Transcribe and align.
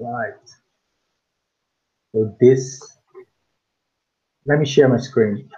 Right. 0.00 0.32
So 2.12 2.36
this, 2.40 2.80
let 4.46 4.58
me 4.58 4.66
share 4.66 4.88
my 4.88 4.98
screen. 4.98 5.48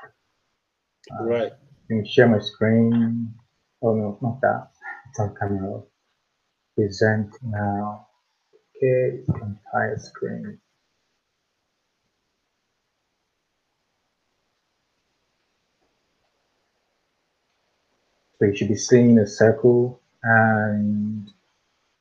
Uh, 1.11 1.25
right. 1.25 1.53
Let 1.91 1.97
me 2.03 2.09
share 2.11 2.29
my 2.29 2.41
screen. 2.41 3.35
Oh 3.83 3.95
no, 3.95 4.19
not 4.21 4.41
that. 4.41 4.71
It's 5.11 5.21
on 5.21 5.35
camera. 5.41 5.83
Present 6.77 7.31
now. 7.43 8.09
Okay, 8.77 9.23
entire 9.29 9.99
screen. 9.99 10.59
So 18.39 18.47
you 18.47 18.57
should 18.57 18.69
be 18.69 18.77
seeing 18.77 19.19
a 19.21 19.27
circle 19.27 20.01
and 20.25 21.31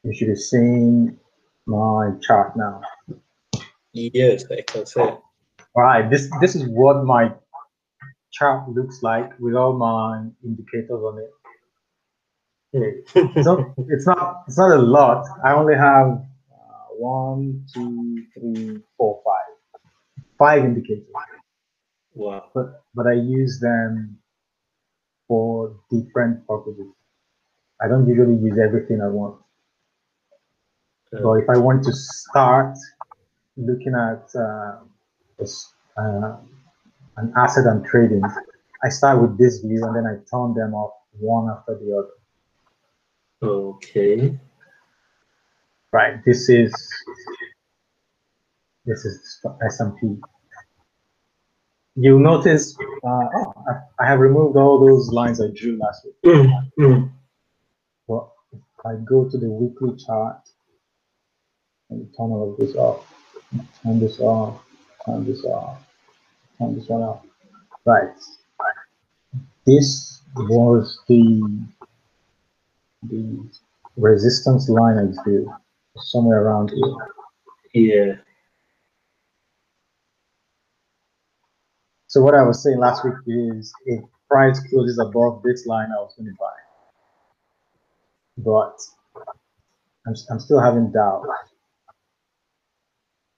you 0.04 0.16
should 0.16 0.30
be 0.30 0.36
seeing 0.36 1.21
my 1.68 2.12
chart 2.22 2.56
now. 2.56 2.82
Yes, 3.94 4.46
I 4.52 4.62
can 4.62 4.86
see. 4.86 5.00
All 5.02 5.20
right, 5.76 6.10
this 6.10 6.30
this 6.42 6.56
is 6.56 6.64
what 6.68 7.06
my 7.06 7.32
chart 8.32 8.70
looks 8.70 9.04
like 9.04 9.32
with 9.40 9.56
all 9.56 9.74
my 9.78 10.28
indicators 10.44 10.92
on 10.92 11.20
it. 11.20 11.32
it's, 12.74 13.46
not, 13.46 13.74
it's 13.78 14.08
not 14.08 14.44
it's 14.48 14.58
not 14.58 14.72
a 14.72 14.82
lot. 14.82 15.26
I 15.44 15.54
only 15.54 15.76
have 15.76 16.08
uh, 16.08 16.86
one, 16.98 17.66
two, 17.74 18.24
three, 18.34 18.80
four, 18.98 19.22
five, 19.26 19.82
five 20.38 20.64
indicators. 20.64 21.06
Wow. 22.14 22.46
But 22.54 22.84
but 22.96 23.08
I 23.08 23.14
use 23.14 23.60
them 23.60 24.20
for 25.28 25.78
different 25.92 26.48
purposes. 26.48 26.88
I 27.82 27.88
don't 27.88 28.08
usually 28.08 28.36
use 28.36 28.58
everything 28.64 29.02
at 29.02 29.12
once. 29.12 29.38
But 31.12 31.34
if 31.34 31.50
I 31.50 31.58
want 31.58 31.84
to 31.84 31.94
start 31.94 32.78
looking 33.58 33.94
at 33.94 34.30
uh, 34.34 34.78
uh, 35.98 36.38
an 37.18 37.34
asset 37.36 37.66
and 37.66 37.86
trading, 37.86 38.24
I 38.84 38.90
start 38.90 39.22
with 39.22 39.38
this 39.38 39.60
view 39.60 39.84
and 39.86 39.96
then 39.96 40.06
I 40.06 40.16
turn 40.30 40.54
them 40.54 40.74
off 40.74 40.94
one 41.20 41.50
after 41.50 41.78
the 41.78 41.98
other. 41.98 43.52
Okay. 43.52 44.40
Right. 45.92 46.24
This 46.24 46.48
is 46.48 46.74
this 48.86 49.06
is 49.06 49.46
S&P. 49.66 50.16
You'll 51.96 52.20
notice. 52.20 52.76
Uh, 53.04 53.08
oh, 53.08 53.54
I, 53.68 54.04
I, 54.04 54.08
have 54.08 54.20
removed 54.20 54.56
all 54.56 54.80
those 54.80 55.10
lines 55.10 55.42
I 55.42 55.48
drew 55.54 55.78
last 55.78 56.06
week. 56.06 56.16
Mm, 56.26 56.72
mm. 56.80 57.12
Well, 58.08 58.34
if 58.54 58.60
I 58.86 58.96
go 59.04 59.30
to 59.30 59.38
the 59.38 59.50
weekly 59.50 59.98
chart 60.04 60.40
and 61.92 62.08
turn 62.18 62.32
all 62.32 62.52
of 62.52 62.58
this 62.58 62.76
off, 62.76 63.14
turn 63.84 64.00
this 64.00 64.20
off, 64.20 64.62
turn 65.06 65.26
this 65.26 65.44
off, 65.46 65.80
turn 66.58 66.76
this 66.76 66.88
one 66.88 67.02
off. 67.02 67.24
Right. 67.86 68.10
This 69.66 70.22
was 70.38 71.00
the 71.08 71.42
the 73.04 73.50
resistance 73.98 74.70
line 74.70 74.98
I 74.98 75.24
drew 75.24 75.52
somewhere 75.98 76.44
around 76.44 76.72
here. 76.72 76.98
Yeah. 77.74 78.14
So 82.08 82.22
what 82.22 82.36
I 82.36 82.44
was 82.44 82.64
saying 82.64 82.80
last 82.80 83.06
week 83.06 83.14
is 83.28 83.74
if 83.86 84.04
price 84.30 84.60
closes 84.70 85.00
above 85.00 85.42
this 85.44 85.66
line, 85.66 85.90
I 85.98 86.02
was 86.02 86.14
going 86.18 86.30
to 86.30 86.36
buy. 86.40 86.52
But 88.38 88.78
I'm, 90.08 90.16
I'm 90.30 90.40
still 90.40 90.60
having 90.62 90.92
doubts. 90.92 91.28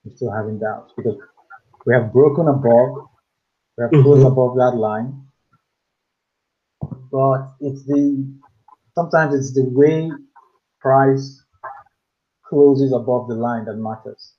I'm 0.05 0.15
still 0.15 0.31
having 0.31 0.59
doubts 0.59 0.93
because 0.95 1.17
we 1.85 1.93
have 1.93 2.11
broken 2.11 2.47
above, 2.47 3.07
we 3.77 3.83
have 3.83 3.91
closed 3.91 4.21
mm 4.21 4.27
-hmm. 4.27 4.31
above 4.31 4.57
that 4.57 4.75
line. 4.75 5.09
But 7.11 7.39
it's 7.59 7.83
the 7.85 8.01
sometimes 8.95 9.31
it's 9.35 9.53
the 9.53 9.67
way 9.79 10.11
price 10.79 11.43
closes 12.49 12.91
above 12.93 13.27
the 13.27 13.35
line 13.35 13.65
that 13.65 13.77
matters. 13.77 14.35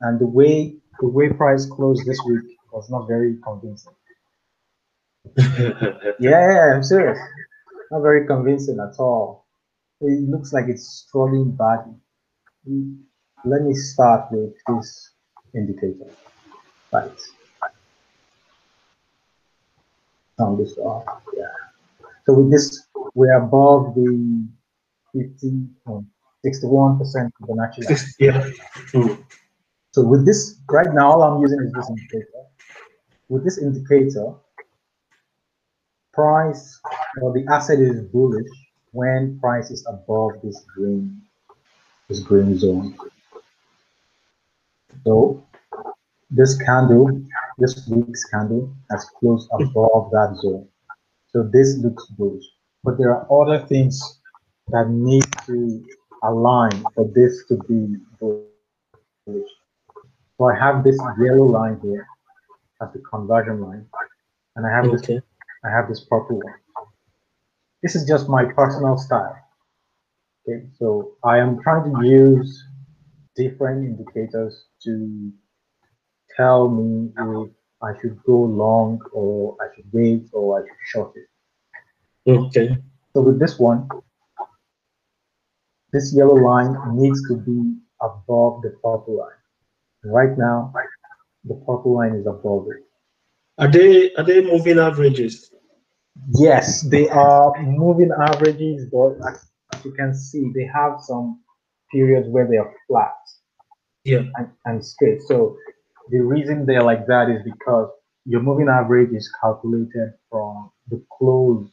And 0.00 0.18
the 0.18 0.26
way 0.26 0.76
the 1.00 1.08
way 1.08 1.28
price 1.32 1.66
closed 1.66 2.04
this 2.06 2.20
week 2.28 2.58
was 2.72 2.90
not 2.90 3.08
very 3.08 3.38
convincing. 3.48 3.96
yeah, 6.20 6.74
I'm 6.74 6.82
serious. 6.82 7.18
Not 7.90 8.02
very 8.02 8.26
convincing 8.26 8.78
at 8.80 8.98
all. 8.98 9.46
It 10.00 10.28
looks 10.28 10.52
like 10.52 10.66
it's 10.68 11.04
struggling 11.04 11.56
badly. 11.56 11.96
Let 13.44 13.62
me 13.62 13.74
start 13.74 14.30
with 14.30 14.54
this 14.68 15.10
indicator. 15.54 16.10
Right. 16.92 17.10
Turn 20.38 20.56
this 20.56 20.76
off. 20.78 21.22
Yeah. 21.36 21.44
So 22.26 22.34
with 22.34 22.50
this 22.50 22.86
we're 23.14 23.34
above 23.34 23.94
the 23.94 24.46
50, 25.12 25.66
61% 26.44 27.00
of 27.04 27.46
the 27.46 27.54
natural. 27.54 27.98
Yeah. 28.18 28.50
Mm. 28.92 29.24
So 29.92 30.04
with 30.04 30.24
this, 30.24 30.60
right 30.70 30.92
now, 30.94 31.12
all 31.12 31.22
I'm 31.22 31.42
using 31.42 31.60
is 31.60 31.72
this 31.72 31.88
indicator. 31.90 32.44
With 33.28 33.44
this 33.44 33.58
indicator, 33.58 34.34
price 36.12 36.80
or 37.20 37.32
the 37.32 37.44
asset 37.52 37.78
is 37.80 38.02
bullish 38.02 38.48
when 38.92 39.38
price 39.40 39.70
is 39.70 39.84
above 39.88 40.32
this 40.42 40.64
green, 40.74 41.20
this 42.08 42.20
green 42.20 42.58
zone. 42.58 42.96
So 45.04 45.46
this 46.30 46.56
candle, 46.62 47.22
this 47.58 47.86
week's 47.88 48.24
candle 48.24 48.74
has 48.90 49.04
closed 49.18 49.48
above 49.52 50.10
that 50.12 50.38
zone. 50.40 50.68
So 51.28 51.48
this 51.52 51.78
looks 51.78 52.06
bullish 52.06 52.44
but 52.82 52.98
there 52.98 53.14
are 53.14 53.26
other 53.42 53.64
things 53.66 54.20
that 54.68 54.88
need 54.88 55.24
to 55.46 55.84
align 56.22 56.84
for 56.94 57.10
this 57.14 57.44
to 57.48 57.56
be 57.68 57.96
bullish. 58.18 59.50
So 60.38 60.44
I 60.44 60.58
have 60.58 60.82
this 60.84 60.98
yellow 61.18 61.44
line 61.44 61.78
here 61.82 62.06
as 62.80 62.92
the 62.92 63.00
conversion 63.00 63.60
line, 63.60 63.86
and 64.56 64.66
I 64.66 64.70
have 64.70 64.86
okay. 64.86 65.14
this 65.14 65.22
I 65.64 65.70
have 65.70 65.88
this 65.88 66.00
purple 66.00 66.36
one. 66.36 66.54
This 67.82 67.94
is 67.94 68.06
just 68.06 68.28
my 68.28 68.44
personal 68.44 68.96
style. 68.96 69.36
Okay, 70.48 70.66
so 70.78 71.12
I 71.22 71.38
am 71.38 71.60
trying 71.62 71.92
to 71.92 72.06
use 72.06 72.64
different 73.40 73.78
indicators 73.84 74.66
to 74.84 75.32
tell 76.36 76.68
me 76.68 77.12
if 77.16 77.50
I 77.82 77.90
should 78.00 78.22
go 78.24 78.36
long 78.36 79.00
or 79.12 79.56
I 79.62 79.74
should 79.74 79.88
wait 79.92 80.28
or 80.32 80.58
I 80.58 80.62
should 80.62 80.84
short 80.92 81.12
it. 81.16 82.30
Okay. 82.30 82.76
So 83.12 83.22
with 83.22 83.38
this 83.40 83.58
one, 83.58 83.88
this 85.92 86.14
yellow 86.14 86.36
line 86.36 86.76
needs 86.94 87.20
to 87.28 87.36
be 87.36 87.76
above 88.00 88.62
the 88.62 88.70
purple 88.82 89.18
line. 89.18 89.42
Right 90.04 90.36
now, 90.38 90.72
the 91.44 91.54
purple 91.66 91.94
line 91.94 92.14
is 92.14 92.26
above 92.26 92.66
it. 92.68 92.84
Are 93.58 93.68
they 93.68 94.12
are 94.14 94.24
they 94.24 94.40
moving 94.42 94.78
averages? 94.78 95.50
Yes, 96.34 96.82
they 96.82 97.08
are 97.08 97.52
moving 97.62 98.10
averages, 98.28 98.86
but 98.92 99.16
as 99.28 99.84
you 99.84 99.92
can 99.92 100.14
see, 100.14 100.50
they 100.54 100.66
have 100.72 101.00
some 101.00 101.40
periods 101.92 102.28
where 102.28 102.46
they 102.46 102.56
are 102.56 102.72
flat. 102.86 103.14
Yeah. 104.04 104.22
And, 104.36 104.50
and 104.64 104.84
straight. 104.84 105.22
So 105.22 105.56
the 106.10 106.20
reason 106.20 106.66
they're 106.66 106.82
like 106.82 107.06
that 107.06 107.28
is 107.28 107.42
because 107.44 107.90
your 108.24 108.40
moving 108.40 108.68
average 108.68 109.12
is 109.12 109.30
calculated 109.40 110.14
from 110.30 110.70
the 110.90 111.02
close 111.18 111.68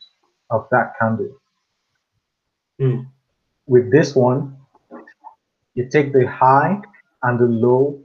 of 0.49 0.67
that 0.71 0.93
candle. 0.99 1.35
Mm. 2.79 3.07
With 3.65 3.91
this 3.91 4.15
one, 4.15 4.57
you 5.73 5.89
take 5.89 6.13
the 6.13 6.27
high 6.27 6.79
and 7.23 7.39
the 7.39 7.45
low 7.45 8.01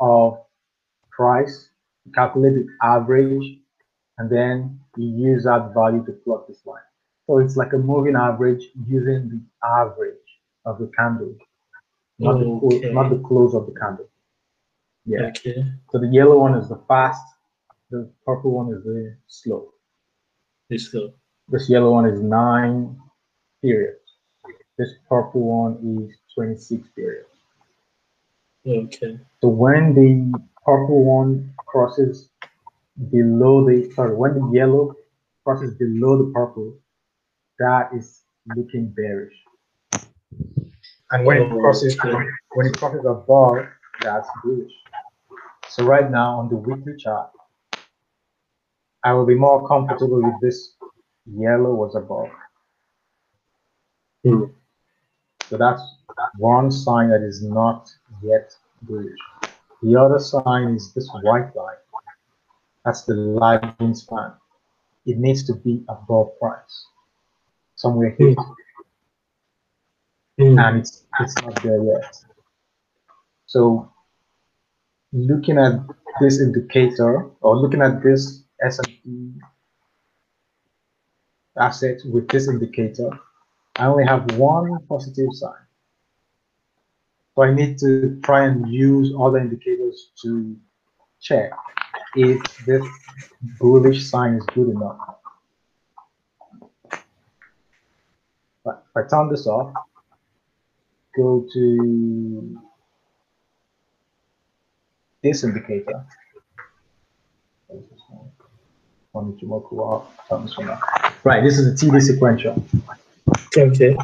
of 0.00 0.38
price, 1.10 1.70
calculate 2.14 2.54
the 2.54 2.68
average, 2.82 3.58
and 4.18 4.30
then 4.30 4.80
you 4.96 5.30
use 5.30 5.44
that 5.44 5.72
value 5.74 6.04
to 6.06 6.12
plot 6.12 6.48
this 6.48 6.64
line. 6.64 6.80
So 7.26 7.38
it's 7.38 7.56
like 7.56 7.72
a 7.72 7.78
moving 7.78 8.16
average 8.16 8.68
using 8.88 9.28
the 9.28 9.66
average 9.66 10.25
of 10.66 10.78
the 10.78 10.90
candle, 10.96 11.34
not, 12.18 12.36
okay. 12.36 12.80
the, 12.80 12.92
not 12.92 13.10
the 13.10 13.18
close 13.18 13.54
of 13.54 13.66
the 13.66 13.72
candle. 13.72 14.08
Yeah. 15.04 15.26
Okay. 15.28 15.64
So 15.90 15.98
the 15.98 16.08
yellow 16.08 16.38
one 16.38 16.54
is 16.54 16.68
the 16.68 16.80
fast, 16.88 17.22
the 17.90 18.10
purple 18.26 18.50
one 18.50 18.74
is 18.74 18.82
the 18.84 19.16
slow. 19.28 19.72
The 20.68 20.78
slow. 20.78 21.14
This 21.48 21.70
yellow 21.70 21.92
one 21.92 22.06
is 22.06 22.20
nine 22.20 22.98
periods. 23.62 24.00
This 24.76 24.90
purple 25.08 25.42
one 25.42 26.08
is 26.10 26.16
26 26.34 26.88
periods. 26.94 27.28
Okay. 28.66 29.18
So 29.40 29.48
when 29.48 29.94
the 29.94 30.38
purple 30.64 31.04
one 31.04 31.54
crosses 31.56 32.30
below 33.10 33.64
the, 33.64 33.90
sorry, 33.94 34.16
when 34.16 34.34
the 34.34 34.50
yellow 34.52 34.94
crosses 35.44 35.74
below 35.74 36.18
the 36.18 36.32
purple, 36.32 36.74
that 37.60 37.90
is 37.96 38.22
looking 38.56 38.88
bearish. 38.88 39.34
And 41.10 41.24
when 41.24 41.42
it 41.42 41.50
crosses 41.50 41.98
okay. 41.98 42.12
when 42.54 42.66
it 42.66 42.76
crosses 42.76 43.04
above, 43.04 43.66
that's 44.00 44.28
bullish. 44.42 44.72
So 45.68 45.84
right 45.84 46.10
now 46.10 46.38
on 46.38 46.48
the 46.48 46.56
weekly 46.56 46.96
chart, 46.96 47.30
I 49.04 49.12
will 49.12 49.26
be 49.26 49.34
more 49.36 49.66
comfortable 49.68 50.22
with 50.22 50.34
this 50.40 50.74
yellow 51.26 51.74
was 51.74 51.94
above. 51.94 52.28
Hmm. 54.24 54.44
So 55.48 55.56
that's 55.56 55.82
one 56.38 56.70
sign 56.70 57.10
that 57.10 57.22
is 57.22 57.42
not 57.42 57.88
yet 58.22 58.54
bullish. 58.82 59.18
The 59.82 59.96
other 59.96 60.18
sign 60.18 60.74
is 60.74 60.92
this 60.92 61.08
white 61.22 61.54
line. 61.54 61.76
That's 62.84 63.02
the 63.02 63.14
lagging 63.14 63.94
span. 63.94 64.32
It 65.04 65.18
needs 65.18 65.44
to 65.44 65.54
be 65.54 65.84
above 65.88 66.38
price, 66.40 66.86
somewhere 67.76 68.16
here, 68.18 68.34
Hmm. 68.34 68.65
Hmm. 70.38 70.58
and 70.58 70.78
it's 70.80 71.04
it's 71.20 71.34
not 71.42 71.62
there 71.62 71.82
yet. 71.82 72.14
So 73.46 73.90
looking 75.12 75.56
at 75.58 75.80
this 76.20 76.40
indicator 76.40 77.30
or 77.40 77.56
looking 77.56 77.80
at 77.80 78.02
this 78.02 78.42
S&P 78.60 79.32
asset 81.58 82.00
with 82.04 82.28
this 82.28 82.48
indicator, 82.48 83.08
I 83.76 83.86
only 83.86 84.04
have 84.04 84.30
one 84.36 84.78
positive 84.88 85.32
sign. 85.32 85.52
So 87.34 87.42
I 87.42 87.54
need 87.54 87.78
to 87.78 88.20
try 88.22 88.44
and 88.46 88.70
use 88.70 89.14
other 89.18 89.38
indicators 89.38 90.10
to 90.22 90.56
check 91.20 91.50
if 92.14 92.42
this 92.66 92.84
bullish 93.58 94.06
sign 94.06 94.34
is 94.34 94.44
good 94.54 94.68
enough. 94.68 94.98
But 98.64 98.84
if 98.90 98.96
I 98.96 99.08
turn 99.08 99.28
this 99.30 99.46
off, 99.46 99.72
go 101.16 101.46
to 101.52 102.58
this 105.22 105.42
indicator. 105.44 106.04
One 109.12 109.32
Ichimoku 109.32 109.78
off, 109.78 110.28
turn 110.28 110.42
this 110.42 110.56
one 110.58 110.68
off. 110.68 111.24
Right, 111.24 111.42
this 111.42 111.58
is 111.58 111.80
the 111.80 111.86
TD 111.86 112.02
sequential. 112.02 112.62
Okay. 113.56 113.96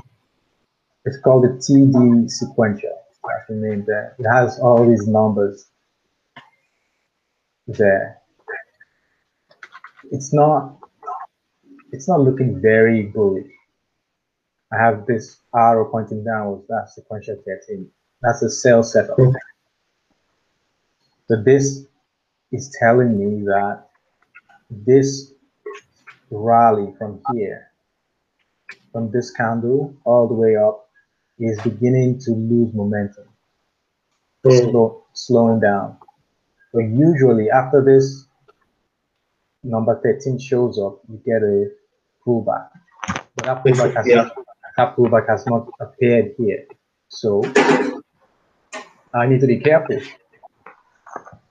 It's 1.05 1.19
called 1.19 1.45
the 1.45 1.49
TD 1.49 2.31
sequential. 2.31 2.99
That's 3.23 3.49
the 3.49 3.55
name 3.55 3.85
there. 3.87 4.17
It 4.19 4.25
has 4.25 4.59
all 4.59 4.89
these 4.89 5.07
numbers 5.07 5.67
there. 7.67 8.19
It's 10.11 10.33
not 10.33 10.79
it's 11.93 12.09
not 12.09 12.21
looking 12.21 12.61
very 12.61 13.03
bullish. 13.03 13.52
I 14.73 14.79
have 14.79 15.07
this 15.07 15.39
arrow 15.55 15.85
pointing 15.91 16.25
downwards, 16.25 16.65
that's 16.69 16.95
sequential 16.95 17.37
13. 17.45 17.91
That's 18.23 18.43
a 18.43 18.49
sell 18.51 18.83
setup. 18.83 19.19
Mhm. 19.19 19.35
So 21.29 21.37
this 21.43 21.87
is 22.53 22.75
telling 22.79 23.19
me 23.19 23.45
that 23.47 23.89
this 24.71 25.33
rally 26.31 26.95
from 26.99 27.21
here, 27.33 27.71
from 28.93 29.11
this 29.11 29.31
candle 29.31 29.95
all 30.05 30.27
the 30.29 30.35
way 30.35 30.57
up, 30.57 30.89
is 31.39 31.61
beginning 31.63 32.19
to 32.21 32.33
lose 32.33 32.73
momentum, 32.75 33.25
Hmm. 34.45 34.51
slow, 34.71 35.05
slowing 35.13 35.61
down. 35.61 35.97
So 36.73 36.79
usually 36.79 37.51
after 37.51 37.83
this 37.83 38.27
number 39.63 40.01
13 40.01 40.39
shows 40.39 40.79
up, 40.79 41.01
you 41.09 41.19
get 41.25 41.43
a 41.43 41.71
pullback. 42.25 42.71
But 43.35 43.45
that 43.45 43.65
pullback 43.65 43.95
has, 43.95 44.07
Yeah. 44.07 44.23
not, 44.23 44.37
pullback 44.87 45.29
has 45.29 45.47
not 45.47 45.69
appeared 45.81 46.35
here. 46.39 46.67
So 47.09 47.43
I 49.15 49.27
need 49.27 49.41
to 49.41 49.47
be 49.47 49.59
careful. 49.59 50.01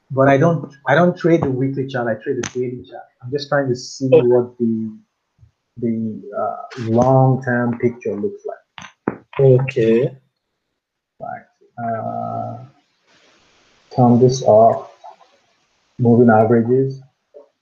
But 0.09 0.27
I 0.27 0.37
don't 0.37 0.73
I 0.87 0.95
don't 0.95 1.17
trade 1.17 1.41
the 1.41 1.49
weekly 1.49 1.87
chart, 1.87 2.07
I 2.07 2.21
trade 2.21 2.37
the 2.37 2.49
daily 2.53 2.83
chart. 2.89 3.03
I'm 3.23 3.31
just 3.31 3.47
trying 3.47 3.69
to 3.69 3.75
see 3.75 4.09
what 4.09 4.57
the 4.57 4.91
the 5.77 6.21
uh, 6.37 6.89
long-term 6.89 7.79
picture 7.79 8.15
looks 8.15 8.43
like. 8.45 9.19
Okay. 9.39 10.17
Right. 11.19 11.45
Uh, 11.81 12.65
turn 13.95 14.19
this 14.19 14.43
off. 14.43 14.91
Moving 15.97 16.29
averages. 16.29 17.01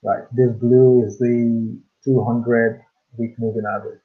Right. 0.02 0.24
This 0.32 0.50
blue 0.52 1.04
is 1.04 1.18
the 1.18 1.78
200 2.04 2.82
week 3.16 3.38
moving 3.38 3.64
average. 3.70 4.00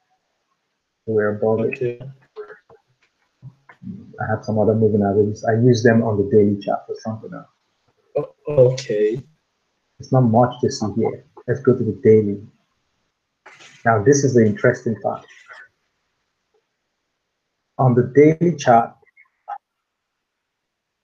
We're 1.05 1.37
above 1.37 1.59
it. 1.61 2.01
I 4.19 4.25
have 4.27 4.43
some 4.43 4.57
other 4.57 4.73
moving 4.73 5.03
averages. 5.03 5.43
I 5.45 5.53
use 5.53 5.83
them 5.83 6.03
on 6.03 6.17
the 6.17 6.29
daily 6.35 6.59
chart 6.59 6.81
for 6.87 6.95
something 6.99 7.31
else. 7.33 7.47
O- 8.17 8.33
Okay. 8.47 9.21
It's 9.99 10.11
not 10.11 10.21
much 10.21 10.53
to 10.61 10.71
see 10.71 10.87
here. 10.95 11.25
Let's 11.47 11.61
go 11.61 11.77
to 11.77 11.83
the 11.83 11.99
daily. 12.03 12.41
Now, 13.85 14.03
this 14.03 14.23
is 14.23 14.33
the 14.33 14.45
interesting 14.45 14.95
part. 15.01 15.25
On 17.77 17.93
the 17.93 18.03
daily 18.15 18.55
chart, 18.55 18.95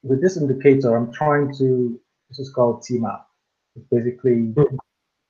with 0.04 0.21
this 0.21 0.36
indicator, 0.38 0.95
I'm 0.95 1.12
trying 1.13 1.56
to, 1.57 2.00
this 2.30 2.39
is 2.39 2.51
called 2.51 2.81
T-map. 2.83 3.27
It's 3.75 3.86
basically 3.92 4.54
Mhm. 4.54 4.77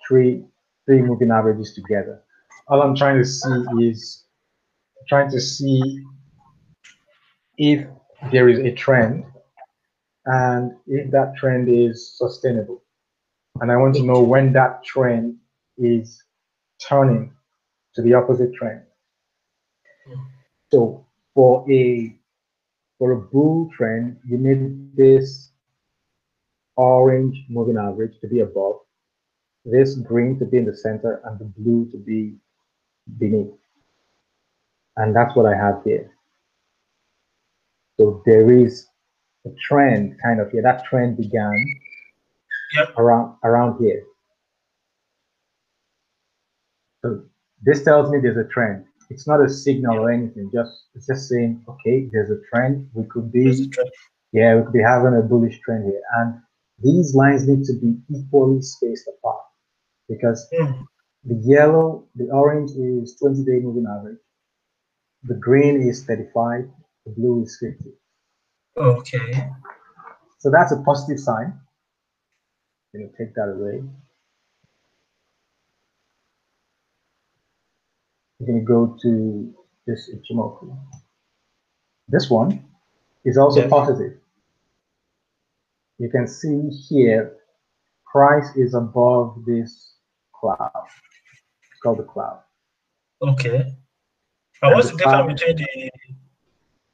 three, 0.08 0.46
three 0.86 1.02
moving 1.02 1.30
averages 1.32 1.74
together. 1.74 2.24
All 2.68 2.82
I'm 2.82 2.96
trying 2.96 3.18
to 3.18 3.26
see 3.26 3.90
is 3.90 4.24
trying 5.08 5.32
to 5.32 5.40
see 5.40 6.04
if 7.58 7.86
there 8.32 8.50
is 8.50 8.60
a 8.60 8.72
trend 8.72 9.26
and 10.26 10.74
if 10.88 11.12
that 11.12 11.36
trend 11.38 11.70
is 11.70 12.18
sustainable. 12.18 12.84
And 13.60 13.72
I 13.72 13.78
want 13.78 13.96
to 13.96 14.04
know 14.04 14.22
when 14.22 14.54
that 14.54 14.84
trend 14.84 15.38
is 15.78 16.24
turning 16.88 17.34
to 17.96 18.02
the 18.02 18.14
opposite 18.14 18.54
trend. 18.54 18.82
So 20.72 21.06
for 21.34 21.70
a 21.70 22.18
for 22.98 23.14
a 23.14 23.18
bull 23.18 23.70
trend, 23.76 24.18
you 24.26 24.38
need 24.38 24.96
this 24.96 25.52
orange 26.78 27.36
moving 27.50 27.78
average 27.78 28.20
to 28.22 28.28
be 28.28 28.42
above, 28.42 28.76
this 29.66 29.96
green 29.96 30.38
to 30.40 30.46
be 30.46 30.60
in 30.60 30.66
the 30.66 30.76
center, 30.76 31.22
and 31.26 31.40
the 31.40 31.46
blue 31.46 31.90
to 31.92 31.98
be 31.98 32.36
beneath. 33.18 33.61
And 34.98 35.16
that's 35.16 35.36
what 35.36 35.46
I 35.46 35.56
have 35.56 35.82
here. 35.84 36.12
So 38.00 38.22
there 38.26 38.52
is 38.52 38.88
a 39.46 39.50
trend 39.68 40.18
kind 40.24 40.40
of 40.40 40.52
here. 40.52 40.62
That 40.62 40.86
trend 40.86 41.18
began 41.18 41.66
Yep. 42.78 42.90
around 42.98 43.36
around 43.44 43.80
here. 43.84 44.04
So 47.04 47.24
this 47.62 47.84
tells 47.84 48.10
me 48.12 48.20
there's 48.22 48.38
a 48.38 48.48
trend. 48.50 48.86
It's 49.10 49.28
not 49.28 49.44
a 49.44 49.50
signal 49.50 49.98
or 50.00 50.12
anything. 50.12 50.50
Just 50.54 50.88
it's 50.96 51.06
just 51.08 51.28
saying, 51.28 51.64
okay, 51.68 52.08
there's 52.12 52.30
a 52.30 52.40
trend. 52.50 52.90
We 52.94 53.06
could 53.06 53.32
be 53.32 53.70
yeah, 54.32 54.56
we 54.56 54.64
could 54.64 54.74
be 54.74 54.82
having 54.82 55.16
a 55.16 55.22
bullish 55.22 55.60
trend 55.62 55.86
here. 55.86 56.02
And 56.18 56.40
these 56.80 57.14
lines 57.14 57.48
need 57.48 57.66
to 57.66 57.74
be 57.74 57.98
equally 58.10 58.62
spaced 58.62 59.08
apart 59.08 59.44
because 60.08 60.48
Hmm. 60.58 60.82
the 61.26 61.36
yellow, 61.46 62.08
the 62.16 62.30
orange 62.32 62.72
is 62.72 63.16
20 63.18 63.44
day 63.44 63.60
moving 63.60 63.86
average. 63.86 64.20
The 65.24 65.36
green 65.36 65.82
is 65.88 66.04
35, 66.06 66.70
the 67.06 67.12
blue 67.12 67.44
is 67.44 67.58
50. 67.60 67.92
Okay. 68.78 69.50
So 70.40 70.50
that's 70.50 70.72
a 70.72 70.82
positive 70.82 71.20
sign. 71.20 71.60
You 72.94 73.02
know, 73.02 73.10
take 73.18 73.36
that 73.36 73.54
away. 73.56 73.84
You're 78.40 78.48
going 78.48 78.60
to 78.60 78.66
go 78.66 78.98
to 79.04 79.54
this 79.86 80.10
Ichimoku. 80.10 80.76
This 82.08 82.30
one 82.30 82.66
is 83.24 83.38
also 83.38 83.68
positive. 83.70 84.14
You 86.00 86.10
can 86.10 86.28
see 86.28 86.70
here, 86.90 87.38
price 88.12 88.56
is 88.56 88.74
above 88.74 89.46
this 89.46 89.94
cloud. 90.34 90.72
It's 91.72 91.82
called 91.84 92.00
the 92.00 92.04
cloud. 92.04 92.40
Okay. 93.22 93.76
What's 94.62 94.92
the 94.92 94.98
difference 94.98 95.42
between 95.42 95.90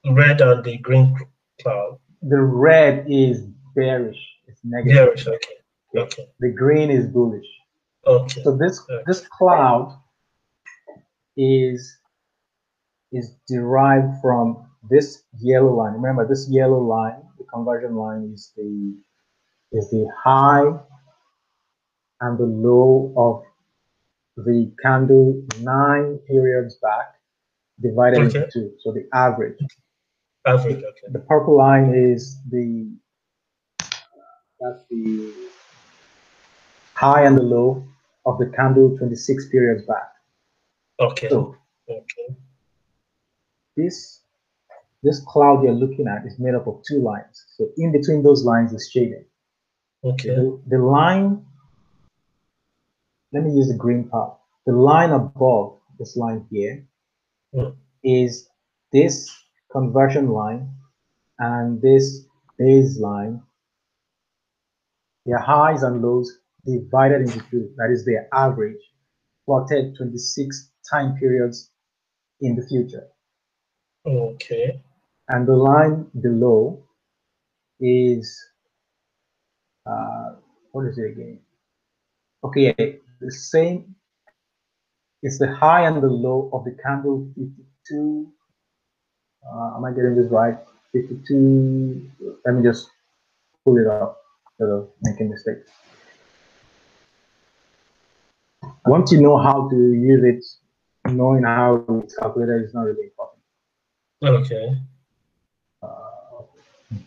the 0.03 0.13
red 0.13 0.41
and 0.41 0.63
the 0.63 0.77
green 0.77 1.15
cloud? 1.61 1.99
The 2.21 2.41
red 2.41 3.05
is 3.09 3.41
bearish. 3.75 4.17
It's 4.47 4.61
negative. 4.63 4.95
Bearish. 4.95 5.27
Okay. 5.27 5.55
Okay. 5.95 6.27
The 6.39 6.49
green 6.49 6.89
is 6.89 7.07
bullish. 7.07 7.45
Okay. 8.05 8.41
So 8.43 8.55
this 8.55 8.81
Okay. 8.89 9.03
this 9.05 9.27
cloud 9.27 9.99
is 11.35 11.97
is 13.11 13.35
derived 13.47 14.21
from 14.21 14.65
this 14.89 15.23
yellow 15.39 15.73
line. 15.73 15.93
Remember, 15.93 16.27
this 16.27 16.49
yellow 16.49 16.79
line, 16.79 17.21
the 17.37 17.43
conversion 17.45 17.95
line, 17.95 18.31
is 18.33 18.53
the 18.55 18.95
is 19.73 19.89
the 19.91 20.07
high 20.17 20.71
and 22.21 22.37
the 22.37 22.45
low 22.45 23.13
of 23.17 23.43
the 24.45 24.71
candle 24.81 25.43
nine 25.59 26.17
periods 26.19 26.75
back 26.81 27.16
divided 27.81 28.23
into 28.23 28.47
two. 28.51 28.73
So 28.79 28.91
the 28.91 29.07
average. 29.13 29.57
Average, 30.45 30.77
okay. 30.77 31.11
The 31.11 31.19
purple 31.19 31.57
line 31.57 31.93
is 31.93 32.37
the 32.49 32.89
that's 34.59 34.83
the 34.89 35.33
high 36.95 37.25
and 37.25 37.37
the 37.37 37.43
low 37.43 37.85
of 38.25 38.39
the 38.39 38.47
candle 38.47 38.97
26 38.97 39.49
periods 39.49 39.85
back. 39.85 40.11
Okay. 40.99 41.29
So 41.29 41.55
Okay. 41.89 42.35
this 43.77 44.21
this 45.03 45.21
cloud 45.25 45.63
you're 45.63 45.73
looking 45.73 46.07
at 46.07 46.25
is 46.25 46.37
made 46.39 46.55
up 46.55 46.67
of 46.67 46.81
two 46.83 46.99
lines. 46.99 47.45
So 47.55 47.69
in 47.77 47.91
between 47.91 48.23
those 48.23 48.43
lines 48.43 48.73
is 48.73 48.89
shading. 48.91 49.25
Okay. 50.03 50.29
The, 50.29 50.59
the 50.67 50.79
line, 50.79 51.45
let 53.31 53.43
me 53.43 53.51
use 53.53 53.67
the 53.69 53.77
green 53.77 54.09
part. 54.09 54.37
The 54.65 54.73
line 54.73 55.11
above 55.11 55.77
this 55.97 56.17
line 56.17 56.45
here 56.51 56.83
is 58.03 58.49
this 58.91 59.29
conversion 59.71 60.29
line 60.29 60.69
and 61.39 61.81
this 61.81 62.25
baseline. 62.59 63.41
Their 65.25 65.39
highs 65.39 65.83
and 65.83 66.01
lows 66.01 66.39
divided 66.65 67.21
into 67.21 67.41
two. 67.51 67.73
That 67.77 67.91
is 67.91 68.05
their 68.05 68.27
average, 68.33 68.81
plotted 69.45 69.95
26 69.97 70.71
time 70.89 71.15
periods 71.17 71.69
in 72.41 72.55
the 72.55 72.65
future. 72.65 73.07
Okay. 74.05 74.81
And 75.27 75.45
the 75.45 75.53
line 75.53 76.09
below 76.21 76.81
is 77.79 78.39
uh, 79.85 80.35
what 80.71 80.85
is 80.85 80.97
it 80.97 81.11
again? 81.11 81.39
Okay, 82.43 82.73
the 83.19 83.31
same. 83.31 83.95
It's 85.23 85.39
the 85.39 85.53
high 85.53 85.87
and 85.87 86.01
the 86.01 86.07
low 86.07 86.49
of 86.53 86.63
the 86.63 86.77
candle 86.83 87.27
52. 87.35 88.27
Uh, 89.45 89.75
am 89.75 89.85
I 89.85 89.91
getting 89.91 90.15
this 90.15 90.31
right? 90.31 90.57
52. 90.93 92.11
Let 92.45 92.55
me 92.55 92.63
just 92.63 92.89
pull 93.65 93.77
it 93.77 93.87
up 93.87 94.21
instead 94.51 94.69
of 94.71 94.89
making 95.01 95.29
mistakes. 95.29 95.71
Once 98.85 99.11
you 99.11 99.21
know 99.21 99.37
how 99.37 99.69
to 99.69 99.75
use 99.75 100.23
it, 100.23 101.11
knowing 101.11 101.43
how 101.43 101.83
it's 102.03 102.15
calculated 102.15 102.63
is 102.63 102.73
not 102.73 102.83
really 102.83 103.03
important. 103.03 103.41
Okay. 104.23 104.77
uh, 105.83 106.43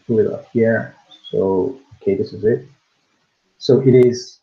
pull 0.07 0.19
it 0.19 0.27
up 0.27 0.47
here. 0.53 0.95
So, 1.31 1.81
okay, 1.97 2.17
this 2.17 2.33
is 2.33 2.45
it. 2.45 2.67
So 3.59 3.81
it 3.81 3.95
is 3.95 4.41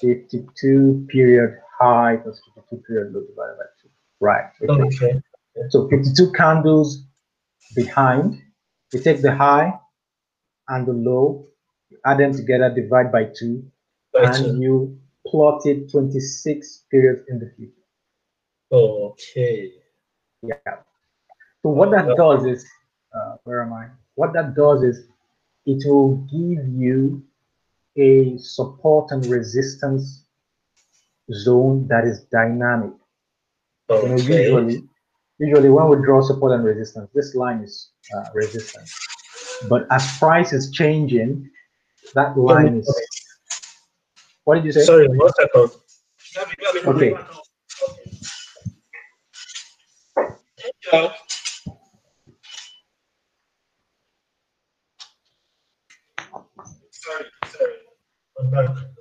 52 0.00 1.06
period 1.08 1.61
high 1.78 2.16
plus 2.22 2.40
52 2.54 2.82
period 2.86 3.12
low 3.12 3.20
divided 3.20 3.56
by 3.58 3.64
2. 3.82 3.88
Right. 4.20 4.44
okay. 4.68 4.84
Okay. 5.06 5.22
So 5.70 5.88
52 5.88 6.32
candles 6.32 7.04
behind. 7.74 8.40
You 8.92 9.00
take 9.00 9.22
the 9.22 9.34
high 9.34 9.72
and 10.68 10.86
the 10.86 10.92
low, 10.92 11.46
you 11.88 11.98
add 12.04 12.18
them 12.18 12.32
together, 12.32 12.72
divide 12.74 13.10
by 13.10 13.24
2, 13.24 13.64
Right. 14.14 14.38
and 14.40 14.62
you 14.62 14.98
plot 15.26 15.64
it 15.64 15.90
26 15.90 16.84
periods 16.90 17.22
in 17.28 17.38
the 17.38 17.50
future. 17.56 17.72
Okay. 18.70 19.72
Yeah. 20.42 20.56
So 21.62 21.70
what 21.70 21.90
that 21.92 22.14
does 22.16 22.44
is, 22.44 22.66
uh, 23.14 23.36
where 23.44 23.62
am 23.62 23.72
I? 23.72 23.86
What 24.14 24.32
that 24.34 24.54
does 24.54 24.82
is, 24.82 25.06
it 25.64 25.88
will 25.88 26.16
give 26.16 26.66
you 26.68 27.22
a 27.96 28.36
support 28.38 29.12
and 29.12 29.24
resistance 29.26 30.24
zone 31.30 31.86
that 31.88 32.04
is 32.04 32.24
dynamic. 32.24 32.92
You 33.90 34.08
know, 34.08 34.16
usually, 34.16 34.84
usually 35.38 35.68
when 35.68 35.88
we 35.88 35.96
draw 36.04 36.22
support 36.22 36.52
and 36.52 36.64
resistance, 36.64 37.10
this 37.14 37.34
line 37.34 37.60
is 37.60 37.90
uh, 38.16 38.24
resistance. 38.34 38.96
But 39.68 39.86
as 39.90 40.18
price 40.18 40.52
is 40.52 40.70
changing, 40.70 41.50
that 42.14 42.36
line 42.36 42.78
is. 42.78 43.00
What 44.44 44.56
did 44.56 44.64
you 44.64 44.72
say? 44.72 44.82
Sorry, 44.82 45.08
one 45.08 45.32
second. 45.34 45.70
Okay. 46.86 47.14
Yeah. 50.92 51.12
Sorry, 56.90 57.24
sorry. 57.46 58.92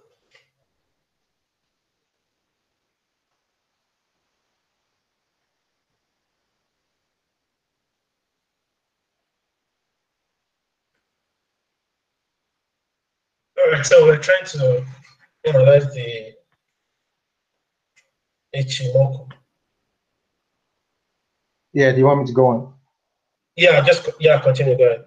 Right, 13.71 13.85
so 13.85 14.05
we're 14.05 14.17
trying 14.17 14.45
to 14.45 14.85
analyze 15.45 15.93
the 15.93 16.33
Ichimoku. 18.55 19.29
Yeah. 21.73 21.91
Do 21.91 21.97
you 21.99 22.05
want 22.05 22.21
me 22.21 22.25
to 22.27 22.33
go 22.33 22.47
on? 22.47 22.73
Yeah, 23.55 23.81
just 23.81 24.09
yeah, 24.19 24.39
continue. 24.41 24.77
Go 24.77 24.85
ahead. 24.85 25.05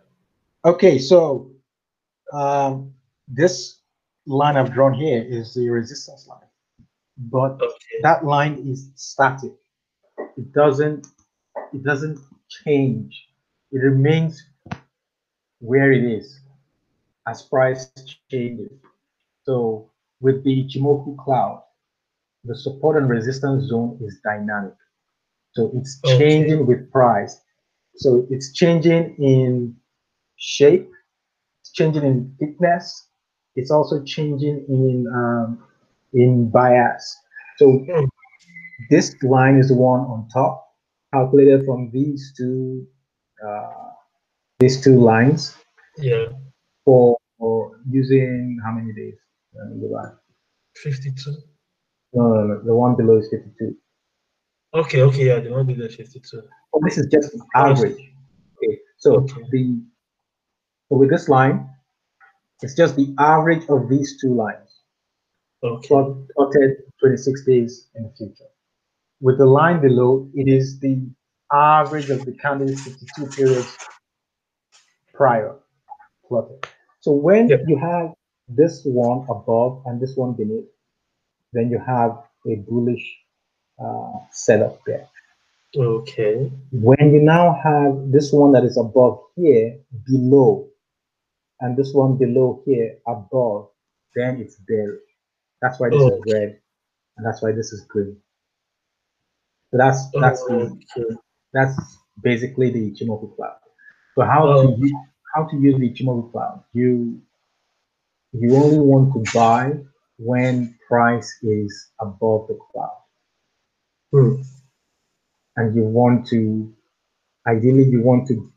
Okay, 0.65 0.99
so 0.99 1.51
um, 2.33 2.93
this 3.29 3.81
line 4.27 4.57
I've 4.57 4.73
drawn 4.73 4.95
here 4.95 5.23
is 5.23 5.55
the 5.55 5.69
resistance 5.69 6.27
line, 6.27 6.49
but 7.19 7.61
Okay. 7.61 8.01
that 8.03 8.25
line 8.25 8.55
is 8.67 8.91
static. 8.95 9.53
It 10.37 10.53
doesn't 10.53 11.07
it 11.73 11.83
doesn't 11.83 12.19
change. 12.65 13.29
It 13.73 13.79
remains 13.79 14.43
where 15.61 15.93
it 15.93 16.05
is 16.05 16.41
as 17.27 17.43
price 17.43 17.87
changes. 18.01 18.71
So 19.45 19.91
with 20.21 20.43
the 20.45 20.65
Ichimoku 20.65 21.17
cloud, 21.19 21.63
the 22.45 22.57
support 22.57 22.97
and 22.97 23.09
resistance 23.09 23.65
zone 23.69 23.99
is 24.03 24.19
dynamic. 24.25 24.75
So 25.53 25.71
it's 25.75 26.01
Okay. 26.05 26.19
changing 26.19 26.67
with 26.67 26.91
price. 26.91 27.41
So 27.97 28.27
it's 28.31 28.53
changing 28.53 29.17
in 29.19 29.77
shape, 30.37 30.91
it's 31.61 31.73
changing 31.73 32.05
in 32.05 32.37
thickness, 32.39 33.09
it's 33.57 33.71
also 33.71 34.03
changing 34.05 34.65
in 34.69 35.07
um, 35.15 35.65
in 36.13 36.51
bias. 36.51 37.17
So 37.59 37.87
Hmm. 37.87 38.05
this 38.91 39.15
line 39.23 39.57
is 39.57 39.69
the 39.69 39.75
one 39.75 40.01
on 40.01 40.29
top, 40.33 40.67
calculated 41.13 41.65
from 41.67 41.91
these 41.93 42.33
two 42.37 42.87
uh, 43.47 43.91
these 44.59 44.83
two 44.83 44.99
lines 45.01 45.57
Yeah, 45.99 46.27
for, 46.85 47.17
for 47.39 47.81
using 47.89 48.59
how 48.65 48.73
many 48.73 48.93
days? 48.93 49.15
Let 49.55 49.69
me 49.77 49.89
go 49.89 49.97
back. 49.97 50.13
52. 50.83 51.31
No, 52.15 52.23
no, 52.35 52.47
no, 52.47 52.63
the 52.65 52.75
one 52.75 52.97
below 52.97 53.19
is 53.19 53.29
52. 53.31 53.77
Okay, 54.75 55.03
okay, 55.03 55.27
yeah, 55.27 55.41
the 55.41 55.51
one 55.51 55.67
below 55.67 55.87
is 55.87 55.95
52. 55.97 56.43
Oh, 56.75 56.81
this 56.85 56.99
is 56.99 57.07
just 57.07 57.37
average. 57.55 57.93
Okay, 57.97 58.79
so 58.99 59.15
Okay. 59.17 59.43
the 59.51 59.81
so 60.89 60.97
with 60.99 61.11
this 61.11 61.29
line, 61.29 61.69
it's 62.63 62.75
just 62.75 62.97
the 62.97 63.15
average 63.19 63.65
of 63.69 63.89
these 63.89 64.21
two 64.21 64.35
lines. 64.35 64.71
Okay. 65.63 65.89
plot- 65.89 66.17
plotted 66.37 66.77
26 67.01 67.45
days 67.47 67.89
in 67.95 68.03
the 68.05 68.11
future. 68.19 68.51
With 69.21 69.39
the 69.39 69.47
line 69.47 69.81
below, 69.81 70.29
it 70.35 70.47
is 70.49 70.79
the 70.81 71.09
average 71.53 72.11
of 72.11 72.25
the 72.27 72.33
candle's 72.33 72.83
52 72.83 73.27
periods 73.29 73.77
prior 75.15 75.57
plotted. 76.29 76.67
So 77.05 77.13
when 77.13 77.49
Yep. 77.51 77.65
you 77.69 77.77
have 77.77 78.15
this 78.49 78.83
one 78.87 79.27
above 79.29 79.83
and 79.85 80.01
this 80.01 80.17
one 80.17 80.33
beneath, 80.33 80.65
then 81.53 81.71
you 81.71 81.79
have 81.79 82.13
a 82.47 82.55
bullish 82.67 83.05
uh, 83.79 84.13
setup 84.31 84.81
there. 84.87 85.07
Okay. 85.77 86.51
When 86.73 87.13
you 87.13 87.21
now 87.21 87.61
have 87.63 88.11
this 88.11 88.33
one 88.33 88.53
that 88.53 88.65
is 88.65 88.79
above 88.79 89.21
here 89.37 89.77
below, 90.07 90.67
and 91.61 91.77
this 91.77 91.93
one 91.93 92.17
below 92.17 92.63
here 92.65 92.97
above, 93.07 93.69
then 94.17 94.41
it's 94.41 94.57
bearish. 94.67 95.03
That's 95.61 95.79
why 95.79 95.91
this 95.91 96.01
is 96.01 96.25
red, 96.27 96.59
and 97.19 97.27
that's 97.27 97.43
why 97.43 97.53
this 97.53 97.71
is 97.75 97.83
green. 97.85 98.17
So 99.71 99.77
that's 99.77 100.11
that's 100.13 100.43
the 100.47 100.55
Okay. 100.97 101.17
that's 101.53 101.77
basically 102.23 102.71
the 102.71 102.93
Ichimoku 102.93 103.37
cloud. 103.37 103.59
So 104.15 104.23
how 104.25 104.47
Oh. 104.47 104.63
to 104.75 104.81
use, 104.81 104.93
how 105.35 105.45
to 105.45 105.57
use 105.57 105.79
the 105.79 105.91
Ichimoku 105.91 106.31
cloud? 106.33 106.65
You 106.73 107.21
you 108.33 108.57
only 108.57 108.79
want 108.79 109.13
to 109.15 109.33
buy 109.33 109.73
when 110.19 110.77
price 110.89 111.39
is 111.43 111.91
above 112.01 112.49
the 112.49 112.59
cloud, 112.73 112.99
Hmm. 114.13 114.43
and 115.57 115.75
you 115.75 115.83
want 115.83 116.27
to 116.29 116.73
ideally 117.47 117.85
you 117.85 118.03
want 118.03 118.27
to 118.29 118.53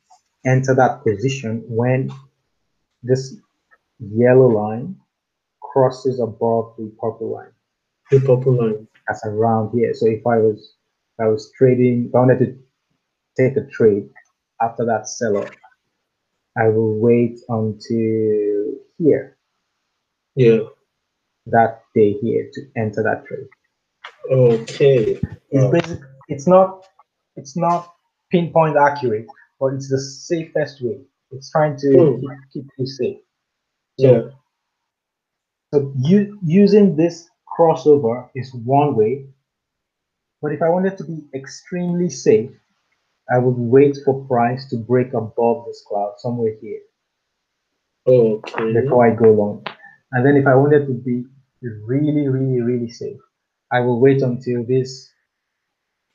enter 0.45 0.73
that 0.75 1.03
position 1.03 1.63
when 1.67 2.11
this 3.03 3.35
yellow 3.99 4.47
line 4.47 4.95
crosses 5.61 6.19
above 6.19 6.75
the 6.77 6.91
purple 6.99 7.31
line. 7.33 7.51
The 8.11 8.19
purple 8.19 8.53
line. 8.53 8.87
That's 9.07 9.25
around 9.25 9.71
here. 9.77 9.93
So 9.93 10.07
if 10.07 10.25
I 10.27 10.37
was 10.37 10.75
if 11.17 11.25
I 11.25 11.27
was 11.27 11.51
trading, 11.57 12.07
if 12.09 12.15
I 12.15 12.19
wanted 12.19 12.39
to 12.39 12.59
take 13.37 13.57
a 13.57 13.65
trade 13.67 14.09
after 14.61 14.85
that 14.85 15.07
sell 15.07 15.37
off, 15.37 15.49
I 16.57 16.67
will 16.69 16.99
wait 16.99 17.39
until 17.49 18.73
here, 18.97 19.37
Yeah. 20.35 20.61
that 21.47 21.83
day 21.95 22.13
here 22.13 22.49
to 22.53 22.61
enter 22.75 23.03
that 23.03 23.25
trade. 23.25 23.47
Okay. 24.31 25.21
It's 25.51 25.63
Wow. 25.63 25.71
basic. 25.71 25.99
It's 26.29 26.47
not. 26.47 26.85
It's 27.35 27.55
not 27.55 27.93
pinpoint 28.31 28.77
accurate, 28.77 29.27
but 29.59 29.73
it's 29.75 29.89
the 29.89 29.99
safest 29.99 30.81
way. 30.81 30.99
It's 31.31 31.51
trying 31.51 31.77
to 31.77 31.89
Hmm. 31.93 32.19
keep, 32.19 32.29
keep 32.53 32.65
you 32.77 32.87
safe. 32.87 33.19
Yeah. 33.97 34.21
So 35.73 35.93
you 35.99 36.39
using 36.43 36.95
this 36.95 37.29
crossover 37.57 38.29
is 38.35 38.53
one 38.53 38.95
way, 38.95 39.27
but 40.41 40.51
if 40.53 40.61
I 40.61 40.69
wanted 40.69 40.97
to 40.97 41.03
be 41.03 41.27
extremely 41.33 42.09
safe, 42.09 42.51
I 43.33 43.37
would 43.39 43.57
wait 43.57 43.97
for 44.05 44.25
price 44.27 44.69
to 44.69 44.77
break 44.77 45.13
above 45.13 45.65
this 45.65 45.83
cloud 45.87 46.13
somewhere 46.19 46.53
here 46.61 46.79
Okay. 48.07 48.73
before 48.73 49.05
I 49.05 49.15
go 49.15 49.31
long. 49.33 49.65
And 50.13 50.25
then 50.25 50.37
if 50.37 50.47
I 50.47 50.55
wanted 50.55 50.87
to 50.87 50.93
be 50.93 51.25
really, 51.61 52.27
really, 52.29 52.61
really 52.61 52.89
safe, 52.89 53.19
I 53.71 53.81
will 53.81 53.99
wait 53.99 54.21
until 54.21 54.63
this, 54.63 55.11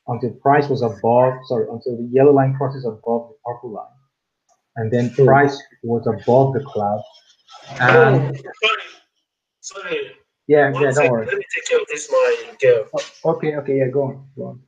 until 0.09 0.31
price 0.42 0.69
was 0.69 0.81
above, 0.83 1.35
sorry, 1.47 1.66
until 1.71 1.97
the 1.99 2.09
yellow 2.11 2.33
line 2.33 2.54
crosses 2.57 2.87
above 2.87 3.28
the 3.28 3.37
purple 3.45 3.73
line. 3.73 3.87
And 4.76 4.90
then 4.90 5.11
Hmm. 5.11 5.26
price 5.26 5.62
was 5.83 6.07
above 6.07 6.54
the 6.54 6.64
cloud. 6.64 7.02
Oh, 7.81 8.33
sorry. 8.61 8.83
Sorry. 9.61 10.11
yeah, 10.47 10.71
One 10.71 10.83
yeah, 10.83 10.87
don't 10.88 10.95
second. 10.95 11.11
worry. 11.11 11.26
Let 11.26 11.37
me 11.37 11.45
take 11.54 11.66
care 11.66 11.78
of 11.81 11.87
this, 11.88 12.11
my 12.11 12.57
girl. 12.61 12.88
Okay, 13.37 13.57
okay, 13.57 13.76
yeah, 13.78 13.88
go 13.88 14.02
on, 14.04 14.26
go 14.35 14.45
on. 14.47 14.62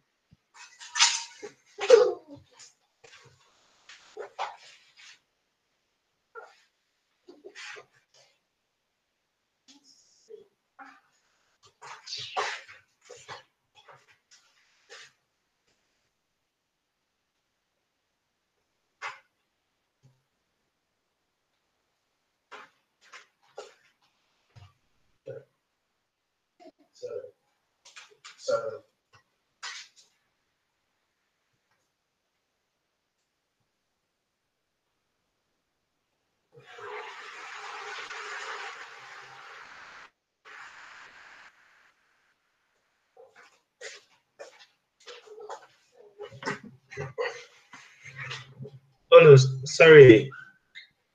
Sorry. 49.74 50.30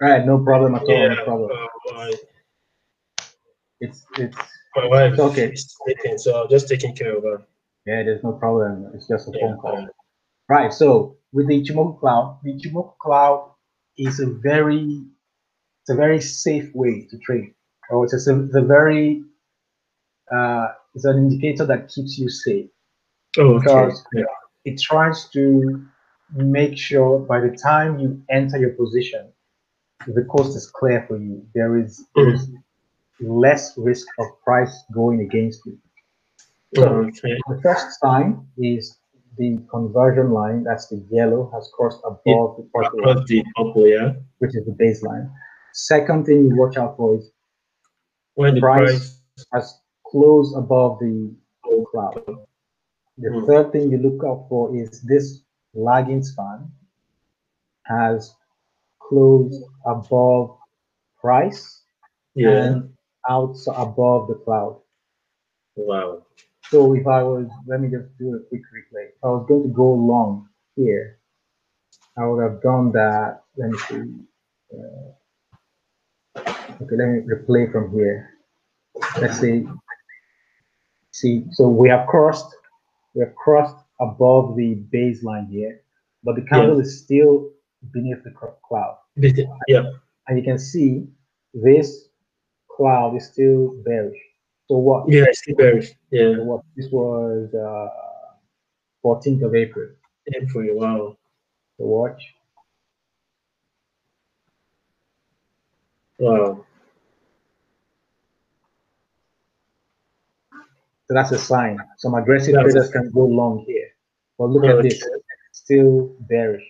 Right, 0.01 0.25
no 0.25 0.43
problem 0.43 0.75
at 0.75 0.83
all, 0.83 0.87
Yeah, 0.89 1.07
no 1.15 1.23
problem. 1.25 1.51
uh, 1.51 2.07
It's 3.81 4.05
it's 4.17 4.37
my 4.75 4.87
wife 4.87 5.13
It's 5.13 5.19
okay. 5.21 5.51
is 5.51 5.75
sleeping, 5.83 6.17
so 6.17 6.43
I'm 6.43 6.49
just 6.49 6.67
taking 6.67 6.95
care 6.95 7.17
of 7.17 7.23
her. 7.23 7.37
yeah, 7.85 8.03
there's 8.03 8.23
no 8.23 8.33
problem. 8.33 8.91
It's 8.93 9.07
just 9.07 9.27
a 9.27 9.31
Yeah, 9.33 9.41
phone 9.41 9.57
call. 9.57 9.87
Right. 10.47 10.73
So 10.73 11.17
with 11.33 11.47
the 11.47 11.61
Ichimoku 11.61 11.99
cloud, 11.99 12.39
the 12.43 12.53
Ichimoku 12.53 12.97
cloud 12.97 13.51
is 13.97 14.19
a 14.19 14.27
very 14.27 15.03
it's 15.81 15.89
a 15.89 15.95
very 15.95 16.21
safe 16.21 16.69
way 16.73 17.07
to 17.10 17.17
trade. 17.19 17.53
Or 17.89 18.05
it's 18.05 18.13
a, 18.27 18.43
it's 18.45 18.55
a 18.55 18.62
very 18.62 19.23
uh, 20.31 20.67
it's 20.95 21.05
an 21.05 21.17
indicator 21.17 21.65
that 21.65 21.89
keeps 21.89 22.17
you 22.17 22.29
safe. 22.29 22.69
Oh, 23.38 23.55
okay. 23.55 23.63
Because 23.63 24.03
Yeah. 24.13 24.23
it 24.65 24.79
tries 24.79 25.29
to 25.29 25.86
make 26.33 26.77
sure 26.77 27.19
by 27.19 27.39
the 27.39 27.55
time 27.55 27.99
you 27.99 28.21
enter 28.29 28.57
your 28.57 28.71
position, 28.71 29.31
the 30.07 30.23
coast 30.25 30.55
is 30.55 30.67
clear 30.69 31.05
for 31.07 31.17
you. 31.17 31.45
There 31.53 31.77
is, 31.77 32.05
there 32.15 32.33
is 32.33 32.49
less 33.19 33.77
risk 33.77 34.07
of 34.19 34.27
price 34.43 34.83
going 34.93 35.21
against 35.21 35.65
you. 35.65 35.77
So 36.75 36.83
okay. 36.87 37.37
The 37.47 37.59
first 37.61 37.99
sign 37.99 38.45
is 38.57 38.97
the 39.37 39.57
conversion 39.71 40.31
line, 40.31 40.63
that's 40.63 40.87
the 40.87 41.03
yellow, 41.09 41.49
has 41.53 41.69
crossed 41.75 41.99
above 42.05 42.57
the 42.57 42.69
purple 42.73 42.99
Across 42.99 43.27
the 43.27 43.43
purple, 43.55 43.87
yeah. 43.87 44.13
which 44.39 44.55
is 44.55 44.65
the 44.65 44.71
baseline. 44.73 45.31
Second 45.73 46.25
thing 46.25 46.47
you 46.47 46.55
watch 46.57 46.77
out 46.77 46.97
for 46.97 47.15
is 47.15 47.31
When 48.35 48.55
the 48.55 48.61
Price. 48.61 48.89
price, 48.89 49.21
has 49.53 49.79
closed 50.05 50.55
above 50.57 50.99
the 50.99 51.33
cloud. 51.91 52.21
The 53.17 53.29
Hmm. 53.31 53.45
third 53.45 53.71
thing 53.71 53.91
you 53.91 53.97
look 53.97 54.23
out 54.25 54.47
for 54.49 54.75
is 54.75 55.01
this 55.01 55.41
lagging 55.73 56.23
span 56.23 56.71
has 57.84 58.36
closed 58.99 59.63
above 59.86 60.58
price 61.19 61.82
yeah. 62.36 62.49
and 62.49 62.93
out 63.29 63.55
above 63.75 64.27
the 64.27 64.36
cloud. 64.45 64.79
Wow. 65.75 66.23
So 66.69 66.93
if 66.95 67.08
I 67.08 67.23
was, 67.23 67.47
let 67.67 67.82
me 67.82 67.89
just 67.89 68.15
do 68.19 68.36
a 68.36 68.39
quick 68.39 68.62
replay. 68.62 69.10
If 69.10 69.23
I 69.23 69.27
was 69.27 69.45
going 69.47 69.63
to 69.63 69.69
go 69.69 69.91
long 69.91 70.47
here, 70.75 71.17
I 72.17 72.27
would 72.27 72.43
have 72.43 72.62
done 72.62 72.91
that. 72.91 73.41
Let 73.58 73.69
me 73.69 73.77
see. 73.88 74.03
Uh, 74.73 75.12
okay, 76.82 76.95
let 76.95 77.08
me 77.08 77.21
replay 77.21 77.71
from 77.71 77.91
here. 77.91 78.36
Let's 79.19 79.39
see. 79.39 79.67
See, 81.12 81.45
so 81.51 81.67
we 81.67 81.89
have 81.89 82.08
crossed, 82.08 82.55
we 83.15 83.21
have 83.21 83.36
crossed 83.36 83.75
above 83.99 84.55
the 84.55 84.75
baseline 84.93 85.49
here, 85.49 85.81
but 86.23 86.35
the 86.35 86.41
candle 86.41 86.79
is 86.79 86.99
still 87.03 87.49
beneath 87.91 88.23
the 88.23 88.31
cloud. 88.31 88.97
Yeah. 89.67 89.91
And 90.27 90.38
you 90.38 90.43
can 90.43 90.59
see 90.59 91.07
this 91.53 92.09
cloud 92.69 93.15
is 93.15 93.25
still 93.25 93.75
bearish. 93.85 94.19
So 94.67 94.77
what? 94.77 95.09
Yeah, 95.09 95.25
it's 95.27 95.39
still 95.39 95.55
bearish. 95.55 95.91
Yeah. 96.12 96.35
So 96.35 96.43
what? 96.43 96.63
This 96.75 96.88
was 96.91 97.53
uh, 97.53 97.89
14th 99.03 99.43
of 99.43 99.55
April. 99.55 99.89
April. 100.35 100.75
Wow. 100.75 101.17
So 101.77 101.85
watch. 101.85 102.21
Wow. 106.19 106.65
So 111.09 111.15
that's 111.15 111.31
a 111.31 111.39
sign. 111.39 111.79
Some 111.97 112.13
aggressive 112.13 112.53
That's 112.53 112.71
traders 112.71 112.91
can 112.91 113.09
go 113.09 113.25
long 113.25 113.65
here. 113.65 113.78
But 114.39 114.49
look 114.52 114.63
at 114.65 114.82
this, 114.82 115.04
still 115.52 116.15
bearish. 116.21 116.65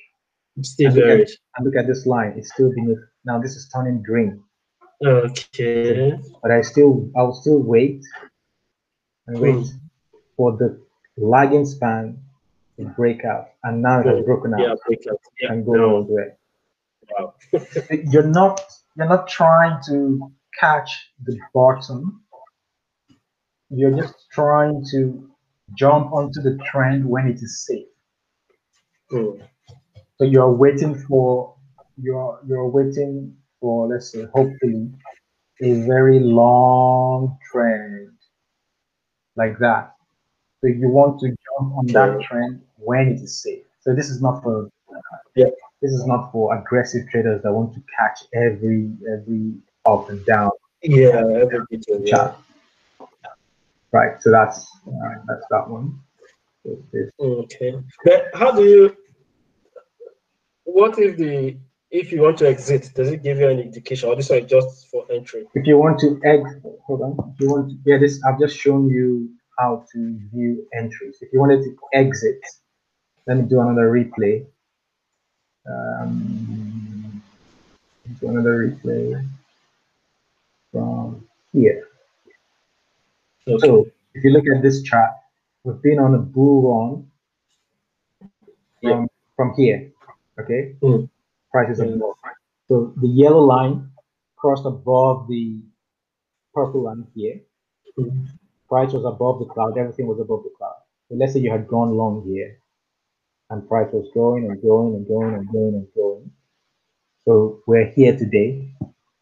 It's 0.58 0.70
still 0.72 0.88
And 0.88 0.96
look 0.96 1.04
at- 1.06 1.08
bearish. 1.08 1.38
And 1.56 1.66
look 1.66 1.76
at 1.82 1.88
this 1.88 2.06
line, 2.06 2.34
it's 2.36 2.52
still 2.52 2.72
beneath. 2.74 2.98
Now 3.26 3.40
this 3.40 3.56
is 3.56 3.70
turning 3.70 4.02
green. 4.02 4.44
Okay. 5.06 6.20
But 6.42 6.52
I 6.52 6.62
still, 6.62 7.10
I 7.16 7.22
will 7.24 7.34
still 7.44 7.60
wait 7.60 8.04
and 9.28 9.40
wait 9.40 9.56
Hmm. 9.56 9.78
for 10.36 10.58
the 10.58 10.82
lagging 11.16 11.66
span 11.66 12.18
to 12.78 12.86
break 13.00 13.24
out. 13.24 13.46
And 13.64 13.82
now 13.82 14.00
it 14.02 14.08
has 14.08 14.20
Hmm. 14.20 14.26
broken 14.26 14.54
out 14.56 14.60
Yeah, 14.62 14.76
break 14.88 15.06
out. 15.10 15.22
Yeah. 15.42 15.52
and 15.54 15.66
go 15.66 15.74
no. 15.74 15.90
all 15.96 16.04
the 16.04 16.14
way. 16.14 16.30
Wow. 17.12 17.34
You're 18.12 18.28
not, 18.40 18.62
you're 18.96 19.08
not 19.16 19.28
trying 19.28 19.80
to 19.90 20.32
catch 20.60 20.92
the 21.24 21.40
bottom. 21.54 22.24
You're 23.70 23.96
just 24.02 24.16
trying 24.32 24.84
to 24.92 25.30
jump 25.76 26.12
onto 26.14 26.42
the 26.42 26.58
trend 26.72 27.06
when 27.10 27.28
it 27.28 27.38
is 27.42 27.66
safe. 27.66 27.88
Hmm. 29.12 29.42
So 30.18 30.26
you're 30.26 30.54
waiting 30.54 30.96
for 30.96 31.56
you're 31.98 32.40
you're 32.48 32.70
waiting 32.70 33.38
for 33.60 33.88
let's 33.88 34.12
say 34.12 34.26
hopefully 34.34 34.92
a 35.62 35.74
very 35.88 36.20
long 36.20 37.38
trend 37.52 38.12
like 39.36 39.58
that. 39.60 39.96
So 40.62 40.68
you 40.68 40.90
want 40.90 41.20
to 41.22 41.28
jump 41.30 41.76
on 41.78 41.88
that 41.88 42.22
trend 42.22 42.62
when 42.78 43.10
it 43.10 43.22
is 43.22 43.42
safe. 43.42 43.64
So 43.82 43.96
this 43.96 44.10
is 44.10 44.22
not 44.22 44.44
for 44.44 44.70
Yeah. 45.36 45.48
this 45.82 45.92
is 45.92 46.06
not 46.06 46.32
for 46.32 46.56
aggressive 46.58 47.08
traders 47.12 47.42
that 47.44 47.54
want 47.54 47.74
to 47.74 47.82
catch 47.98 48.20
every 48.34 48.92
every 49.14 49.54
up 49.86 50.10
and 50.10 50.26
down 50.26 50.52
Yeah, 50.84 51.22
every 51.42 51.66
detail. 51.72 52.02
Yeah. 52.04 52.36
Right. 53.92 54.22
So 54.22 54.32
that's 54.32 54.68
uh, 54.88 55.16
that's 55.28 55.46
that 55.50 55.70
one. 55.70 56.00
Okay. 57.20 57.76
But 58.06 58.28
how 58.34 58.52
do 58.52 58.64
you? 58.64 58.96
What 60.64 61.00
if 61.00 61.18
the 61.18 61.58
if 61.90 62.12
you 62.12 62.22
want 62.22 62.38
to 62.40 62.48
exit? 62.48 62.92
Does 62.94 63.10
it 63.10 63.24
give 63.24 63.40
you 63.40 63.50
an 63.50 63.60
indication, 63.60 64.10
or 64.10 64.16
this 64.16 64.30
one 64.30 64.40
is 64.40 64.50
just 64.50 64.90
for 64.90 65.06
entry? 65.12 65.48
if 65.56 65.66
you 65.66 65.78
want 65.78 66.00
to 66.00 66.20
exit, 66.24 66.62
hold 66.86 67.02
on. 67.02 67.34
If 67.34 67.42
you 67.42 67.50
want 67.50 67.70
to, 67.72 67.78
yeah, 67.86 67.98
this 67.98 68.22
I've 68.24 68.40
just 68.40 68.58
shown 68.58 68.90
you 68.90 69.30
how 69.58 69.86
to 69.92 70.20
view 70.32 70.68
entries. 70.74 71.18
If 71.22 71.34
you 71.34 71.40
wanted 71.40 71.64
to 71.64 71.76
exit, 71.94 72.40
let 73.28 73.38
me 73.38 73.44
do 73.44 73.60
another 73.60 73.90
replay. 73.90 74.46
Um, 75.68 77.22
another 78.22 78.68
replay 78.68 79.28
from 80.72 81.28
here. 81.54 81.89
Okay. 83.50 83.68
So 83.68 83.88
if 84.14 84.24
you 84.24 84.32
look 84.32 84.46
at 84.48 84.62
this 84.62 84.82
chart, 84.84 85.12
we've 85.64 85.82
been 85.82 86.00
on 86.00 86.16
a 86.16 86.20
bull 86.20 86.58
run 86.70 87.12
from, 88.82 89.08
from 89.36 89.54
here, 89.56 89.92
okay? 90.40 90.76
Mm. 90.82 91.10
Prices 91.52 91.80
Yeah. 91.80 91.96
above. 91.96 92.16
So 92.68 92.94
the 92.98 93.08
yellow 93.08 93.42
line 93.42 93.90
crossed 94.36 94.66
above 94.66 95.28
the 95.28 95.60
purple 96.54 96.84
line 96.84 97.08
here. 97.16 97.42
Mm. 97.98 98.28
Price 98.68 98.94
was 98.94 99.04
above 99.06 99.40
the 99.40 99.46
cloud, 99.46 99.78
everything 99.78 100.08
was 100.08 100.20
above 100.20 100.44
the 100.44 100.52
cloud. 100.58 100.76
So 101.10 101.16
let's 101.16 101.34
say 101.34 101.40
you 101.40 101.52
had 101.52 101.68
gone 101.68 101.98
long 101.98 102.24
here 102.28 102.60
and 103.50 103.68
price 103.68 103.90
was 103.92 104.10
going 104.14 104.46
and 104.46 104.62
going 104.62 104.96
and 104.96 105.08
going 105.08 105.34
and 105.34 105.52
going 105.52 105.74
and 105.74 105.88
going. 105.96 106.32
So 107.26 107.62
we're 107.68 107.90
here 107.90 108.16
today. 108.16 108.74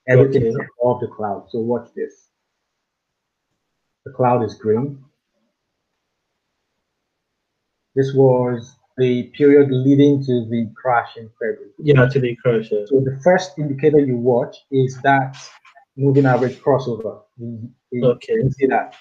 Everything 0.07 0.45
is 0.45 0.55
above 0.55 1.01
the 1.01 1.07
cloud. 1.07 1.47
So 1.49 1.59
watch 1.59 1.89
this. 1.95 2.26
The 4.07 4.13
cloud 4.13 4.43
is 4.45 4.55
green. 4.55 5.03
This 7.95 8.13
was 8.13 8.77
the 8.97 9.23
period 9.37 9.69
leading 9.71 10.23
to 10.25 10.45
the 10.49 10.71
crash 10.75 11.17
in 11.17 11.29
February. 11.39 11.71
Yeah, 11.79 12.07
to 12.07 12.19
the 12.19 12.35
crash. 12.37 12.69
Yeah. 12.71 12.85
So 12.85 13.01
the 13.01 13.19
first 13.23 13.57
indicator 13.59 13.99
you 13.99 14.17
watch 14.17 14.55
is 14.71 14.97
that 15.03 15.35
moving 15.97 16.25
average 16.25 16.57
crossover. 16.61 17.23
You, 17.37 17.69
you- 17.91 18.05
Okay. 18.05 18.35
you 18.35 18.49
see 18.51 18.67
that? 18.67 18.95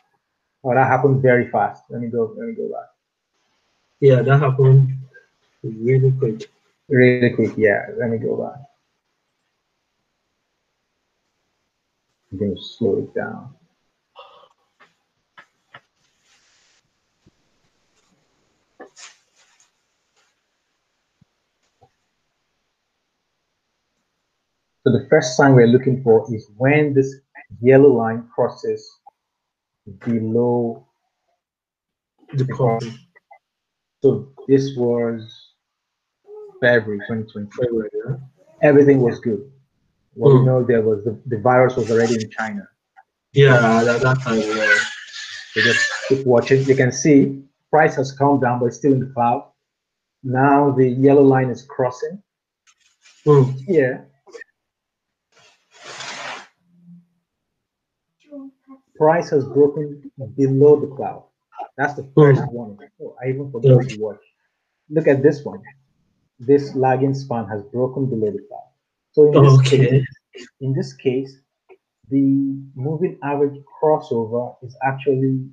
Oh, 0.64 0.74
that 0.74 0.88
happened 0.88 1.22
very 1.22 1.48
fast. 1.50 1.84
Let 1.90 2.00
me 2.00 2.08
go. 2.08 2.34
Let 2.36 2.48
me 2.48 2.54
go 2.54 2.68
back. 2.68 2.88
Yeah, 4.00 4.22
that 4.22 4.40
happened 4.40 4.98
really 5.62 6.12
quick. 6.18 6.50
Really 6.88 7.30
quick. 7.30 7.52
Yeah. 7.56 7.86
Let 7.98 8.10
me 8.10 8.18
go 8.18 8.36
back. 8.44 8.60
I'm 12.32 12.38
going 12.38 12.56
to 12.56 12.62
slow 12.62 12.98
it 12.98 13.14
down. 13.14 13.55
So 24.86 24.92
the 24.92 25.04
first 25.08 25.36
sign 25.36 25.54
we're 25.54 25.66
looking 25.66 26.00
for 26.04 26.32
is 26.32 26.48
when 26.58 26.94
this 26.94 27.12
yellow 27.60 27.92
line 27.92 28.28
crosses 28.32 28.88
below. 30.04 30.86
The 32.34 32.44
coffee. 32.46 32.94
So 34.04 34.28
this 34.46 34.76
was 34.76 35.28
February 36.60 37.00
2020. 37.08 37.50
February, 37.60 37.90
yeah. 38.06 38.14
Everything 38.62 39.00
was 39.00 39.18
good. 39.18 39.50
What 40.14 40.34
we 40.34 40.38
Hmm. 40.38 40.44
know 40.46 40.62
there 40.62 40.82
was 40.82 41.02
the, 41.04 41.20
the 41.26 41.38
virus 41.38 41.74
was 41.74 41.90
already 41.90 42.14
in 42.14 42.30
China. 42.30 42.68
Yeah, 43.32 43.82
that, 43.82 44.02
that 44.02 44.20
time, 44.20 44.38
yeah. 44.38 44.72
So 45.52 45.62
just 45.62 45.90
keep 46.08 46.24
watching. 46.24 46.62
You 46.64 46.76
can 46.76 46.92
see 46.92 47.42
price 47.72 47.96
has 47.96 48.12
come 48.12 48.38
down, 48.38 48.60
but 48.60 48.66
it's 48.66 48.76
still 48.76 48.92
in 48.92 49.00
the 49.00 49.06
cloud. 49.12 49.50
Now 50.22 50.70
the 50.70 50.88
yellow 50.88 51.22
line 51.22 51.50
is 51.50 51.62
crossing 51.62 52.22
Mm. 53.26 53.52
here. 53.66 54.06
Price 58.96 59.30
has 59.30 59.44
broken 59.46 60.02
below 60.36 60.80
the 60.80 60.88
cloud. 60.96 61.24
That's 61.76 61.94
the 61.94 62.04
first 62.14 62.50
one. 62.52 62.78
Oh, 63.00 63.14
I 63.22 63.28
even 63.28 63.50
forgot 63.50 63.86
to 63.88 63.94
watch. 63.94 64.20
Look 64.90 65.06
at 65.08 65.22
this 65.22 65.44
one. 65.44 65.62
This 66.38 66.74
lagging 66.74 67.14
span 67.14 67.46
has 67.46 67.62
broken 67.64 68.06
below 68.06 68.30
the 68.30 68.44
cloud. 68.48 68.68
So 69.12 69.24
in 69.28 69.40
this, 69.40 69.60
Okay. 69.66 70.04
in 70.60 70.72
this 70.74 70.92
case, 70.94 71.38
the 72.10 72.56
moving 72.74 73.18
average 73.22 73.58
crossover 73.82 74.56
is 74.62 74.76
actually 74.84 75.48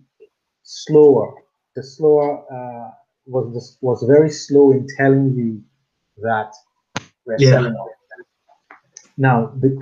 slower. 0.64 1.34
The 1.76 1.84
slower 1.84 2.44
uh, 2.52 2.92
was 3.26 3.78
was 3.82 4.04
very 4.04 4.30
slow 4.30 4.72
in 4.72 4.88
telling 4.98 5.36
you 5.36 5.62
that 6.22 6.54
we're 7.26 7.38
Yeah. 7.38 7.50
selling 7.52 7.76
off. 7.76 7.92
Now 9.18 9.48
the 9.60 9.78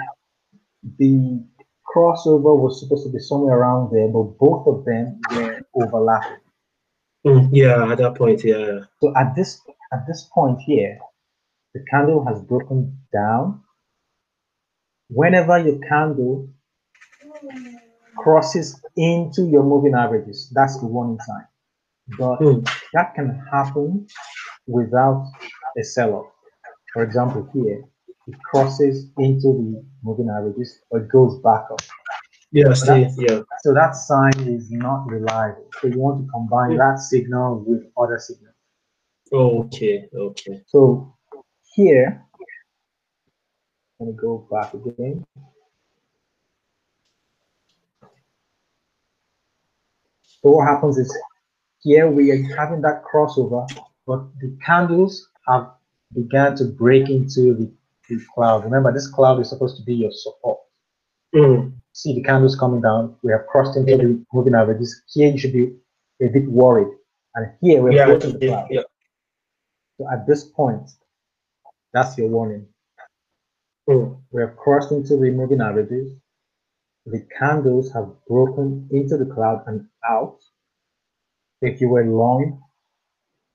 the 0.97 1.43
crossover 1.93 2.57
was 2.57 2.79
supposed 2.79 3.05
to 3.05 3.11
be 3.11 3.19
somewhere 3.19 3.57
around 3.57 3.91
there, 3.91 4.07
but 4.07 4.37
both 4.39 4.67
of 4.67 4.85
them 4.85 5.19
were 5.35 5.61
overlapping. 5.75 6.37
Mm, 7.25 7.49
yeah, 7.51 7.91
at 7.91 7.97
that 7.99 8.15
point, 8.15 8.43
yeah. 8.43 8.81
So 9.01 9.13
at 9.15 9.35
this 9.35 9.61
at 9.93 10.07
this 10.07 10.29
point 10.33 10.59
here, 10.65 10.97
the 11.73 11.83
candle 11.91 12.25
has 12.25 12.41
broken 12.41 12.97
down. 13.13 13.61
Whenever 15.09 15.59
your 15.59 15.77
candle 15.87 16.49
crosses 18.17 18.81
into 18.95 19.43
your 19.47 19.63
moving 19.63 19.93
averages, 19.93 20.51
that's 20.53 20.79
the 20.79 20.87
warning 20.87 21.19
sign. 21.19 21.47
But 22.17 22.39
Mm. 22.39 22.67
that 22.93 23.13
can 23.15 23.29
happen 23.51 24.07
without 24.67 25.27
a 25.77 25.83
sell-off. 25.83 26.31
For 26.93 27.03
example, 27.03 27.47
here 27.53 27.83
it 28.27 28.35
crosses 28.43 29.09
into 29.17 29.47
the 29.47 29.85
moving 30.03 30.29
averages, 30.29 30.79
or 30.89 30.99
it 30.99 31.09
goes 31.09 31.39
back 31.39 31.65
up. 31.71 31.81
Yeah, 32.51 32.73
see, 32.73 33.07
yeah. 33.17 33.41
So 33.63 33.73
that 33.73 33.95
sign 33.95 34.33
is 34.39 34.69
not 34.71 35.07
reliable. 35.07 35.69
So 35.79 35.87
you 35.87 35.99
want 35.99 36.25
to 36.25 36.31
combine 36.31 36.77
that 36.77 36.99
signal 36.99 37.63
with 37.65 37.83
other 37.97 38.19
signals. 38.19 38.55
Okay, 39.31 40.09
okay. 40.13 40.61
So 40.67 41.15
here, 41.73 42.25
let 43.99 44.07
me 44.07 44.13
go 44.13 44.47
back 44.51 44.73
again. 44.73 45.25
So 50.43 50.49
what 50.49 50.67
happens 50.67 50.97
is 50.97 51.15
here 51.79 52.09
we 52.09 52.31
are 52.31 52.57
having 52.57 52.81
that 52.81 53.03
crossover, 53.05 53.65
but 54.05 54.23
the 54.39 54.57
candles 54.65 55.29
have 55.47 55.71
began 56.13 56.55
to 56.57 56.65
break 56.65 57.09
into 57.09 57.53
the, 57.53 57.71
cloud. 58.33 58.63
Remember, 58.63 58.91
this 58.91 59.07
cloud 59.07 59.39
is 59.39 59.49
supposed 59.49 59.77
to 59.77 59.83
be 59.83 59.95
your 59.95 60.11
support. 60.11 60.59
Mm. 61.35 61.73
See 61.93 62.13
the 62.15 62.23
candles 62.23 62.55
coming 62.57 62.81
down. 62.81 63.15
We 63.23 63.31
have 63.31 63.47
crossed 63.47 63.77
into 63.77 63.97
the 63.97 64.25
moving 64.33 64.55
averages. 64.55 65.01
Here 65.13 65.29
you 65.31 65.37
should 65.37 65.53
be 65.53 65.75
a 66.21 66.27
bit 66.27 66.47
worried. 66.47 66.89
And 67.35 67.51
here 67.61 67.81
we're 67.81 67.93
Yeah, 67.93 68.05
broken 68.07 68.39
the 68.39 68.47
cloud. 68.47 68.67
yeah. 68.69 68.81
So 69.97 70.07
at 70.11 70.25
this 70.27 70.43
point, 70.45 70.89
that's 71.93 72.17
your 72.17 72.27
warning. 72.29 72.67
Mm. 73.89 74.21
We 74.31 74.41
have 74.41 74.55
crossed 74.57 74.91
into 74.91 75.17
the 75.17 75.31
moving 75.31 75.61
averages. 75.61 76.13
The 77.05 77.25
candles 77.37 77.91
have 77.93 78.09
broken 78.27 78.87
into 78.91 79.17
the 79.17 79.25
cloud 79.25 79.63
and 79.67 79.87
out. 80.07 80.37
If 81.61 81.81
you 81.81 81.89
were 81.89 82.05
long, 82.05 82.61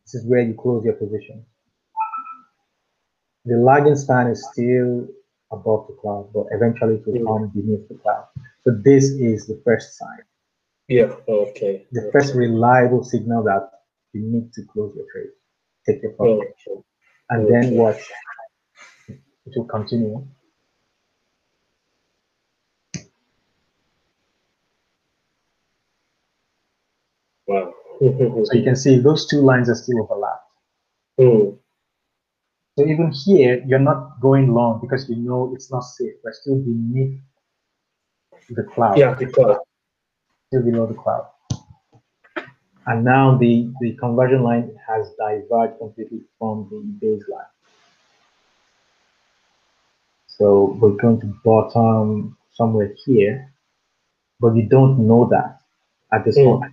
this 0.05 0.15
is 0.15 0.27
where 0.27 0.41
you 0.41 0.55
close 0.55 0.85
your 0.85 0.95
position. 0.95 1.45
The 3.47 3.57
lagging 3.57 3.97
span 3.97 4.27
is 4.29 4.47
still 4.53 5.07
above 5.53 5.87
the 5.87 5.95
cloud, 6.01 6.31
but 6.35 6.47
eventually 6.51 6.97
it 6.97 7.07
will 7.07 7.25
come 7.25 7.49
beneath 7.55 7.89
the 7.89 7.95
cloud. 7.95 8.27
So 8.65 8.73
this 8.83 9.05
is 9.11 9.47
the 9.47 9.61
first 9.65 9.97
sign, 9.97 10.23
Yeah, 10.89 11.15
okay. 11.29 11.87
the 11.93 12.11
first 12.13 12.35
reliable 12.35 13.05
signal 13.05 13.45
that 13.45 13.71
you 14.13 14.23
need 14.23 14.53
to 14.55 14.63
close 14.73 14.95
your 14.97 15.07
trade, 15.13 15.31
take 15.87 16.03
your 16.03 16.13
profit, 16.13 16.55
Okay. 16.67 16.83
and 17.31 17.47
then 17.53 17.65
okay. 17.67 17.77
watch. 17.77 18.03
It 19.09 19.53
will 19.57 19.67
continue. 19.67 20.27
Wow. 27.47 27.73
So 28.01 28.53
you 28.55 28.65
can 28.65 28.77
see 28.77 28.99
those 28.99 29.27
two 29.27 29.41
lines 29.41 29.69
are 29.71 29.75
still 29.75 30.03
overlapped. 30.03 30.43
Mm. 31.19 31.59
So 32.79 32.87
even 32.87 33.11
here, 33.13 33.63
you're 33.67 33.79
not 33.79 34.21
going 34.21 34.53
long 34.53 34.81
because 34.81 35.09
you 35.09 35.17
know 35.17 35.53
it's 35.55 35.71
not 35.73 35.81
safe. 35.83 36.15
We're 36.23 36.33
still 36.33 36.57
beneath 36.57 37.21
the 38.51 38.65
cloud, 38.65 38.99
Yeah, 38.99 39.15
because 39.19 39.57
still 40.49 40.63
below 40.63 40.87
the 40.87 40.95
cloud. 40.95 41.27
And 42.87 43.05
now 43.05 43.37
the, 43.37 43.73
the 43.81 43.95
conversion 43.97 44.43
line 44.43 44.77
has 44.89 45.11
diverged 45.19 45.79
completely 45.79 46.23
from 46.39 46.69
the 46.71 47.07
baseline. 47.07 47.51
So 50.29 50.77
we're 50.81 50.97
going 50.97 51.21
to 51.21 51.27
bottom 51.45 52.37
somewhere 52.53 52.95
here, 53.05 53.53
but 54.41 54.55
you 54.57 54.69
don't 54.69 55.07
know 55.07 55.29
that 55.31 55.61
at 56.13 56.25
this 56.25 56.37
Mm. 56.39 56.61
point. 56.61 56.73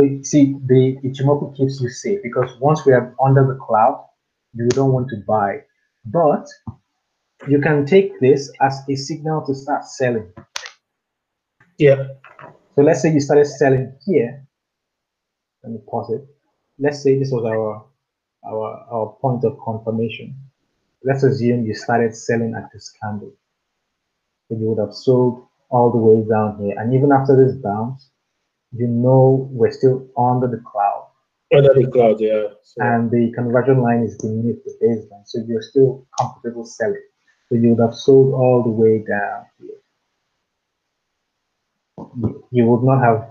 So 0.00 0.20
see, 0.22 0.54
the 0.66 0.98
Ichimoku 1.04 1.56
keeps 1.56 1.80
you 1.80 1.88
safe 1.90 2.22
because 2.22 2.50
once 2.60 2.84
we 2.86 2.92
are 2.92 3.14
under 3.22 3.46
the 3.46 3.58
cloud, 3.58 4.06
you 4.54 4.68
don't 4.68 4.92
want 4.92 5.08
to 5.10 5.16
buy. 5.26 5.60
But 6.06 6.46
you 7.48 7.60
can 7.60 7.86
take 7.86 8.20
this 8.20 8.50
as 8.60 8.80
a 8.88 8.96
signal 8.96 9.44
to 9.46 9.54
start 9.54 9.84
selling. 9.86 10.32
yeah. 11.78 12.04
So 12.74 12.82
let's 12.82 13.02
say 13.02 13.12
you 13.12 13.20
started 13.20 13.46
selling 13.46 13.94
here. 14.06 14.46
Let 15.62 15.72
me 15.72 15.78
pause 15.88 16.10
it. 16.12 16.26
Let's 16.78 17.02
say 17.02 17.18
this 17.18 17.30
was 17.30 17.44
our 17.44 17.86
our, 18.46 18.86
our 18.92 19.16
point 19.20 19.44
of 19.44 19.58
confirmation. 19.64 20.36
Let's 21.04 21.22
assume 21.24 21.66
you 21.66 21.74
started 21.74 22.16
selling 22.16 22.54
at 22.56 22.70
this 22.72 22.92
candle. 23.02 23.32
So 24.48 24.56
you 24.56 24.68
would 24.70 24.78
have 24.84 24.94
sold 24.94 25.46
all 25.70 25.90
the 25.90 25.98
way 25.98 26.26
down 26.28 26.58
here. 26.62 26.78
And 26.78 26.94
even 26.94 27.12
after 27.12 27.36
this 27.36 27.56
bounce, 27.56 28.10
you 28.72 28.86
know 28.86 29.48
we're 29.50 29.72
still 29.72 30.08
under 30.16 30.46
the 30.48 30.62
cloud. 30.70 30.91
The 31.52 31.90
cloud, 31.92 32.20
yeah. 32.20 32.44
So. 32.62 32.82
And 32.82 33.10
the 33.10 33.30
conversion 33.34 33.82
line 33.82 34.02
is 34.02 34.16
beneath 34.16 34.64
the 34.64 34.74
baseline. 34.82 35.26
So 35.26 35.40
you're 35.46 35.60
still 35.62 36.06
comfortable 36.18 36.64
selling. 36.64 37.02
So 37.48 37.56
you 37.56 37.74
would 37.74 37.82
have 37.82 37.94
sold 37.94 38.32
all 38.32 38.62
the 38.62 38.70
way 38.70 39.04
down 39.06 39.44
here. 39.60 39.76
You 42.50 42.66
would 42.66 42.82
not 42.82 43.04
have 43.04 43.30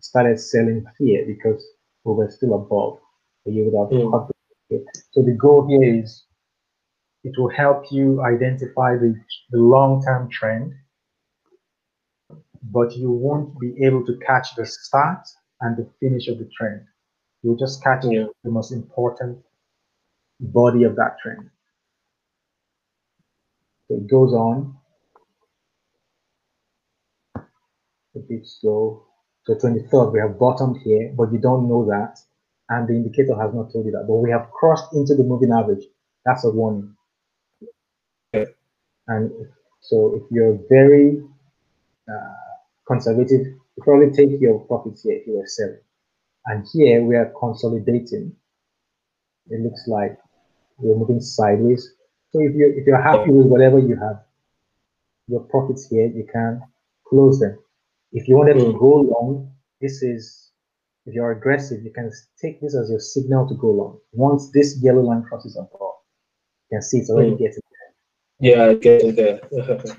started 0.00 0.40
selling 0.40 0.84
here 0.98 1.24
because 1.26 1.64
we 2.02 2.14
were 2.14 2.30
still 2.30 2.54
above. 2.54 2.98
So 3.44 3.50
you 3.50 3.70
would 3.70 3.78
have 3.78 3.90
mm. 3.90 4.30
So 5.12 5.22
the 5.22 5.36
goal 5.38 5.68
here 5.68 6.02
is 6.02 6.24
it 7.22 7.34
will 7.38 7.50
help 7.50 7.84
you 7.92 8.22
identify 8.22 8.96
the, 8.96 9.14
the 9.50 9.58
long-term 9.58 10.28
trend, 10.30 10.74
but 12.64 12.96
you 12.96 13.10
won't 13.10 13.58
be 13.60 13.74
able 13.84 14.04
to 14.06 14.18
catch 14.26 14.54
the 14.56 14.66
start 14.66 15.20
and 15.60 15.76
the 15.76 15.88
finish 16.00 16.26
of 16.26 16.38
the 16.38 16.48
trend. 16.56 16.82
You'll 17.44 17.56
just 17.56 17.82
catch 17.84 18.04
yeah. 18.06 18.24
the 18.42 18.50
most 18.50 18.72
important 18.72 19.38
body 20.40 20.84
of 20.84 20.96
that 20.96 21.18
trend. 21.22 21.50
So 23.86 23.96
it 23.96 24.06
goes 24.06 24.32
on 24.32 24.74
a 27.36 28.18
bit 28.18 28.46
slow. 28.46 29.02
So 29.44 29.54
23rd, 29.56 30.12
we 30.14 30.20
have 30.20 30.38
bottomed 30.38 30.78
here, 30.82 31.12
but 31.14 31.30
you 31.32 31.38
don't 31.38 31.68
know 31.68 31.84
that. 31.90 32.18
And 32.70 32.88
the 32.88 32.94
indicator 32.94 33.36
has 33.38 33.52
not 33.52 33.70
told 33.70 33.84
you 33.84 33.92
that. 33.92 34.06
But 34.08 34.14
we 34.14 34.30
have 34.30 34.50
crossed 34.50 34.94
into 34.94 35.14
the 35.14 35.22
moving 35.22 35.52
average. 35.52 35.84
That's 36.24 36.46
a 36.46 36.50
warning. 36.50 36.96
And 39.06 39.30
so 39.82 40.14
if 40.16 40.22
you're 40.30 40.58
very 40.70 41.22
uh, 42.08 42.34
conservative, 42.86 43.48
you 43.48 43.82
probably 43.82 44.12
take 44.12 44.40
your 44.40 44.60
profits 44.60 45.02
here 45.02 45.18
if 45.18 45.26
you 45.26 45.34
were 45.34 45.46
selling. 45.46 45.80
And 46.46 46.66
here 46.72 47.02
we 47.02 47.16
are 47.16 47.32
consolidating. 47.38 48.34
It 49.48 49.60
looks 49.60 49.86
like 49.86 50.18
we're 50.78 50.96
moving 50.96 51.20
sideways. 51.20 51.94
So 52.32 52.40
if 52.40 52.54
you're 52.54 52.72
if 52.72 52.86
you're 52.86 53.00
happy 53.00 53.30
with 53.30 53.46
whatever 53.46 53.78
you 53.78 53.96
have, 53.96 54.24
your 55.28 55.40
profits 55.40 55.88
here, 55.88 56.06
you 56.06 56.26
can 56.30 56.62
close 57.06 57.40
them. 57.40 57.58
If 58.12 58.28
you 58.28 58.36
wanted 58.36 58.56
mm. 58.56 58.72
to 58.72 58.78
go 58.78 58.96
long, 58.96 59.52
this 59.80 60.02
is 60.02 60.50
if 61.06 61.14
you're 61.14 61.32
aggressive, 61.32 61.82
you 61.82 61.92
can 61.92 62.10
take 62.40 62.60
this 62.60 62.74
as 62.74 62.90
your 62.90 63.00
signal 63.00 63.46
to 63.48 63.54
go 63.54 63.70
long. 63.70 63.98
Once 64.12 64.50
this 64.50 64.78
yellow 64.82 65.02
line 65.02 65.22
crosses 65.22 65.56
above, 65.56 65.94
you 66.70 66.76
can 66.76 66.82
see 66.82 66.98
it's 66.98 67.10
already 67.10 67.32
mm. 67.32 67.38
getting 67.38 67.62
there. 67.70 68.68
Yeah, 68.68 68.74
getting 68.74 69.14
there. 69.14 69.40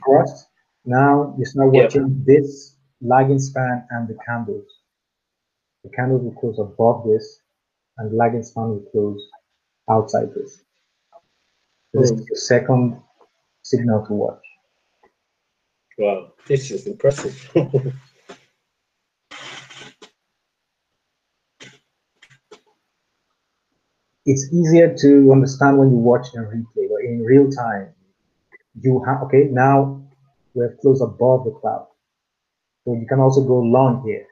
crossed. 0.01 0.47
Now 0.85 1.35
you 1.37 1.45
start 1.45 1.71
watching 1.71 2.23
yeah. 2.27 2.39
this 2.39 2.75
lagging 3.01 3.39
span 3.39 3.85
and 3.91 4.07
the 4.07 4.17
candles. 4.25 4.74
The 5.85 5.91
candles 5.91 6.23
will 6.23 6.33
close 6.33 6.57
above 6.57 7.05
this, 7.05 7.41
and 7.99 8.11
the 8.11 8.15
lagging 8.15 8.41
span 8.41 8.69
will 8.69 8.83
close 8.91 9.21
outside 9.87 10.33
this. 10.33 10.63
This 11.93 12.09
is 12.09 12.25
the 12.25 12.35
second 12.35 12.99
signal 13.61 14.03
to 14.07 14.13
watch. 14.13 14.43
Wow, 15.99 16.31
this 16.47 16.71
is 16.71 16.87
impressive. 16.87 17.39
it's 24.25 24.51
easier 24.51 24.95
to 24.97 25.31
understand 25.31 25.77
when 25.77 25.91
you 25.91 25.97
watch 25.97 26.25
a 26.33 26.39
replay, 26.39 26.89
but 26.89 27.01
in 27.05 27.23
real 27.23 27.47
time, 27.51 27.93
you 28.81 29.03
have 29.05 29.21
okay 29.25 29.49
now 29.51 30.01
we're 30.55 30.75
close 30.81 31.01
above 31.01 31.45
the 31.45 31.51
cloud, 31.51 31.85
so 32.83 32.95
you 32.95 33.05
can 33.07 33.19
also 33.19 33.41
go 33.41 33.59
long 33.59 34.01
here. 34.03 34.25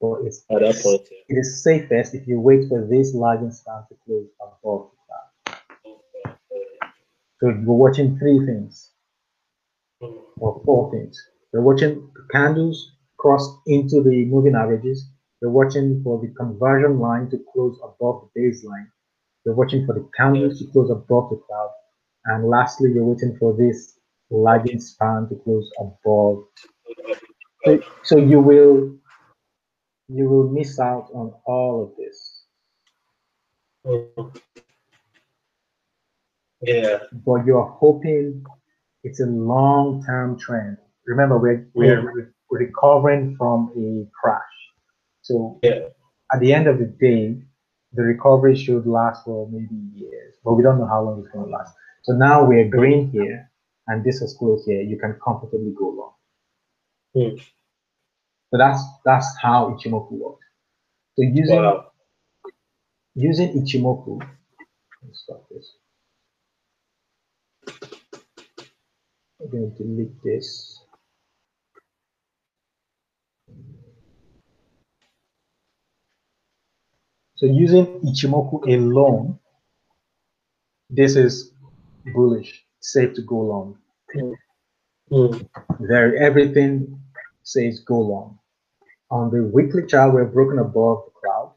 But 0.00 0.26
it's 0.26 0.44
at 0.50 0.60
that 0.60 0.82
point, 0.82 1.08
yeah. 1.10 1.36
it 1.36 1.40
is 1.40 1.62
safest 1.62 2.14
if 2.14 2.26
you 2.26 2.38
wait 2.40 2.68
for 2.68 2.86
this 2.86 3.14
lagging 3.14 3.50
span 3.50 3.82
to 3.88 3.96
close 4.04 4.28
above 4.40 4.90
the 4.90 5.52
cloud. 5.52 6.38
so 7.40 7.48
you're 7.48 7.74
watching 7.74 8.18
three 8.18 8.44
things 8.44 8.90
or 10.00 10.60
four 10.64 10.90
things. 10.90 11.18
You're 11.52 11.62
watching 11.62 12.10
the 12.14 12.26
candles 12.30 12.92
cross 13.18 13.58
into 13.66 14.02
the 14.02 14.26
moving 14.26 14.54
averages. 14.54 15.08
You're 15.40 15.50
watching 15.50 16.02
for 16.02 16.20
the 16.20 16.32
conversion 16.34 16.98
line 16.98 17.30
to 17.30 17.38
close 17.52 17.78
above 17.82 18.28
the 18.34 18.40
baseline. 18.40 18.88
You're 19.44 19.54
watching 19.54 19.86
for 19.86 19.94
the 19.94 20.08
candles 20.16 20.58
to 20.58 20.66
close 20.72 20.90
above 20.90 21.30
the 21.30 21.40
cloud. 21.46 21.70
And 22.26 22.48
lastly, 22.48 22.92
you're 22.92 23.04
waiting 23.04 23.36
for 23.38 23.56
this 23.56 23.98
lagging 24.30 24.80
span 24.80 25.28
to 25.28 25.36
close 25.36 25.70
above. 25.78 26.44
So, 27.64 27.80
so 28.02 28.16
you 28.18 28.40
will 28.40 28.96
you 30.08 30.28
will 30.28 30.48
miss 30.48 30.78
out 30.78 31.08
on 31.14 31.32
all 31.46 31.82
of 31.84 31.96
this. 31.96 32.44
Yeah. 36.62 36.98
But 37.12 37.44
you're 37.44 37.66
hoping 37.66 38.44
it's 39.04 39.20
a 39.20 39.26
long-term 39.26 40.38
trend. 40.38 40.78
Remember, 41.06 41.38
we're 41.38 41.68
we're 41.74 42.32
recovering 42.50 43.36
from 43.36 43.72
a 43.76 44.06
crash. 44.18 44.42
So 45.22 45.58
yeah. 45.62 45.88
at 46.32 46.40
the 46.40 46.52
end 46.52 46.66
of 46.66 46.78
the 46.78 46.86
day, 46.86 47.40
the 47.92 48.02
recovery 48.02 48.56
should 48.56 48.86
last 48.86 49.24
for 49.24 49.48
maybe 49.50 49.74
years, 49.94 50.34
but 50.44 50.54
we 50.54 50.62
don't 50.62 50.78
know 50.78 50.86
how 50.86 51.02
long 51.02 51.20
it's 51.20 51.28
going 51.28 51.46
to 51.46 51.50
last. 51.50 51.74
So 52.02 52.12
now 52.12 52.44
we're 52.44 52.68
green 52.68 53.10
here, 53.10 53.50
and 53.88 54.04
this 54.04 54.22
is 54.22 54.36
close 54.38 54.64
here. 54.64 54.82
You 54.82 54.98
can 54.98 55.18
comfortably 55.24 55.74
go 55.76 55.88
long. 55.88 56.12
Mm. 57.16 57.42
So 58.50 58.58
that's 58.58 58.82
that's 59.04 59.26
how 59.42 59.70
Ichimoku 59.70 60.12
works. 60.12 60.44
So 61.16 61.22
using 61.22 61.56
wow. 61.56 61.90
using 63.14 63.52
Ichimoku, 63.60 64.20
let's 65.02 65.20
stop 65.20 65.48
this. 65.50 65.72
I'm 69.40 69.50
going 69.50 69.72
to 69.76 69.82
delete 69.82 70.22
this. 70.22 70.80
So 77.36 77.46
using 77.46 78.00
Ichimoku 78.00 78.64
alone, 78.72 79.38
this 80.88 81.16
is 81.16 81.52
bullish, 82.14 82.64
safe 82.80 83.14
to 83.14 83.22
go 83.22 83.40
long. 83.40 83.78
Mm. 85.12 85.48
There, 85.80 86.16
everything 86.16 87.00
says 87.46 87.80
go 87.80 87.98
long. 87.98 88.38
On 89.10 89.30
the 89.30 89.42
weekly 89.44 89.86
chart, 89.86 90.12
we're 90.12 90.24
broken 90.24 90.58
above 90.58 91.04
the 91.06 91.12
cloud. 91.20 91.52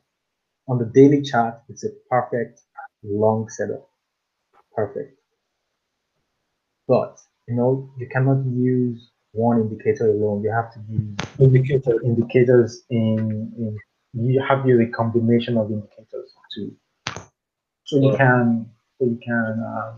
On 0.67 0.77
the 0.77 0.85
daily 0.85 1.21
chart, 1.21 1.55
it's 1.67 1.83
a 1.83 1.89
perfect 2.09 2.61
long 3.03 3.49
setup. 3.49 3.89
Perfect. 4.75 5.17
But 6.87 7.19
you 7.47 7.55
know, 7.55 7.89
you 7.97 8.07
cannot 8.07 8.45
use 8.45 9.09
one 9.31 9.61
indicator 9.61 10.11
alone. 10.11 10.43
You 10.43 10.51
have 10.51 10.71
to 10.73 10.79
use 10.89 11.17
indicator 11.39 12.01
indicators 12.03 12.83
in, 12.89 13.51
in 13.57 13.77
you 14.13 14.43
have 14.47 14.63
to 14.63 14.69
use 14.69 14.87
a 14.87 14.91
combination 14.91 15.57
of 15.57 15.71
indicators 15.71 16.33
too. 16.53 16.75
So 17.85 17.99
you 17.99 18.15
can 18.15 18.69
so 18.99 19.05
you 19.05 19.19
can 19.25 19.65
uh, 19.67 19.93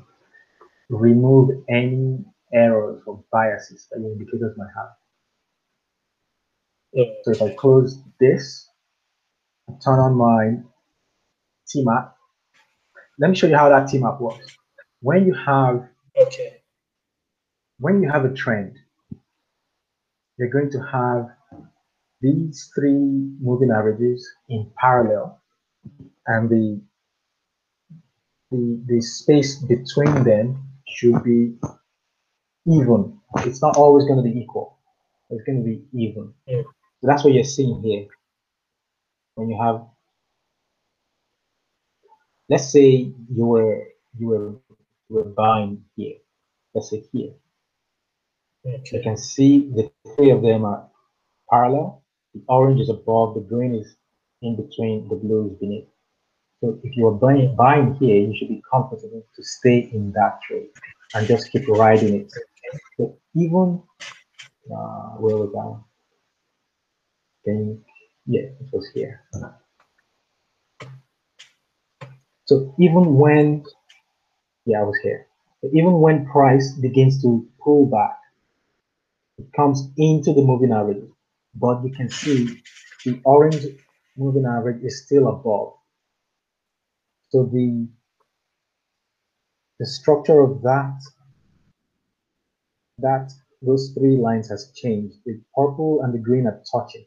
remove 0.90 1.64
any 1.70 2.24
errors 2.54 3.02
or 3.06 3.24
biases 3.32 3.88
that 3.92 4.00
your 4.00 4.14
indicators 4.14 4.56
might 4.58 4.72
have. 4.76 4.92
Yeah. 6.94 7.06
So 7.24 7.32
if 7.32 7.42
I 7.42 7.54
close 7.56 8.00
this, 8.20 8.70
turn 9.84 10.00
on 10.00 10.16
my 10.16 10.62
TMAP. 11.68 12.12
Let 13.20 13.30
me 13.30 13.36
show 13.36 13.48
you 13.48 13.56
how 13.58 13.70
that 13.70 13.88
TMAP 13.90 14.20
works. 14.20 14.58
When 15.02 15.26
you 15.26 15.34
have 15.34 15.88
okay 16.20 16.62
when 17.82 18.02
you 18.02 18.10
have 18.10 18.26
a 18.26 18.34
trend, 18.34 18.78
you're 20.38 20.50
going 20.50 20.70
to 20.72 20.80
have 20.82 21.30
these 22.22 22.70
three 22.76 22.94
moving 23.42 23.72
averages 23.72 24.28
in 24.50 24.72
parallel 24.80 25.42
and 26.28 26.50
the 26.50 26.82
the, 28.52 28.84
the 28.88 29.02
space 29.02 29.56
between 29.64 30.24
them 30.24 30.64
should 30.88 31.24
be 31.24 31.56
even. 32.68 33.18
It's 33.38 33.62
not 33.62 33.78
always 33.78 34.06
going 34.06 34.24
to 34.24 34.30
be 34.30 34.40
equal. 34.40 34.78
It's 35.30 35.44
going 35.46 35.64
to 35.64 35.66
be 35.66 35.84
even. 35.94 36.34
Yeah. 36.46 36.64
So 37.02 37.08
that's 37.08 37.24
what 37.24 37.34
you're 37.34 37.44
seeing 37.44 37.82
here. 37.82 38.06
When 39.36 39.50
you 39.50 39.58
have, 39.60 39.86
let's 42.48 42.72
say 42.72 43.12
you 43.36 43.46
were 43.46 43.88
you 44.18 44.28
were 44.28 44.50
you 45.10 45.16
were 45.16 45.24
buying 45.24 45.84
here. 45.96 46.18
Let's 46.76 46.92
say 46.92 47.04
here. 47.12 47.34
Okay. 48.66 48.98
You 48.98 49.04
can 49.04 49.18
see 49.18 49.72
the 49.74 49.92
three 50.16 50.30
of 50.30 50.44
them 50.44 50.66
are 50.66 50.88
parallel. 51.50 52.04
The 52.36 52.42
orange 52.48 52.80
is 52.82 52.90
above, 52.90 53.34
the 53.34 53.42
green 53.42 53.76
is 53.76 53.96
in 54.42 54.56
between, 54.56 55.08
the 55.10 55.16
blue 55.16 55.52
is 55.52 55.60
beneath. 55.60 55.88
So 56.62 56.80
if 56.84 56.96
you're 56.96 57.12
buying, 57.12 57.56
buying 57.56 57.96
here, 57.96 58.18
you 58.18 58.36
should 58.38 58.50
be 58.50 58.62
comfortable 58.72 59.26
to 59.36 59.44
stay 59.44 59.90
in 59.92 60.12
that 60.14 60.40
trade 60.48 60.70
and 61.16 61.28
just 61.28 61.52
keep 61.52 61.68
riding 61.68 62.22
it. 62.22 62.32
So 62.98 63.18
even 63.36 63.82
uh, 64.72 65.18
where 65.18 65.38
was 65.38 65.52
that? 65.54 65.91
Think 67.46 67.82
yeah, 68.28 68.42
it 68.62 68.70
was 68.74 68.88
here. 68.94 69.22
So 72.46 72.76
even 72.80 73.16
when 73.18 73.64
yeah, 74.66 74.82
I 74.82 74.84
was 74.84 74.98
here. 75.04 75.28
Even 75.74 75.94
when 76.02 76.26
price 76.28 76.74
begins 76.74 77.22
to 77.24 77.48
pull 77.64 77.86
back, 77.88 78.20
it 79.38 79.48
comes 79.56 79.90
into 79.98 80.34
the 80.34 80.42
moving 80.42 80.72
average, 80.72 81.04
but 81.56 81.84
you 81.84 81.92
can 81.92 82.10
see 82.10 82.62
the 83.06 83.22
orange 83.26 83.66
moving 84.18 84.46
average 84.46 84.84
is 84.84 85.04
still 85.06 85.28
above. 85.30 85.74
So 87.30 87.46
the 87.46 87.88
the 89.80 89.86
structure 89.88 90.42
of 90.42 90.62
that 90.64 91.00
that 93.00 93.32
those 93.62 93.94
three 93.98 94.18
lines 94.18 94.50
has 94.50 94.72
changed. 94.76 95.18
The 95.26 95.42
purple 95.56 96.02
and 96.04 96.14
the 96.14 96.20
green 96.20 96.48
are 96.48 96.62
touching, 96.72 97.06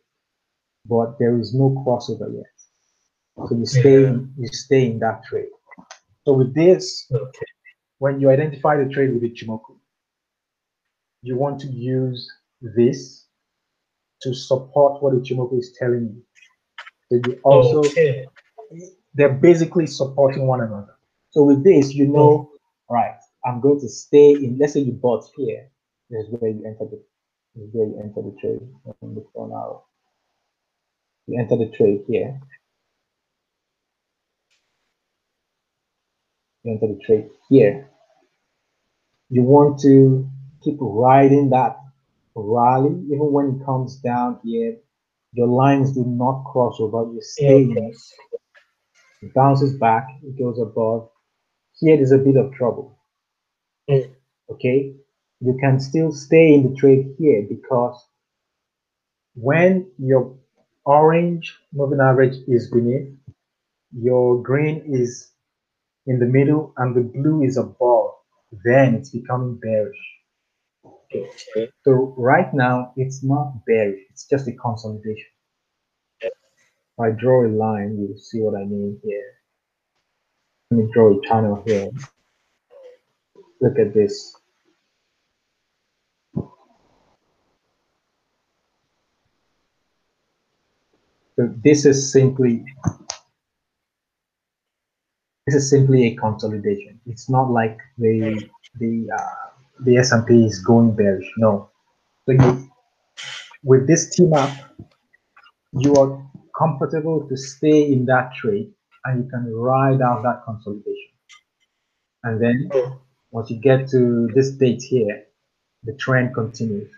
but 0.87 1.19
there 1.19 1.39
is 1.39 1.55
no 1.55 1.71
crossover 1.85 2.35
yet. 2.35 3.49
So 3.49 3.57
you 3.57 3.67
stay 3.67 4.03
yeah. 4.03 4.17
you 4.39 4.49
stay 4.49 4.87
in 4.91 4.99
that 5.01 5.25
trade. 5.25 5.49
So 6.25 6.33
with 6.35 6.55
this, 6.55 7.07
okay. 7.13 7.47
when 7.99 8.21
you 8.21 8.31
identify 8.31 8.77
the 8.77 8.89
trade 8.93 9.13
with 9.13 9.23
the 9.23 9.31
Ichimoku, 9.31 9.77
you 11.23 11.37
want 11.37 11.61
to 11.61 11.67
use 11.69 12.31
this 12.61 13.27
to 14.23 14.35
support 14.35 15.03
what 15.03 15.15
the 15.15 15.21
Ichimoku 15.21 15.59
is 15.59 15.77
telling 15.79 16.15
you. 16.15 16.23
So 17.11 17.31
you 17.31 17.41
also 17.45 17.79
okay. 17.81 18.27
they're 19.15 19.29
basically 19.35 19.87
supporting 19.87 20.47
one 20.47 20.61
another. 20.61 20.97
So 21.31 21.43
with 21.43 21.65
this, 21.65 21.93
you 21.93 22.07
know, 22.07 22.51
oh. 22.51 22.59
right, 22.89 23.17
I'm 23.45 23.61
going 23.61 23.81
to 23.81 23.89
stay 23.89 24.31
in, 24.33 24.57
let's 24.59 24.75
say 24.75 24.81
you 24.81 24.93
bought 24.93 25.25
here, 25.37 25.69
this 26.09 26.27
is 26.27 26.35
where 26.39 26.51
you 26.51 26.65
enter 26.65 26.85
the 26.91 27.03
this 27.55 27.69
is 27.69 27.75
where 27.75 27.87
you 27.87 28.01
enter 28.03 28.23
the 28.23 28.37
trade 28.41 28.61
on 29.03 29.15
the 29.15 29.25
phone. 29.35 29.53
You 31.27 31.41
enter 31.41 31.57
the 31.57 31.71
trade 31.77 32.05
here. 32.07 32.41
You 36.63 36.73
enter 36.73 36.95
the 36.95 37.01
trade 37.05 37.31
here. 37.49 37.91
You 39.31 39.43
want 39.43 39.81
to 39.81 40.29
keep 40.63 40.77
riding 40.81 41.51
that 41.51 41.77
rally, 42.35 42.91
even 43.07 43.33
when 43.33 43.61
it 43.61 43.65
comes 43.65 43.97
down 43.97 44.41
here. 44.45 44.77
Your 45.33 45.49
lines 45.49 45.93
do 45.93 46.05
not 46.07 46.45
cross 46.45 46.77
over. 46.79 47.11
You 47.13 47.21
stay 47.21 47.63
in 47.63 47.77
it. 47.77 47.97
It 49.23 49.35
bounces 49.35 49.77
back. 49.79 50.07
It 50.23 50.39
goes 50.39 50.61
above. 50.61 51.09
Here, 51.81 51.97
there's 51.97 52.13
a 52.13 52.19
bit 52.19 52.37
of 52.37 52.53
trouble. 52.53 52.99
Mm. 53.91 54.15
Okay, 54.51 54.95
you 55.41 55.57
can 55.61 55.81
still 55.81 56.13
stay 56.13 56.55
in 56.55 56.71
the 56.71 56.77
trade 56.77 57.15
here 57.19 57.45
because 57.49 58.01
when 59.35 59.91
your 59.99 60.37
orange 60.85 61.59
moving 61.73 62.01
average 62.01 62.37
is 62.47 62.71
beneath, 62.71 63.09
your 63.93 64.43
green 64.43 64.83
is 64.87 65.31
in 66.07 66.19
the 66.19 66.27
middle, 66.27 66.73
and 66.77 66.95
the 66.95 67.01
blue 67.01 67.43
is 67.43 67.57
above, 67.57 68.11
then 68.65 68.95
it's 68.95 69.11
becoming 69.11 69.57
bearish. 69.57 69.97
Okay. 70.85 71.71
So 71.85 72.15
right 72.19 72.53
now, 72.53 72.93
it's 72.97 73.25
not 73.25 73.65
bearish, 73.67 74.01
it's 74.11 74.27
just 74.29 74.49
a 74.49 74.53
consolidation. 74.53 75.31
If 76.21 76.33
I 77.01 77.11
draw 77.11 77.47
a 77.47 77.49
line, 77.49 77.99
you'll 77.99 78.19
see 78.19 78.41
what 78.41 78.55
I 78.55 78.65
mean 78.65 79.01
here. 79.03 79.33
Let 80.71 80.79
me 80.79 80.91
draw 80.93 81.19
a 81.19 81.27
channel 81.27 81.63
here. 81.67 81.91
Look 83.61 83.79
at 83.79 83.95
this. 83.95 84.37
This 91.37 91.85
is 91.85 92.13
simply 92.13 92.65
this 95.47 95.57
is 95.57 95.69
simply 95.69 96.07
a 96.07 96.17
consolidation. 96.17 97.01
It's 97.07 97.29
not 97.29 97.51
like 97.51 97.79
the 97.99 98.49
the 98.79 99.09
uh, 99.15 99.45
the 99.81 99.97
S&P 99.99 100.47
is 100.47 100.61
going 100.61 100.95
bearish. 100.95 101.31
No. 101.37 101.71
So 102.27 102.33
you, 102.33 102.71
with 103.63 103.87
this 103.87 104.15
team 104.15 104.33
up, 104.33 104.51
you 105.73 105.95
are 105.97 106.23
comfortable 106.57 107.29
to 107.29 107.37
stay 107.37 107.93
in 107.93 108.07
that 108.07 108.35
trade 108.35 108.73
and 109.05 109.25
you 109.25 109.31
can 109.31 109.53
ride 109.53 110.01
out 110.01 110.23
that 110.23 110.43
consolidation. 110.45 111.11
And 112.23 112.41
then 112.41 112.71
once 113.33 113.51
you 113.51 113.61
get 113.61 113.89
to 113.91 114.29
this 114.35 114.53
date 114.53 114.83
here, 114.83 115.25
the 115.83 115.95
trend 115.97 116.35
continues. 116.35 116.91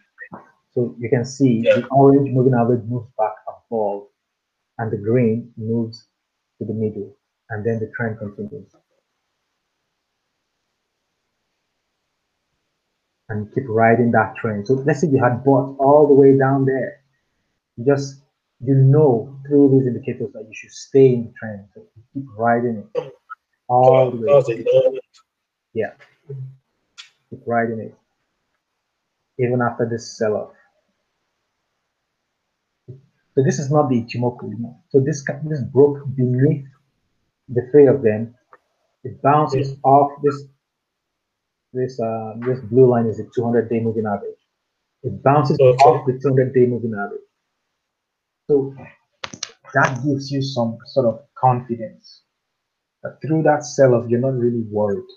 So 0.72 0.94
you 0.98 1.08
can 1.08 1.24
see 1.24 1.62
yeah. 1.64 1.76
the 1.76 1.86
orange 1.86 2.30
moving 2.30 2.54
average 2.54 2.84
moves 2.84 3.08
back 3.18 3.34
above 3.48 4.06
and 4.78 4.90
the 4.90 4.96
green 4.96 5.52
moves 5.56 6.06
to 6.58 6.64
the 6.66 6.74
middle, 6.74 7.16
and 7.50 7.64
then 7.64 7.78
the 7.78 7.90
trend 7.96 8.18
continues. 8.18 8.74
And 13.28 13.52
keep 13.54 13.64
riding 13.68 14.12
that 14.12 14.36
trend. 14.36 14.68
So 14.68 14.74
let's 14.74 15.00
say 15.00 15.08
you 15.08 15.22
had 15.22 15.42
bought 15.44 15.76
all 15.80 16.06
the 16.06 16.14
way 16.14 16.38
down 16.38 16.64
there. 16.64 17.00
You 17.76 17.84
just 17.84 18.22
you 18.60 18.74
know 18.74 19.38
through 19.46 19.70
these 19.70 19.86
indicators 19.86 20.32
that 20.32 20.46
you 20.48 20.54
should 20.54 20.70
stay 20.70 21.14
in 21.14 21.24
the 21.24 21.32
trend. 21.38 21.66
So 21.74 21.82
keep 22.14 22.24
riding 22.36 22.88
it 22.94 23.12
all 23.68 24.10
the 24.12 24.18
way. 24.18 25.00
Yeah. 25.74 25.92
Keep 27.30 27.40
riding 27.46 27.80
it. 27.80 27.94
Even 29.38 29.60
after 29.60 29.88
this 29.90 30.16
sell-off. 30.16 30.52
So 33.36 33.44
this 33.44 33.58
is 33.58 33.70
not 33.70 33.88
the 33.88 34.02
Ichimoku. 34.02 34.50
You 34.50 34.58
know? 34.58 34.80
So 34.88 35.00
this 35.00 35.24
this 35.44 35.62
broke 35.72 35.98
beneath 36.14 36.64
the 37.48 37.68
three 37.70 37.86
of 37.86 38.02
them. 38.02 38.34
It 39.04 39.20
bounces 39.22 39.70
yeah. 39.70 39.76
off 39.84 40.12
this 40.22 40.44
this 41.72 42.00
uh, 42.00 42.34
this 42.40 42.60
blue 42.60 42.88
line 42.88 43.06
is 43.06 43.18
the 43.18 43.30
200 43.34 43.68
day 43.68 43.80
moving 43.80 44.06
average. 44.06 44.40
It 45.02 45.22
bounces 45.22 45.58
okay. 45.60 45.84
off 45.84 46.06
the 46.06 46.18
200 46.18 46.54
day 46.54 46.66
moving 46.66 46.94
average. 46.94 47.20
So 48.48 48.74
that 49.74 50.02
gives 50.04 50.30
you 50.30 50.40
some 50.40 50.78
sort 50.86 51.06
of 51.06 51.20
confidence 51.36 52.22
that 53.02 53.18
through 53.20 53.42
that 53.42 53.64
sell-off 53.64 54.08
you're 54.08 54.20
not 54.20 54.38
really 54.38 54.62
worried. 54.70 55.10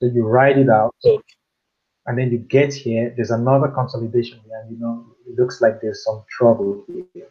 So 0.00 0.10
you 0.12 0.26
ride 0.26 0.58
it 0.58 0.68
out. 0.68 0.94
Okay 1.04 1.22
and 2.06 2.18
then 2.18 2.30
you 2.30 2.38
get 2.38 2.74
here, 2.74 3.12
there's 3.16 3.30
another 3.30 3.68
consolidation 3.68 4.40
here, 4.44 4.60
and 4.62 4.72
you 4.72 4.78
know, 4.78 5.11
it 5.26 5.38
looks 5.38 5.60
like 5.60 5.80
there's 5.80 6.04
some 6.04 6.24
trouble 6.28 6.84
here. 6.88 7.28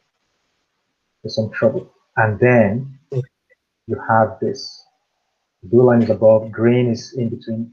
There's 1.22 1.36
some 1.36 1.52
trouble. 1.52 1.92
And 2.18 2.40
then 2.40 3.00
you 3.88 4.02
have 4.10 4.38
this. 4.42 4.86
Blue 5.64 5.84
line 5.84 6.02
is 6.02 6.10
above, 6.10 6.52
green 6.52 6.90
is 6.90 7.14
in 7.14 7.30
between, 7.30 7.72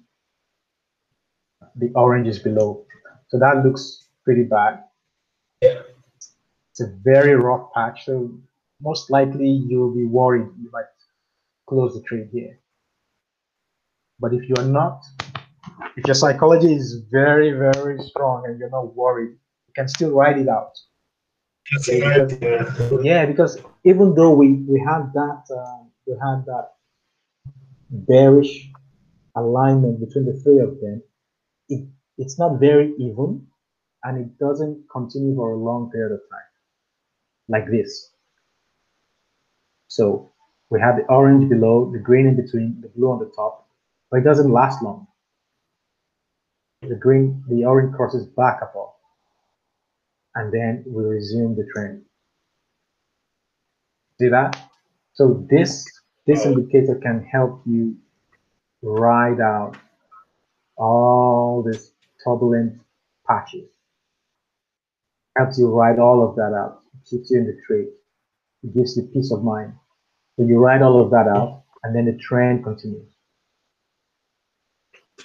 the 1.77 1.91
orange 1.95 2.29
is 2.29 2.39
below. 2.39 2.85
So 3.29 3.39
that 3.39 3.65
looks 3.65 4.09
pretty 4.25 4.43
bad. 4.43 4.85
Yeah. 5.63 5.81
It's 6.71 6.81
a 6.81 6.93
very 7.03 7.35
rough 7.35 7.73
patch. 7.75 8.05
So 8.05 8.31
most 8.83 9.11
likely 9.11 9.49
you'll 9.49 9.95
be 9.95 10.05
worried 10.05 10.49
you 10.61 10.71
might 10.71 10.85
close 11.67 11.95
the 11.95 12.03
trade 12.03 12.29
here. 12.33 12.59
But 14.21 14.35
if 14.35 14.49
you're 14.49 14.67
not, 14.67 15.03
if 15.97 16.07
your 16.07 16.15
psychology 16.15 16.75
is 16.75 17.03
very, 17.11 17.53
very 17.53 17.99
strong 18.03 18.45
and 18.47 18.59
you're 18.59 18.71
not 18.71 18.95
worried, 18.95 19.31
you 19.31 19.37
can 19.79 19.88
still 19.88 20.11
write 20.11 20.38
it 20.38 20.49
out. 20.49 20.75
Yeah. 21.87 22.26
yeah, 23.03 23.26
because 23.26 23.59
even 23.85 24.14
though 24.14 24.35
we 24.41 24.49
we 24.72 24.79
had 24.81 25.03
that 25.12 25.43
uh, 25.61 25.83
we 26.07 26.14
had 26.26 26.39
that 26.47 26.66
bearish 27.91 28.70
alignment 29.37 30.01
between 30.01 30.24
the 30.24 30.37
three 30.43 30.61
of 30.61 30.81
them, 30.81 31.03
it 31.68 31.83
it's 32.16 32.39
not 32.39 32.59
very 32.59 32.95
even, 32.99 33.47
and 34.05 34.18
it 34.24 34.31
doesn't 34.39 34.76
continue 34.91 35.37
for 35.37 35.53
a 35.53 35.57
long 35.68 35.91
period 35.91 36.12
of 36.14 36.20
time, 36.31 36.51
like 37.49 37.66
this. 37.70 37.91
So 39.89 40.33
we 40.70 40.81
have 40.81 40.97
the 40.97 41.05
orange 41.18 41.49
below, 41.49 41.91
the 41.93 41.99
green 41.99 42.26
in 42.26 42.37
between, 42.37 42.81
the 42.81 42.89
blue 42.89 43.11
on 43.11 43.18
the 43.18 43.31
top, 43.37 43.68
but 44.11 44.18
it 44.20 44.24
doesn't 44.24 44.51
last 44.51 44.83
long 44.83 45.07
the 46.83 46.95
green, 46.95 47.43
the 47.49 47.64
orange 47.64 47.95
crosses 47.95 48.26
back 48.26 48.61
above, 48.62 48.93
and 50.35 50.53
then 50.53 50.85
we 50.87 51.05
resume 51.05 51.57
the 51.57 51.66
trend. 51.74 52.03
See 54.20 54.29
that? 54.29 54.70
So 55.14 55.47
this 55.51 55.87
this 56.26 56.45
indicator 56.45 56.97
can 56.97 57.24
help 57.24 57.62
you 57.66 57.97
ride 58.83 59.41
out 59.41 59.76
all 60.76 61.62
these 61.62 61.93
turbulent 62.22 62.81
patches. 63.26 63.68
Helps 65.37 65.59
you 65.59 65.68
ride 65.68 65.99
all 65.99 66.29
of 66.29 66.37
that 66.37 66.53
out. 66.55 66.83
Keeps 67.09 67.31
you 67.31 67.39
in 67.39 67.47
the 67.47 67.59
trade. 67.66 67.89
It 68.62 68.74
gives 68.74 68.97
you 68.97 69.05
peace 69.05 69.33
of 69.33 69.43
mind. 69.43 69.72
So 70.37 70.45
you 70.45 70.59
ride 70.59 70.83
all 70.83 71.01
of 71.03 71.11
that 71.11 71.26
out, 71.29 71.64
and 71.83 71.95
then 71.95 72.07
the 72.07 72.18
trend 72.18 72.64
continues. 72.64 73.11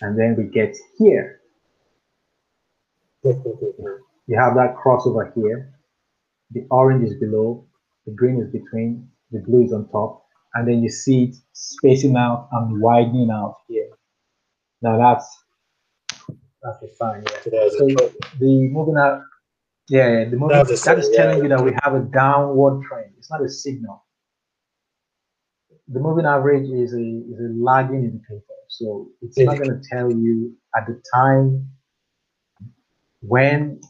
And 0.02 0.18
then 0.18 0.36
we 0.38 0.46
get 0.46 0.76
here. 0.98 1.42
You 4.28 4.40
have 4.40 4.56
that 4.56 4.76
crossover 4.76 5.34
here. 5.36 5.74
The 6.52 6.66
orange 6.72 7.10
is 7.10 7.16
below, 7.20 7.68
the 8.06 8.14
green 8.14 8.40
is 8.40 8.50
between, 8.52 9.10
the 9.32 9.40
blue 9.40 9.64
is 9.64 9.74
on 9.74 9.90
top, 9.90 10.24
and 10.54 10.68
then 10.68 10.84
you 10.84 10.90
see 10.90 11.26
it 11.26 11.36
spacing 11.54 12.16
out 12.16 12.48
and 12.52 12.82
widening 12.82 13.32
out 13.32 13.56
here. 13.68 13.90
Now 14.82 14.98
that's 14.98 15.44
that's 16.62 16.82
a 16.84 16.96
sign. 16.96 17.24
Yeah. 17.52 17.68
So 17.78 17.88
the 18.40 18.70
moving 18.72 18.98
out, 18.98 19.22
yeah, 19.90 20.20
yeah 20.20 20.30
the 20.30 20.38
moving 20.38 20.58
that 20.58 20.70
is 20.70 20.82
telling 20.82 21.38
yeah. 21.38 21.44
you 21.44 21.50
that 21.50 21.64
we 21.64 21.72
have 21.84 21.96
a 21.96 22.02
downward 22.14 22.84
trend. 22.88 23.12
It's 23.18 23.32
not 23.32 23.44
a 23.44 23.50
signal. 23.50 24.06
The 25.88 26.00
moving 26.00 26.26
average 26.26 26.70
is 26.70 26.94
a 26.94 26.98
is 26.98 27.40
a 27.40 27.52
lagging 27.58 28.04
indicator, 28.04 28.44
so 28.70 29.10
it's 29.22 29.38
not 29.38 29.58
going 29.58 29.70
to 29.70 29.82
tell 29.90 30.12
you 30.12 30.56
at 30.78 30.88
the 30.88 31.02
time 31.14 31.68
when 33.22 33.82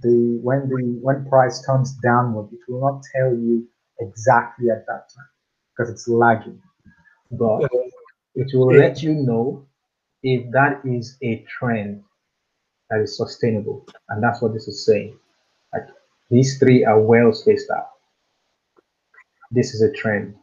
the 0.00 0.38
when 0.42 0.68
the 0.68 0.98
when 1.02 1.28
price 1.28 1.64
turns 1.66 1.92
downward, 2.02 2.48
it 2.52 2.60
will 2.68 2.80
not 2.80 3.02
tell 3.14 3.30
you 3.30 3.66
exactly 4.00 4.70
at 4.70 4.86
that 4.86 5.08
time 5.14 5.28
because 5.76 5.92
it's 5.92 6.08
lagging. 6.08 6.60
But 7.30 7.70
it 8.34 8.56
will 8.56 8.72
let 8.74 9.02
you 9.02 9.14
know 9.14 9.66
if 10.22 10.50
that 10.52 10.80
is 10.84 11.16
a 11.22 11.44
trend 11.58 12.02
that 12.90 13.00
is 13.00 13.16
sustainable. 13.16 13.86
And 14.08 14.22
that's 14.22 14.40
what 14.40 14.54
this 14.54 14.68
is 14.68 14.84
saying. 14.84 15.18
Like 15.72 15.86
these 16.30 16.58
three 16.58 16.84
are 16.84 17.00
well 17.00 17.32
spaced 17.32 17.70
out. 17.70 17.90
This 19.50 19.74
is 19.74 19.82
a 19.82 19.92
trend. 19.92 20.34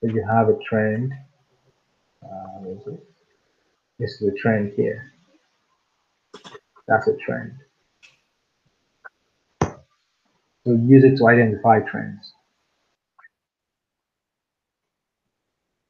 So 0.00 0.10
you 0.10 0.24
have 0.28 0.48
a 0.48 0.58
trend. 0.68 1.12
Uh, 2.22 2.92
this 3.98 4.20
is 4.20 4.28
a 4.28 4.34
trend 4.34 4.72
here. 4.76 5.12
That's 6.86 7.08
a 7.08 7.16
trend. 7.16 7.52
So 10.68 10.74
use 10.74 11.02
it 11.02 11.16
to 11.16 11.28
identify 11.28 11.80
trends. 11.80 12.34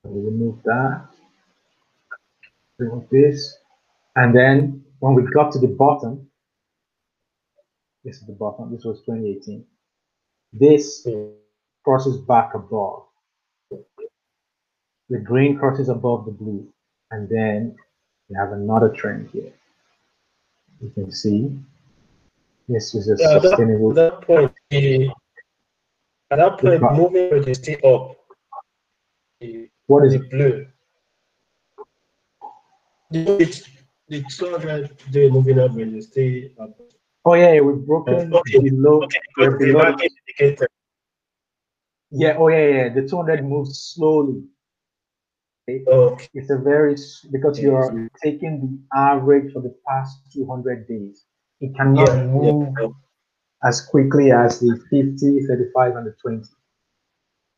So 0.04 0.10
we 0.12 0.24
remove 0.24 0.62
that. 0.62 1.08
Remove 2.78 3.08
this. 3.10 3.58
And 4.14 4.32
then 4.32 4.84
when 5.00 5.14
we 5.14 5.24
got 5.32 5.50
to 5.54 5.58
the 5.58 5.66
bottom, 5.66 6.30
this 8.04 8.18
is 8.18 8.26
the 8.28 8.34
bottom, 8.34 8.70
this 8.72 8.84
was 8.84 9.00
2018. 9.00 9.64
This 10.52 11.04
crosses 11.82 12.18
back 12.18 12.54
above. 12.54 13.02
The 15.10 15.18
green 15.18 15.58
crosses 15.58 15.88
above 15.88 16.24
the 16.24 16.30
blue. 16.30 16.72
And 17.10 17.28
then 17.28 17.74
we 18.28 18.36
have 18.36 18.52
another 18.52 18.90
trend 18.90 19.30
here 19.30 19.52
you 20.80 20.90
can 20.90 21.10
see 21.10 21.58
this 22.68 22.94
is 22.94 23.08
a 23.08 23.16
yeah, 23.18 23.40
sustainable. 23.40 23.90
At 23.90 23.96
that, 23.96 24.20
point, 24.20 24.52
the, 24.70 25.10
at 26.30 26.36
that 26.36 26.58
point, 26.58 26.80
the 26.80 26.90
moving 26.92 27.30
will 27.30 27.54
stay 27.54 27.76
up. 27.76 28.16
The, 29.40 29.68
what 29.86 30.04
is 30.04 30.12
the 30.12 30.18
blue? 30.18 30.66
The, 33.10 33.66
the 34.08 34.24
200 34.28 34.96
day 35.10 35.30
moving 35.30 35.58
average 35.58 35.92
will 35.92 36.02
stay 36.02 36.52
up. 36.60 36.70
Oh 37.24 37.34
yeah, 37.34 37.60
we've 37.60 37.84
broken 37.86 38.32
uh, 38.32 38.38
okay. 38.38 38.58
below. 38.60 39.02
Okay, 39.38 39.64
below 39.64 39.96
indicator. 40.00 40.68
Yeah, 42.10 42.36
oh 42.38 42.48
yeah, 42.48 42.68
yeah. 42.68 42.88
The 42.94 43.08
200 43.08 43.44
moves 43.44 43.92
slowly. 43.94 44.44
Okay. 45.68 46.28
It's 46.32 46.50
a 46.50 46.56
very 46.56 46.96
because 47.30 47.60
you're 47.60 48.10
taking 48.22 48.60
the 48.92 48.98
average 48.98 49.52
for 49.52 49.60
the 49.60 49.74
past 49.86 50.18
200 50.32 50.88
days. 50.88 51.24
It 51.60 51.76
cannot 51.76 52.08
yeah, 52.08 52.24
move 52.24 52.74
yeah. 52.80 52.88
As 53.64 53.80
quickly 53.80 54.30
as 54.30 54.60
the 54.60 54.76
50, 54.90 55.46
35, 55.46 55.96
and 55.96 56.06
the 56.06 56.14
20. 56.22 56.44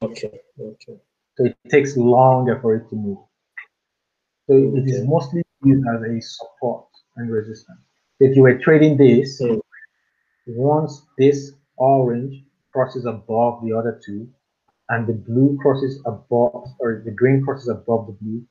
Okay. 0.03 0.41
Okay. 0.59 0.97
So 1.37 1.45
it 1.45 1.57
takes 1.71 1.97
longer 1.97 2.59
for 2.61 2.75
it 2.75 2.89
to 2.91 2.97
move. 2.97 3.19
So 4.49 4.57
it 4.57 4.89
is 4.89 5.07
mostly 5.07 5.43
used 5.63 5.87
as 5.87 6.03
a 6.03 6.21
support 6.21 6.87
and 7.17 7.31
resistance. 7.31 7.81
If 8.19 8.37
you 8.37 8.43
were 8.43 8.59
trading 8.59 8.97
this, 8.97 9.41
mm. 9.41 9.61
once 10.47 11.03
this 11.19 11.53
orange 11.77 12.45
crosses 12.73 13.07
above 13.07 13.63
the 13.65 13.73
other 13.73 14.01
two, 14.05 14.29
and 14.89 15.07
the 15.07 15.13
blue 15.13 15.57
crosses 15.63 16.03
above, 16.05 16.65
or 16.81 17.03
the 17.05 17.13
green 17.13 17.43
crosses 17.45 17.69
above 17.69 18.07
the 18.07 18.17
blue, 18.21 18.43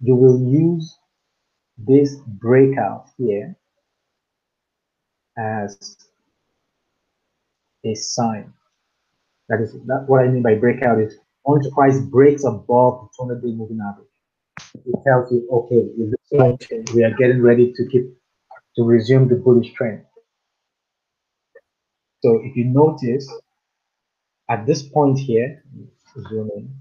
you 0.00 0.16
will 0.16 0.40
use 0.40 0.98
this 1.78 2.16
breakout 2.26 3.06
here 3.16 3.56
as 5.38 5.96
a 7.86 7.94
sign. 7.94 8.52
That 9.48 9.60
is 9.60 9.72
that 9.86 10.04
what 10.06 10.24
I 10.24 10.28
mean 10.28 10.42
by 10.42 10.54
breakout 10.56 11.00
is 11.00 11.16
once 11.44 11.68
price 11.74 12.00
breaks 12.00 12.44
above 12.44 13.08
the 13.18 13.24
200 13.24 13.42
day 13.42 13.52
moving 13.52 13.78
average, 13.80 14.08
it 14.74 14.94
tells 15.06 15.30
you, 15.30 15.48
okay, 15.52 15.88
okay, 16.38 16.84
we 16.94 17.04
are 17.04 17.14
getting 17.16 17.42
ready 17.42 17.72
to 17.72 17.88
keep 17.90 18.04
to 18.76 18.82
resume 18.84 19.28
the 19.28 19.36
bullish 19.36 19.72
trend. 19.74 20.04
So 22.22 22.40
if 22.42 22.56
you 22.56 22.64
notice, 22.64 23.32
at 24.50 24.66
this 24.66 24.82
point 24.82 25.18
here, 25.18 25.62
zoom 26.28 26.50
in. 26.56 26.74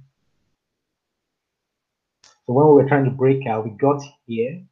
So 2.46 2.54
when 2.54 2.68
we 2.68 2.74
were 2.74 2.88
trying 2.88 3.06
to 3.06 3.12
break 3.12 3.48
out, 3.48 3.66
we 3.66 3.72
got 3.72 4.02
here, 4.28 4.64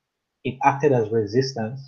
it 0.43 0.57
acted 0.63 0.91
as 0.91 1.09
resistance, 1.09 1.79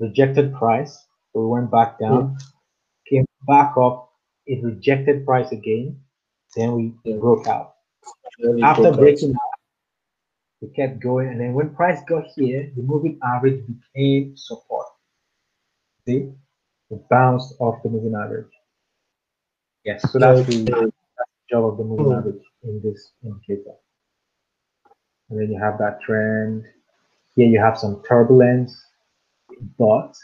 rejected 0.00 0.54
price, 0.54 0.94
so 1.32 1.40
we 1.40 1.46
went 1.46 1.70
back 1.70 1.98
down, 1.98 2.36
yeah. 2.38 2.46
Back 3.46 3.76
up, 3.76 4.12
it 4.46 4.62
rejected 4.62 5.24
price 5.24 5.50
again, 5.52 6.00
then 6.56 6.72
we 6.72 6.94
yeah. 7.04 7.16
broke 7.16 7.46
out. 7.46 7.74
After 8.62 8.92
breaking 8.92 9.30
out. 9.30 9.36
out, 9.36 9.60
we 10.60 10.68
kept 10.68 11.00
going, 11.00 11.28
and 11.28 11.40
then 11.40 11.54
when 11.54 11.74
price 11.74 12.00
got 12.08 12.24
here, 12.34 12.70
the 12.76 12.82
moving 12.82 13.18
average 13.22 13.64
became 13.66 14.36
support. 14.36 14.86
See, 16.06 16.32
it 16.90 17.08
bounced 17.08 17.54
off 17.58 17.82
the 17.82 17.88
moving 17.88 18.14
average. 18.14 18.50
Yes, 19.84 20.10
so 20.10 20.18
that's 20.18 20.46
the, 20.46 20.64
that's 20.64 20.80
the 20.80 20.90
job 21.50 21.64
of 21.66 21.78
the 21.78 21.84
moving 21.84 22.06
hmm. 22.06 22.12
average 22.12 22.42
in 22.62 22.80
this 22.82 23.12
indicator. 23.22 23.74
And 25.30 25.40
then 25.40 25.50
you 25.50 25.58
have 25.58 25.78
that 25.78 26.00
trend. 26.00 26.64
Here 27.36 27.48
you 27.48 27.60
have 27.60 27.78
some 27.78 28.02
turbulence, 28.06 28.80
but 29.78 30.14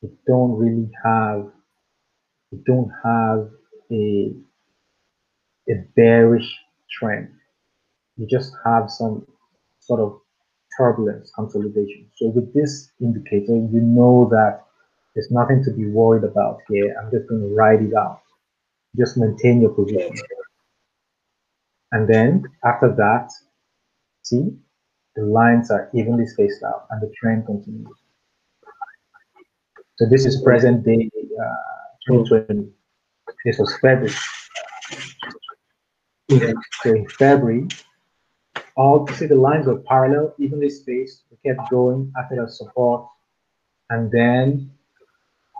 you 0.00 0.16
don't 0.26 0.56
really 0.56 0.90
have 1.04 1.50
you 2.54 2.62
don't 2.66 2.90
have 3.04 3.50
a 3.90 4.32
a 5.70 5.74
bearish 5.96 6.50
trend. 6.90 7.28
You 8.16 8.26
just 8.26 8.52
have 8.64 8.90
some 8.90 9.26
sort 9.80 10.00
of 10.00 10.20
turbulence 10.76 11.32
consolidation. 11.34 12.10
So 12.16 12.28
with 12.28 12.52
this 12.54 12.90
indicator, 13.00 13.54
you 13.54 13.80
know 13.80 14.28
that 14.30 14.64
there's 15.14 15.30
nothing 15.30 15.64
to 15.64 15.70
be 15.70 15.86
worried 15.86 16.24
about 16.24 16.60
here. 16.68 16.94
I'm 17.00 17.10
just 17.10 17.28
going 17.28 17.40
to 17.40 17.54
write 17.54 17.80
it 17.80 17.94
out 17.94 18.20
just 18.96 19.16
maintain 19.16 19.60
your 19.60 19.70
position. 19.70 20.14
And 21.92 22.08
then 22.08 22.44
after 22.64 22.94
that, 22.96 23.30
see, 24.22 24.50
the 25.16 25.22
lines 25.22 25.70
are 25.70 25.90
evenly 25.94 26.26
spaced 26.26 26.62
out 26.62 26.86
and 26.90 27.00
the 27.00 27.12
trend 27.18 27.46
continues. 27.46 27.88
So 29.96 30.06
this 30.08 30.26
is 30.26 30.42
present 30.42 30.84
day 30.84 31.08
uh, 31.40 31.73
2020. 32.06 32.70
This 33.44 33.58
was 33.58 33.76
February. 33.78 34.14
In 36.28 37.08
February, 37.10 37.68
all 38.76 39.06
see 39.08 39.26
the 39.26 39.34
lines 39.34 39.66
were 39.66 39.78
parallel, 39.78 40.34
evenly 40.38 40.70
spaced. 40.70 41.22
We 41.30 41.36
kept 41.44 41.70
going 41.70 42.12
after 42.18 42.36
the 42.36 42.50
support, 42.50 43.08
and 43.90 44.10
then 44.10 44.70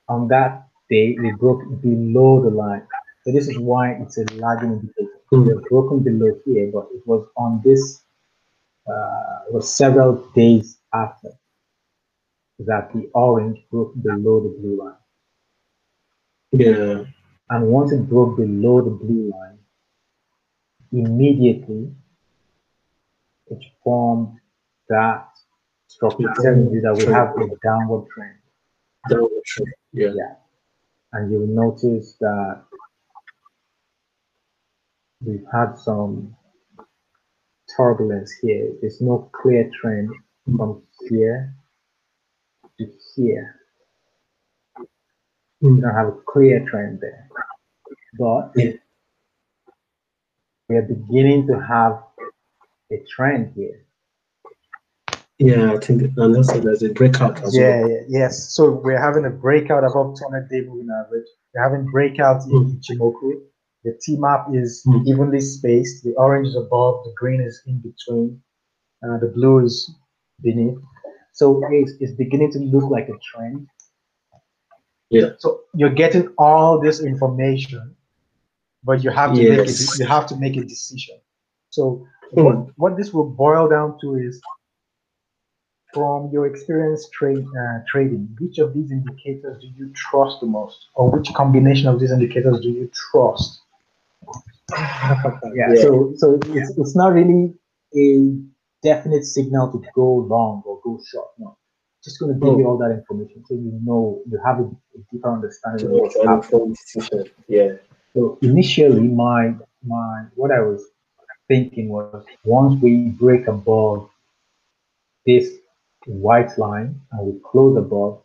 on 0.08 0.28
that 0.28 0.68
day, 0.90 1.16
we 1.20 1.32
broke 1.32 1.62
below 1.80 2.42
the 2.42 2.50
line. 2.50 2.86
So 3.24 3.32
this 3.32 3.48
is 3.48 3.58
why 3.58 3.92
it's 3.92 4.18
a 4.18 4.24
lagging 4.34 4.72
indicator. 4.72 5.10
Mm. 5.32 5.48
Have 5.48 5.64
broken 5.64 6.00
below 6.00 6.38
here, 6.44 6.70
but 6.72 6.88
it 6.94 7.06
was 7.06 7.26
on 7.36 7.60
this, 7.64 8.02
uh, 8.86 9.38
it 9.48 9.54
was 9.54 9.74
several 9.74 10.16
days 10.34 10.78
after 10.92 11.30
that 12.60 12.92
the 12.92 13.10
orange 13.14 13.58
broke 13.70 13.94
below 14.00 14.40
the 14.40 14.50
blue 14.60 14.84
line. 14.84 14.94
Yeah. 16.54 17.04
And 17.50 17.68
once 17.68 17.92
it 17.92 18.08
broke 18.08 18.36
below 18.36 18.80
the 18.80 18.90
blue 18.90 19.30
line, 19.30 19.58
immediately 20.92 21.92
it 23.48 23.58
formed 23.82 24.38
that 24.88 25.28
structure 25.88 26.32
telling 26.40 26.70
you 26.70 26.80
that 26.80 26.96
we 26.96 27.04
have 27.12 27.36
a 27.36 27.56
downward 27.62 28.06
trend. 28.08 28.38
Downward 29.10 29.44
trend, 29.44 29.74
yeah. 29.92 30.12
Yeah. 30.14 30.34
And 31.12 31.30
you 31.30 31.40
will 31.40 31.46
notice 31.46 32.16
that 32.20 32.62
we've 35.20 35.46
had 35.52 35.76
some 35.76 36.36
turbulence 37.76 38.32
here. 38.40 38.72
There's 38.80 39.00
no 39.00 39.30
clear 39.32 39.70
trend 39.80 40.10
from 40.56 40.82
here 41.08 41.54
to 42.78 42.92
here. 43.14 43.60
We 45.64 45.80
don't 45.80 45.94
have 45.94 46.08
a 46.08 46.18
clear 46.26 46.60
trend 46.68 47.00
there. 47.00 47.26
But 48.18 48.52
Yeah. 48.54 48.72
we 50.68 50.76
are 50.76 50.82
beginning 50.82 51.46
to 51.46 51.58
have 51.58 52.02
a 52.92 52.98
trend 53.08 53.54
here. 53.56 53.80
Yeah, 55.38 55.72
I 55.72 55.78
think 55.78 56.02
and 56.02 56.36
also 56.36 56.60
there's 56.60 56.82
a 56.82 56.92
breakout 56.92 57.42
as 57.42 57.56
well. 57.56 57.62
Yeah, 57.62 57.86
yeah, 57.86 58.00
yes. 58.08 58.52
So 58.52 58.72
we're 58.72 59.00
having 59.00 59.24
a 59.24 59.30
breakout 59.30 59.84
above 59.84 60.18
200 60.18 60.50
day 60.50 60.60
moving 60.60 60.90
average. 60.90 61.26
We're 61.54 61.62
having 61.62 61.86
breakout 61.90 62.44
in 62.44 62.50
Mm. 62.52 62.78
Ichimoku. 62.78 63.40
The 63.84 63.98
T 64.02 64.16
map 64.18 64.48
is 64.52 64.84
Mm. 64.86 65.06
evenly 65.06 65.40
spaced. 65.40 66.04
The 66.04 66.14
orange 66.16 66.48
is 66.48 66.56
above, 66.56 67.04
the 67.04 67.12
green 67.16 67.40
is 67.40 67.62
in 67.66 67.78
between, 67.80 68.42
uh, 69.02 69.16
the 69.18 69.28
blue 69.28 69.60
is 69.64 69.90
beneath. 70.42 70.78
So 71.32 71.62
it's, 71.72 71.92
it's 72.00 72.12
beginning 72.12 72.52
to 72.52 72.58
look 72.58 72.90
like 72.90 73.08
a 73.08 73.18
trend. 73.32 73.66
Yeah. 75.14 75.30
So 75.38 75.60
you're 75.74 75.90
getting 76.02 76.28
all 76.38 76.80
this 76.80 77.00
information, 77.02 77.96
but 78.82 79.02
you 79.04 79.10
have 79.10 79.34
to 79.34 79.42
make 79.42 79.68
a, 79.68 79.72
you 79.98 80.06
have 80.06 80.26
to 80.26 80.36
make 80.36 80.56
a 80.56 80.64
decision. 80.64 81.18
So 81.70 82.06
Mm. 82.32 82.44
what, 82.44 82.56
what 82.76 82.96
this 82.96 83.12
will 83.12 83.28
boil 83.30 83.68
down 83.68 83.98
to 84.00 84.16
is 84.16 84.40
from 85.92 86.30
your 86.32 86.46
experience 86.46 87.08
trade, 87.10 87.46
uh, 87.56 87.78
trading, 87.86 88.28
which 88.40 88.58
of 88.58 88.74
these 88.74 88.90
indicators 88.90 89.60
do 89.60 89.68
you 89.76 89.92
trust 89.94 90.40
the 90.40 90.46
most, 90.46 90.88
or 90.94 91.10
which 91.10 91.32
combination 91.34 91.88
of 91.88 92.00
these 92.00 92.10
indicators 92.10 92.60
do 92.60 92.70
you 92.70 92.90
trust? 93.10 93.60
Yeah. 95.54 95.74
So, 95.82 96.14
so 96.16 96.40
it's, 96.46 96.76
it's 96.76 96.96
not 96.96 97.12
really 97.12 97.54
a 97.96 98.36
definite 98.82 99.24
signal 99.24 99.70
to 99.70 99.80
go 99.94 100.06
long 100.16 100.62
or 100.66 100.80
go 100.82 101.00
short. 101.06 101.28
No, 101.38 101.56
just 102.04 102.20
going 102.20 102.34
to 102.34 102.38
give 102.40 102.58
you 102.58 102.66
all 102.66 102.78
that 102.78 102.90
information 102.90 103.42
so 103.46 103.54
you 103.54 103.80
know 103.82 104.22
you 104.30 104.38
have 104.44 104.60
a, 104.60 104.64
a 104.64 104.98
deeper 105.10 105.32
understanding 105.32 105.86
of 105.86 105.92
what's 105.92 106.16
happening. 106.22 106.76
Yeah. 107.48 107.72
So 108.14 108.38
initially, 108.42 109.08
my 109.08 109.54
my 109.84 110.26
what 110.34 110.50
I 110.52 110.60
was 110.60 110.84
thinking 111.48 111.88
was 111.88 112.24
once 112.44 112.80
we 112.82 113.08
break 113.10 113.48
above 113.48 114.08
this 115.26 115.50
white 116.06 116.56
line 116.58 117.00
and 117.12 117.26
we 117.26 117.40
close 117.50 117.76
above, 117.76 118.22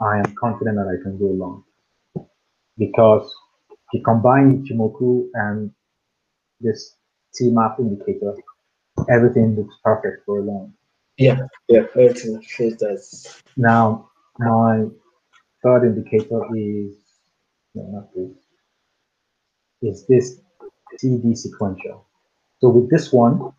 I 0.00 0.18
am 0.18 0.34
confident 0.40 0.76
that 0.76 0.88
I 0.88 1.02
can 1.02 1.18
go 1.18 1.26
long 1.26 1.64
because 2.78 3.34
if 3.70 3.78
you 3.92 4.02
combine 4.02 4.64
Ichimoku 4.64 5.28
and 5.34 5.70
this 6.60 6.96
T 7.34 7.50
map 7.50 7.76
indicator, 7.78 8.34
everything 9.08 9.56
looks 9.56 9.74
perfect 9.84 10.24
for 10.24 10.38
a 10.38 10.42
long. 10.42 10.72
Yeah, 11.18 11.46
yeah, 11.68 11.82
everything. 11.94 12.42
Now, 13.56 14.10
my 14.38 14.86
third 15.62 15.84
indicator 15.84 16.40
is 16.56 16.96
no, 17.74 17.82
not 17.90 18.14
this. 18.14 18.30
Is 19.82 20.06
this 20.06 20.40
TD 21.02 21.36
sequential? 21.36 22.06
So 22.60 22.68
with 22.68 22.90
this 22.90 23.12
one, 23.12 23.52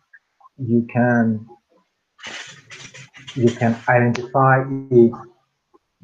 you 0.58 0.86
can 0.92 1.46
you 3.34 3.50
can 3.50 3.76
identify 3.88 4.64
if 4.90 5.12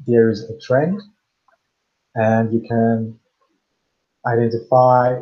there 0.07 0.29
is 0.29 0.49
a 0.49 0.57
trend, 0.59 1.01
and 2.15 2.53
you 2.53 2.61
can 2.67 3.19
identify 4.25 5.19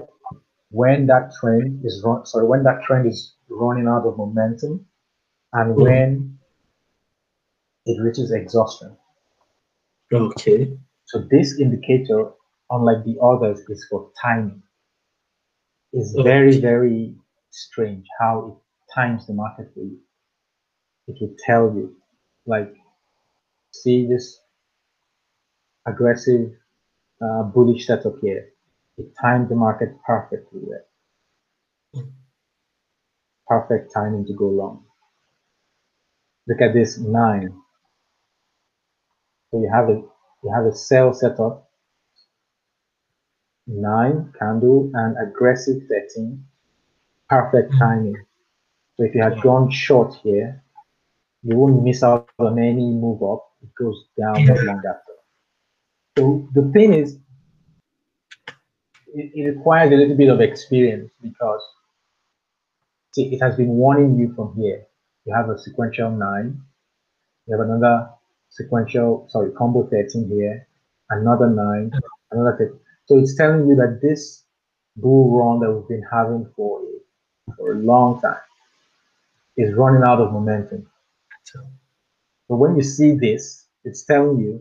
when 0.72 1.08
that 1.08 1.32
trend 1.40 1.86
is 1.86 2.02
run. 2.04 2.26
Sorry, 2.26 2.46
when 2.46 2.64
that 2.64 2.84
trend 2.84 3.08
is 3.08 3.36
running 3.50 3.88
out 3.88 4.06
of 4.06 4.18
momentum, 4.18 4.86
and 5.54 5.76
Mhm. 5.76 5.84
when 5.84 6.40
it 7.86 8.02
reaches 8.02 8.32
exhaustion. 8.32 8.98
Okay. 10.14 10.78
So 11.06 11.20
this 11.30 11.60
indicator, 11.60 12.32
unlike 12.70 13.04
the 13.04 13.20
others, 13.22 13.60
is 13.70 13.86
for 13.90 14.12
timing. 14.22 14.62
It's 15.92 16.14
very, 16.14 16.60
very 16.60 17.16
strange 17.50 18.06
how 18.20 18.48
it 18.50 18.94
times 18.94 19.26
the 19.26 19.34
market 19.34 19.74
for 19.74 19.80
you. 19.82 20.00
It 21.08 21.18
will 21.20 21.36
tell 21.46 21.74
you, 21.74 21.96
like, 22.46 22.76
see 23.72 24.06
this 24.08 24.40
aggressive 25.88 26.56
uh, 27.22 27.44
bullish 27.44 27.88
setup 27.88 28.20
here. 28.20 28.54
It 28.98 29.14
timed 29.20 29.50
the 29.50 29.56
market 29.56 29.90
perfectly 30.06 30.62
there. 30.70 32.06
Perfect 33.48 33.92
timing 33.94 34.26
to 34.28 34.34
go 34.34 34.48
long. 34.48 34.86
Look 36.50 36.62
at 36.62 36.74
this 36.74 37.00
nine. 37.00 37.54
So 39.52 39.62
you 39.62 39.70
have 39.74 39.90
a 39.90 40.04
you 40.44 40.52
have 40.54 40.66
a 40.66 40.76
sell 40.76 41.14
setup, 41.14 41.70
nine 43.68 44.34
candle 44.40 44.92
and 44.96 45.16
aggressive 45.20 45.84
13, 45.90 46.46
perfect 47.30 47.72
Mhm. 47.74 47.80
timing. 47.80 48.18
So 48.98 49.04
if 49.06 49.16
you 49.16 49.24
had 49.24 49.42
gone 49.42 49.70
short 49.72 50.16
here, 50.16 50.64
you 51.44 51.58
wouldn't 51.58 51.84
miss 51.84 52.04
out 52.04 52.30
on 52.40 52.60
any 52.60 52.92
move 52.92 53.24
up. 53.24 53.46
It 53.62 53.74
goes 53.76 54.06
down 54.18 54.46
not 54.46 54.64
long 54.64 54.78
after. 54.80 55.14
So 56.18 56.48
the 56.54 56.72
thing 56.74 56.94
is, 56.94 57.20
it, 59.14 59.32
it 59.36 59.56
requires 59.56 59.92
a 59.92 59.96
little 59.96 60.18
bit 60.18 60.30
of 60.30 60.42
experience 60.42 61.12
because 61.22 61.64
see, 63.14 63.34
it 63.36 63.40
has 63.42 63.56
been 63.56 63.70
warning 63.70 64.18
you 64.18 64.34
from 64.36 64.56
here. 64.56 64.86
You 65.30 65.36
have 65.36 65.52
a 65.52 65.60
sequential 65.60 66.10
nine, 66.10 66.60
you 67.46 67.56
have 67.56 67.64
another 67.64 68.10
sequential, 68.50 69.28
sorry, 69.30 69.52
combo 69.52 69.86
13 69.86 70.28
here, 70.28 70.68
another 71.12 71.48
nine, 71.48 71.92
another 72.32 72.58
13. 72.58 72.80
So 73.06 73.20
it's 73.20 73.36
telling 73.36 73.68
you 73.68 73.76
that 73.76 74.00
this 74.02 74.46
bull 74.96 75.38
run 75.38 75.60
that 75.60 75.72
we've 75.72 75.88
been 75.88 76.08
having 76.12 76.52
for 76.56 76.82
a, 76.82 77.54
for 77.56 77.74
a 77.74 77.76
long 77.76 78.20
time 78.22 78.42
is 79.56 79.76
running 79.76 80.02
out 80.02 80.20
of 80.20 80.34
momentum. 80.34 80.90
So 81.44 81.60
when 82.48 82.76
you 82.76 82.82
see 82.82 83.14
this, 83.14 83.68
it's 83.84 84.06
telling 84.06 84.40
you 84.40 84.60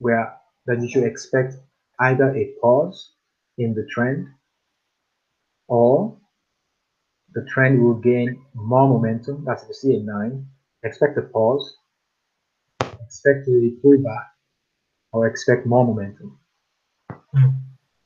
where 0.00 0.34
that 0.66 0.82
you 0.82 0.88
should 0.88 1.04
expect 1.04 1.54
either 2.00 2.34
a 2.34 2.52
pause 2.60 3.12
in 3.58 3.74
the 3.74 3.86
trend 3.94 4.26
or 5.68 6.18
the 7.34 7.44
trend 7.52 7.82
will 7.82 7.94
gain 7.94 8.44
more 8.54 8.88
momentum. 8.88 9.44
That's 9.44 9.62
if 9.62 9.68
you 9.68 9.74
see 9.74 9.96
a 9.96 10.00
nine, 10.00 10.46
expect 10.84 11.18
a 11.18 11.22
pause, 11.22 11.78
expect 13.04 13.48
a 13.48 13.70
pullback, 13.84 14.26
or 15.12 15.26
expect 15.26 15.66
more 15.66 15.84
momentum. 15.86 16.38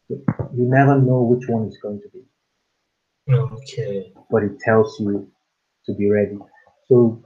You 0.08 0.64
never 0.64 0.98
know 0.98 1.22
which 1.22 1.48
one 1.48 1.66
is 1.68 1.76
going 1.82 2.00
to 2.00 2.08
be, 2.08 2.24
okay. 3.32 4.12
but 4.30 4.42
it 4.42 4.58
tells 4.60 4.98
you 5.00 5.30
to 5.86 5.94
be 5.94 6.10
ready. 6.10 6.38
So 6.88 7.22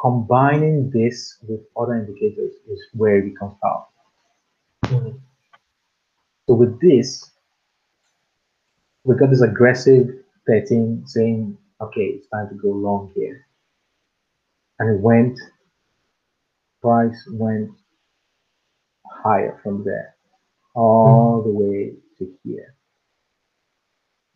combining 0.00 0.90
this 0.90 1.38
with 1.48 1.60
other 1.76 1.94
indicators 1.94 2.52
is 2.70 2.80
where 2.94 3.18
it 3.18 3.32
becomes 3.32 3.54
powerful. 3.62 3.92
Mm, 4.84 5.20
So 6.48 6.54
with 6.54 6.80
this, 6.80 7.30
we've 9.04 9.18
got 9.18 9.30
this 9.30 9.42
aggressive 9.42 10.21
13 10.46 11.04
saying, 11.06 11.58
okay, 11.80 12.02
it's 12.02 12.28
time 12.28 12.48
to 12.48 12.54
go 12.56 12.68
long 12.68 13.12
here. 13.14 13.46
And 14.78 14.96
it 14.96 15.00
went, 15.00 15.38
price 16.80 17.16
went 17.32 17.70
higher 19.06 19.60
from 19.62 19.84
there, 19.84 20.16
all 20.74 21.42
the 21.42 21.50
way 21.50 21.94
to 22.18 22.32
here. 22.44 22.74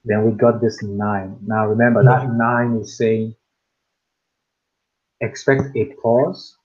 Then 0.04 0.24
we 0.24 0.32
got 0.38 0.60
this 0.60 0.82
nine. 0.82 1.38
Now 1.46 1.66
remember 1.66 2.04
that 2.04 2.30
nine 2.32 2.76
is 2.80 2.96
saying 2.96 3.34
expect 5.20 5.76
a 5.76 5.86
pause 6.02 6.56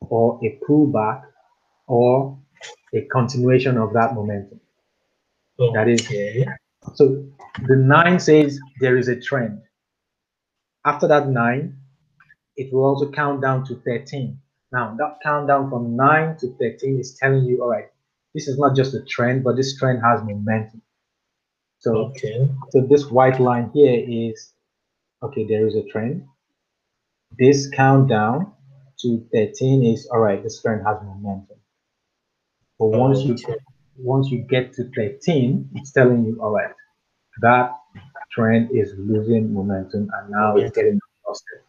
or 0.00 0.40
a 0.44 0.58
pullback 0.68 1.22
or 1.86 2.38
a 2.94 3.02
continuation 3.12 3.78
of 3.78 3.92
that 3.94 4.14
momentum. 4.14 4.60
That 5.74 5.88
is- 5.88 6.06
Okay. 6.06 6.46
So 6.94 7.26
the 7.66 7.76
nine 7.76 8.18
says 8.20 8.58
there 8.80 8.96
is 8.96 9.08
a 9.08 9.20
trend. 9.20 9.62
After 10.84 11.08
that 11.08 11.28
nine, 11.28 11.78
it 12.56 12.72
will 12.72 12.84
also 12.84 13.10
count 13.10 13.42
down 13.42 13.64
to 13.66 13.76
13. 13.84 14.38
Now, 14.72 14.94
that 14.98 15.18
countdown 15.22 15.70
from 15.70 15.96
9 15.96 16.36
to 16.38 16.54
13 16.58 16.98
is 16.98 17.16
telling 17.16 17.44
you, 17.44 17.62
all 17.62 17.68
right, 17.70 17.86
this 18.34 18.48
is 18.48 18.58
not 18.58 18.76
just 18.76 18.94
a 18.94 19.02
trend, 19.04 19.44
but 19.44 19.56
this 19.56 19.78
trend 19.78 20.02
has 20.02 20.20
momentum. 20.22 20.82
So, 21.78 22.06
Okay. 22.06 22.48
so 22.70 22.80
this 22.82 23.10
white 23.10 23.40
line 23.40 23.70
here 23.72 24.04
is, 24.08 24.52
okay, 25.22 25.46
there 25.46 25.66
is 25.66 25.76
a 25.76 25.84
trend. 25.84 26.26
This 27.38 27.68
countdown 27.68 28.52
to 29.00 29.26
13 29.32 29.84
is, 29.84 30.06
all 30.06 30.20
right, 30.20 30.42
this 30.42 30.60
trend 30.62 30.84
has 30.86 30.96
momentum. 31.02 31.58
But 32.78 32.88
once 32.88 33.20
you. 33.20 33.36
Once 33.98 34.30
you 34.30 34.38
get 34.38 34.72
to 34.74 34.90
13, 34.94 35.70
it's 35.74 35.92
telling 35.92 36.24
you, 36.24 36.38
all 36.40 36.52
right, 36.52 36.70
that 37.40 37.72
trend 38.30 38.70
is 38.70 38.92
losing 38.98 39.52
momentum 39.52 40.10
and 40.14 40.30
now 40.30 40.56
it's 40.56 40.74
getting 40.74 41.00
exhausted. 41.20 41.60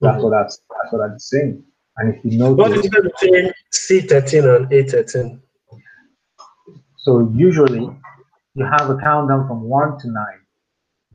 That's 0.00 0.16
mm-hmm. 0.16 0.24
what 0.24 0.30
that's 0.30 0.58
that's 0.68 0.92
what 0.92 1.02
I'm 1.02 1.18
saying. 1.18 1.62
And 1.96 2.14
if 2.14 2.24
you 2.24 2.38
know 2.38 2.52
what 2.52 2.72
is 2.72 2.88
between 2.88 3.52
C13 3.72 4.56
and 4.56 4.66
A13? 4.70 5.40
So 6.96 7.30
usually 7.34 7.90
you 8.54 8.64
have 8.64 8.90
a 8.90 8.96
countdown 8.96 9.46
from 9.46 9.62
one 9.62 9.98
to 9.98 10.08
nine. 10.08 10.40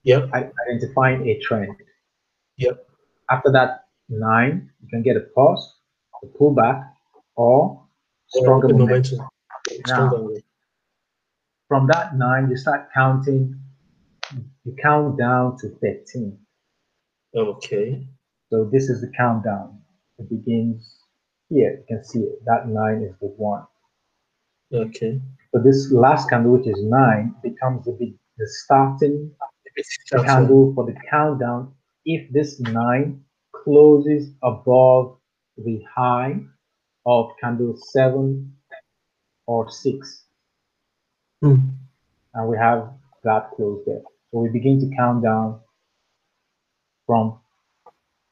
Yep. 0.04 0.30
Identifying 0.34 1.28
a 1.28 1.40
trend. 1.40 1.76
Yep. 2.58 2.88
After 3.30 3.52
that 3.52 3.86
nine, 4.10 4.70
you 4.82 4.88
can 4.90 5.02
get 5.02 5.18
a 5.18 5.22
pause, 5.36 5.76
a 6.24 6.28
pullback, 6.28 6.90
or 7.36 7.82
stronger 8.30 8.70
momentum. 8.70 9.20
momentum. 9.20 9.30
Now, 9.88 10.30
from 11.68 11.88
that 11.88 12.16
nine, 12.16 12.50
you 12.50 12.58
start 12.58 12.88
counting, 12.94 13.60
you 14.64 14.76
count 14.82 15.18
down 15.18 15.58
to 15.58 15.70
13. 15.82 16.38
Okay. 17.36 18.08
So 18.50 18.70
this 18.72 18.90
is 18.90 19.02
the 19.02 19.12
countdown. 19.18 19.82
It 20.18 20.30
begins 20.30 21.00
here. 21.50 21.72
You 21.72 21.84
can 21.88 22.04
see 22.04 22.20
it. 22.20 22.40
That 22.46 22.68
nine 22.68 23.02
is 23.02 23.16
the 23.20 23.28
one. 23.28 23.66
Okay. 24.74 25.22
So 25.54 25.62
this 25.62 25.92
last 25.92 26.30
candle, 26.30 26.54
which 26.54 26.68
is 26.68 26.82
nine, 26.84 27.36
becomes 27.44 27.86
the 27.86 27.92
big, 28.00 28.16
the 28.38 28.48
starting 28.48 29.32
candle 30.26 30.74
for 30.74 30.86
the 30.86 30.96
countdown. 31.10 31.74
If 32.06 32.32
this 32.32 32.60
nine 32.60 33.22
closes 33.54 34.30
above 34.42 35.18
the 35.58 35.82
high 35.94 36.40
of 37.08 37.32
candle 37.42 37.76
seven 37.78 38.54
or 39.48 39.72
six, 39.72 40.26
mm. 41.44 41.74
and 42.34 42.48
we 42.48 42.58
have 42.58 42.90
that 43.24 43.50
close 43.56 43.82
there. 43.88 44.02
So 44.32 44.40
we 44.40 44.50
begin 44.50 44.80
to 44.82 44.96
count 44.96 45.24
down 45.24 45.62
from 47.06 47.40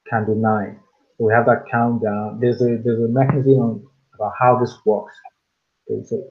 candle 0.10 0.36
nine. 0.36 0.80
So 1.18 1.26
we 1.26 1.34
have 1.34 1.46
that 1.46 1.64
countdown. 1.72 2.40
There's 2.42 2.62
a 2.62 2.78
there's 2.84 3.02
a 3.02 3.08
mechanism 3.08 3.88
about 4.14 4.34
how 4.38 4.60
this 4.60 4.78
works. 4.86 5.16
Okay, 5.90 6.04
so 6.06 6.22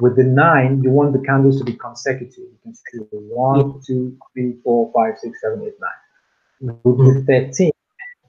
with 0.00 0.16
the 0.16 0.24
nine, 0.24 0.82
you 0.82 0.90
want 0.90 1.12
the 1.12 1.20
candles 1.20 1.58
to 1.58 1.64
be 1.64 1.74
consecutive. 1.74 2.36
You 2.36 2.58
can 2.64 2.74
see 2.74 2.98
one, 3.10 3.80
two, 3.86 4.18
three, 4.32 4.56
four, 4.64 4.90
five, 4.92 5.18
six, 5.20 5.40
seven, 5.40 5.62
eight, 5.62 5.74
nine. 5.80 6.78
With 6.82 7.26
the 7.26 7.48
13, 7.52 7.70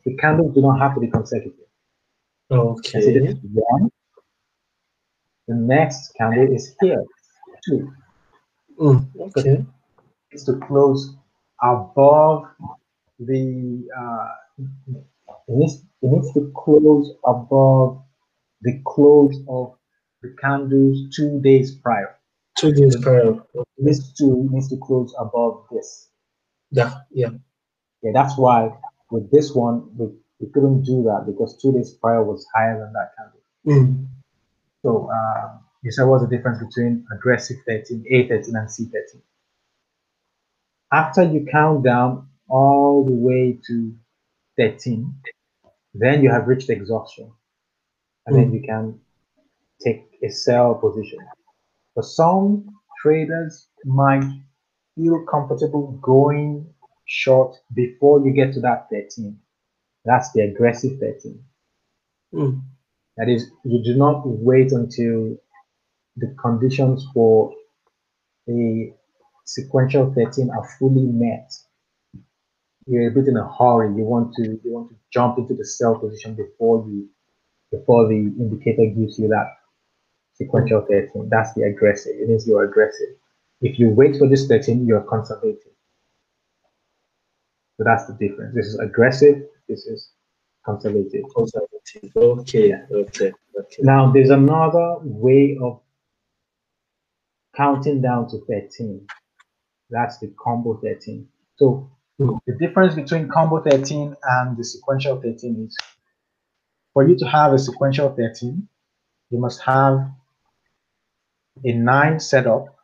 the 0.06 0.16
candles 0.18 0.54
do 0.54 0.62
not 0.62 0.80
have 0.80 0.94
to 0.96 1.00
be 1.00 1.08
consecutive. 1.08 1.66
Okay. 2.52 3.02
So 3.02 3.12
this 3.12 3.36
is 3.36 3.40
one. 3.54 3.90
The 5.48 5.56
next 5.56 6.14
candle 6.16 6.54
is 6.54 6.76
here, 6.80 7.04
two. 7.68 7.92
Mm, 8.80 9.08
okay. 9.20 9.66
It's 10.32 10.46
to 10.46 10.54
close 10.60 11.16
above 11.62 12.46
the 13.20 13.88
uh, 13.98 14.30
it 15.48 15.56
needs, 15.56 15.84
it 16.02 16.08
needs 16.08 16.34
to 16.34 16.52
close 16.56 17.12
above 17.26 18.04
the 18.62 18.82
close 18.86 19.36
of 19.48 19.76
the 20.22 20.36
candles 20.42 21.14
two 21.16 21.42
days 21.42 21.76
prior. 21.76 22.18
Two 22.58 22.72
days 22.72 22.96
prior. 23.02 23.36
This 23.78 24.14
two 24.14 24.48
needs 24.52 24.70
to 24.70 24.78
close 24.78 25.14
above 25.20 25.66
this. 25.72 26.10
Yeah, 26.72 26.94
yeah. 27.12 27.30
Yeah, 28.02 28.12
that's 28.14 28.38
why 28.38 28.72
with 29.12 29.30
this 29.32 29.54
one, 29.54 29.90
we, 29.98 30.08
we 30.40 30.48
couldn't 30.54 30.84
do 30.84 31.04
that 31.04 31.26
because 31.26 31.58
two 31.62 31.72
days 31.72 31.92
prior 31.92 32.24
was 32.24 32.46
higher 32.54 32.80
than 32.80 32.94
that 32.94 33.12
candle. 33.18 33.42
Mm. 33.66 34.08
So 34.82 35.10
uh, 35.14 35.58
you 35.82 35.92
said 35.92 36.04
what's 36.06 36.24
the 36.24 36.36
difference 36.36 36.60
between 36.60 37.06
aggressive 37.14 37.58
13, 37.68 38.06
A13, 38.12 38.48
and 38.48 38.68
C13? 38.68 39.22
After 40.92 41.24
you 41.24 41.46
count 41.52 41.84
down 41.84 42.28
all 42.50 43.06
the 43.06 43.14
way 43.14 43.60
to 43.68 43.96
13, 44.58 45.14
then 45.94 46.24
you 46.24 46.30
have 46.30 46.48
reached 46.48 46.70
exhaustion. 46.70 47.32
And 48.26 48.36
mm. 48.36 48.40
then 48.40 48.54
you 48.54 48.62
can 48.62 49.00
take 49.84 50.06
a 50.24 50.30
sell 50.30 50.76
position. 50.76 51.20
For 51.94 52.04
some 52.04 52.68
traders 53.02 53.68
might 53.86 54.24
feel 54.96 55.26
comfortable 55.26 56.00
going 56.02 56.74
short 57.06 57.56
before 57.74 58.26
you 58.26 58.34
get 58.34 58.54
to 58.54 58.62
that 58.62 58.88
13. 58.92 59.38
That's 60.06 60.32
the 60.34 60.42
aggressive 60.42 61.00
13. 61.00 61.44
Mm. 62.34 62.62
That 63.18 63.30
is, 63.30 63.52
you 63.64 63.84
do 63.84 63.96
not 63.96 64.24
wait 64.26 64.72
until 64.72 65.38
the 66.18 66.36
conditions 66.42 67.06
for 67.14 67.54
a 68.50 68.94
sequential 69.46 70.14
13 70.14 70.50
are 70.50 70.68
fully 70.80 71.06
met 71.06 71.52
you're 72.86 73.10
a 73.10 73.12
bit 73.12 73.28
in 73.28 73.38
a 73.38 73.48
hurry. 73.58 73.96
You 73.96 74.04
want 74.04 74.34
to 74.36 74.60
you 74.64 74.72
want 74.72 74.90
to 74.90 74.96
jump 75.12 75.38
into 75.38 75.54
the 75.54 75.66
sell 75.66 75.98
position 75.98 76.36
before 76.36 76.86
you 76.88 77.10
before 77.72 78.08
the 78.08 78.16
indicator 78.16 78.86
gives 78.86 79.18
you 79.18 79.28
that 79.30 79.48
sequential 80.36 80.86
13. 80.90 81.30
That's 81.30 81.54
the 81.54 81.64
aggressive. 81.64 82.14
It 82.16 82.28
means 82.28 82.48
you're 82.48 82.66
aggressive. 82.66 83.16
If 83.62 83.80
you 83.80 83.90
wait 83.90 84.18
for 84.18 84.28
this 84.28 84.48
13, 84.48 84.86
you're 84.86 85.02
conservative. 85.02 85.73
So 87.84 87.90
that's 87.90 88.06
the 88.06 88.14
difference. 88.14 88.56
This 88.56 88.68
is 88.68 88.80
aggressive. 88.80 89.44
This 89.68 89.86
is 89.86 90.12
conservative. 90.64 91.26
Conservative. 91.36 92.12
Okay. 92.16 92.70
Yeah. 92.70 92.86
Okay. 92.92 93.34
Okay. 93.60 93.82
Now 93.82 94.12
there's 94.12 94.30
another 94.30 94.98
way 95.02 95.58
of 95.62 95.82
counting 97.56 98.02
down 98.02 98.30
to 98.30 98.40
13. 98.48 99.06
That's 99.90 100.18
the 100.20 100.34
combo 100.42 100.80
13. 100.82 101.28
So 101.58 101.90
the 102.20 102.56
difference 102.60 102.96
between 102.96 103.28
combo 103.28 103.62
13 103.62 104.16
and 104.24 104.58
the 104.58 104.64
sequential 104.64 105.20
13 105.22 105.66
is 105.68 105.78
for 106.94 107.06
you 107.08 107.18
to 107.18 107.26
have 107.26 107.54
a 107.54 107.60
sequential 107.60 108.10
13, 108.16 108.68
you 109.30 109.40
must 109.40 109.62
have 109.64 110.10
a 111.66 111.72
9 111.74 112.20
setup. 112.20 112.78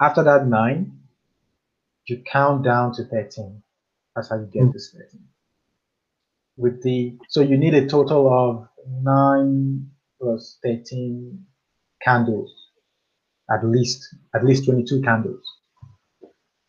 After 0.00 0.22
that 0.24 0.46
9, 0.46 0.97
you 2.08 2.22
count 2.30 2.64
down 2.64 2.92
to 2.94 3.04
13. 3.04 3.62
That's 4.14 4.30
how 4.30 4.36
you 4.36 4.48
get 4.52 4.62
mm. 4.62 4.72
this 4.72 4.92
13. 4.92 5.20
With 6.56 6.82
the 6.82 7.16
so 7.28 7.40
you 7.40 7.56
need 7.56 7.74
a 7.74 7.86
total 7.86 8.28
of 8.32 8.68
9 9.02 9.90
plus 10.20 10.58
13 10.64 11.44
candles, 12.02 12.52
at 13.50 13.64
least 13.64 14.14
at 14.34 14.44
least 14.44 14.64
22 14.64 15.02
candles 15.02 15.44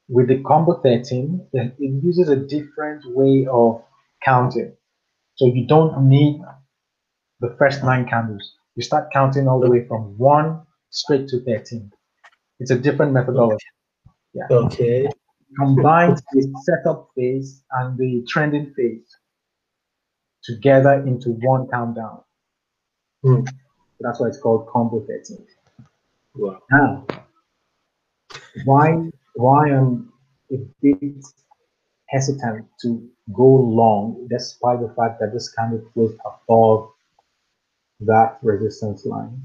with 0.09 0.27
the 0.27 0.41
combo 0.41 0.81
13, 0.81 1.47
it 1.53 1.73
uses 1.79 2.29
a 2.29 2.35
different 2.35 3.03
way 3.15 3.47
of 3.49 3.83
counting. 4.25 4.75
So 5.35 5.45
you 5.45 5.67
don't 5.67 6.09
need 6.09 6.41
the 7.39 7.55
first 7.59 7.83
nine 7.83 8.07
candles. 8.07 8.55
You 8.75 8.81
start 8.81 9.13
counting 9.13 9.47
all 9.47 9.59
the 9.59 9.69
way 9.69 9.87
from 9.87 10.17
one 10.17 10.63
straight 10.89 11.27
to 11.29 11.41
13. 11.43 11.91
It's 12.59 12.71
a 12.71 12.77
different 12.77 13.13
methodology. 13.13 13.63
Yeah. 14.33 14.47
Okay. 14.51 15.07
Combine 15.57 16.15
the 16.31 16.61
setup 16.63 17.09
phase 17.15 17.63
and 17.71 17.97
the 17.97 18.23
trending 18.27 18.73
phase 18.75 19.15
together 20.43 21.03
into 21.05 21.31
one 21.31 21.67
countdown. 21.69 22.21
Mm. 23.25 23.47
That's 23.99 24.19
why 24.19 24.27
it's 24.27 24.39
called 24.39 24.67
combo 24.67 25.05
13. 25.05 25.45
Wow. 26.35 26.61
Now, 26.71 27.05
why 28.65 29.09
why 29.35 29.71
I'm 29.71 30.13
a 30.51 30.57
bit 30.81 31.25
hesitant 32.07 32.65
to 32.81 33.09
go 33.33 33.45
long, 33.45 34.27
despite 34.29 34.79
the 34.81 34.93
fact 34.95 35.19
that 35.19 35.33
this 35.33 35.49
candle 35.53 35.81
closed 35.93 36.17
above 36.25 36.91
that 38.01 38.39
resistance 38.41 39.05
line, 39.05 39.41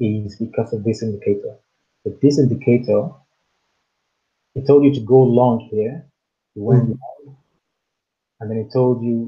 is 0.00 0.36
because 0.36 0.72
of 0.72 0.84
this 0.84 1.02
indicator. 1.02 1.56
But 2.04 2.20
this 2.20 2.38
indicator, 2.38 3.10
it 4.56 4.66
told 4.66 4.84
you 4.84 4.92
to 4.94 5.00
go 5.00 5.22
long 5.22 5.68
here, 5.70 6.10
you 6.54 6.64
went 6.64 6.84
mm 6.84 6.92
-hmm. 6.92 7.00
long, 7.02 7.36
and 8.38 8.50
then 8.50 8.58
it 8.64 8.72
told 8.72 9.02
you 9.02 9.18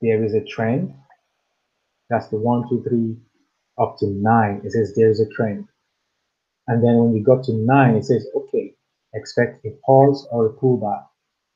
there 0.00 0.24
is 0.24 0.34
a 0.34 0.44
trend. 0.54 0.94
That's 2.10 2.28
the 2.28 2.36
one, 2.36 2.68
two, 2.68 2.82
three, 2.82 3.16
up 3.82 3.96
to 3.98 4.06
nine. 4.06 4.60
It 4.64 4.72
says 4.72 4.94
there 4.94 5.10
is 5.10 5.20
a 5.20 5.28
trend. 5.36 5.68
And 6.66 6.82
then 6.82 6.94
when 6.98 7.14
you 7.16 7.22
got 7.22 7.44
to 7.44 7.52
nine, 7.52 7.96
it 7.96 8.04
says, 8.04 8.26
okay, 8.34 8.74
expect 9.14 9.64
a 9.64 9.70
pause 9.86 10.26
or 10.30 10.46
a 10.46 10.52
pullback 10.52 11.04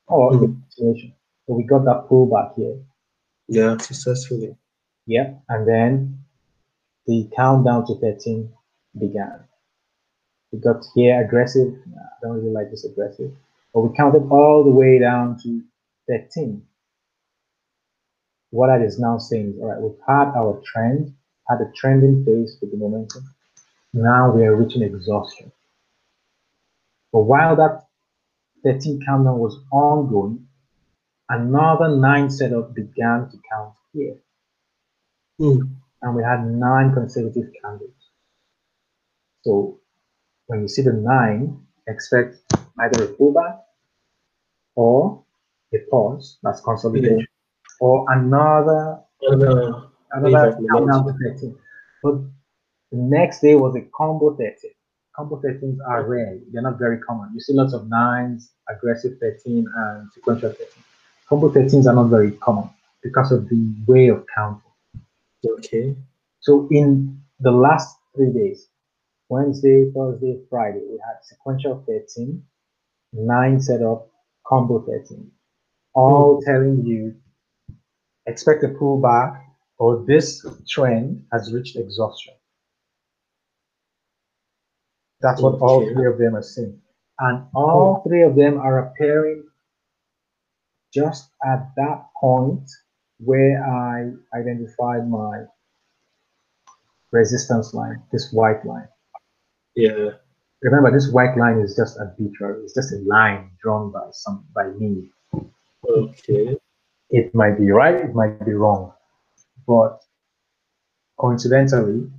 or 0.07 0.31
mm. 0.31 0.37
a 0.37 0.39
continuation. 0.39 1.13
So 1.45 1.53
we 1.53 1.63
got 1.63 1.85
that 1.85 2.07
pullback 2.09 2.55
here. 2.55 2.77
Yeah, 3.47 3.77
successfully. 3.77 4.55
Yeah. 5.05 5.33
And 5.47 5.67
then 5.67 6.19
the 7.07 7.29
countdown 7.35 7.85
to 7.87 7.95
13 7.95 8.51
began. 8.99 9.48
We 10.51 10.59
got 10.59 10.85
here 10.95 11.21
aggressive. 11.23 11.73
I 11.95 12.25
don't 12.25 12.37
really 12.37 12.51
like 12.51 12.71
this 12.71 12.85
aggressive. 12.85 13.31
But 13.73 13.81
we 13.81 13.95
counted 13.95 14.27
all 14.29 14.63
the 14.63 14.69
way 14.71 14.99
down 14.99 15.37
to 15.43 15.61
13. 16.07 16.63
What 18.51 18.67
that 18.67 18.81
is 18.81 18.97
now 18.97 19.19
saying 19.19 19.53
is, 19.53 19.59
all 19.61 19.67
right, 19.67 19.79
we've 19.79 19.99
had 20.07 20.31
our 20.35 20.59
trend, 20.65 21.13
had 21.47 21.61
a 21.61 21.71
trending 21.75 22.25
phase 22.25 22.57
with 22.61 22.71
the 22.71 22.77
momentum 22.77 23.29
now 23.93 24.31
we 24.31 24.43
are 24.43 24.55
reaching 24.55 24.83
exhaustion. 24.83 25.51
But 27.11 27.21
while 27.21 27.55
that 27.55 27.87
13 28.63 29.01
countdown 29.05 29.39
was 29.39 29.57
ongoing, 29.71 30.47
another 31.27 31.95
nine 31.95 32.29
setup 32.29 32.75
began 32.75 33.29
to 33.31 33.37
count 33.51 33.73
here. 33.93 34.15
Mm. 35.39 35.75
And 36.01 36.15
we 36.15 36.23
had 36.23 36.45
nine 36.45 36.93
consecutive 36.93 37.51
candles. 37.61 37.89
So 39.43 39.78
when 40.49 40.61
you 40.61 40.67
see 40.67 40.81
the 40.81 40.93
nine, 40.93 41.57
expect 41.87 42.37
either 42.79 43.03
a 43.05 43.07
pullback 43.07 43.59
or 44.75 45.23
a 45.73 45.77
pause, 45.89 46.37
that's 46.43 46.61
consolidation, 46.61 47.27
or 47.79 48.05
another 48.09 48.99
Another 49.21 49.89
another 50.11 50.55
wave 50.59 50.87
to 50.87 51.33
13. 51.33 51.55
But 52.01 52.15
the 52.91 52.97
next 52.97 53.41
day 53.41 53.55
was 53.55 53.75
a 53.75 53.81
combo 53.95 54.35
13. 54.35 54.71
Combo 55.15 55.41
13s 55.41 55.77
are 55.85 56.05
rare, 56.05 56.39
they're 56.51 56.61
not 56.61 56.79
very 56.79 56.99
common. 56.99 57.29
You 57.33 57.41
see 57.41 57.53
lots 57.53 57.73
of 57.73 57.89
nines, 57.89 58.51
aggressive 58.69 59.17
13, 59.19 59.67
and 59.75 60.09
sequential 60.13 60.51
13. 60.51 60.65
Combo 61.27 61.49
13s 61.49 61.85
are 61.85 61.95
not 61.95 62.05
very 62.05 62.31
common 62.31 62.69
because 63.03 63.31
of 63.31 63.49
the 63.49 63.75
way 63.87 64.07
of 64.07 64.25
counting. 64.33 64.71
Okay. 65.45 65.95
So 66.39 66.67
in 66.71 67.21
the 67.41 67.51
last 67.51 67.97
three 68.15 68.31
days, 68.31 68.68
Wednesday, 69.29 69.91
Thursday, 69.95 70.39
Friday, 70.49 70.81
we 70.89 70.97
had 70.97 71.23
sequential 71.23 71.83
13, 71.87 72.43
nine 73.13 73.61
setup, 73.61 74.09
combo 74.45 74.81
13, 74.81 75.31
all 75.93 76.41
telling 76.41 76.83
you 76.85 77.15
expect 78.25 78.63
a 78.63 78.67
pullback 78.67 79.41
or 79.77 80.03
this 80.05 80.45
trend 80.67 81.23
has 81.31 81.53
reached 81.53 81.75
exhaustion. 81.75 82.33
That's 85.21 85.41
what 85.41 85.59
all 85.61 85.81
three 85.93 86.07
of 86.07 86.17
them 86.17 86.35
are 86.35 86.43
saying. 86.43 86.79
And 87.19 87.47
all 87.53 88.01
oh. 88.01 88.09
three 88.09 88.23
of 88.23 88.35
them 88.35 88.57
are 88.57 88.87
appearing 88.87 89.43
just 90.93 91.29
at 91.45 91.71
that 91.75 92.05
point 92.19 92.69
where 93.19 93.63
I 93.63 94.11
identified 94.37 95.09
my 95.09 95.43
resistance 97.11 97.73
line, 97.73 98.01
this 98.11 98.31
white 98.31 98.65
line. 98.65 98.87
Yeah. 99.79 100.09
Remember, 100.61 100.91
this 100.91 101.09
white 101.09 101.37
line 101.37 101.59
is 101.59 101.75
just 101.75 101.97
arbitrary. 101.97 102.63
It's 102.63 102.73
just 102.73 102.91
a 102.91 102.97
line 103.05 103.51
drawn 103.61 103.91
by 103.91 104.09
some 104.11 104.45
by 104.53 104.67
me. 104.77 105.09
Okay. 105.87 106.57
It 107.11 107.33
might 107.33 107.57
be 107.57 107.71
right, 107.71 107.95
it 107.95 108.13
might 108.13 108.45
be 108.45 108.53
wrong, 108.53 108.93
but 109.65 109.99
coincidentally, 111.17 112.11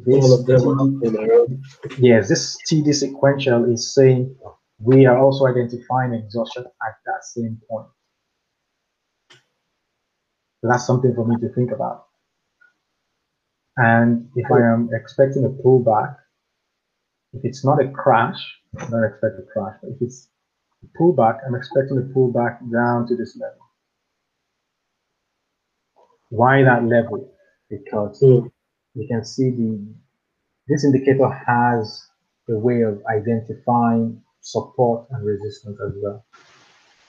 this 0.00 0.24
All 0.24 0.34
of 0.34 0.46
them 0.46 1.00
TD 1.00 1.98
yes, 1.98 2.28
this 2.28 2.58
TD 2.68 2.92
sequential 2.92 3.72
is 3.72 3.94
saying 3.94 4.36
we 4.80 5.06
are 5.06 5.18
also 5.18 5.46
identifying 5.46 6.12
exhaustion 6.12 6.64
at 6.86 6.94
that 7.06 7.24
same 7.24 7.60
point. 7.70 7.86
So 9.30 10.68
that's 10.68 10.86
something 10.86 11.14
for 11.14 11.24
me 11.26 11.36
to 11.40 11.48
think 11.54 11.70
about. 11.70 12.06
And 13.76 14.28
if 14.36 14.50
I 14.50 14.60
am 14.60 14.90
expecting 14.92 15.44
a 15.44 15.48
pullback, 15.48 16.16
if 17.34 17.44
it's 17.44 17.64
not 17.64 17.82
a 17.82 17.90
crash, 17.90 18.40
I 18.80 18.90
don't 18.90 19.04
expect 19.04 19.38
a 19.40 19.44
crash, 19.52 19.76
but 19.82 19.90
if 19.92 20.02
it's 20.02 20.28
a 20.84 20.98
pullback, 20.98 21.40
I'm 21.46 21.54
expecting 21.56 21.98
a 21.98 22.02
pullback 22.16 22.60
down 22.72 23.06
to 23.08 23.16
this 23.16 23.36
level. 23.38 23.58
Why 26.30 26.62
that 26.64 26.84
level? 26.84 27.32
Because 27.70 28.20
Mm. 28.22 28.50
you 28.94 29.08
can 29.08 29.24
see 29.24 29.50
the 29.50 29.94
this 30.68 30.84
indicator 30.84 31.28
has 31.30 32.08
a 32.48 32.58
way 32.58 32.82
of 32.82 33.02
identifying 33.06 34.22
support 34.40 35.06
and 35.10 35.24
resistance 35.26 35.78
as 35.80 35.92
well. 36.02 36.24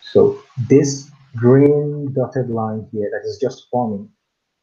So 0.01 0.41
this 0.69 1.09
green 1.35 2.13
dotted 2.13 2.49
line 2.49 2.87
here 2.91 3.09
that 3.11 3.27
is 3.27 3.39
just 3.41 3.67
forming 3.71 4.09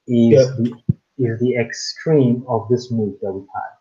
is 0.08 0.32
Yeah. 0.32 0.56
the 0.58 0.72
is 1.18 1.40
the 1.40 1.56
extreme 1.56 2.44
of 2.48 2.68
this 2.70 2.90
move 2.90 3.20
that 3.22 3.32
we've 3.32 3.48
had. 3.54 3.71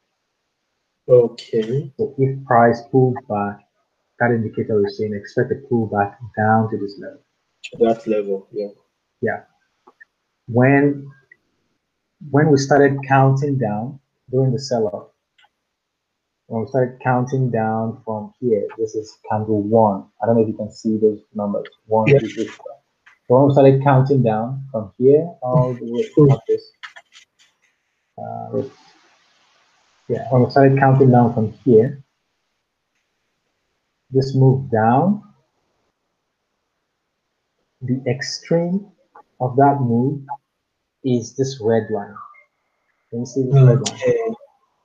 Okay. 1.09 1.91
So 1.97 2.15
if 2.17 2.45
price 2.45 2.81
pulls 2.91 3.15
back, 3.27 3.59
that 4.19 4.31
indicator 4.31 4.85
is 4.85 4.97
saying 4.97 5.13
expect 5.13 5.51
a 5.51 5.55
pullback 5.55 6.15
down 6.37 6.69
to 6.69 6.77
this 6.77 6.99
level. 6.99 7.21
That 7.79 8.07
level. 8.07 8.47
Yeah. 8.51 8.67
Yeah. 9.21 9.43
When 10.47 11.09
when 12.29 12.51
we 12.51 12.57
started 12.57 12.99
counting 13.07 13.57
down 13.57 13.99
during 14.29 14.51
the 14.51 14.59
sell-off, 14.59 15.07
when 16.47 16.61
we 16.61 16.67
started 16.67 16.99
counting 17.01 17.49
down 17.49 18.01
from 18.05 18.33
here, 18.39 18.67
this 18.77 18.93
is 18.93 19.17
candle 19.29 19.63
one. 19.63 20.05
I 20.21 20.27
don't 20.27 20.35
know 20.35 20.43
if 20.43 20.49
you 20.49 20.53
can 20.53 20.71
see 20.71 20.97
those 20.97 21.19
numbers. 21.33 21.67
One, 21.87 22.07
Yeah. 22.07 22.19
two, 22.19 22.27
three, 22.27 22.45
four. 22.45 22.65
So 23.27 23.37
when 23.37 23.47
we 23.47 23.53
started 23.53 23.83
counting 23.83 24.21
down 24.21 24.67
from 24.71 24.91
here 24.97 25.33
all 25.41 25.73
the 25.73 25.85
way 25.85 26.33
up 26.33 26.41
this, 26.47 26.71
uh. 28.17 28.61
Yeah, 30.11 30.27
when 30.29 30.43
we 30.43 30.51
started 30.51 30.77
counting 30.77 31.09
down 31.09 31.33
from 31.33 31.53
here, 31.63 32.03
this 34.09 34.35
move 34.35 34.69
down, 34.69 35.23
the 37.81 38.03
extreme 38.05 38.91
of 39.39 39.55
that 39.55 39.77
move 39.79 40.21
is 41.05 41.33
this 41.37 41.61
red 41.61 41.83
line. 41.89 42.13
Can 43.09 43.19
you 43.21 43.25
see 43.25 43.43
this 43.43 43.53
red 43.53 43.63
line? 43.63 43.81
Okay. 43.89 44.19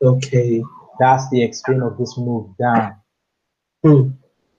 Okay. 0.03 0.62
That's 1.01 1.29
the 1.31 1.43
extreme 1.43 1.83
of 1.83 1.99
this 1.99 2.16
move 2.16 2.57
down. 2.57 2.95
Hmm. 3.83 4.11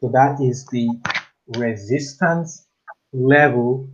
So 0.02 0.10
that 0.10 0.42
is 0.42 0.66
the 0.66 0.90
resistance 1.56 2.68
level 3.14 3.90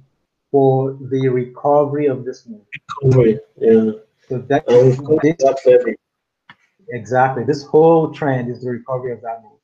for 0.52 0.98
the 1.12 1.30
recovery 1.30 2.08
of 2.08 2.26
this 2.26 2.48
move. 2.48 2.66
Recovery. 3.04 3.40
Yeah. 3.58 3.92
So 4.28 4.40
that 4.40 4.68
And 4.68 5.20
this 5.22 5.38
that. 5.38 5.96
Exactly 6.90 7.44
this 7.44 7.64
whole 7.64 8.12
trend 8.12 8.50
is 8.50 8.62
the 8.62 8.72
recovery 8.72 9.12
of 9.14 9.22
that 9.22 9.42
move. 9.44 9.60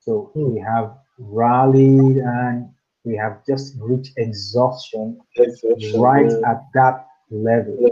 So 0.00 0.30
we 0.34 0.60
have 0.60 0.96
rallied 1.18 2.16
and 2.16 2.68
we 3.04 3.16
have 3.16 3.44
just 3.46 3.74
reached 3.78 4.12
exhaustion 4.16 5.20
Exception, 5.36 6.00
right 6.00 6.30
yeah. 6.30 6.50
at 6.50 6.62
that 6.74 7.06
level. 7.30 7.90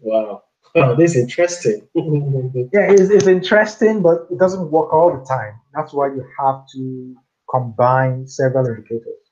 Wow. 0.00 0.42
Wow, 0.74 0.94
this 0.94 1.16
is 1.16 1.22
interesting. 1.22 1.88
Yeah, 1.94 2.90
it's, 2.90 3.08
it's 3.08 3.26
interesting, 3.26 4.02
but 4.02 4.26
it 4.30 4.38
doesn't 4.38 4.70
work 4.70 4.92
all 4.92 5.10
the 5.10 5.24
time. 5.24 5.54
That's 5.74 5.94
why 5.94 6.08
you 6.08 6.22
have 6.38 6.66
to 6.74 7.16
combine 7.50 8.26
several 8.26 8.66
indicators. 8.66 9.24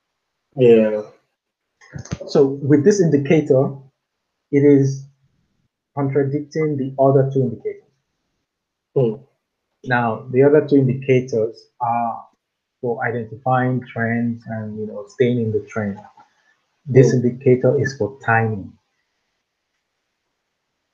yeah. 0.57 1.03
So 2.27 2.45
with 2.45 2.83
this 2.83 2.99
indicator, 2.99 3.75
it 4.51 4.63
is 4.63 5.05
contradicting 5.95 6.77
the 6.77 6.93
other 7.01 7.29
two 7.33 7.41
indicators. 7.43 7.83
Hmm. 8.95 9.15
Now, 9.85 10.27
the 10.31 10.43
other 10.43 10.67
two 10.67 10.77
indicators 10.77 11.67
are 11.81 12.27
for 12.81 13.05
identifying 13.05 13.81
trends 13.81 14.43
and 14.47 14.77
you 14.79 14.87
know 14.87 15.05
staying 15.07 15.39
in 15.39 15.51
the 15.51 15.61
trend. 15.61 15.99
This 16.85 17.11
Hmm. 17.11 17.17
indicator 17.27 17.79
is 17.79 17.97
for 17.97 18.19
timing. 18.25 18.73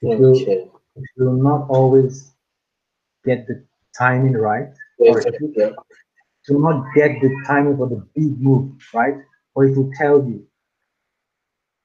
If 0.02 0.20
you, 0.20 0.32
Okay. 0.34 0.72
if 0.96 1.06
you 1.18 1.26
will 1.26 1.44
not 1.44 1.70
always 1.70 2.32
get 3.26 3.48
the 3.48 3.64
timing 3.98 4.34
right, 4.34 4.70
or 5.00 5.20
if 5.22 5.40
you 5.40 5.54
Yeah. 5.56 5.72
do 6.48 6.60
not 6.60 6.94
get 6.96 7.22
the 7.22 7.30
timing 7.48 7.78
for 7.78 7.88
the 7.90 8.06
big 8.16 8.40
move, 8.42 8.72
right? 8.94 9.16
Or 9.56 9.66
it 9.66 9.78
will 9.78 9.92
tell 9.98 10.24
you. 10.26 10.48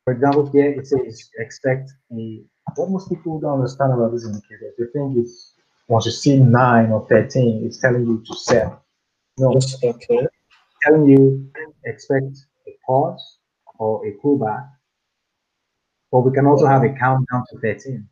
For 0.07 0.13
example, 0.13 0.49
here 0.53 0.71
it 0.71 0.87
says 0.87 1.31
expect 1.39 1.91
a. 2.13 2.45
What 2.77 2.91
most 2.91 3.09
people 3.09 3.41
don't 3.41 3.55
understand 3.55 3.93
about 3.93 4.13
this 4.13 4.25
indicator, 4.25 4.73
they 4.79 4.85
think 4.93 5.19
it's 5.19 5.55
once 5.89 6.07
you 6.07 6.13
see 6.13 6.39
nine 6.39 6.93
or 6.93 7.05
thirteen, 7.09 7.67
it's 7.67 7.79
telling 7.79 8.07
you 8.07 8.23
to 8.25 8.35
sell. 8.37 8.85
No, 9.37 9.57
it's 9.57 9.83
Okay. 9.83 10.29
telling 10.85 11.09
you 11.09 11.51
expect 11.85 12.39
a 12.69 12.71
pause 12.87 13.39
or 13.81 14.07
a 14.07 14.13
pullback. 14.25 14.71
But 16.13 16.21
we 16.21 16.33
can 16.33 16.47
also 16.47 16.67
have 16.67 16.85
a 16.85 16.91
countdown 16.91 17.45
to 17.51 17.59
thirteen. 17.59 18.09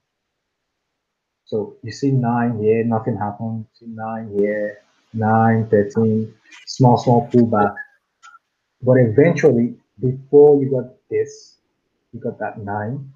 So 1.44 1.76
you 1.84 1.92
see 1.92 2.10
nine 2.10 2.60
here, 2.60 2.82
nothing 2.82 3.16
happened. 3.16 3.66
See 3.74 3.86
nine 3.86 4.34
here, 4.36 4.78
nine, 5.12 5.68
13, 5.68 6.34
small, 6.66 6.96
small 6.96 7.28
pullback. 7.30 7.76
But 8.82 8.94
eventually, 8.94 9.76
before 10.00 10.60
you 10.60 10.70
got 10.70 10.90
this, 11.08 11.53
you 12.14 12.20
got 12.20 12.38
that 12.38 12.58
nine, 12.58 13.12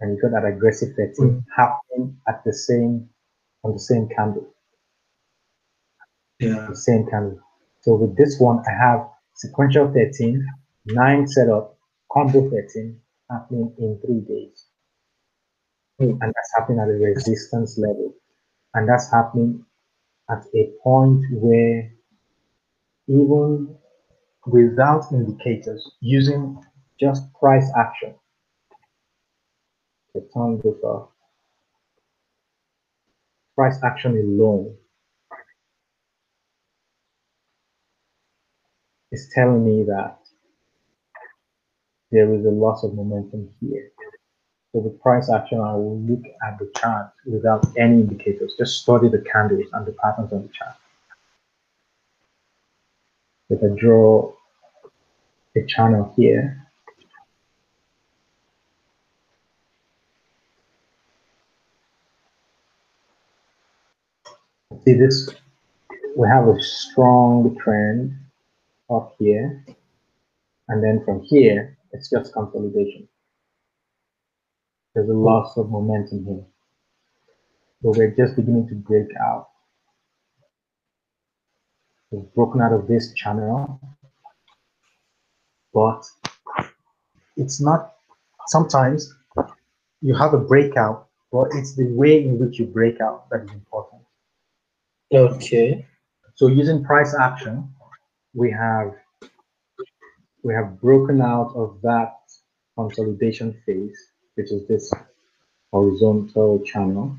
and 0.00 0.14
you 0.14 0.20
got 0.22 0.30
that 0.32 0.46
aggressive 0.46 0.90
13 0.96 1.44
happening 1.56 2.16
at 2.28 2.44
the 2.44 2.52
same 2.52 3.08
on 3.64 3.72
the 3.72 3.78
same 3.80 4.08
candle, 4.14 4.46
Yeah. 6.38 6.66
the 6.68 6.76
same 6.76 7.06
candle. 7.08 7.40
So 7.80 7.96
with 7.96 8.16
this 8.16 8.38
one, 8.38 8.62
I 8.68 8.72
have 8.72 9.08
sequential 9.34 9.90
13, 9.92 10.46
nine 10.84 11.26
setup, 11.26 11.78
combo 12.12 12.48
13 12.50 13.00
happening 13.30 13.74
in 13.78 13.98
three 14.04 14.20
days. 14.20 14.66
mm. 15.98 16.10
and 16.10 16.20
that's 16.20 16.52
happening 16.54 16.78
at 16.78 16.88
a 16.88 16.92
resistance 16.92 17.78
level, 17.78 18.14
and 18.74 18.86
that's 18.86 19.10
happening 19.10 19.64
at 20.28 20.44
a 20.54 20.70
point 20.84 21.24
where 21.32 21.90
even 23.08 23.74
without 24.46 25.10
indicators, 25.10 25.90
using 26.00 26.62
just 27.00 27.22
price 27.34 27.70
action, 27.78 28.14
the 30.16 30.28
turn 30.34 30.60
this 30.64 30.82
off. 30.82 31.10
Price 33.54 33.78
action 33.84 34.12
alone 34.18 34.74
is 39.12 39.30
telling 39.34 39.64
me 39.64 39.84
that 39.84 40.18
there 42.10 42.32
is 42.34 42.44
a 42.44 42.50
loss 42.50 42.84
of 42.84 42.94
momentum 42.94 43.48
here. 43.60 43.90
So 44.72 44.80
with 44.80 45.00
price 45.00 45.30
action, 45.30 45.60
I 45.60 45.74
will 45.74 45.98
look 46.00 46.22
at 46.46 46.58
the 46.58 46.70
chart 46.76 47.10
without 47.24 47.66
any 47.78 48.00
indicators, 48.00 48.54
just 48.58 48.82
study 48.82 49.08
the 49.08 49.24
candles 49.32 49.66
and 49.72 49.86
the 49.86 49.92
patterns 49.92 50.32
on 50.32 50.42
the 50.42 50.48
chart. 50.48 50.76
If 53.48 53.62
I 53.62 53.74
draw 53.78 54.32
a 55.56 55.64
channel 55.66 56.12
here, 56.16 56.65
see 64.86 64.94
this, 64.94 65.30
we 66.16 66.28
have 66.28 66.46
a 66.48 66.60
strong 66.60 67.56
trend 67.58 68.16
up 68.88 69.14
here, 69.18 69.64
and 70.68 70.82
then 70.82 71.04
from 71.04 71.22
here, 71.22 71.76
it's 71.92 72.08
just 72.08 72.32
consolidation. 72.32 73.08
There's 74.94 75.08
a 75.08 75.12
loss 75.12 75.56
of 75.56 75.70
momentum 75.70 76.24
here. 76.24 76.44
But 77.82 77.96
we're 77.98 78.10
just 78.12 78.36
beginning 78.36 78.68
to 78.68 78.74
break 78.76 79.08
out. 79.20 79.48
We've 82.10 82.32
broken 82.34 82.60
out 82.60 82.72
of 82.72 82.86
this 82.86 83.12
channel, 83.14 83.80
but 85.74 86.04
it's 87.36 87.60
not, 87.60 87.94
sometimes 88.46 89.12
you 90.00 90.14
have 90.14 90.32
a 90.32 90.38
breakout, 90.38 91.08
but 91.32 91.48
it's 91.52 91.74
the 91.74 91.86
way 91.86 92.24
in 92.24 92.38
which 92.38 92.58
you 92.58 92.66
break 92.66 93.00
out 93.00 93.28
that 93.30 93.42
is 93.42 93.50
important. 93.50 93.95
Okay. 95.12 95.86
So 96.34 96.48
using 96.48 96.84
price 96.84 97.14
action, 97.14 97.72
we 98.34 98.50
have 98.50 98.92
we 100.42 100.52
have 100.54 100.80
broken 100.80 101.20
out 101.20 101.52
of 101.56 101.80
that 101.82 102.14
consolidation 102.76 103.60
phase, 103.64 103.96
which 104.34 104.52
is 104.52 104.66
this 104.68 104.92
horizontal 105.72 106.62
channel. 106.64 107.16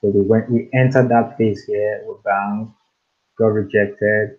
So 0.00 0.08
we 0.08 0.22
went, 0.22 0.50
we 0.50 0.68
entered 0.72 1.08
that 1.08 1.36
phase 1.38 1.64
here, 1.64 2.04
we 2.06 2.14
bounced, 2.24 2.72
got 3.38 3.48
rejected, 3.48 4.38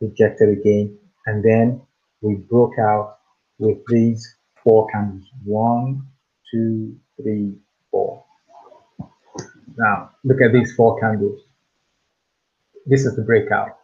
rejected 0.00 0.50
again, 0.50 0.98
and 1.26 1.44
then 1.44 1.82
we 2.20 2.34
broke 2.34 2.78
out 2.78 3.18
with 3.58 3.78
these 3.88 4.36
four 4.62 4.86
candles. 4.88 5.24
One, 5.44 6.06
two, 6.50 6.96
three. 7.16 7.54
Now, 9.82 10.12
look 10.22 10.40
at 10.40 10.52
these 10.52 10.72
four 10.76 11.00
candles. 11.00 11.40
This 12.86 13.04
is 13.04 13.16
the 13.16 13.22
breakout. 13.22 13.78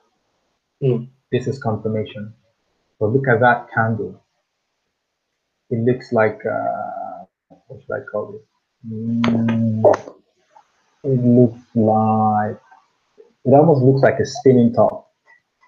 Mm. 0.80 1.08
This 1.32 1.48
is 1.48 1.58
confirmation. 1.58 2.34
But 3.00 3.06
look 3.06 3.26
at 3.26 3.40
that 3.40 3.66
candle. 3.74 4.22
It 5.70 5.80
looks 5.80 6.12
like, 6.12 6.40
uh, 6.46 7.24
what 7.48 7.80
should 7.82 7.92
I 7.92 8.04
call 8.10 8.36
it? 8.36 8.44
Mm, 8.88 9.82
it 11.02 11.20
looks 11.24 11.64
like, 11.74 12.60
it 13.44 13.50
almost 13.50 13.82
looks 13.82 14.02
like 14.02 14.20
a 14.20 14.24
spinning 14.24 14.72
top. 14.72 15.10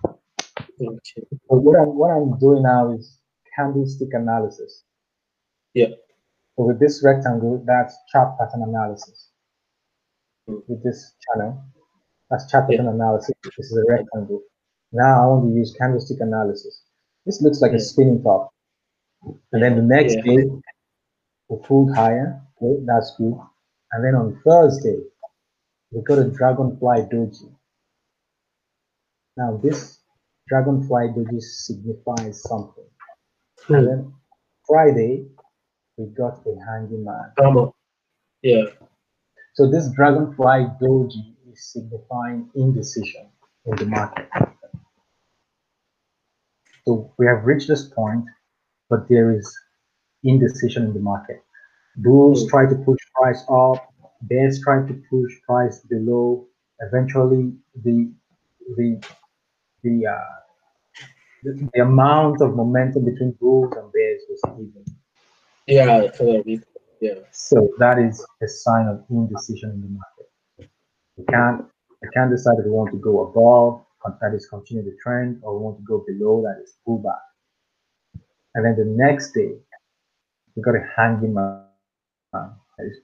Okay. 0.06 1.26
But 1.48 1.56
what 1.56 1.76
I'm, 1.76 1.96
what 1.98 2.10
I'm 2.10 2.38
doing 2.38 2.62
now 2.62 2.92
is 2.92 3.18
candlestick 3.56 4.10
analysis. 4.12 4.84
Yeah. 5.74 5.88
So 6.54 6.64
with 6.66 6.78
this 6.78 7.02
rectangle, 7.04 7.64
that's 7.66 7.96
chart 8.12 8.38
pattern 8.38 8.62
analysis. 8.62 9.29
With 10.68 10.82
this 10.82 11.14
channel, 11.26 11.62
that's 12.30 12.50
chart 12.50 12.68
pattern 12.68 12.86
Yeah. 12.86 12.92
analysis. 12.92 13.34
This 13.44 13.70
is 13.70 13.76
a 13.78 13.84
rectangle. 13.88 14.42
Now 14.92 15.22
I 15.22 15.26
want 15.26 15.48
to 15.48 15.54
use 15.54 15.74
candlestick 15.78 16.20
analysis. 16.20 16.82
This 17.26 17.40
looks 17.42 17.60
like 17.60 17.72
a 17.72 17.78
spinning 17.78 18.22
top. 18.22 18.52
And 19.52 19.62
then 19.62 19.76
the 19.76 19.82
next 19.82 20.14
Yeah. 20.16 20.22
day, 20.22 20.60
we 21.48 21.56
pulled 21.62 21.94
higher. 21.94 22.40
Okay, 22.62 22.82
that's 22.84 23.16
good. 23.16 23.38
And 23.92 24.04
then 24.04 24.14
on 24.14 24.40
Thursday, 24.44 25.00
we 25.92 26.02
got 26.02 26.18
a 26.18 26.30
dragonfly 26.30 27.02
doji. 27.12 27.54
Now 29.36 29.56
this 29.58 30.00
dragonfly 30.48 31.08
doji 31.14 31.40
signifies 31.40 32.42
something. 32.42 32.84
And 33.68 33.76
Hmm. 33.82 33.86
then 33.86 34.14
Friday, 34.66 35.28
we 35.96 36.06
got 36.06 36.44
a 36.46 36.54
hanging 36.66 37.04
man. 37.04 37.32
On. 37.38 37.72
Yeah. 38.42 38.64
So 39.54 39.70
this 39.70 39.90
dragonfly 39.90 40.66
doji 40.80 41.34
is 41.52 41.72
signifying 41.72 42.48
indecision 42.54 43.28
in 43.66 43.76
the 43.76 43.86
market. 43.86 44.28
So 46.86 47.12
we 47.18 47.26
have 47.26 47.44
reached 47.44 47.68
this 47.68 47.88
point, 47.88 48.24
but 48.88 49.08
there 49.08 49.36
is 49.36 49.46
indecision 50.24 50.84
in 50.84 50.94
the 50.94 51.00
market. 51.00 51.42
Bulls 51.96 52.48
try 52.48 52.66
to 52.66 52.74
push 52.76 52.98
price 53.14 53.44
up, 53.50 53.86
bears 54.22 54.60
try 54.62 54.86
to 54.86 55.02
push 55.10 55.32
price 55.46 55.80
below. 55.80 56.46
Eventually, 56.80 57.52
the 57.84 58.10
the 58.76 59.02
the 59.82 60.06
uh, 60.06 60.40
the, 61.42 61.68
the 61.74 61.80
amount 61.82 62.40
of 62.40 62.54
momentum 62.54 63.04
between 63.04 63.32
bulls 63.32 63.72
and 63.76 63.92
bears 63.92 64.22
was 64.28 64.40
even. 64.58 64.84
Yeah. 65.66 66.08
Totally. 66.12 66.62
Yeah. 67.00 67.14
So 67.32 67.70
that 67.78 67.98
is 67.98 68.24
a 68.42 68.48
sign 68.48 68.86
of 68.86 69.04
indecision 69.10 69.70
in 69.70 69.80
the 69.82 69.88
market. 69.88 70.70
We 71.16 71.24
can't 71.24 71.66
we 72.02 72.08
can't 72.14 72.30
decide 72.30 72.58
if 72.58 72.64
we 72.64 72.70
want 72.70 72.92
to 72.92 72.98
go 72.98 73.26
above, 73.28 73.84
that 74.20 74.34
is 74.34 74.46
continue 74.48 74.82
the 74.82 74.96
trend, 75.02 75.40
or 75.42 75.58
we 75.58 75.64
want 75.64 75.78
to 75.78 75.84
go 75.84 76.04
below, 76.06 76.42
that 76.42 76.62
is 76.62 76.76
pull 76.84 76.98
back. 76.98 77.20
And 78.54 78.64
then 78.64 78.76
the 78.76 78.86
next 78.86 79.32
day, 79.32 79.52
we 80.56 80.62
got 80.62 80.74
a 80.74 80.84
hanging 80.96 81.34
man. 81.34 81.66
That 82.32 82.56
is- 82.80 83.00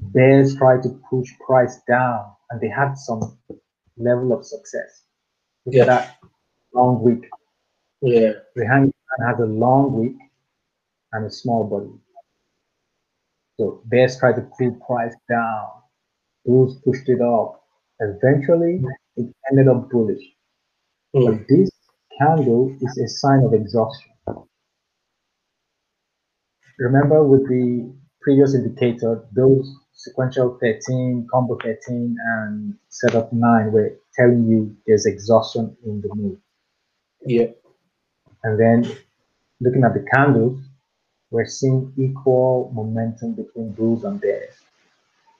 Bears 0.00 0.56
try 0.56 0.80
to 0.80 0.88
push 1.08 1.30
price 1.46 1.80
down, 1.88 2.32
and 2.50 2.60
they 2.60 2.68
had 2.68 2.94
some 2.98 3.38
level 3.96 4.32
of 4.32 4.44
success. 4.44 5.04
Look 5.64 5.76
Yeah. 5.76 5.82
at 5.82 5.86
that 5.86 6.16
long 6.74 7.02
wick. 7.02 7.30
Yeah. 8.00 8.32
The 8.56 8.66
hanging 8.66 8.92
man 9.18 9.28
has 9.28 9.38
a 9.40 9.46
long 9.46 9.96
wick 9.98 10.16
and 11.12 11.24
a 11.24 11.30
small 11.30 11.64
body. 11.64 11.92
So 13.58 13.82
bears 13.86 14.18
tried 14.18 14.36
to 14.36 14.48
pull 14.58 14.74
price 14.86 15.14
down. 15.28 15.68
Bulls 16.44 16.80
pushed 16.84 17.08
it 17.08 17.20
up. 17.20 17.62
Eventually, 18.00 18.82
it 19.16 19.34
ended 19.50 19.68
up 19.68 19.90
bullish. 19.90 20.24
Hmm. 21.14 21.26
But 21.26 21.48
this 21.48 21.70
candle 22.18 22.76
is 22.80 22.98
a 22.98 23.08
sign 23.08 23.44
of 23.44 23.54
exhaustion. 23.54 24.12
Remember 26.78 27.22
with 27.22 27.46
the 27.48 27.92
previous 28.22 28.54
indicator, 28.54 29.24
those 29.32 29.72
sequential 29.92 30.58
13, 30.60 31.28
combo 31.30 31.56
13, 31.62 32.16
and 32.18 32.74
setup 32.88 33.32
9 33.32 33.72
were 33.72 33.92
telling 34.14 34.48
you 34.48 34.76
there's 34.86 35.06
exhaustion 35.06 35.76
in 35.84 36.00
the 36.00 36.14
move. 36.14 36.38
Yeah. 37.24 37.46
And 38.42 38.58
then 38.58 38.96
looking 39.60 39.84
at 39.84 39.94
the 39.94 40.04
candles, 40.12 40.58
we're 41.32 41.46
seeing 41.46 41.92
equal 41.96 42.70
momentum 42.74 43.32
between 43.32 43.72
bulls 43.72 44.04
and 44.04 44.20
bears. 44.20 44.54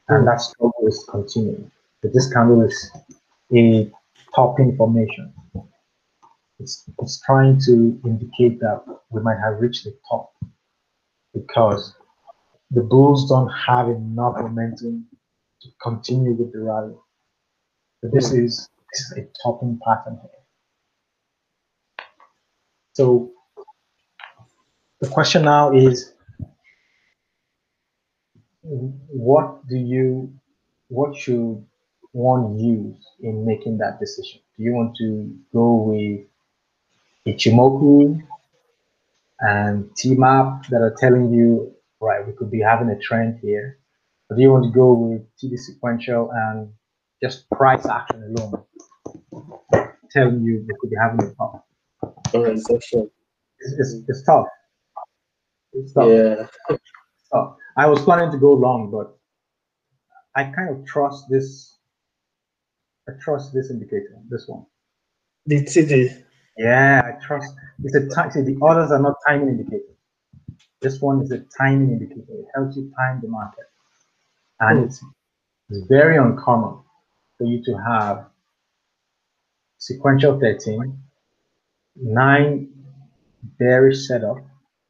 And 0.08 0.20
hmm. 0.20 0.24
that 0.26 0.40
struggle 0.40 0.86
is 0.86 1.06
continuing. 1.08 1.70
But 2.00 2.12
this 2.14 2.32
candle 2.32 2.62
is 2.62 2.90
a 3.54 3.90
topping 4.34 4.76
formation. 4.76 5.32
It's, 6.58 6.88
it's 7.00 7.20
trying 7.20 7.60
to 7.66 8.00
indicate 8.04 8.58
that 8.60 8.82
we 9.10 9.20
might 9.20 9.38
have 9.38 9.60
reached 9.60 9.84
the 9.84 9.94
top 10.08 10.32
because 11.34 11.94
the 12.70 12.82
bulls 12.82 13.28
don't 13.28 13.48
have 13.48 13.88
enough 13.88 14.36
momentum 14.38 15.06
to 15.60 15.68
continue 15.82 16.32
with 16.32 16.52
the 16.52 16.60
rally. 16.60 16.94
But 18.00 18.12
this 18.12 18.30
hmm. 18.30 18.44
is 18.44 18.68
this 18.92 19.00
is 19.00 19.18
a 19.18 19.28
topping 19.42 19.78
pattern 19.86 20.18
here. 20.22 20.30
So 22.94 23.32
the 25.02 25.08
question 25.08 25.44
now 25.44 25.72
is 25.72 26.14
what 28.62 29.68
do 29.68 29.76
you 29.76 30.32
what 30.88 31.16
should 31.16 31.64
one 32.12 32.58
use 32.58 33.04
in 33.20 33.46
making 33.46 33.78
that 33.78 33.98
decision? 34.00 34.40
Do 34.56 34.64
you 34.64 34.72
want 34.72 34.96
to 34.98 35.34
go 35.52 35.74
with 35.88 36.20
Ichimoku 37.26 38.22
and 39.40 39.90
TMAP 39.96 40.68
that 40.68 40.82
are 40.82 40.94
telling 40.98 41.32
you 41.32 41.74
right? 42.00 42.26
We 42.26 42.32
could 42.34 42.50
be 42.50 42.60
having 42.60 42.90
a 42.90 42.98
trend 42.98 43.38
here. 43.42 43.78
or 44.28 44.36
do 44.36 44.42
you 44.42 44.50
want 44.52 44.64
to 44.64 44.70
go 44.70 44.92
with 44.94 45.22
TD 45.38 45.58
sequential 45.58 46.30
and 46.32 46.72
just 47.22 47.48
price 47.50 47.86
action 47.86 48.22
alone, 48.24 48.64
telling 50.10 50.42
you 50.42 50.64
we 50.66 50.74
could 50.80 50.90
be 50.90 50.96
having 51.00 51.22
a 51.24 51.34
top. 51.34 51.66
All 52.34 52.44
right, 52.44 52.58
section. 52.58 53.10
It's, 53.60 53.72
it's, 53.78 53.94
it's. 53.94 54.08
It's 54.08 54.22
tough. 54.24 54.46
Yeah. 55.74 56.46
Tough. 57.32 57.56
I 57.76 57.86
was 57.86 58.02
planning 58.02 58.30
to 58.30 58.38
go 58.38 58.52
long, 58.52 58.90
but 58.90 59.16
I 60.36 60.44
kind 60.44 60.70
of 60.70 60.84
trust 60.86 61.24
this. 61.30 61.76
I 63.08 63.12
trust 63.20 63.52
this 63.52 63.70
indicator, 63.70 64.16
this 64.28 64.46
one. 64.46 64.66
The 65.46 65.62
TD. 65.64 66.24
Yeah, 66.58 67.02
I 67.04 67.24
trust. 67.24 67.54
It's 67.82 67.94
a 67.96 68.06
time. 68.08 68.30
See, 68.30 68.42
the 68.42 68.58
others 68.64 68.90
are 68.90 69.00
not 69.00 69.14
timing 69.26 69.48
indicators. 69.48 69.96
This 70.82 71.00
one 71.00 71.22
is 71.22 71.30
a 71.32 71.40
timing 71.58 71.90
indicator. 71.92 72.26
It 72.30 72.46
helps 72.54 72.76
you 72.76 72.92
time 72.98 73.20
the 73.22 73.28
market, 73.28 73.64
and 74.60 74.78
Hmm. 74.78 74.84
it's, 74.84 75.04
it's 75.70 75.86
very 75.88 76.18
uncommon 76.18 76.80
for 77.38 77.44
you 77.44 77.64
to 77.64 77.74
have 77.78 78.26
sequential 79.78 80.38
13, 80.38 80.96
nine 81.96 82.68
bearish 83.58 84.06
setup, 84.06 84.36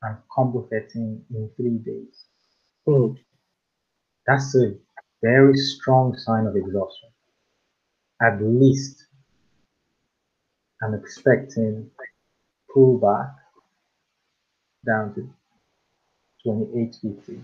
and 0.03 0.16
combo 0.30 0.68
13 0.70 1.24
in 1.34 1.50
three 1.57 1.78
days. 1.78 2.24
Hmm. 2.86 3.14
That's 4.26 4.55
a 4.57 4.74
very 5.22 5.57
strong 5.57 6.16
sign 6.16 6.46
of 6.46 6.57
exhaustion. 6.57 7.09
At 8.20 8.40
least, 8.42 9.07
I'm 10.82 10.94
expecting 10.94 11.90
pullback 12.74 13.34
down 14.84 15.14
to 15.14 15.20
2850. 16.44 17.40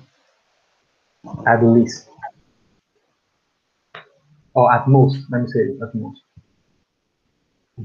At 1.47 1.63
least. 1.65 2.09
Or 4.55 4.73
at 4.73 4.89
most, 4.89 5.19
let 5.31 5.43
me 5.43 5.49
say 5.49 5.61
it, 5.61 5.79
at 5.83 5.95
most. 5.95 6.21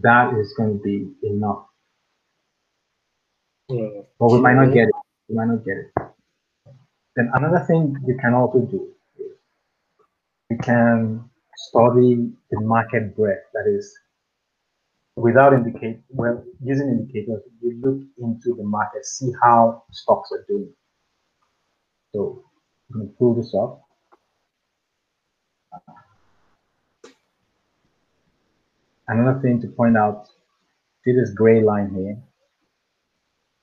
That 0.02 0.34
is 0.40 0.54
going 0.58 0.80
to 0.80 0.84
be 0.84 1.08
enough. 1.24 1.66
But 3.70 4.32
we 4.32 4.40
might 4.42 4.56
not 4.56 4.74
get 4.74 4.88
it. 4.88 4.96
We 5.30 5.36
might 5.36 5.48
not 5.48 5.64
get 5.66 5.78
it. 5.78 5.92
Then 7.16 7.32
another 7.34 7.64
thing 7.66 7.96
you 8.06 8.18
can 8.20 8.34
also 8.34 8.60
do 8.60 8.90
is 9.18 9.32
you 10.50 10.58
can 10.58 11.30
study 11.56 12.32
the 12.52 12.62
market 12.62 13.16
breadth. 13.16 13.46
That 13.54 13.66
is, 13.68 13.98
without 15.16 15.54
indicate 15.54 16.02
well 16.10 16.44
using 16.62 16.88
indicators, 16.90 17.44
you 17.62 17.80
look 17.84 18.02
into 18.18 18.56
the 18.56 18.64
market, 18.64 19.06
see 19.06 19.32
how 19.42 19.84
stocks 19.92 20.32
are 20.32 20.46
doing. 20.48 20.74
So 22.14 22.44
I'm 22.92 23.02
gonna 23.02 23.12
pull 23.18 23.36
this 23.36 23.54
up. 23.56 23.82
Another 29.08 29.40
thing 29.42 29.62
to 29.62 29.68
point 29.68 29.98
out, 29.98 30.28
see 31.04 31.14
this 31.14 31.32
gray 31.32 31.62
line 31.62 31.94
here, 31.94 32.18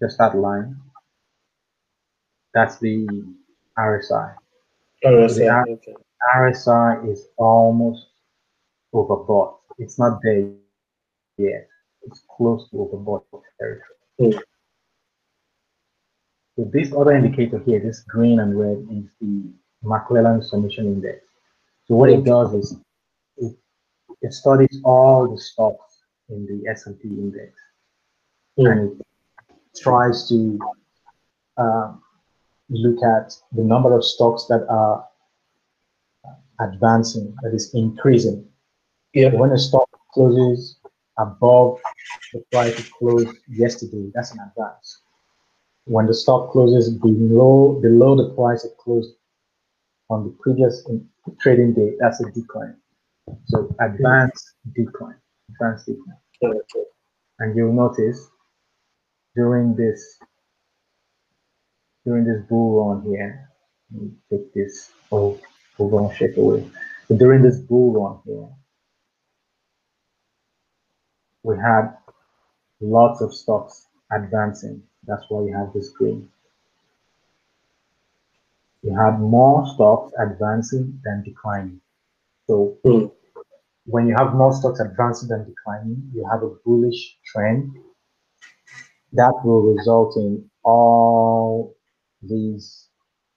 just 0.01 0.19
that 0.19 0.37
line. 0.37 0.77
That's 2.55 2.79
the 2.79 3.07
RSI. 3.79 4.35
Right, 5.05 5.29
The 5.31 5.67
okay. 5.71 5.95
RSI 6.37 7.11
is 7.11 7.29
almost 7.37 8.07
overbought. 8.95 9.57
It's 9.79 9.99
not 9.99 10.21
there 10.23 10.51
yet. 11.39 11.69
It's 12.03 12.25
close 12.37 12.69
to 12.71 12.77
overbought 12.77 13.25
territory. 13.59 13.97
Hmm. 14.19 14.39
So 16.57 16.71
this 16.73 16.93
other 16.93 17.13
indicator 17.13 17.59
here, 17.59 17.81
this 17.81 18.01
green 18.01 18.41
and 18.41 18.59
red, 18.59 18.87
is 18.91 19.11
the 19.21 19.51
McClellan 19.83 20.43
Summation 20.43 20.87
Index. 20.87 21.25
So 21.87 21.95
what 21.95 22.11
it 22.11 22.25
does 22.25 22.53
is 22.55 22.77
it, 23.39 23.57
it 24.21 24.33
studies 24.35 24.81
all 24.85 25.31
the 25.31 25.41
stocks 25.41 25.99
in 26.29 26.47
the 26.47 26.71
S&P 26.71 27.09
index 27.09 27.53
Hmm. 28.59 28.67
and 28.67 29.01
it 29.01 29.07
tries 29.83 30.29
to 30.29 30.59
um, 31.57 32.03
look 32.69 33.03
at 33.03 33.35
the 33.53 33.63
number 33.63 33.95
of 33.97 34.05
stocks 34.05 34.47
that 34.49 34.67
are 34.69 35.07
advancing, 36.61 37.35
that 37.43 37.55
is 37.55 37.75
increasing. 37.75 38.47
Yeah. 39.15 39.35
When 39.35 39.51
a 39.51 39.59
stock 39.59 39.89
closes 40.13 40.79
above 41.19 41.81
the 42.33 42.43
price 42.53 42.79
it 42.79 42.91
closed 42.93 43.37
yesterday, 43.49 44.11
that's 44.15 44.33
an 44.33 44.39
advance. 44.41 45.03
When 45.85 46.07
the 46.07 46.15
stock 46.15 46.53
closes 46.53 46.91
below 46.91 47.81
below 47.81 48.15
the 48.17 48.35
price 48.35 48.65
it 48.65 48.77
closed 48.79 49.15
on 50.09 50.25
the 50.25 50.31
previous 50.41 50.87
trading 51.41 51.75
day, 51.75 51.95
that's 51.99 52.21
a 52.21 52.31
decline. 52.31 52.77
So 53.47 53.75
advanced 53.81 54.55
decline, 54.75 55.17
advanced 55.51 55.87
decline. 55.87 56.65
And 57.39 57.57
you'll 57.57 57.73
notice 57.73 58.29
during 59.41 59.75
this 59.77 60.19
during 62.05 62.25
this 62.25 62.43
bull 62.49 62.69
run 62.79 63.03
here, 63.11 63.51
let 63.93 64.03
me 64.03 64.11
take 64.31 64.53
this 64.55 64.91
oh 65.13 65.39
bull 65.79 65.91
run 65.91 66.15
shake 66.17 66.37
away. 66.37 66.69
So 67.09 67.17
during 67.17 67.43
this 67.43 67.59
bull 67.59 67.89
run 67.99 68.21
here, 68.27 68.49
we 71.43 71.57
had 71.57 71.97
lots 72.81 73.21
of 73.23 73.35
stocks 73.35 73.87
advancing. 74.13 74.83
That's 75.07 75.25
why 75.31 75.41
we 75.43 75.53
have 75.53 75.73
this 75.75 75.91
green. 75.91 76.29
We 78.83 78.93
had 78.93 79.21
more 79.21 79.67
stocks 79.75 80.13
advancing 80.19 81.01
than 81.05 81.23
declining. 81.25 81.81
So 82.47 82.79
Hmm. 82.85 83.07
when 83.87 84.07
you 84.09 84.15
have 84.17 84.35
more 84.35 84.53
stocks 84.53 84.81
advancing 84.81 85.29
than 85.29 85.45
declining, 85.53 86.11
you 86.15 86.27
have 86.33 86.43
a 86.43 86.51
bullish 86.65 87.19
trend 87.27 87.73
that 89.13 89.35
will 89.45 89.75
result 89.75 90.17
in 90.17 90.49
all 90.63 91.75
these 92.23 92.89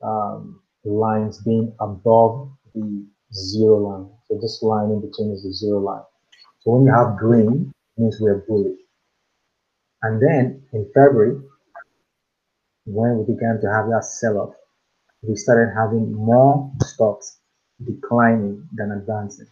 um, 0.02 0.62
lines 0.84 1.42
being 1.44 1.74
above 1.80 2.52
the 2.76 3.06
zero 3.34 3.78
line. 3.78 4.10
So 4.28 4.40
this 4.42 4.62
line 4.62 4.92
in 4.92 5.02
between 5.02 5.32
is 5.32 5.44
the 5.44 5.54
zero 5.54 5.80
line. 5.80 6.04
So 6.62 6.72
when 6.72 6.86
you 6.86 6.94
have 6.94 7.18
green, 7.18 7.74
it 7.98 8.02
means 8.02 8.18
we're 8.20 8.44
bullish. 8.48 8.80
And 10.02 10.22
then 10.22 10.64
in 10.74 10.86
February, 10.94 11.40
when 12.86 13.18
we 13.20 13.34
began 13.34 13.60
to 13.62 13.72
have 13.72 13.88
that 13.88 14.04
sell-off, 14.04 14.54
we 15.22 15.36
started 15.36 15.74
having 15.74 16.12
more 16.14 16.70
stocks 16.82 17.40
declining 17.86 18.68
than 18.74 18.92
advancing. 18.92 19.48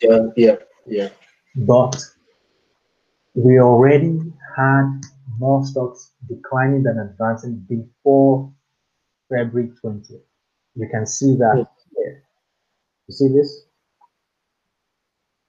Yeah, 0.00 0.26
yeah, 0.36 0.56
yeah. 0.86 1.08
But 1.54 2.02
we 3.34 3.60
already 3.60 4.18
had 4.56 5.00
more 5.38 5.64
stocks 5.64 6.12
declining 6.28 6.82
than 6.82 6.98
advancing 6.98 7.56
before 7.68 8.52
February 9.28 9.72
20th. 9.82 10.22
You 10.74 10.88
can 10.90 11.06
see 11.06 11.36
that 11.36 11.66
here. 11.96 12.24
You 13.08 13.14
see 13.14 13.28
this? 13.28 13.66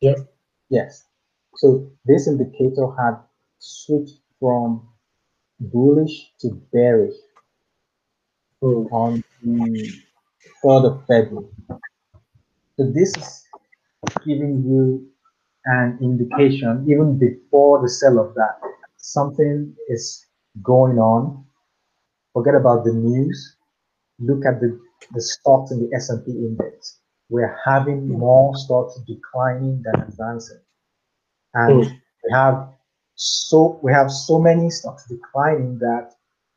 Yeah. 0.01 0.15
Yes. 0.69 1.05
So 1.55 1.91
this 2.05 2.27
indicator 2.27 2.87
had 2.97 3.17
switched 3.59 4.19
from 4.39 4.87
bullish 5.59 6.33
to 6.41 6.51
bearish 6.71 7.15
Hmm. 8.61 8.87
on 8.91 9.23
the 9.43 9.91
3rd 10.63 10.85
of 10.85 11.05
February. 11.05 11.49
So 12.77 12.91
this 12.91 13.15
is 13.17 13.43
giving 14.25 14.63
you 14.63 15.09
an 15.65 15.97
indication, 16.01 16.85
even 16.89 17.17
before 17.17 17.81
the 17.81 17.89
sell 17.89 18.19
of 18.19 18.33
that, 18.35 18.59
something 19.03 19.75
is 19.89 20.25
going 20.63 20.97
on. 20.97 21.45
Forget 22.31 22.55
about 22.55 22.85
the 22.85 22.93
news. 22.93 23.57
Look 24.19 24.45
at 24.45 24.61
the, 24.61 24.79
the 25.13 25.21
stocks 25.21 25.71
in 25.71 25.79
the 25.81 25.95
S&P 25.95 26.31
index. 26.31 26.99
We're 27.29 27.57
having 27.65 28.07
more 28.07 28.55
stocks 28.55 28.99
declining 29.05 29.83
than 29.83 30.07
advancing. 30.07 30.61
And 31.53 31.83
mm. 31.83 31.91
we 31.91 32.31
have 32.33 32.69
so 33.15 33.79
we 33.83 33.91
have 33.91 34.11
so 34.11 34.39
many 34.39 34.71
stocks 34.71 35.07
declining 35.07 35.77
that 35.79 36.13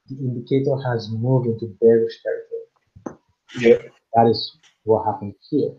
the 0.08 0.16
indicator 0.16 0.76
has 0.90 1.10
moved 1.10 1.46
into 1.46 1.76
bearish 1.80 2.14
territory. 2.22 3.20
Yeah. 3.58 3.90
That 4.14 4.30
is 4.30 4.56
what 4.84 5.04
happened 5.04 5.34
here. 5.50 5.72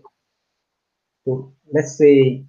So 1.26 1.52
let's 1.74 1.98
say, 1.98 2.46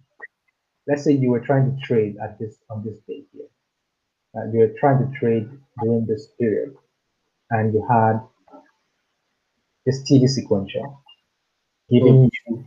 let's 0.87 1.05
say 1.05 1.13
you 1.13 1.31
were 1.31 1.41
trying 1.41 1.75
to 1.75 1.87
trade 1.87 2.17
at 2.23 2.39
this 2.39 2.57
on 2.69 2.85
this 2.85 2.99
day 3.09 3.25
here. 3.33 3.48
Uh, 4.37 4.45
you 4.53 4.59
were 4.61 4.75
trying 4.79 4.99
to 4.99 5.19
trade 5.19 5.49
during 5.83 6.07
this 6.07 6.29
period, 6.39 6.75
and 7.51 7.73
you 7.73 7.85
had 7.89 8.21
this 9.87 10.03
TD 10.11 10.29
sequential 10.29 11.03
giving 11.91 12.31
you 12.47 12.65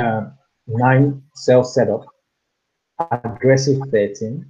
uh, 0.00 0.30
nine 0.66 1.22
sell 1.34 1.62
setup, 1.62 2.04
aggressive 3.24 3.78
13, 3.92 4.44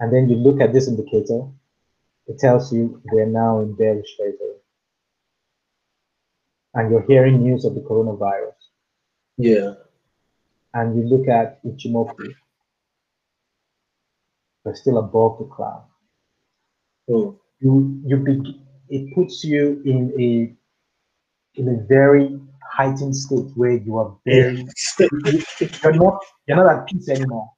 and 0.00 0.12
then 0.12 0.28
you 0.28 0.36
look 0.36 0.60
at 0.60 0.72
this 0.72 0.86
indicator, 0.86 1.40
it 2.28 2.38
tells 2.38 2.72
you 2.72 3.02
we're 3.10 3.26
now 3.26 3.60
in 3.60 3.74
bearish 3.74 4.16
territory. 4.16 4.54
and 6.74 6.90
you're 6.92 7.06
hearing 7.08 7.42
news 7.42 7.64
of 7.64 7.74
the 7.74 7.80
coronavirus, 7.80 8.54
Yeah. 9.36 9.74
and 10.74 10.96
you 10.96 11.02
look 11.08 11.26
at 11.26 11.60
Ichimoku, 11.64 12.32
they're 14.68 14.76
still 14.76 14.98
above 14.98 15.38
the 15.38 15.44
cloud. 15.46 15.84
So 17.08 17.40
You 17.60 18.00
you 18.04 18.16
be, 18.18 18.34
it 18.90 19.14
puts 19.14 19.42
you 19.42 19.82
in 19.84 20.12
a 20.20 20.54
in 21.58 21.68
a 21.68 21.86
very 21.88 22.38
heightened 22.76 23.16
state 23.16 23.50
where 23.56 23.72
you 23.72 23.96
are 23.96 24.16
very 24.26 24.58
you- 24.58 25.42
you're 25.82 25.94
not 25.94 26.22
you're 26.46 26.56
not 26.56 26.72
at 26.72 26.86
peace 26.86 27.08
anymore. 27.08 27.50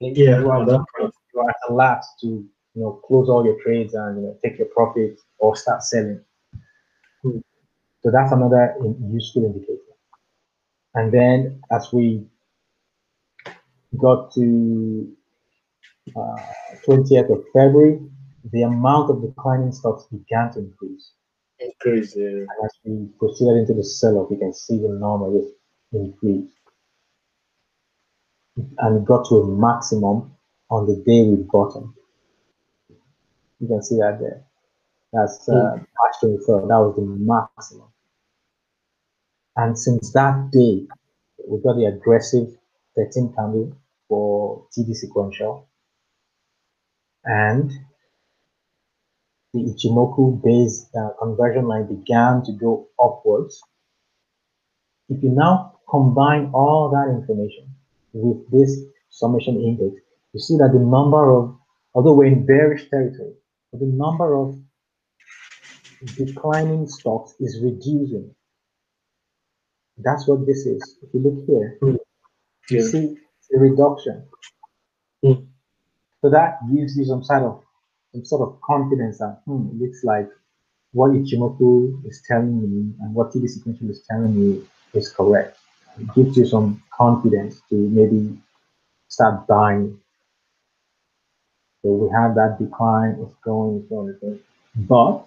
Yeah. 0.00 0.40
you 0.40 0.50
are, 0.50 0.64
you 0.64 1.40
are 1.40 1.48
at 1.50 1.56
a 1.70 1.72
loss 1.72 2.04
to 2.20 2.26
you 2.26 2.80
know 2.82 3.00
close 3.06 3.28
all 3.28 3.44
your 3.44 3.58
trades 3.64 3.94
and 3.94 4.20
you 4.20 4.22
know 4.26 4.38
take 4.44 4.58
your 4.58 4.68
profit 4.68 5.18
or 5.38 5.56
start 5.56 5.82
selling. 5.82 6.20
Hmm. 7.22 7.38
So 8.02 8.10
that's 8.12 8.30
another 8.32 8.76
useful 9.10 9.46
indicator. 9.46 9.80
And 10.94 11.12
then 11.12 11.60
as 11.72 11.92
we 11.92 12.26
got 13.98 14.32
to 14.34 15.16
20th 16.14 17.30
of 17.30 17.44
February, 17.52 18.00
the 18.52 18.62
amount 18.62 19.10
of 19.10 19.22
declining 19.22 19.72
stocks 19.72 20.06
began 20.10 20.52
to 20.52 20.60
increase. 20.60 21.12
Crazy. 21.80 22.24
And 22.24 22.48
as 22.64 22.70
we 22.84 23.08
proceeded 23.18 23.56
into 23.56 23.74
the 23.74 23.84
sell-off, 23.84 24.30
you 24.30 24.36
can 24.36 24.52
see 24.52 24.78
the 24.78 24.88
number 24.88 25.38
just 25.38 25.54
increase. 25.92 26.50
And 28.78 28.98
it 28.98 29.04
got 29.04 29.28
to 29.28 29.36
a 29.36 29.46
maximum 29.46 30.32
on 30.70 30.86
the 30.86 30.96
day 31.06 31.22
we 31.22 31.36
bottomed. 31.50 31.94
You 33.60 33.68
can 33.68 33.82
see 33.82 33.96
that 33.96 34.18
there. 34.20 34.42
That's 35.12 35.48
uh, 35.48 35.76
March 35.76 36.14
23rd. 36.22 36.68
That 36.68 36.78
was 36.78 36.96
the 36.96 37.02
maximum. 37.02 37.88
And 39.56 39.78
since 39.78 40.12
that 40.12 40.50
day, 40.52 40.86
we 41.48 41.58
got 41.62 41.76
the 41.76 41.86
aggressive 41.86 42.48
13 42.96 43.32
candle 43.34 43.76
for 44.08 44.66
TD 44.76 44.94
sequential. 44.94 45.68
And 47.26 47.70
the 49.52 49.60
Ichimoku 49.60 50.42
base 50.42 50.86
uh, 50.96 51.10
conversion 51.20 51.66
line 51.66 51.86
began 51.86 52.42
to 52.44 52.52
go 52.52 52.88
upwards. 53.02 53.60
If 55.08 55.22
you 55.22 55.30
now 55.30 55.78
combine 55.90 56.50
all 56.52 56.90
that 56.90 57.12
information 57.14 57.74
with 58.12 58.50
this 58.50 58.80
summation 59.10 59.56
index, 59.60 60.00
you 60.32 60.40
see 60.40 60.56
that 60.58 60.72
the 60.72 60.78
number 60.78 61.32
of, 61.34 61.56
although 61.94 62.14
we're 62.14 62.26
in 62.26 62.46
bearish 62.46 62.88
territory, 62.90 63.34
but 63.72 63.80
the 63.80 63.86
number 63.86 64.36
of 64.36 64.56
declining 66.16 66.86
stocks 66.88 67.34
is 67.40 67.60
reducing. 67.62 68.34
That's 69.98 70.28
what 70.28 70.46
this 70.46 70.66
is. 70.66 70.98
If 71.02 71.14
you 71.14 71.20
look 71.20 71.46
here, 71.46 71.78
you 71.82 71.98
Yeah. 72.70 72.82
see 72.82 73.16
a 73.54 73.58
reduction. 73.58 74.28
Hmm. 75.22 75.32
So 76.22 76.30
that 76.30 76.58
gives 76.74 76.96
you 76.96 77.04
some 77.04 77.22
sort 77.24 77.42
of 77.42 77.62
some 78.12 78.24
sort 78.24 78.42
of 78.48 78.60
confidence 78.62 79.18
that 79.18 79.40
hmm, 79.46 79.68
it 79.72 79.82
looks 79.82 80.04
like 80.04 80.28
what 80.92 81.12
Ichimoku 81.12 82.06
is 82.06 82.22
telling 82.26 82.60
me 82.62 82.94
and 83.00 83.14
what 83.14 83.32
TD 83.32 83.48
sequential 83.48 83.90
is 83.90 84.02
telling 84.10 84.34
me 84.38 84.62
is 84.94 85.10
correct. 85.12 85.58
It 85.98 86.14
gives 86.14 86.36
you 86.36 86.46
some 86.46 86.82
confidence 86.96 87.60
to 87.70 87.74
maybe 87.76 88.38
start 89.08 89.46
buying. 89.46 89.98
So 91.82 91.92
we 91.92 92.10
have 92.10 92.34
that 92.36 92.58
decline, 92.58 93.18
it's 93.22 93.34
going, 93.44 93.76
it's 93.78 93.88
going, 93.88 94.08
it's 94.10 94.20
going. 94.20 94.40
But 94.76 95.26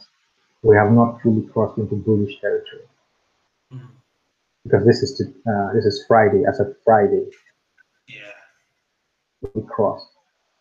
we 0.63 0.75
have 0.75 0.91
not 0.91 1.21
fully 1.21 1.43
crossed 1.47 1.77
into 1.77 1.95
bullish 1.95 2.39
territory 2.41 2.83
because 4.63 4.85
this 4.85 5.01
is 5.03 5.13
to, 5.17 5.23
uh, 5.51 5.73
this 5.73 5.85
is 5.85 6.05
Friday. 6.07 6.43
As 6.47 6.59
of 6.59 6.75
Friday, 6.85 7.25
Yeah. 8.07 8.31
we 9.55 9.61
crossed. 9.63 10.07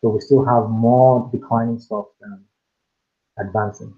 So 0.01 0.09
we 0.09 0.21
still 0.21 0.45
have 0.45 0.69
more 0.69 1.29
declining 1.31 1.79
stocks 1.79 2.15
than 2.21 2.45
advancing. 3.37 3.93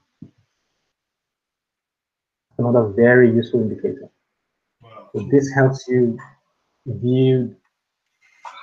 Another 2.58 2.88
very 2.89 3.32
useful 3.32 3.62
indicator. 3.62 4.10
Wow. 4.82 5.10
So 5.16 5.28
this 5.32 5.52
helps 5.54 5.88
you 5.88 6.18
view 6.86 7.56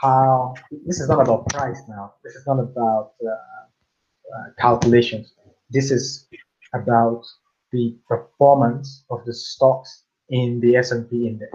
how 0.03 0.55
this 0.87 1.01
is 1.01 1.09
not 1.09 1.21
about 1.21 1.49
price 1.49 1.81
now. 1.89 2.15
This 2.25 2.35
is 2.35 2.47
not 2.47 2.61
about 2.61 3.13
uh, 3.25 3.31
uh, 3.31 4.51
calculations. 4.59 5.33
This 5.71 5.91
is 5.91 6.29
about 6.75 7.25
the 7.73 7.97
performance 8.09 9.05
of 9.11 9.25
the 9.25 9.35
stocks 9.35 10.05
in 10.29 10.61
the 10.61 10.77
S&P 10.77 11.27
index. 11.27 11.53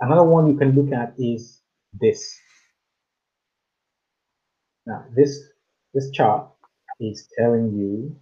Another 0.00 0.24
one 0.24 0.48
you 0.48 0.56
can 0.56 0.72
look 0.72 0.92
at 0.92 1.14
is 1.18 1.60
this. 2.00 2.38
Now, 4.86 5.04
this 5.14 5.42
this 5.94 6.10
chart 6.10 6.48
is 7.00 7.28
telling 7.38 7.72
you 7.76 8.16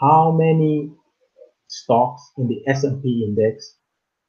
how 0.00 0.30
many 0.30 0.92
stocks 1.66 2.30
in 2.38 2.46
the 2.48 2.62
S&P 2.68 3.24
index 3.24 3.74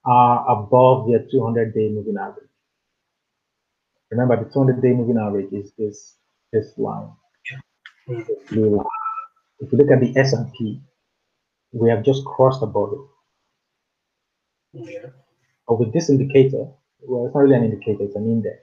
are 0.06 0.50
above 0.50 1.08
their 1.08 1.20
200-day 1.20 1.90
moving 1.90 2.18
average. 2.20 2.50
Remember, 4.12 4.44
the 4.44 4.50
200-day 4.50 4.94
moving 4.94 5.18
average 5.18 5.52
is 5.54 5.72
this 5.78 6.16
this 6.52 6.78
line, 6.78 7.12
this 8.08 8.28
blue 8.50 8.78
line. 8.78 8.86
If 9.60 9.72
you 9.72 9.78
look 9.78 9.92
at 9.92 10.00
the 10.00 10.18
S&P, 10.18 10.82
we 11.72 11.90
have 11.90 12.04
just 12.04 12.26
crossed 12.26 12.64
above 12.64 12.94
it. 12.94 13.00
Yeah. 14.92 15.10
But 15.68 15.80
with 15.80 15.94
this 15.94 16.10
indicator, 16.10 16.68
well, 17.02 17.28
it's 17.28 17.36
not 17.36 17.42
really 17.42 17.56
an 17.56 17.66
indicator, 17.66 18.04
it's 18.04 18.16
an 18.16 18.26
index. 18.26 18.58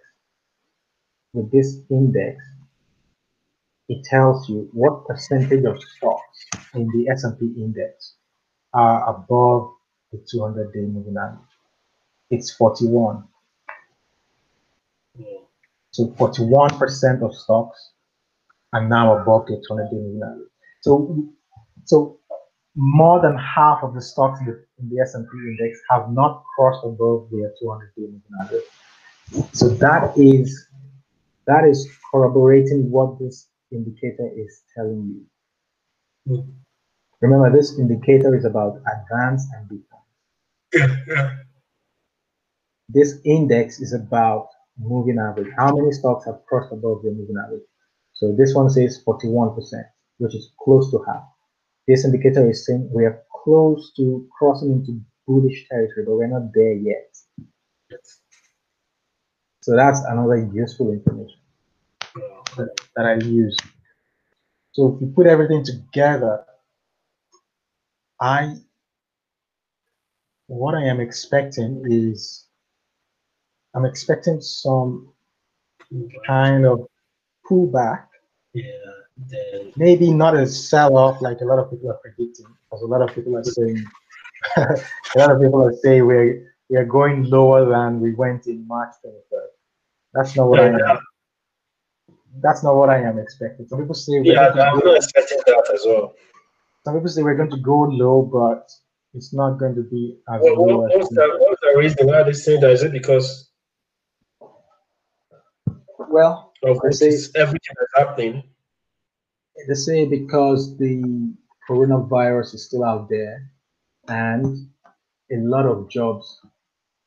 With 1.37 1.53
this 1.53 1.81
index, 1.91 2.43
it 3.91 4.03
tells 4.05 4.49
you 4.49 4.71
what 4.73 5.07
percentage 5.07 5.67
of 5.67 5.77
stocks 5.83 6.47
in 6.73 6.89
the 6.89 7.11
S&P 7.13 7.45
index 7.59 8.15
are 8.73 9.15
above 9.15 9.71
the 10.13 10.19
200-day 10.35 10.81
moving 10.81 11.17
average. 11.21 11.41
It's 12.31 12.51
41. 12.53 13.23
Mm. 15.21 15.25
So 15.91 16.07
41% 16.19 17.23
of 17.23 17.35
stocks 17.35 17.91
are 18.73 18.89
now 18.89 19.19
above 19.19 19.47
the 19.47 19.63
200-day 19.71 19.95
moving 19.97 20.23
average. 20.25 20.49
So, 20.81 21.23
so 21.85 22.19
more 22.75 23.21
than 23.21 23.37
half 23.37 23.81
of 23.83 23.93
the 23.93 24.01
stocks 24.01 24.41
in 24.41 24.47
the, 24.47 24.65
in 24.79 24.89
the 24.89 25.03
S&P 25.03 25.29
index 25.37 25.81
have 25.91 26.11
not 26.13 26.45
crossed 26.57 26.83
above 26.83 27.29
their 27.31 27.53
200-day 27.63 28.07
moving 28.07 28.23
average. 28.41 28.65
So 29.53 29.69
that 29.69 30.17
is 30.17 30.66
that 31.47 31.65
is 31.65 31.89
corroborating 32.11 32.91
what 32.91 33.19
this 33.19 33.49
indicator 33.73 34.31
is 34.37 34.63
telling 34.75 35.27
you. 36.27 36.37
Mm. 36.37 36.53
Remember, 37.21 37.51
this 37.57 37.79
indicator 37.79 38.35
is 38.37 38.45
about 38.45 38.77
advance 38.77 39.47
and 39.55 39.69
decline. 39.69 40.03
Yeah. 40.75 40.97
Yeah. 41.09 41.37
This 42.89 43.19
index 43.25 43.81
is 43.81 43.93
about 43.93 44.49
moving 44.79 45.19
average. 45.19 45.53
How 45.57 45.75
many 45.75 45.93
stocks 45.93 46.27
have 46.27 46.45
crossed 46.47 46.73
above 46.73 47.03
the 47.03 47.11
moving 47.11 47.37
average? 47.43 47.63
So 48.13 48.35
this 48.37 48.55
one 48.55 48.71
says 48.71 49.03
41%, 49.07 49.57
which 50.19 50.35
is 50.35 50.53
close 50.63 50.91
to 50.91 51.03
half. 51.07 51.25
This 51.89 52.05
indicator 52.05 52.49
is 52.49 52.67
saying 52.67 52.91
we 52.93 53.05
are 53.05 53.23
close 53.45 53.93
to 53.97 54.29
crossing 54.39 54.73
into 54.73 55.01
bullish 55.27 55.69
territory, 55.69 56.05
but 56.07 56.15
we're 56.15 56.27
not 56.27 56.53
there 56.55 56.75
yet. 56.75 57.17
Yes. 57.91 58.21
So 59.67 59.75
that's 59.75 60.01
another 60.05 60.49
useful 60.55 60.93
information 60.93 61.41
that, 62.57 62.69
that 62.95 63.05
I 63.05 63.15
use. 63.15 63.57
So 64.71 64.95
if 64.95 65.01
you 65.01 65.09
put 65.09 65.27
everything 65.27 65.65
together, 65.65 66.45
I 68.21 68.59
what 70.47 70.77
I 70.77 70.85
am 70.85 71.01
expecting 71.01 71.83
is 71.91 72.47
I'm 73.75 73.85
expecting 73.85 74.41
some 74.41 75.13
kind 76.25 76.65
of 76.65 76.87
pullback 77.51 78.05
Yeah. 78.53 78.71
Then 79.17 79.73
maybe 79.75 80.13
not 80.13 80.37
a 80.37 80.47
sell-off 80.47 81.21
like 81.21 81.41
a 81.41 81.45
lot 81.45 81.59
of 81.59 81.73
people 81.73 81.91
are 81.91 81.99
predicting, 82.05 82.47
because 82.71 82.83
a 82.83 82.87
lot 82.87 83.03
of 83.03 83.13
people 83.13 83.37
are 83.37 83.43
saying 83.43 83.85
a 84.57 85.19
lot 85.19 85.33
of 85.33 85.41
people 85.41 85.61
are 85.67 85.75
saying 85.83 86.07
we're 86.07 86.55
we 86.71 86.77
are 86.77 86.85
going 86.85 87.25
lower 87.25 87.69
than 87.69 87.99
we 87.99 88.15
went 88.15 88.47
in 88.47 88.65
March 88.69 88.95
23rd. 89.05 89.56
That's 90.17 90.35
not 90.35 90.49
what 90.49 90.61
I 90.61 90.69
am. 90.69 90.99
That's 92.41 92.63
not 92.65 92.75
what 92.75 92.89
I 92.89 93.03
am 93.03 93.19
expecting. 93.19 93.67
Some 93.69 93.81
people 93.81 93.95
say 93.95 94.13
we're 94.21 94.33
yeah, 94.33 94.49
going 94.49 94.57
to 94.57 94.63
I'm 94.65 94.81
go, 94.81 94.87
not 94.87 94.97
expecting 94.97 95.39
that 95.47 95.71
as 95.75 95.83
well. 95.87 96.15
some 96.85 96.95
people 96.95 97.09
say 97.09 97.23
we're 97.23 97.37
going 97.37 97.51
to 97.51 97.61
go 97.61 97.83
low, 97.83 98.23
but 98.23 98.71
it's 99.13 99.35
not 99.35 99.59
going 99.59 99.75
to 99.75 99.83
be 99.83 100.17
as 100.33 100.41
What, 100.41 100.59
low 100.59 100.79
what, 100.79 100.93
as 100.93 100.99
what's, 100.99 101.15
the, 101.15 101.37
what's 101.39 101.61
the 101.63 101.79
reason 101.79 102.07
why 102.07 102.23
they 102.23 102.33
say 102.33 102.59
that? 102.59 102.71
Is 102.71 102.83
it 102.83 102.93
because 102.93 103.51
well. 106.09 106.53
of 106.63 106.79
everything 106.85 107.75
that's 107.79 107.95
happening? 107.97 108.43
They 109.69 109.75
say 109.75 110.07
because 110.07 110.77
the 110.79 111.35
coronavirus 111.69 112.55
is 112.55 112.67
still 112.67 112.85
out 112.85 113.09
there 113.11 113.51
and 114.09 114.69
a 115.31 115.37
lot 115.37 115.67
of 115.67 115.91
jobs 115.91 116.41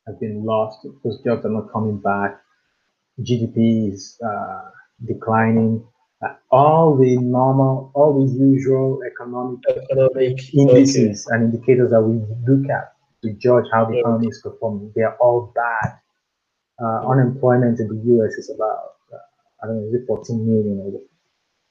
have 0.07 0.19
been 0.19 0.43
lost. 0.45 0.85
Those 1.03 1.21
jobs 1.23 1.45
are 1.45 1.49
not 1.49 1.71
coming 1.71 1.99
back. 1.99 2.41
GDP 3.21 3.93
is 3.93 4.19
uh, 4.25 4.61
declining. 5.05 5.85
Uh, 6.21 6.33
all 6.51 6.97
the 6.97 7.17
normal, 7.17 7.91
all 7.95 8.13
the 8.19 8.33
usual 8.33 8.99
economic, 9.09 9.59
Economic 9.69 10.53
indices 10.53 11.27
and 11.27 11.53
indicators 11.53 11.91
that 11.91 12.01
we 12.01 12.19
look 12.47 12.69
at 12.69 12.93
to 13.23 13.33
judge 13.33 13.65
how 13.71 13.85
the 13.85 13.99
economy 13.99 14.27
is 14.27 14.41
performing, 14.41 14.91
they 14.95 15.01
are 15.01 15.15
all 15.19 15.53
bad. 15.55 15.99
Uh, 16.81 17.07
unemployment 17.09 17.79
in 17.79 17.87
the 17.87 18.15
US 18.15 18.33
is 18.33 18.49
about, 18.49 18.95
uh, 19.13 19.17
I 19.61 19.67
don't 19.67 19.81
know, 19.81 19.87
is 19.87 19.93
it 19.93 20.07
14 20.07 20.45
million 20.45 20.79
or 20.79 21.01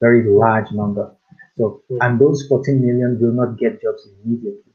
very 0.00 0.28
large 0.28 0.70
number. 0.72 1.14
So, 1.56 1.82
and 2.00 2.20
those 2.20 2.46
14 2.46 2.80
million 2.80 3.18
will 3.20 3.32
not 3.32 3.58
get 3.58 3.82
jobs 3.82 4.06
immediately. 4.24 4.72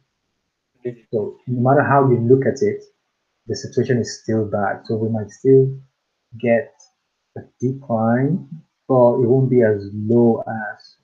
So, 1.14 1.38
no 1.48 1.62
matter 1.70 1.84
how 1.84 2.10
you 2.10 2.20
look 2.20 2.46
at 2.46 2.62
it, 2.62 2.84
the 3.48 3.56
situation 3.56 4.00
is 4.00 4.22
still 4.22 4.46
bad. 4.46 4.82
So, 4.86 4.98
we 4.98 5.10
might 5.10 5.30
still 5.30 5.80
get 6.40 6.74
a 7.38 7.42
decline, 7.60 8.48
but 8.88 9.20
it 9.20 9.28
won't 9.28 9.50
be 9.50 9.62
as 9.62 9.90
low 9.94 10.44
as 10.48 10.96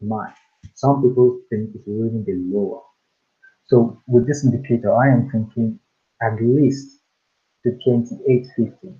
mine. 0.00 0.34
Some 0.74 1.02
people 1.02 1.40
think 1.50 1.74
it 1.74 1.82
will 1.86 2.06
even 2.06 2.24
be 2.24 2.34
lower. 2.34 2.82
So, 3.66 4.02
with 4.06 4.26
this 4.26 4.44
indicator, 4.44 4.94
I 4.94 5.08
am 5.08 5.30
thinking 5.30 5.80
at 6.22 6.40
least 6.40 7.00
to 7.64 7.72
2850. 7.84 8.94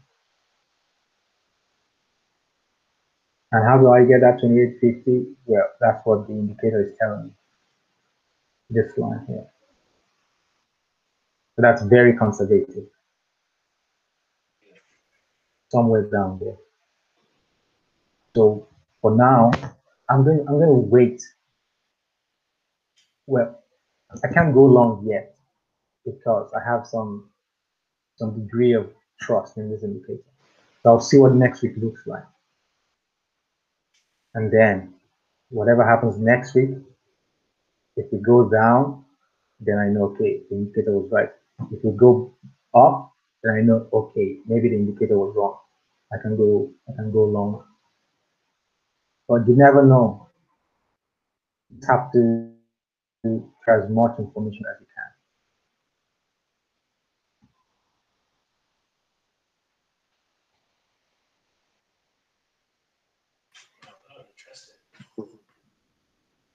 And 3.52 3.64
how 3.64 3.78
do 3.78 3.90
I 3.90 4.00
get 4.00 4.20
that 4.20 4.40
2850? 4.40 5.36
Well, 5.46 5.68
that's 5.80 6.04
what 6.04 6.26
the 6.26 6.34
indicator 6.34 6.88
is 6.88 6.96
telling 6.98 7.26
me. 7.26 7.32
This 8.68 8.98
line 8.98 9.24
here. 9.28 9.46
So 11.54 11.62
that's 11.62 11.82
very 11.82 12.16
conservative. 12.18 12.88
Somewhere 15.70 16.02
down 16.10 16.38
there. 16.42 16.56
So 18.36 18.68
for 19.02 19.16
now, 19.16 19.50
I'm 20.08 20.24
going 20.24 20.40
I'm 20.40 20.58
going 20.58 20.68
to 20.68 20.88
wait. 20.90 21.22
Well, 23.26 23.60
I 24.24 24.28
can't 24.32 24.54
go 24.54 24.64
long 24.64 25.06
yet 25.06 25.36
because 26.04 26.52
I 26.54 26.62
have 26.64 26.86
some 26.86 27.30
some 28.16 28.38
degree 28.40 28.74
of 28.74 28.90
trust 29.20 29.56
in 29.56 29.70
this 29.70 29.82
indicator. 29.82 30.22
So 30.82 30.90
I'll 30.90 31.00
see 31.00 31.18
what 31.18 31.34
next 31.34 31.62
week 31.62 31.74
looks 31.76 32.06
like. 32.06 32.24
And 34.34 34.52
then 34.52 34.94
whatever 35.50 35.84
happens 35.84 36.18
next 36.18 36.54
week, 36.54 36.70
if 37.96 38.06
we 38.12 38.18
go 38.18 38.48
down, 38.48 39.04
then 39.60 39.78
I 39.78 39.88
know, 39.88 40.14
okay, 40.14 40.42
the 40.50 40.56
indicator 40.56 40.92
was 40.92 41.10
right. 41.10 41.30
If 41.72 41.82
we 41.82 41.92
go 41.92 42.34
up, 42.74 43.12
then 43.42 43.54
I 43.54 43.60
know, 43.62 43.88
okay, 43.92 44.38
maybe 44.46 44.68
the 44.70 44.76
indicator 44.76 45.18
was 45.18 45.34
wrong. 45.36 45.58
I 46.12 46.16
can 46.22 46.36
go, 46.36 46.70
I 46.88 46.92
can 46.96 47.10
go 47.12 47.24
long. 47.24 47.64
But 49.28 49.46
you 49.48 49.56
never 49.56 49.84
know. 49.84 50.28
You 51.70 51.80
have 51.88 52.12
to 52.12 52.52
try 53.64 53.82
as 53.82 53.90
much 53.90 54.18
information 54.18 54.64
as 54.70 54.80
you 54.80 54.86
can. 54.86 55.12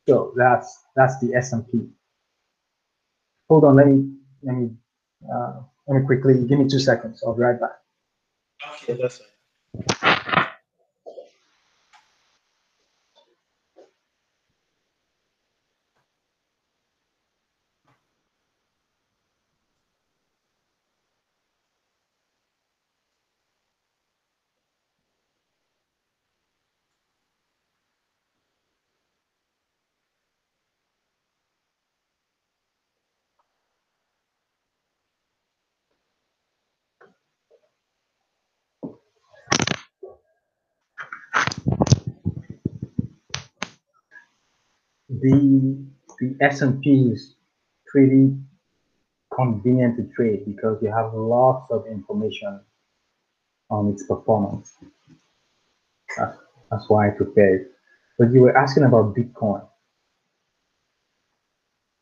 So 0.07 0.33
that's 0.35 0.85
that's 0.95 1.19
the 1.19 1.35
S&P. 1.35 1.87
Hold 3.49 3.65
on, 3.65 3.75
let 3.75 3.87
me 3.87 4.13
let 4.43 4.55
me 4.55 4.71
uh, 5.31 5.61
let 5.87 6.01
me 6.01 6.05
quickly 6.07 6.33
give 6.47 6.59
me 6.59 6.67
two 6.69 6.79
seconds. 6.79 7.23
I'll 7.25 7.35
be 7.35 7.43
right 7.43 7.59
back. 7.59 7.71
Okay, 8.83 9.01
that's 9.01 9.19
fine. 9.19 9.27
The 45.09 45.77
the 46.19 46.30
S&P 46.41 47.11
is 47.13 47.35
pretty 47.88 48.35
convenient 49.34 49.97
to 49.97 50.03
trade 50.15 50.43
because 50.45 50.77
you 50.81 50.91
have 50.91 51.13
lots 51.13 51.72
of 51.72 51.85
information 51.88 52.59
on 53.69 53.89
its 53.89 54.05
performance. 54.07 54.73
That's, 56.18 56.38
that's 56.69 56.89
why 56.89 57.07
I 57.07 57.11
prepared. 57.11 57.68
But 58.18 58.31
you 58.31 58.41
were 58.41 58.57
asking 58.57 58.84
about 58.84 59.15
Bitcoin. 59.15 59.65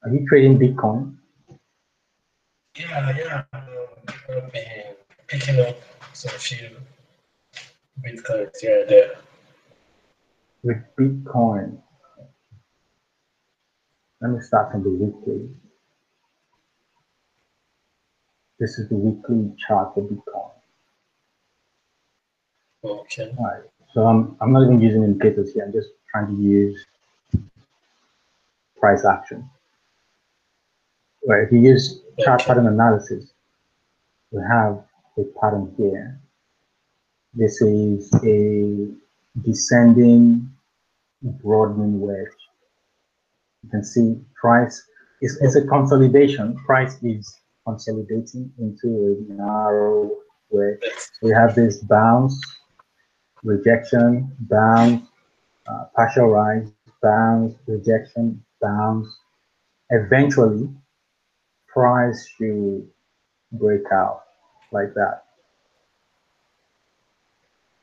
Are 0.03 0.09
you 0.09 0.25
trading 0.27 0.57
Bitcoin? 0.57 1.17
Yeah, 2.77 3.17
yeah. 3.17 3.43
I've 3.53 4.51
been 4.53 4.95
picking 5.27 5.59
up 5.59 5.75
some 6.13 6.31
few 6.31 6.69
bitcoins 8.01 8.51
here 8.61 8.81
and 8.81 8.89
there. 8.89 9.11
With 10.63 10.77
Bitcoin, 10.97 11.81
let 14.21 14.31
me 14.31 14.39
start 14.41 14.71
from 14.71 14.83
the 14.83 14.89
weekly. 14.89 15.49
This 18.59 18.77
is 18.77 18.89
the 18.89 18.95
weekly 18.95 19.51
chart 19.57 19.93
for 19.93 20.03
Bitcoin. 20.03 20.51
Okay. 22.83 23.33
All 23.37 23.45
right. 23.45 23.63
So 23.93 24.05
I'm, 24.05 24.37
I'm 24.41 24.51
not 24.53 24.63
even 24.63 24.81
using 24.81 25.03
indicators 25.03 25.53
here. 25.53 25.65
I'm 25.65 25.73
just 25.73 25.89
trying 26.11 26.27
to 26.27 26.41
use 26.41 26.85
price 28.79 29.05
action. 29.05 29.49
Right. 31.27 31.43
If 31.43 31.51
you 31.51 31.59
use 31.59 32.01
chart 32.19 32.43
pattern 32.45 32.67
analysis, 32.67 33.31
we 34.31 34.41
have 34.41 34.83
a 35.17 35.23
pattern 35.41 35.73
here. 35.77 36.19
This 37.33 37.61
is 37.61 38.13
a 38.23 38.87
descending 39.41 40.51
broadening 41.21 42.01
wedge. 42.01 42.38
You 43.63 43.69
can 43.69 43.83
see 43.83 44.15
price 44.39 44.83
is 45.21 45.37
it's 45.41 45.55
a 45.55 45.65
consolidation. 45.67 46.55
Price 46.65 46.97
is 47.03 47.39
consolidating 47.65 48.51
into 48.57 49.27
a 49.29 49.33
narrow 49.33 50.11
way. 50.49 50.77
We 51.21 51.31
have 51.31 51.55
this 51.55 51.77
bounce, 51.83 52.39
rejection, 53.43 54.35
bounce, 54.41 55.05
uh, 55.67 55.85
partial 55.95 56.27
rise, 56.27 56.71
bounce, 57.01 57.55
rejection, 57.67 58.43
bounce. 58.61 59.07
Eventually, 59.89 60.69
price 61.67 62.27
should 62.37 62.87
break 63.51 63.83
out 63.91 64.23
like 64.71 64.93
that. 64.93 65.23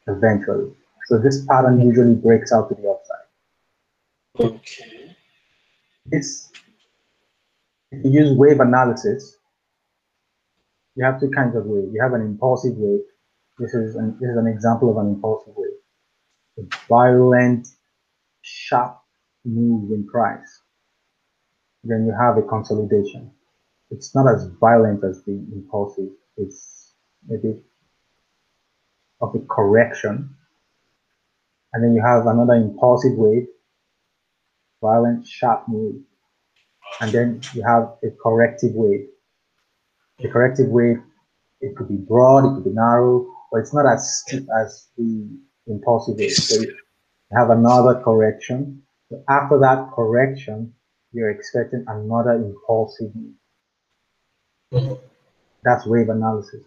Eventually. 0.07 0.73
So 1.07 1.19
this 1.19 1.44
pattern 1.47 1.81
usually 1.81 2.15
breaks 2.15 2.53
out 2.53 2.69
to 2.69 2.74
the 2.74 2.89
upside. 2.89 3.16
Okay. 4.39 4.95
If 6.11 6.24
you 8.05 8.11
use 8.11 8.37
wave 8.37 8.61
analysis, 8.61 9.37
you 10.95 11.05
have 11.05 11.20
two 11.20 11.31
kinds 11.31 11.57
of 11.57 11.66
wave. 11.66 11.93
You 11.93 12.03
have 12.03 12.15
an 12.15 12.23
impulsive 12.23 12.74
wave. 12.77 13.01
This 13.59 13.74
is 13.74 13.97
an, 13.97 14.16
this 14.20 14.31
is 14.31 14.37
an 14.37 14.47
example 14.47 14.91
of 14.91 14.97
an 15.05 15.12
impulsive 15.12 15.55
wave. 15.57 15.73
A 16.59 16.62
violent, 16.89 17.69
sharp 18.43 18.99
move 19.45 19.91
in 19.91 20.07
price. 20.07 20.62
Then 21.85 22.07
you 22.07 22.15
have 22.19 22.37
a 22.39 22.43
consolidation. 22.43 23.31
It's 23.91 24.15
not 24.15 24.27
as 24.28 24.49
violent 24.61 25.05
as 25.05 25.23
the 25.24 25.33
impulsive. 25.33 26.11
It's 26.37 26.93
maybe 27.27 27.61
of 29.20 29.35
a 29.35 29.41
correction. 29.41 30.35
And 31.73 31.85
then 31.85 31.95
you 31.95 32.03
have 32.03 32.27
another 32.27 32.55
impulsive 32.55 33.12
wave, 33.16 33.47
violent, 34.89 35.27
sharp 35.27 35.61
move. 35.69 35.97
And 37.01 37.11
then 37.13 37.41
you 37.55 37.63
have 37.73 37.85
a 38.07 38.11
corrective 38.23 38.73
wave. 38.75 39.07
The 40.23 40.29
corrective 40.29 40.69
wave, 40.69 41.01
it 41.61 41.77
could 41.77 41.89
be 41.89 42.01
broad, 42.13 42.47
it 42.47 42.55
could 42.55 42.65
be 42.65 42.77
narrow, 42.87 43.27
but 43.51 43.59
it's 43.63 43.75
not 43.75 43.87
as 43.95 44.01
steep 44.21 44.47
as 44.61 44.89
the 44.97 45.11
impulsive 45.67 46.17
wave. 46.19 46.33
So 46.33 46.61
you 46.63 47.37
have 47.41 47.51
another 47.51 47.95
correction. 48.07 48.83
So 49.09 49.23
after 49.29 49.59
that 49.67 49.91
correction, 49.95 50.73
you're 51.13 51.31
expecting 51.31 51.85
another 51.89 52.35
impulsive 52.47 53.11
move. 53.15 53.37
Mhm. 54.73 54.99
That's 55.65 55.87
wave 55.87 56.09
analysis. 56.09 56.65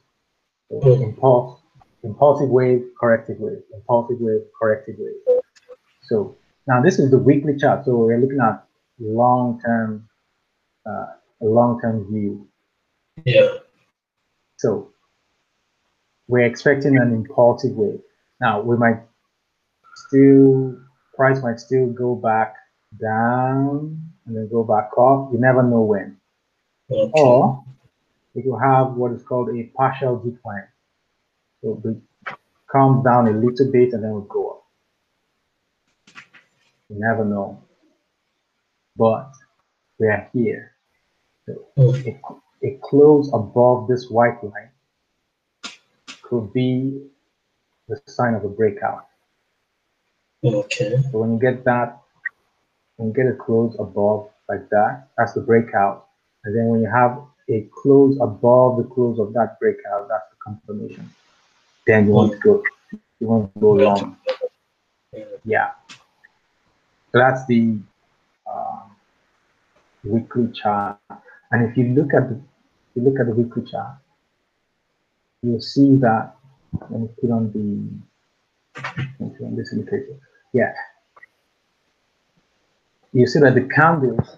So 0.69 0.79
Mhm. 0.79 1.01
impulse, 1.07 1.61
impulsive 2.03 2.49
wave, 2.49 2.81
corrective 2.99 3.39
wave, 3.39 3.63
impulsive 3.73 4.19
wave, 4.19 4.43
corrective 4.59 4.97
wave. 4.99 5.41
So 6.09 6.35
now 6.69 6.81
this 6.83 6.99
is 6.99 7.09
the 7.09 7.17
weekly 7.17 7.57
chart. 7.57 7.83
So 7.85 7.97
we're 7.97 8.19
looking 8.19 8.39
at 8.39 8.63
long-term, 8.99 10.07
uh, 10.85 11.07
long-term 11.41 12.05
view. 12.11 12.47
Yeah. 13.25 13.49
So 14.57 14.91
we're 16.27 16.45
expecting 16.45 16.97
an 16.97 17.11
impulsive 17.11 17.71
wave. 17.71 18.01
Now 18.39 18.61
we 18.61 18.77
might 18.77 18.99
still 19.95 20.77
price 21.15 21.41
might 21.41 21.59
still 21.59 21.87
go 21.87 22.15
back 22.15 22.53
down 23.01 23.99
and 24.27 24.37
then 24.37 24.47
go 24.51 24.63
back 24.63 24.91
up. 24.95 25.33
You 25.33 25.39
never 25.39 25.63
know 25.63 25.81
when. 25.81 26.17
Okay. 26.91 27.11
Or 27.15 27.65
it 28.35 28.45
will 28.45 28.59
have 28.59 28.93
what 28.93 29.11
is 29.13 29.23
called 29.23 29.49
a 29.49 29.63
partial 29.75 30.17
decline. 30.17 30.67
So 31.63 31.81
it 31.83 31.97
comes 32.71 33.03
down 33.03 33.27
a 33.27 33.31
little 33.31 33.71
bit 33.71 33.93
and 33.93 34.03
then 34.03 34.11
will 34.11 34.21
go 34.21 34.49
up. 34.51 34.58
You 36.89 36.99
never 36.99 37.23
know. 37.23 37.63
But 38.97 39.31
we 39.99 40.07
are 40.07 40.29
here. 40.33 40.73
So 41.45 41.65
a, 41.77 42.19
a 42.63 42.79
close 42.83 43.29
above 43.33 43.87
this 43.87 44.09
white 44.09 44.43
line 44.43 44.71
could 46.21 46.51
be 46.53 47.01
the 47.87 47.99
sign 48.07 48.33
of 48.33 48.43
a 48.43 48.49
breakout. 48.49 49.07
Okay. 50.43 50.95
So 51.11 51.19
when 51.19 51.33
you 51.33 51.39
get 51.39 51.65
that, 51.65 51.99
when 52.97 53.09
you 53.09 53.13
get 53.13 53.27
a 53.27 53.35
close 53.35 53.75
above 53.79 54.29
like 54.47 54.69
that, 54.69 55.07
that's 55.17 55.33
the 55.33 55.41
breakout. 55.41 56.07
And 56.43 56.55
then 56.55 56.67
when 56.67 56.81
you 56.81 56.89
have 56.89 57.21
a 57.49 57.67
close 57.81 58.17
above 58.21 58.77
the 58.77 58.83
close 58.83 59.19
of 59.19 59.33
that 59.33 59.59
breakout, 59.59 60.07
that's 60.07 60.29
the 60.29 60.37
confirmation. 60.43 61.09
Then 61.85 62.07
you 62.07 62.11
want 62.11 62.33
to 62.33 62.39
go, 62.39 62.63
you 63.19 63.27
want 63.27 63.53
to 63.53 63.59
go 63.59 63.71
long. 63.71 64.17
Yeah. 65.43 65.71
So 67.11 67.19
that's 67.19 67.45
the 67.47 67.79
um, 68.51 68.95
weekly 70.03 70.51
chart. 70.53 70.97
And 71.51 71.69
if 71.69 71.77
you 71.77 71.93
look 71.93 72.13
at 72.13 72.29
the, 72.29 72.35
if 72.35 72.95
you 72.95 73.01
look 73.03 73.19
at 73.19 73.25
the 73.25 73.33
weekly 73.33 73.63
chart, 73.69 73.97
you'll 75.41 75.61
see 75.61 75.95
that. 75.97 76.35
Let 76.91 76.99
me 77.01 77.09
put 77.19 77.31
on 77.31 77.51
the 77.51 78.83
put 79.17 79.45
on 79.45 79.55
this 79.55 79.73
indicator. 79.73 80.19
Yeah. 80.53 80.73
You 83.11 83.25
see 83.25 83.39
that 83.39 83.55
the 83.55 83.67
candles 83.75 84.37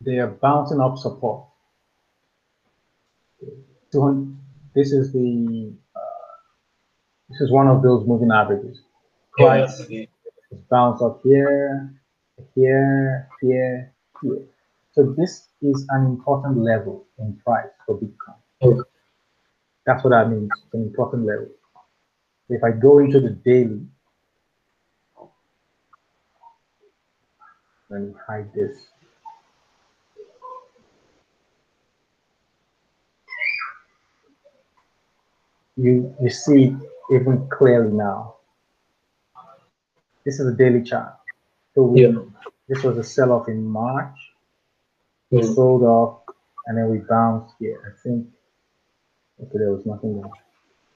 they 0.00 0.18
are 0.18 0.28
bouncing 0.28 0.80
up 0.80 0.98
support. 0.98 1.44
this 4.74 4.92
is 4.92 5.12
the 5.12 5.72
uh, 5.96 6.00
this 7.28 7.40
is 7.40 7.50
one 7.50 7.68
of 7.68 7.82
those 7.82 8.06
moving 8.06 8.30
averages. 8.30 8.82
Yeah. 9.88 10.06
Is 10.52 10.58
bounce 10.70 11.00
up 11.00 11.20
here, 11.24 11.94
here, 12.54 13.28
here, 13.40 13.94
here. 14.22 14.44
So 14.92 15.14
this 15.16 15.48
is 15.62 15.86
an 15.90 16.04
important 16.04 16.58
level 16.58 17.06
in 17.18 17.40
price 17.44 17.70
for 17.86 17.98
Bitcoin. 17.98 18.36
Okay. 18.60 18.88
That's 19.86 20.04
what 20.04 20.10
that 20.10 20.28
means. 20.28 20.50
It's 20.64 20.74
an 20.74 20.82
important 20.82 21.24
level. 21.24 21.48
If 22.50 22.62
I 22.62 22.70
go 22.70 22.98
into 22.98 23.18
the 23.20 23.30
daily, 23.30 23.80
let 27.88 28.02
me 28.02 28.12
hide 28.26 28.52
this. 28.54 28.76
You 35.76 36.14
you 36.20 36.28
see 36.28 36.64
it 36.64 36.74
even 37.10 37.48
clearly 37.48 37.92
now. 37.92 38.36
This 40.24 40.38
is 40.40 40.46
a 40.46 40.56
daily 40.56 40.82
chart. 40.82 41.14
So 41.74 41.82
we, 41.82 42.06
Yeah. 42.06 42.18
this 42.68 42.82
was 42.82 42.98
a 42.98 43.04
sell-off 43.04 43.48
in 43.48 43.64
March. 43.64 44.18
We 45.30 45.40
Mhm. 45.40 45.54
sold 45.54 45.82
off 45.82 46.22
and 46.66 46.76
then 46.78 46.90
we 46.90 46.98
bounced 46.98 47.54
here. 47.58 47.78
I 47.86 47.90
think 48.02 48.28
okay, 49.42 49.58
there 49.58 49.72
was 49.72 49.84
nothing 49.86 50.20
there. 50.20 50.30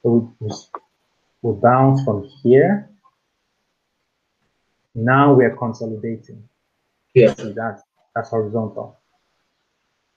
So 0.03 0.11
we, 0.11 0.47
we, 0.47 0.55
we 1.43 1.53
bounced 1.61 2.05
from 2.05 2.23
here. 2.43 2.89
Now 4.95 5.35
we 5.35 5.45
are 5.45 5.57
consolidating. 5.57 6.49
Yeah. 7.15 7.35
See 7.35 7.53
that 7.53 7.83
that's 8.15 8.31
horizontal. 8.31 8.97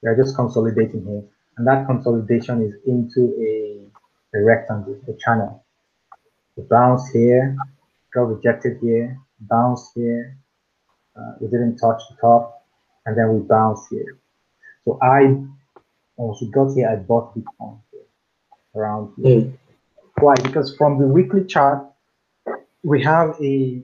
We 0.01 0.09
are 0.09 0.15
just 0.15 0.35
consolidating 0.35 1.05
here. 1.05 1.23
And 1.57 1.67
that 1.67 1.85
consolidation 1.87 2.61
is 2.61 2.73
into 2.85 3.33
a, 3.39 3.89
a 4.37 4.43
rectangle, 4.43 4.97
a 5.07 5.13
channel. 5.13 5.65
We 6.55 6.63
bounce 6.63 7.09
here, 7.09 7.57
got 8.13 8.23
rejected 8.23 8.77
here, 8.81 9.17
bounce 9.41 9.91
here, 9.95 10.37
uh, 11.15 11.33
we 11.39 11.47
didn't 11.47 11.77
touch 11.77 12.01
the 12.09 12.15
top, 12.21 12.65
and 13.05 13.17
then 13.17 13.33
we 13.33 13.39
bounce 13.47 13.87
here. 13.89 14.17
So 14.85 14.97
I, 15.01 15.35
once 16.17 16.41
we 16.41 16.49
got 16.51 16.73
here, 16.73 16.89
I 16.89 16.95
bought 16.97 17.35
Bitcoin 17.35 17.79
here, 17.91 18.01
around 18.75 19.13
here. 19.17 19.41
Mhm. 19.41 19.57
Why? 20.19 20.35
Because 20.35 20.75
from 20.75 20.99
the 20.99 21.07
weekly 21.07 21.45
chart, 21.45 21.85
we 22.83 23.01
have 23.03 23.39
a 23.41 23.83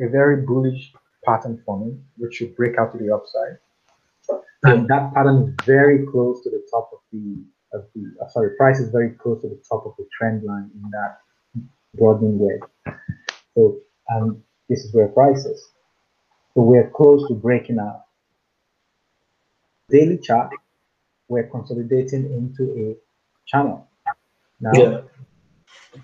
a 0.00 0.08
very 0.08 0.42
bullish 0.46 0.92
pattern 1.24 1.62
forming, 1.64 2.02
which 2.16 2.34
should 2.36 2.56
break 2.56 2.78
out 2.78 2.92
to 2.92 2.98
the 2.98 3.12
upside. 3.14 3.58
And 4.64 4.88
that 4.88 5.12
pattern 5.14 5.38
is 5.48 5.66
very 5.66 6.06
close 6.06 6.42
to 6.44 6.50
the 6.50 6.62
top 6.70 6.90
of 6.92 7.00
the 7.12 7.44
of 7.72 7.84
the 7.94 8.02
uh, 8.22 8.28
sorry, 8.28 8.56
price 8.56 8.80
is 8.80 8.90
very 8.90 9.10
close 9.10 9.40
to 9.42 9.48
the 9.48 9.60
top 9.68 9.86
of 9.86 9.94
the 9.98 10.06
trend 10.16 10.42
line 10.44 10.70
in 10.74 10.90
that 10.90 11.18
broadening 11.94 12.38
wedge. 12.38 12.60
So 13.60 13.78
and 14.08 14.42
this 14.70 14.84
is 14.84 14.94
where 14.94 15.08
price 15.08 15.44
is. 15.44 15.62
So 16.54 16.62
we're 16.62 16.88
close 16.90 17.28
to 17.28 17.34
breaking 17.34 17.78
out. 17.78 18.06
Daily 19.90 20.16
chart, 20.18 20.50
we're 21.28 21.46
consolidating 21.48 22.24
into 22.32 22.72
a 22.72 22.96
channel. 23.46 23.86
Now 24.60 24.72
Yeah. 24.72 25.02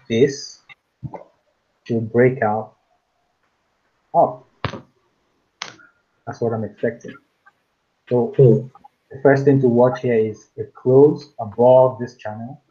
this 0.09 0.61
should 1.85 2.13
break 2.13 2.43
out 2.43 2.77
up. 4.15 4.47
That's 6.27 6.41
what 6.43 6.53
I'm 6.53 6.65
expecting. 6.65 7.17
So 8.11 8.35
Mhm. 8.37 8.71
the 9.11 9.21
first 9.23 9.45
thing 9.45 9.61
to 9.63 9.69
watch 9.69 10.01
here 10.01 10.19
is 10.19 10.51
a 10.59 10.65
close 10.65 11.33
above 11.39 11.99
this 11.99 12.17
channel. 12.17 12.63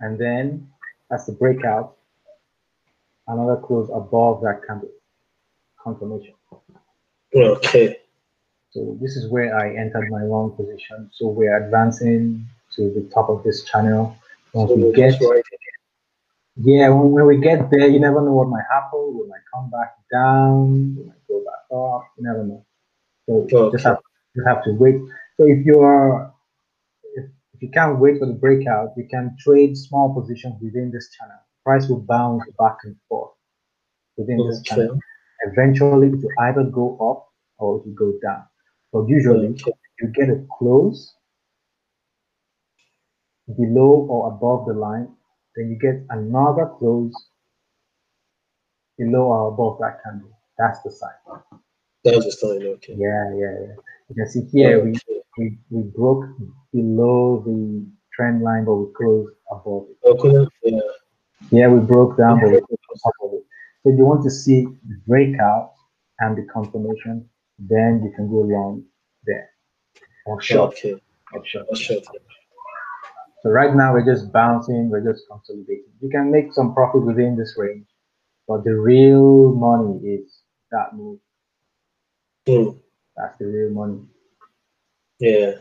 And 0.00 0.18
then 0.18 0.72
that's 1.10 1.26
the 1.26 1.32
breakout. 1.32 1.97
Another 3.28 3.56
close 3.56 3.88
above 3.94 4.40
that 4.42 4.62
candle 4.66 4.88
confirmation. 5.82 6.34
Okay. 7.34 7.98
So 8.70 8.96
this 9.00 9.16
is 9.16 9.30
where 9.30 9.58
I 9.58 9.76
entered 9.76 10.10
my 10.10 10.22
long 10.24 10.56
position. 10.56 11.10
So 11.12 11.28
we're 11.28 11.64
advancing 11.64 12.46
to 12.76 12.90
the 12.90 13.08
top 13.12 13.28
of 13.28 13.42
this 13.42 13.64
channel. 13.64 14.16
Once 14.52 14.70
So 14.70 14.76
we 14.76 14.92
get 14.92 15.20
right. 15.20 15.44
Yeah, 16.56 16.88
when, 16.88 17.12
when 17.12 17.26
we 17.26 17.38
get 17.38 17.70
there, 17.70 17.86
you 17.88 18.00
never 18.00 18.20
know 18.20 18.32
what 18.32 18.48
might 18.48 18.64
happen. 18.70 19.18
We 19.18 19.28
might 19.28 19.44
come 19.52 19.70
back 19.70 19.94
down, 20.10 20.96
we 20.96 21.04
might 21.04 21.28
go 21.28 21.44
back 21.44 21.64
up. 21.76 22.10
You 22.16 22.24
never 22.24 22.44
know. 22.44 22.64
So 23.26 23.46
Okay. 23.56 23.76
just 23.76 23.84
have 23.84 23.98
just 24.34 24.46
have 24.46 24.64
to 24.64 24.72
wait. 24.72 24.96
So 25.36 25.44
if 25.46 25.64
you're 25.64 26.32
if, 27.14 27.24
if 27.54 27.62
you 27.62 27.70
can't 27.70 27.98
wait 27.98 28.18
for 28.18 28.26
the 28.26 28.32
breakout, 28.32 28.94
you 28.96 29.06
can 29.08 29.36
trade 29.38 29.76
small 29.76 30.14
positions 30.14 30.54
within 30.60 30.90
this 30.90 31.10
channel. 31.10 31.38
Price 31.64 31.88
will 31.88 32.00
bounce 32.00 32.44
back 32.58 32.76
and 32.84 32.96
forth 33.08 33.32
within 34.16 34.38
this 34.46 34.60
Okay. 34.60 34.82
channel. 34.82 34.98
Eventually, 35.44 36.08
it 36.08 36.22
will 36.22 36.32
either 36.40 36.64
go 36.64 36.96
up 36.98 37.28
or 37.58 37.78
it 37.78 37.86
will 37.86 37.94
go 37.94 38.18
down. 38.22 38.44
But 38.92 39.06
usually, 39.08 39.48
Okay. 39.48 39.72
you 40.00 40.08
get 40.08 40.30
a 40.30 40.44
close 40.58 41.14
below 43.56 44.06
or 44.08 44.28
above 44.32 44.66
the 44.66 44.74
line, 44.74 45.08
then 45.56 45.70
you 45.70 45.78
get 45.78 46.04
another 46.10 46.66
close 46.78 47.14
below 48.96 49.26
or 49.26 49.52
above 49.52 49.78
that 49.80 50.02
candle. 50.02 50.30
That's 50.58 50.82
the 50.82 50.90
sign. 50.90 51.10
That's 52.04 52.24
the 52.24 52.32
sign. 52.32 52.62
Okay. 52.62 52.94
Yeah, 52.94 53.32
yeah, 53.34 53.54
yeah. 53.60 53.74
You 54.08 54.14
can 54.14 54.28
see 54.28 54.44
here 54.52 54.82
we, 54.84 54.98
we, 55.36 55.58
we 55.70 55.82
broke 55.82 56.24
below 56.72 57.42
the 57.44 57.86
trend 58.14 58.42
line, 58.42 58.64
but 58.64 58.74
we 58.74 58.92
closed 58.94 59.34
above 59.50 59.86
it. 59.90 59.96
Oh, 60.04 60.12
okay. 60.12 60.48
Yeah. 60.64 60.80
Yeah, 61.50 61.68
we 61.68 61.80
broke 61.80 62.16
down, 62.16 62.40
but 62.40 62.50
we 62.50 62.60
closed 62.60 62.82
on 62.90 62.98
top 62.98 63.14
of 63.22 63.32
it. 63.34 63.44
So 63.82 63.90
if 63.90 63.98
you 63.98 64.04
want 64.04 64.22
to 64.24 64.30
see 64.30 64.64
the 64.64 65.00
breakout 65.06 65.72
and 66.20 66.36
the 66.36 66.46
confirmation, 66.52 67.28
then 67.58 68.02
you 68.04 68.12
can 68.14 68.28
go 68.28 68.40
long 68.40 68.84
there 69.24 69.50
or 70.26 70.40
short. 70.42 70.72
Okay. 70.72 71.00
Or 71.32 71.44
short. 71.44 71.66
That's 71.68 71.80
short. 71.80 72.04
So 73.42 73.50
right 73.50 73.74
now 73.74 73.92
we're 73.92 74.04
just 74.04 74.32
bouncing, 74.32 74.90
we're 74.90 75.04
just 75.04 75.24
consolidating. 75.30 75.92
You 76.00 76.10
can 76.10 76.30
make 76.30 76.52
some 76.52 76.74
profit 76.74 77.02
within 77.04 77.36
this 77.36 77.54
range, 77.56 77.86
but 78.48 78.64
the 78.64 78.74
real 78.74 79.54
money 79.54 79.98
is 80.06 80.40
that 80.72 80.94
move. 80.94 81.20
Mm. 82.48 82.78
That's 83.16 83.38
the 83.38 83.46
real 83.46 83.70
money. 83.70 84.00
Yeah. 85.20 85.52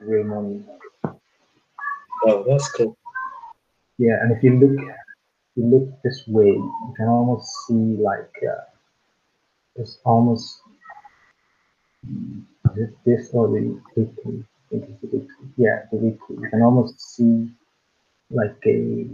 Real 0.00 0.24
money. 0.24 0.62
Oh, 2.26 2.44
that's 2.46 2.70
cool. 2.72 2.96
Yeah, 3.98 4.18
and 4.22 4.32
if 4.36 4.42
you 4.42 4.58
look, 4.58 4.80
if 4.80 5.56
you 5.56 5.64
look 5.66 6.02
this 6.02 6.24
way, 6.26 6.48
you 6.48 6.94
can 6.96 7.08
almost 7.08 7.48
see 7.66 7.96
like 8.00 8.32
uh, 8.42 8.64
it's 9.76 9.98
almost 10.04 10.60
is 12.06 12.78
it 12.88 12.96
this 13.04 13.30
or 13.32 13.48
the 13.48 13.80
weekly? 13.96 14.44
I 14.44 14.68
think 14.70 14.84
it's 14.90 15.00
the 15.00 15.06
weekly. 15.18 15.48
Yeah, 15.56 15.82
the 15.92 15.98
weekly. 15.98 16.36
You 16.40 16.50
can 16.50 16.62
almost 16.62 17.00
see 17.00 17.48
like 18.30 18.56
a 18.66 19.06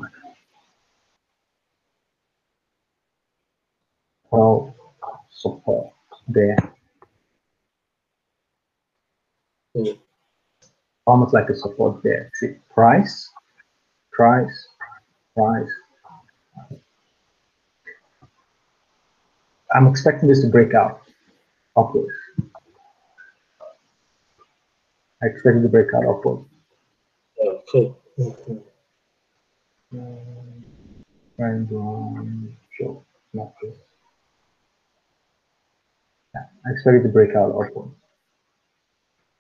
well 4.31 4.75
support 5.31 5.93
there, 6.29 6.57
Mm. 9.77 9.99
almost 11.07 11.35
like 11.35 11.49
a 11.51 11.55
support 11.55 12.03
there. 12.03 12.31
See, 12.35 12.57
price, 12.75 13.31
price, 14.13 14.69
price. 15.41 16.81
I'm 19.75 19.87
expecting 19.87 20.29
this 20.29 20.41
to 20.43 20.49
break 20.49 20.75
out 20.75 21.03
upwards. 21.77 22.13
I 25.23 25.27
expect 25.27 25.57
it 25.59 25.63
to 25.63 25.69
break 25.69 25.89
out 25.95 26.05
upwards. 26.07 26.47
Oh, 27.43 27.63
cool. 27.71 27.99
Mhm. 28.19 28.63
Um, 29.93 30.65
and 31.39 31.73
um, 31.73 32.57
sure, 32.77 33.03
not 33.33 33.53
this. 33.63 33.77
Yeah, 36.35 36.47
I 36.67 36.71
expect 36.73 36.97
it 36.97 37.03
to 37.03 37.09
break 37.09 37.35
out 37.35 37.51
upwards. 37.51 37.95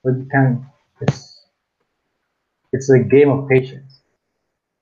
But 0.02 0.16
you 0.16 0.26
can, 0.30 0.66
it's, 1.02 1.44
it's 2.72 2.90
a 2.90 2.98
game 2.98 3.30
of 3.30 3.48
patience. 3.48 3.99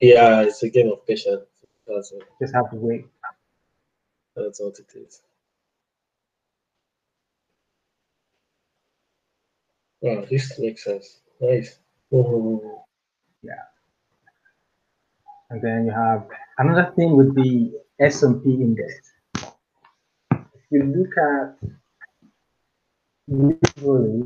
Yeah, 0.01 0.43
it's 0.43 0.63
a 0.63 0.69
game 0.71 0.91
of 0.93 1.07
patience. 1.07 1.45
That's 1.87 2.13
it. 2.13 2.23
Just 2.41 2.55
have 2.55 2.71
to 2.71 2.77
wait. 2.77 3.07
That's 4.35 4.61
what 4.61 4.79
it 4.79 4.87
is. 4.97 5.21
Wow, 10.01 10.25
this 10.29 10.59
makes 10.59 10.83
sense. 10.83 11.21
Nice. 11.41 11.79
Mhm. 12.13 12.83
And 15.51 15.61
then 15.63 15.85
you 15.87 15.93
have 15.93 16.27
another 16.59 16.91
thing 16.97 17.17
with 17.17 17.35
the 17.35 17.73
S&P 18.01 18.51
index. 18.55 19.13
If 20.55 20.61
you 20.71 20.83
look 20.85 21.17
at 21.19 21.71
usually 23.29 24.23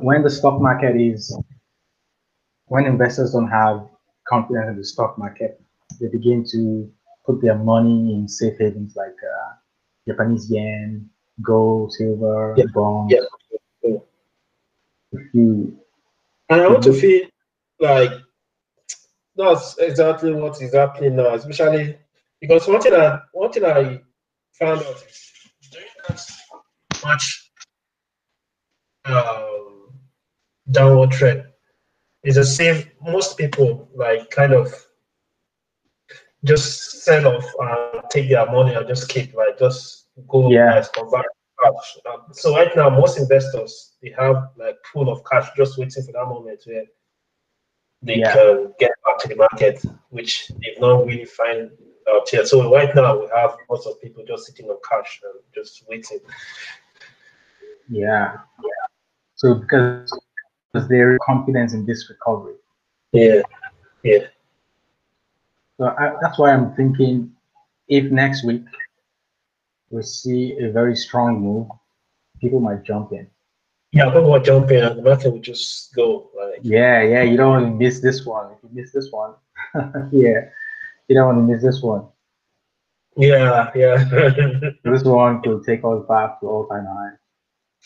when 0.00 0.22
the 0.22 0.30
stock 0.30 0.60
market 0.60 0.96
is 0.96 1.36
when 2.68 2.86
investors 2.86 3.32
don't 3.32 3.48
have 3.48 3.88
confidence 4.28 4.68
in 4.70 4.76
the 4.76 4.84
stock 4.84 5.18
market, 5.18 5.60
they 6.00 6.08
begin 6.08 6.44
to 6.52 6.90
put 7.26 7.40
their 7.42 7.56
money 7.56 8.14
in 8.14 8.28
safe 8.28 8.58
havens 8.58 8.94
like 8.96 9.08
uh, 9.08 9.52
Japanese 10.06 10.50
yen, 10.50 11.08
gold, 11.42 11.92
silver, 11.92 12.54
Yeah, 12.56 12.64
bonds. 12.74 13.14
yeah. 13.14 13.20
Yeah. 13.82 13.98
If 15.12 15.34
you 15.34 15.78
And 16.50 16.60
I 16.62 16.68
want 16.68 16.82
to 16.84 16.90
Mhm. 16.90 17.00
feel 17.00 17.28
like 17.80 18.10
that's 19.36 19.78
exactly 19.78 20.32
what 20.32 20.60
is 20.60 20.74
happening 20.74 21.16
now, 21.16 21.34
especially 21.34 21.98
because 22.40 22.66
one 22.66 22.80
thing 22.80 22.94
I 22.94 23.20
one 23.32 23.52
thing 23.52 23.64
I 23.64 24.00
found 24.58 24.80
out 24.82 25.02
is 25.08 25.32
during 25.70 25.88
that 26.08 26.20
much 27.04 27.50
um, 29.04 29.92
downward 30.70 31.10
trend 31.12 31.44
is 32.24 32.34
the 32.36 32.44
same. 32.44 32.84
Most 33.02 33.36
people 33.38 33.88
like 33.94 34.30
kind 34.30 34.52
of 34.52 34.72
just 36.44 37.02
sell 37.02 37.26
off 37.26 37.44
and 37.60 38.02
take 38.10 38.28
their 38.28 38.46
money 38.50 38.74
and 38.74 38.86
just 38.86 39.08
keep 39.08 39.34
like 39.34 39.58
just 39.58 40.06
go 40.28 40.50
Yeah. 40.50 40.74
as 40.76 40.88
convert 40.88 41.26
cash. 41.62 41.98
Um, 42.10 42.22
so 42.32 42.54
right 42.54 42.74
now, 42.76 42.90
most 42.90 43.18
investors 43.18 43.96
they 44.02 44.10
have 44.18 44.50
like 44.56 44.76
pool 44.92 45.10
of 45.10 45.22
cash 45.30 45.48
just 45.56 45.78
waiting 45.78 46.02
for 46.04 46.12
that 46.12 46.26
moment 46.26 46.62
where 46.66 46.84
they 48.02 48.18
Yeah. 48.18 48.32
can 48.32 48.72
get 48.78 48.92
back 49.04 49.18
to 49.18 49.28
the 49.28 49.36
market, 49.36 49.82
which 50.10 50.48
they've 50.48 50.80
not 50.80 51.04
really 51.06 51.24
find 51.24 51.70
out 52.08 52.32
yet. 52.32 52.46
So 52.46 52.72
right 52.72 52.94
now, 52.94 53.18
we 53.20 53.26
have 53.34 53.56
lots 53.68 53.86
of 53.86 54.00
people 54.00 54.24
just 54.26 54.46
sitting 54.46 54.70
on 54.70 54.78
cash 54.88 55.20
and 55.24 55.34
just 55.54 55.84
waiting. 55.88 56.20
Yeah. 57.88 58.36
yeah. 58.62 58.86
So 59.34 59.54
because 59.54 60.10
because 60.72 60.88
there 60.88 61.12
is 61.12 61.18
confidence 61.26 61.72
in 61.74 61.86
this 61.86 62.08
recovery. 62.10 62.54
Yeah, 63.12 63.42
yeah, 64.02 64.26
So 65.78 65.86
I, 65.86 66.14
that's 66.20 66.38
why 66.38 66.52
I'm 66.52 66.74
thinking 66.74 67.32
if 67.88 68.10
next 68.12 68.44
week 68.44 68.64
we 69.90 70.02
see 70.02 70.58
a 70.60 70.70
very 70.70 70.94
strong 70.96 71.40
move, 71.40 71.66
people 72.40 72.60
might 72.60 72.82
jump 72.84 73.12
in. 73.12 73.26
yeah. 73.92 74.06
People 74.06 74.32
are 74.34 74.40
jumping 74.40 74.80
and 74.82 74.98
the 74.98 75.02
market 75.02 75.32
will 75.32 75.40
just 75.40 75.94
go 75.94 76.30
like 76.36 76.60
Yeah, 76.62 77.02
yeah, 77.02 77.22
you 77.22 77.36
don't 77.36 77.50
want 77.50 77.66
to 77.66 77.72
miss 77.72 78.00
this 78.00 78.24
one. 78.26 78.52
If 78.52 78.58
you 78.62 78.70
miss 78.72 78.92
this 78.92 79.08
one, 79.10 79.34
yeah, 80.12 80.40
you 81.08 81.14
don't 81.16 81.26
want 81.26 81.38
to 81.38 81.52
miss 81.54 81.62
this 81.62 81.82
one. 81.82 82.06
yeah, 83.16 83.70
yeah, 83.74 83.96
This 84.84 85.02
one 85.04 85.42
could 85.42 85.64
take 85.64 85.80
us 85.84 86.02
back 86.08 86.40
to 86.40 86.46
all 86.46 86.66
time 86.66 86.86
high. 86.86 87.14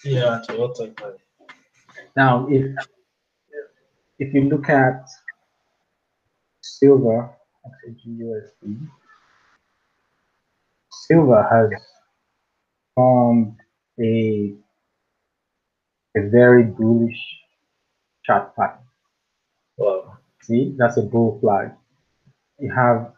yeah. 0.04 0.40
To 0.48 0.56
what 0.60 0.76
time? 0.76 0.94
man? 1.00 1.12
Now, 2.16 2.47
if 2.51 2.76
if 4.18 4.34
you 4.34 4.43
look 4.43 4.68
at 4.68 5.09
silver, 6.60 7.30
actually 7.66 7.97
GUSD, 8.06 8.89
silver 10.90 11.43
has 11.51 11.82
formed 12.94 13.56
a 14.01 14.55
a 16.16 16.28
very 16.28 16.64
bullish 16.64 17.18
chart 18.24 18.55
pattern. 18.56 18.84
Wow. 19.76 20.18
See, 20.43 20.74
that's 20.76 20.97
a 20.98 21.02
bull 21.02 21.39
flag. 21.40 21.72
You 22.59 22.72
have, 22.72 23.12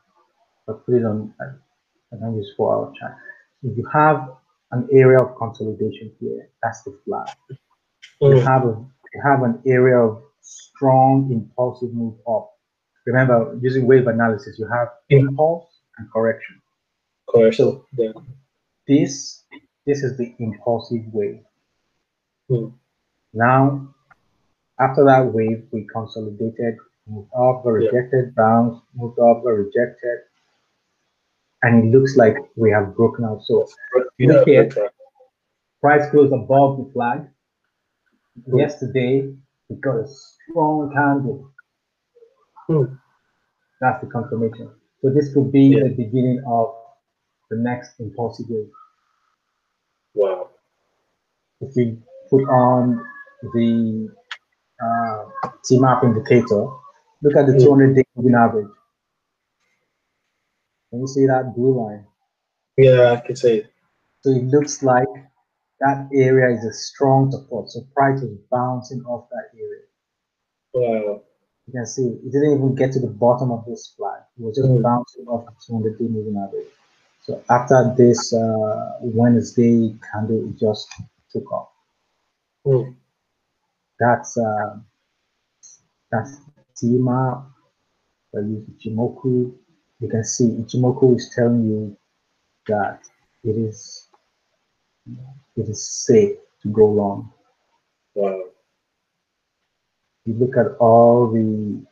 I'll 0.69 0.77
put 0.77 0.95
it 0.95 1.05
on, 1.05 1.35
I 1.41 1.45
I 2.15 2.19
don't 2.21 2.37
use 2.37 2.53
four 2.57 2.75
hour 2.75 2.93
chart. 2.99 3.17
If 3.63 3.77
you 3.77 3.87
have 3.93 4.37
an 4.73 4.89
area 4.93 5.19
of 5.19 5.37
consolidation 5.37 6.13
here, 6.21 6.49
that's 6.63 6.83
the 6.83 6.99
flag. 7.05 7.29
You 8.21 8.37
Mm, 8.37 8.45
have 8.45 8.65
a 8.65 8.75
you 9.15 9.21
have 9.23 9.43
an 9.43 9.63
area 9.67 9.99
of 9.99 10.23
strong 10.41 11.31
impulsive 11.33 11.93
move 11.95 12.19
up. 12.29 12.51
Remember, 13.07 13.59
using 13.61 13.87
wave 13.87 14.07
analysis, 14.09 14.59
you 14.59 14.67
have 14.69 14.89
Yeah. 15.09 15.21
impulse 15.21 15.69
and 15.99 16.11
correction. 16.13 16.61
correct. 17.29 17.57
So 17.57 17.87
Yeah. 17.97 18.13
this 18.87 19.45
this 19.87 20.03
is 20.03 20.17
the 20.17 20.35
impulsive 20.39 21.05
wave. 21.13 21.45
Mm, 22.51 22.73
Now, 23.35 23.95
after 24.81 25.05
that 25.05 25.33
wave, 25.33 25.69
we 25.73 25.87
consolidated, 25.93 26.79
moved 27.07 27.31
up, 27.35 27.65
Yeah. 27.67 27.91
rejected, 27.91 28.35
bounced, 28.35 28.83
moved 28.95 29.19
up, 29.19 29.43
got 29.45 29.51
rejected, 29.51 30.21
and 31.63 31.85
it 31.85 31.97
looks 31.97 32.17
like 32.17 32.37
we 32.57 32.71
have 32.71 32.95
broken 32.97 33.25
out. 33.25 33.43
So 33.45 33.67
you 34.19 34.29
look 34.29 34.47
yeah, 34.49 34.63
here, 34.63 34.65
okay. 34.67 34.89
price 35.81 36.11
closed 36.11 36.33
above 36.33 36.79
the 36.79 36.93
flag. 36.93 37.29
Yesterday, 38.47 39.33
we 39.69 39.77
got 39.77 39.97
a 39.97 40.07
strong 40.09 40.91
candle. 40.93 41.53
Hmm. 42.67 42.95
That's 43.81 44.03
the 44.05 44.11
confirmation. 44.11 44.71
So 45.03 45.11
this 45.11 45.33
could 45.33 45.53
be 45.53 45.67
Yeah. 45.77 45.85
the 45.85 45.91
beginning 45.91 46.43
of 46.47 46.75
the 47.51 47.57
next 47.57 48.01
impulsive 48.01 48.47
wave. 48.49 48.71
Wow. 50.15 50.51
If 51.61 51.77
you 51.77 52.03
put 52.31 52.45
on 52.49 53.05
the 53.55 54.09
uh, 54.83 55.25
T-map 55.65 56.05
indicator, 56.05 56.67
look 57.23 57.37
at 57.37 57.47
the 57.47 57.53
Hmm. 57.53 57.65
200 57.65 57.95
day 57.97 58.05
moving 58.17 58.35
average. 58.35 58.71
Can 60.91 61.01
you 61.01 61.07
see 61.07 61.27
that 61.27 61.55
blue 61.55 61.75
line? 61.81 62.07
Yeah, 62.77 63.13
I 63.13 63.27
can 63.27 63.37
say. 63.37 63.67
So 64.23 64.31
it 64.31 64.45
looks 64.45 64.83
like 64.83 65.09
that 65.81 66.09
area 66.15 66.57
is 66.57 66.65
a 66.65 66.73
strong 66.73 67.31
support. 67.31 67.71
So 67.71 67.81
price 67.95 68.21
is 68.23 68.39
bouncing 68.51 69.03
off 69.05 69.29
that 69.31 69.59
area. 69.59 69.83
Wow. 70.75 71.23
You 71.67 71.73
can 71.73 71.87
see 71.87 72.03
it 72.07 72.33
didn't 72.33 72.55
even 72.55 72.75
get 72.75 72.93
to 72.93 73.01
the 73.01 73.07
bottom 73.09 73.51
of 73.51 73.65
this 73.67 73.95
flag. 73.97 74.23
It 74.39 74.43
was 74.45 74.57
just 74.57 74.69
Mm. 74.69 74.83
bouncing 74.83 75.27
off 75.29 75.47
the 75.47 75.53
200 75.67 75.99
day 75.99 76.09
moving 76.09 76.37
average. 76.37 76.73
So 77.23 77.43
after 77.49 77.95
this 77.97 78.33
uh, 78.35 78.99
Wednesday 79.01 79.97
candle, 80.13 80.49
it 80.49 80.59
just 80.59 80.89
took 81.31 81.51
off. 81.53 81.71
Mm, 82.67 82.97
That's 83.99 84.37
uh, 84.37 84.79
that's 86.11 86.41
Tima. 86.77 87.47
I 88.37 88.41
use 88.41 88.69
Ichimoku. 88.69 89.55
You 90.01 90.09
can 90.09 90.25
see 90.25 90.49
Ichimoku 90.49 91.17
is 91.17 91.33
telling 91.35 91.65
you 91.65 91.97
that 92.69 93.01
it 93.43 93.57
is 93.57 94.04
it 95.57 95.69
is 95.69 95.89
safe 96.07 96.37
to 96.63 96.69
go 96.69 96.87
long. 96.87 97.33
Wow. 98.15 98.43
You 100.25 100.35
look 100.35 100.57
at 100.57 100.77
all 100.79 101.31
the 101.33 101.85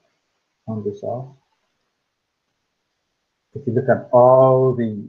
on 0.66 0.84
this 0.84 1.02
off. 1.02 1.34
If 3.55 3.66
you 3.66 3.74
look 3.74 3.89
at 3.89 4.09
all 4.12 4.74
the 4.74 5.09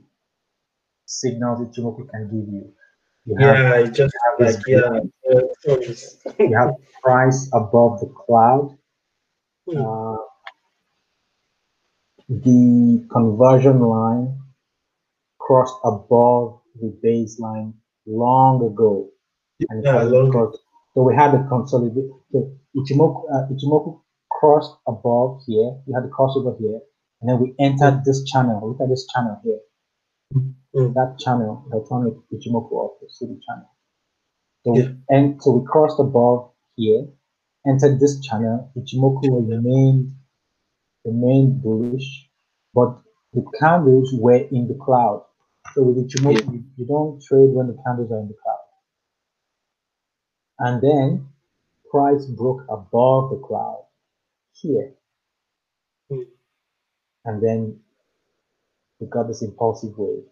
signals 1.05 1.59
that 1.59 1.71
Ichimoku 1.71 2.09
can 2.09 2.25
give 2.25 2.53
you, 2.53 2.73
you 3.25 3.35
have, 3.37 3.57
Yeah, 3.57 3.75
it 3.75 3.93
just 3.93 4.13
you 4.39 4.45
like 4.45 4.55
have 4.55 4.65
yeah. 4.67 5.39
uh, 5.71 6.33
you 6.39 6.57
have 6.57 6.75
price 7.01 7.49
above 7.53 8.01
the 8.01 8.07
cloud. 8.07 8.77
Hmm. 9.69 9.77
Uh, 9.85 10.17
the 12.27 13.07
conversion 13.09 13.79
line 13.79 14.37
crossed 15.39 15.75
above 15.85 16.59
the 16.81 16.93
baseline 17.03 17.73
long 18.05 18.65
ago. 18.65 19.09
And 19.69 19.83
Yeah, 19.83 20.03
long-. 20.03 20.31
So 20.93 21.03
we 21.03 21.15
had 21.15 21.31
the 21.31 21.47
consolidate. 21.49 22.09
So 22.31 22.51
Ichimoku, 22.75 23.23
uh, 23.33 23.47
Ichimoku 23.51 24.01
crossed 24.29 24.75
above 24.87 25.41
here. 25.45 25.77
We 25.85 25.93
had 25.93 26.03
the 26.03 26.09
crossover 26.09 26.57
here, 26.59 26.79
and 27.21 27.29
then 27.29 27.39
we 27.39 27.55
entered 27.59 28.03
this 28.05 28.23
channel. 28.25 28.67
Look 28.69 28.81
at 28.81 28.89
this 28.89 29.07
channel 29.13 29.39
here. 29.43 29.59
Mm. 30.75 30.93
That 30.95 31.17
channel, 31.19 31.65
the 31.69 31.77
it 31.79 32.39
Ichimoku 32.39 32.71
off 32.71 32.99
the 33.01 33.09
city 33.09 33.39
channel. 33.47 33.69
So 34.63 34.77
Yeah. 34.77 34.89
and 35.09 35.41
so 35.41 35.51
we 35.51 35.65
crossed 35.65 35.99
above 35.99 36.51
here, 36.75 37.07
entered 37.67 37.99
this 37.99 38.19
channel. 38.21 38.71
Ichimoku 38.77 39.47
remained 39.49 40.15
remained 41.05 41.61
bullish, 41.61 42.29
but 42.73 43.01
the 43.33 43.43
candles 43.59 44.11
were 44.13 44.35
in 44.51 44.67
the 44.67 44.75
cloud. 44.75 45.23
So 45.73 45.81
with 45.81 45.97
Ichimoku, 45.97 46.53
you, 46.53 46.63
you 46.77 46.85
don't 46.85 47.21
trade 47.23 47.49
when 47.49 47.67
the 47.67 47.77
candles 47.85 48.11
are 48.11 48.19
in 48.19 48.27
the 48.27 48.35
cloud. 48.43 48.59
And 50.59 50.81
then 50.81 51.27
price 51.89 52.25
broke 52.25 52.61
above 52.69 53.31
the 53.31 53.41
cloud 53.45 53.85
here. 54.53 54.93
Hmm. 56.09 56.21
And 57.25 57.43
then 57.43 57.79
we 58.99 59.07
got 59.07 59.27
this 59.27 59.41
impulsive 59.41 59.93
wave. 59.97 60.23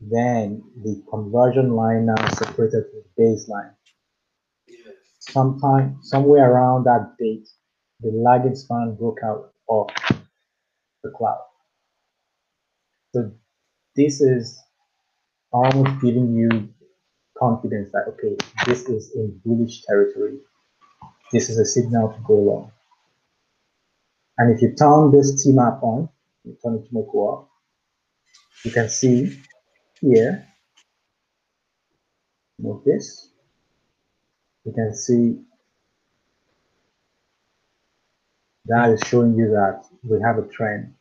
Then 0.00 0.62
the 0.82 1.02
conversion 1.10 1.74
line 1.74 2.06
now 2.06 2.28
separated 2.30 2.84
from 2.90 3.02
the 3.16 3.22
baseline. 3.22 3.74
Yes. 4.68 4.94
Sometime, 5.18 5.98
somewhere 6.02 6.50
around 6.50 6.84
that 6.84 7.16
date, 7.18 7.48
the 8.00 8.10
lagging 8.10 8.54
span 8.54 8.94
broke 8.94 9.18
out 9.24 9.52
of 9.68 9.88
the 11.02 11.10
cloud. 11.10 11.40
So 13.14 13.32
this 13.96 14.20
is 14.20 14.62
almost 15.52 16.00
giving 16.00 16.34
you 16.34 16.68
confidence 17.38 17.90
that 17.92 18.04
okay, 18.08 18.36
this 18.66 18.82
is 18.88 19.12
in 19.14 19.40
bullish 19.44 19.82
territory. 19.82 20.38
This 21.32 21.48
is 21.48 21.58
a 21.58 21.64
signal 21.64 22.12
to 22.12 22.20
go 22.26 22.34
long. 22.34 22.72
And 24.38 24.54
if 24.54 24.62
you 24.62 24.74
turn 24.74 25.10
this 25.10 25.42
T 25.42 25.52
map 25.52 25.82
on, 25.82 26.08
you 26.44 26.56
turn 26.62 26.76
it 26.76 26.88
to 26.88 26.94
Moku 26.94 27.14
off, 27.14 27.48
you 28.64 28.70
can 28.70 28.88
see 28.88 29.38
here, 30.00 30.46
move 32.58 32.84
this, 32.84 33.30
you 34.64 34.72
can 34.72 34.94
see 34.94 35.40
that 38.66 38.90
is 38.90 39.00
showing 39.08 39.34
you 39.36 39.48
that 39.48 39.84
we 40.02 40.20
have 40.20 40.38
a 40.38 40.46
trend, 40.48 40.94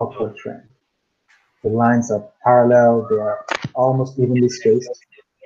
upward 0.00 0.36
trend. 0.36 0.68
The 1.62 1.70
lines 1.70 2.10
are 2.10 2.28
parallel, 2.44 3.06
they 3.10 3.16
are 3.16 3.44
almost 3.74 4.18
evenly 4.18 4.48
spaced. 4.48 4.90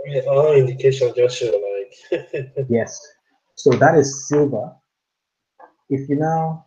I 0.06 0.10
mean, 0.10 0.22
all 0.28 0.52
indications 0.52 1.14
just 1.16 1.38
show 1.38 1.46
like 1.46 2.52
Yes. 2.68 3.00
So 3.54 3.70
that 3.70 3.96
is 3.96 4.28
silver. 4.28 4.72
If 5.88 6.08
you 6.08 6.16
now, 6.16 6.66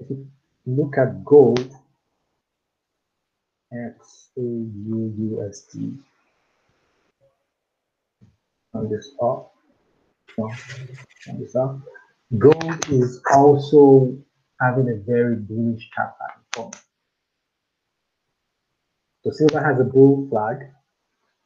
if 0.00 0.10
you 0.10 0.26
look 0.66 0.98
at 0.98 1.24
gold, 1.24 1.72
XAUUSD, 3.72 5.98
on 8.74 8.88
this 8.88 9.10
up, 9.22 9.52
no, 10.38 10.44
on 11.28 11.40
this 11.40 11.54
up, 11.54 11.78
gold 12.38 12.88
is 12.90 13.20
also 13.32 14.16
having 14.60 14.88
a 14.88 14.96
very 15.04 15.36
bullish 15.36 15.88
chart 15.94 16.14
pattern. 16.18 16.70
So 19.28 19.34
silver 19.34 19.62
has 19.62 19.78
a 19.78 19.84
bull 19.84 20.26
flag, 20.30 20.56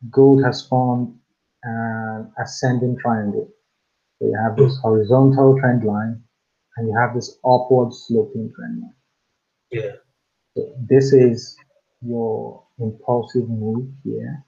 gold 0.09 0.45
has 0.45 0.65
formed 0.69 1.19
an 1.65 2.33
ascending 2.41 2.97
triangle. 3.03 3.49
So 4.19 4.29
you 4.29 4.39
have 4.41 4.57
this 4.57 4.79
horizontal 4.81 5.59
trend 5.59 5.83
line 5.83 6.23
and 6.77 6.87
you 6.87 6.97
have 6.97 7.13
this 7.13 7.39
upward 7.45 7.93
sloping 7.93 8.53
trend 8.55 8.83
line. 8.83 8.95
yeah. 9.73 9.91
So 10.57 10.73
this 10.89 11.13
is 11.13 11.57
your 12.03 12.63
impulsive 12.79 13.49
move 13.49 13.89
here. 14.05 14.45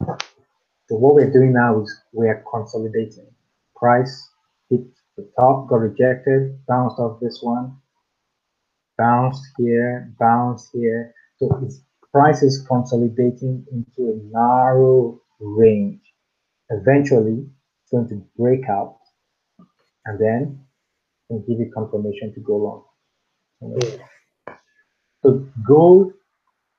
So 0.00 0.96
what 0.96 1.14
we're 1.14 1.32
doing 1.32 1.54
now 1.54 1.80
is 1.80 2.02
we 2.12 2.28
are 2.28 2.44
consolidating. 2.52 3.28
Price 3.76 4.28
hit 4.68 4.82
the 5.16 5.26
top, 5.40 5.68
got 5.68 5.76
rejected, 5.76 6.66
bounced 6.66 6.98
off 6.98 7.18
this 7.18 7.38
one, 7.40 7.78
bounced 8.98 9.44
here, 9.58 10.12
bounce 10.20 10.70
here. 10.74 11.14
So 11.38 11.60
it's 11.64 11.80
price 12.12 12.42
is 12.42 12.66
consolidating 12.68 13.66
into 13.72 14.12
a 14.12 14.16
narrow 14.38 15.20
range. 15.40 16.02
Eventually, 16.70 17.46
it's 17.82 17.92
going 17.92 18.08
to 18.10 18.22
break 18.38 18.68
out 18.68 18.98
and 20.06 20.18
then 20.20 20.60
it'll 21.30 21.42
give 21.42 21.58
you 21.60 21.70
confirmation 21.74 22.34
to 22.34 22.40
go 22.40 22.56
long. 22.56 22.84
So 25.22 25.46
gold 25.66 26.12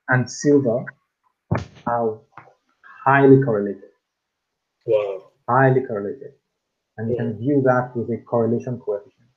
and 0.09 0.29
silver 0.29 0.85
are 1.87 2.19
highly 3.05 3.43
correlated, 3.43 3.91
Wow. 4.87 5.31
highly 5.49 5.81
correlated. 5.87 6.33
And 6.97 7.09
you 7.11 7.17
can 7.17 7.37
view 7.39 7.61
that 7.65 7.95
with 7.95 8.09
a 8.11 8.23
correlation 8.23 8.79
coefficient. 8.79 9.29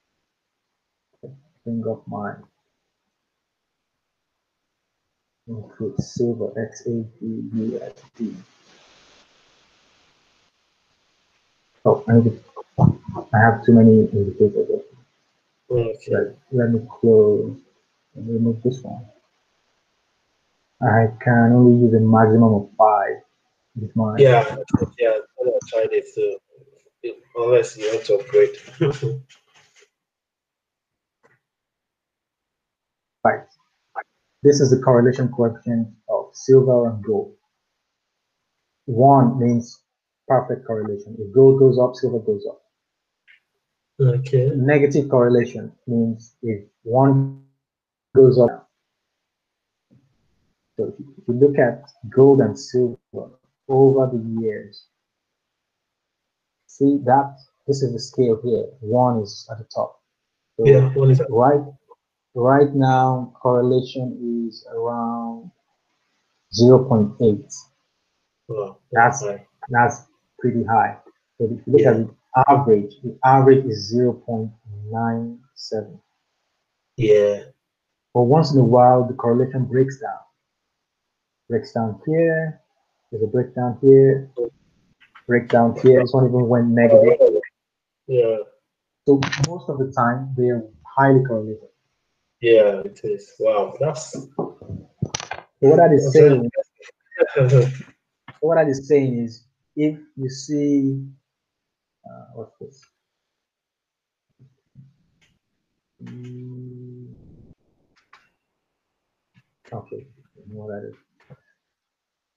Bring 1.64 1.84
up 1.90 2.04
my 2.08 2.34
include 5.48 6.00
silver 6.00 6.48
XAGUSD. 6.56 8.34
Oh, 11.84 12.04
I, 12.08 12.12
need 12.14 12.24
to, 12.24 13.00
I 13.32 13.38
have 13.38 13.64
too 13.64 13.72
many 13.72 14.08
indicators. 14.12 14.82
Okay. 15.70 15.96
Let, 16.10 16.36
let 16.52 16.70
me 16.70 16.86
close 16.88 17.58
and 18.14 18.28
remove 18.28 18.62
this 18.62 18.80
one. 18.82 19.04
I 20.80 21.08
can 21.22 21.52
only 21.52 21.84
use 21.84 21.94
a 21.94 22.00
maximum 22.00 22.54
of 22.54 22.68
five 22.76 23.22
with 23.80 23.94
my 23.96 24.16
Yeah, 24.18 24.56
yeah. 24.98 25.18
Gonna 25.38 25.52
try 25.68 25.86
this 25.90 26.14
too. 26.14 26.36
Unless 27.36 27.76
you 27.76 27.88
want 27.88 28.04
to 28.06 28.14
upgrade. 28.16 29.22
Right. 33.24 33.44
This 34.42 34.60
is 34.60 34.70
the 34.70 34.82
correlation 34.82 35.28
coefficient 35.28 35.88
of 36.08 36.30
silver 36.32 36.88
and 36.88 37.04
gold. 37.04 37.34
One 38.86 39.38
means 39.38 39.80
perfect 40.26 40.66
correlation. 40.66 41.16
If 41.18 41.32
gold 41.32 41.60
goes 41.60 41.78
up, 41.78 41.94
silver 41.94 42.18
goes 42.18 42.44
up. 42.50 42.60
okay. 44.00 44.50
Negative 44.56 45.08
correlation 45.08 45.72
means 45.86 46.34
if 46.42 46.64
one 46.82 47.44
goes 48.16 48.38
up. 48.38 48.68
So 50.76 50.86
if 50.86 50.98
you- 50.98 51.34
look 51.34 51.58
at 51.58 51.88
gold 52.10 52.40
and 52.40 52.58
silver 52.58 53.30
over 53.68 54.06
the 54.06 54.22
years, 54.40 54.88
see 56.66 56.98
that 57.04 57.38
this 57.66 57.82
is 57.82 57.92
the 57.92 57.98
scale 58.00 58.40
here. 58.42 58.66
One 58.80 59.20
is 59.22 59.46
at 59.50 59.58
the 59.58 59.64
top. 59.64 60.00
So 60.56 60.66
Yeah. 60.66 60.92
What 60.94 61.10
is 61.10 61.22
right 61.30 61.62
right 62.34 62.74
now 62.74 63.32
correlation 63.40 64.46
is 64.48 64.66
around 64.72 65.50
0.8 66.54 67.52
Wow. 68.48 68.78
That's- 68.92 69.24
that's 69.68 70.06
pretty 70.38 70.64
high. 70.64 70.98
So 71.38 71.44
if 71.44 71.50
you 71.66 71.72
look 71.72 71.82
at 71.82 71.96
the 71.96 72.14
average 72.48 72.94
the 73.02 73.16
average 73.24 73.64
is 73.66 73.92
0.97 73.94 76.00
Yeah. 76.96 77.44
but 78.14 78.22
once 78.22 78.52
in 78.52 78.60
a 78.60 78.64
while 78.64 79.04
the 79.06 79.14
correlation 79.14 79.64
breaks 79.66 80.00
down. 80.00 80.18
Breaks 81.48 81.72
down 81.72 82.00
here 82.06 82.60
there's 83.10 83.22
a 83.22 83.26
breakdown 83.26 83.78
here 83.82 84.30
breakdown 85.26 85.76
here 85.82 86.00
this 86.00 86.12
one 86.12 86.26
even 86.26 86.48
went 86.48 86.68
negative. 86.68 87.40
Yeah. 88.06 88.38
so 89.06 89.20
most 89.48 89.68
of 89.68 89.78
the 89.78 89.92
time 89.92 90.34
they're 90.36 90.64
highly 90.96 91.24
correlated 91.24 91.68
Yeah, 92.42 92.80
it 92.84 93.00
is. 93.04 93.32
Wow, 93.38 93.76
that's 93.80 94.16
what 94.36 95.76
that 95.76 95.92
is 95.94 96.12
saying. 96.12 96.50
What 98.40 98.56
that 98.56 98.68
is 98.68 98.88
saying 98.88 99.16
is, 99.20 99.46
if 99.76 99.96
you 100.16 100.28
see, 100.28 101.06
uh, 102.04 102.24
what's 102.34 102.58
this? 102.60 102.84
Mm, 106.02 107.14
Okay, 109.72 110.06
what 110.48 110.66
that 110.68 110.88
is. 110.90 110.96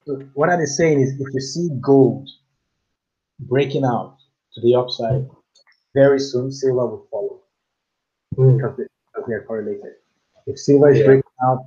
So 0.06 0.18
what 0.36 0.48
that 0.50 0.60
is 0.62 0.78
saying 0.78 1.02
is, 1.02 1.14
if 1.20 1.28
you 1.34 1.42
see 1.42 1.70
gold 1.82 2.30
breaking 3.40 3.84
out 3.84 4.18
to 4.54 4.62
the 4.62 4.76
upside, 4.76 5.28
very 5.96 6.20
soon 6.20 6.52
silver 6.52 6.86
will 6.86 7.08
follow 7.12 7.42
Hmm. 8.36 8.58
because 8.58 8.78
they, 8.78 8.84
because 9.26 9.30
they 9.30 9.36
are 9.36 9.46
correlated. 9.46 9.94
If 10.48 10.60
silver 10.60 10.90
is 10.92 11.00
Yeah. 11.00 11.06
breaking 11.06 11.24
out, 11.44 11.60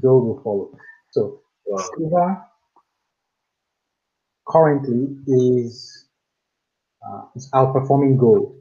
gold 0.00 0.24
will 0.26 0.42
follow. 0.42 0.78
So 1.12 1.40
Wow. 1.66 1.90
silver 1.98 2.46
currently 4.48 5.18
is 5.26 6.06
uh, 7.06 7.22
is 7.36 7.50
outperforming 7.52 8.18
gold. 8.18 8.56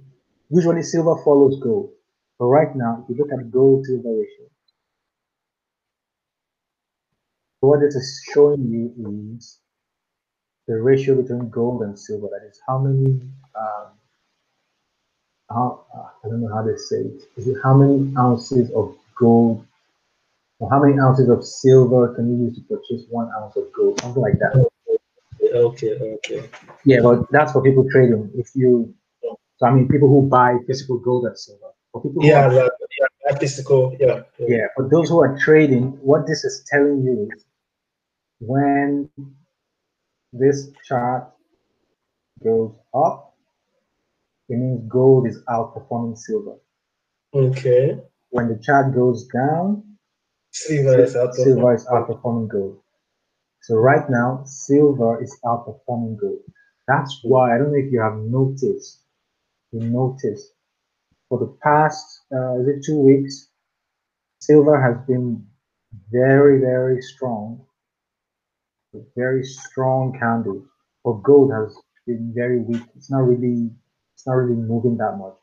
Usually 0.49 0.83
silver 0.83 1.21
follows 1.23 1.59
gold, 1.61 1.91
but 2.39 2.45
right 2.45 2.75
now, 2.75 3.03
if 3.03 3.09
you 3.09 3.23
look 3.23 3.33
at 3.33 3.51
gold 3.51 3.85
silver 3.85 4.09
ratio, 4.09 4.47
what 7.59 7.81
this 7.81 7.95
is 7.95 8.21
showing 8.33 8.61
you 8.69 9.35
is 9.37 9.59
the 10.67 10.79
ratio 10.81 11.15
between 11.21 11.49
gold 11.49 11.81
and 11.81 11.97
silver. 11.97 12.27
That 12.29 12.45
is 12.47 12.61
how 12.67 12.77
many. 12.77 13.19
Um, 13.55 13.94
how 15.49 15.85
uh, 15.95 16.07
I 16.23 16.29
don't 16.29 16.41
know 16.41 16.53
how 16.53 16.63
they 16.63 16.77
say 16.77 16.97
it. 16.97 17.23
Is 17.37 17.47
it 17.47 17.57
how 17.63 17.75
many 17.75 18.13
ounces 18.17 18.71
of 18.71 18.95
gold 19.17 19.65
or 20.59 20.69
how 20.69 20.81
many 20.83 20.99
ounces 20.99 21.29
of 21.29 21.45
silver 21.45 22.13
can 22.15 22.29
you 22.29 22.45
use 22.45 22.55
to 22.57 22.61
purchase 22.63 23.05
one 23.09 23.29
ounce 23.37 23.55
of 23.57 23.71
gold? 23.73 23.99
Something 24.01 24.21
like 24.21 24.39
that. 24.39 24.67
Okay, 25.53 25.91
okay. 25.91 26.49
Yeah, 26.85 27.01
but 27.01 27.29
that's 27.31 27.51
for 27.51 27.61
people 27.61 27.85
trading. 27.91 28.31
If 28.35 28.49
you, 28.55 28.93
so 29.57 29.65
I 29.67 29.71
mean, 29.71 29.87
people 29.87 30.07
who 30.07 30.27
buy 30.27 30.57
physical 30.67 30.97
gold 30.99 31.25
and 31.25 31.37
silver. 31.37 31.71
For 31.91 32.01
people 32.01 32.23
who 32.23 32.27
Yeah, 32.27 32.47
are, 32.47 32.53
yeah, 32.53 33.37
physical, 33.39 33.95
yeah. 33.99 34.23
yeah, 34.39 34.67
for 34.75 34.89
those 34.89 35.09
who 35.09 35.19
are 35.19 35.37
trading, 35.39 35.97
what 36.01 36.25
this 36.27 36.43
is 36.43 36.65
telling 36.69 37.03
you 37.03 37.29
is 37.33 37.45
when 38.39 39.09
this 40.33 40.71
chart 40.87 41.29
goes 42.43 42.71
up, 42.93 43.24
it 44.49 44.57
means 44.57 44.89
gold 44.89 45.27
is 45.27 45.41
outperforming 45.49 46.17
silver. 46.17 46.57
Okay. 47.33 47.99
When 48.31 48.49
the 48.49 48.57
chart 48.59 48.93
goes 48.95 49.27
down, 49.27 49.97
Silver 50.51 51.03
is 51.03 51.15
out 51.15 51.35
silver 51.35 51.73
is 51.75 51.85
outperforming 51.87 52.49
gold. 52.49 52.79
So 53.61 53.75
right 53.75 54.09
now, 54.09 54.43
silver 54.45 55.21
is 55.23 55.37
outperforming 55.45 56.17
gold. 56.19 56.41
That's 56.87 57.19
why 57.23 57.55
I 57.55 57.57
don't 57.59 57.71
know 57.71 57.77
if 57.79 57.91
you 57.91 58.01
have 58.01 58.17
noticed. 58.17 59.01
You 59.71 59.81
noticed 59.81 60.53
for 61.29 61.39
the 61.39 61.57
past 61.63 62.21
uh, 62.33 62.59
is 62.61 62.67
it 62.69 62.83
two 62.85 62.99
weeks, 62.99 63.49
silver 64.39 64.81
has 64.81 65.05
been 65.07 65.47
very 66.11 66.59
very 66.61 67.01
strong, 67.01 67.65
very 69.15 69.43
strong 69.43 70.17
candles. 70.19 70.65
But 71.03 71.21
gold 71.23 71.51
has 71.51 71.77
been 72.07 72.33
very 72.35 72.59
weak. 72.61 72.83
It's 72.95 73.11
not 73.11 73.19
really 73.27 73.69
it's 74.15 74.25
not 74.25 74.33
really 74.33 74.55
moving 74.55 74.97
that 74.97 75.17
much. 75.17 75.35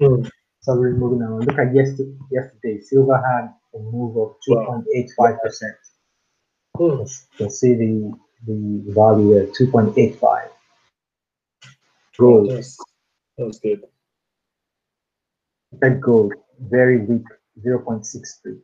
Hmm. 0.00 0.24
It's 0.24 0.68
not 0.68 0.78
really 0.78 0.98
moving 0.98 1.20
that 1.20 1.28
much. 1.28 1.46
Look 1.46 1.58
at 1.58 1.74
yesterday. 1.74 2.16
Yesterday, 2.30 2.80
silver 2.80 3.16
had 3.16 3.52
a 3.74 3.78
move 3.78 4.16
of 4.16 4.36
two 4.44 4.54
point 4.66 4.86
eight 4.94 5.10
five 5.16 5.36
percent. 5.40 5.76
Hmm. 6.76 7.00
You 7.02 7.06
can 7.36 7.50
see 7.50 7.74
the 7.74 8.12
the 8.46 8.82
value 8.88 9.34
there, 9.34 9.46
2.85. 9.46 10.48
Gold, 12.18 12.50
That's, 12.50 12.76
that's 13.38 13.58
good. 13.58 13.82
that 15.80 16.00
gold, 16.00 16.34
very 16.60 16.98
weak, 16.98 17.22
0.63. 17.64 18.58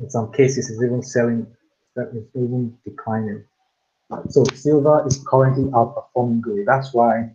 In 0.00 0.10
some 0.10 0.32
cases, 0.32 0.70
it's 0.70 0.82
even 0.82 1.02
selling, 1.02 1.46
it's 1.96 2.36
even 2.36 2.76
declining. 2.84 3.44
So 4.28 4.44
silver 4.54 5.06
is 5.06 5.24
currently 5.26 5.64
outperforming 5.70 6.42
gold. 6.42 6.60
That's 6.66 6.92
why 6.92 7.34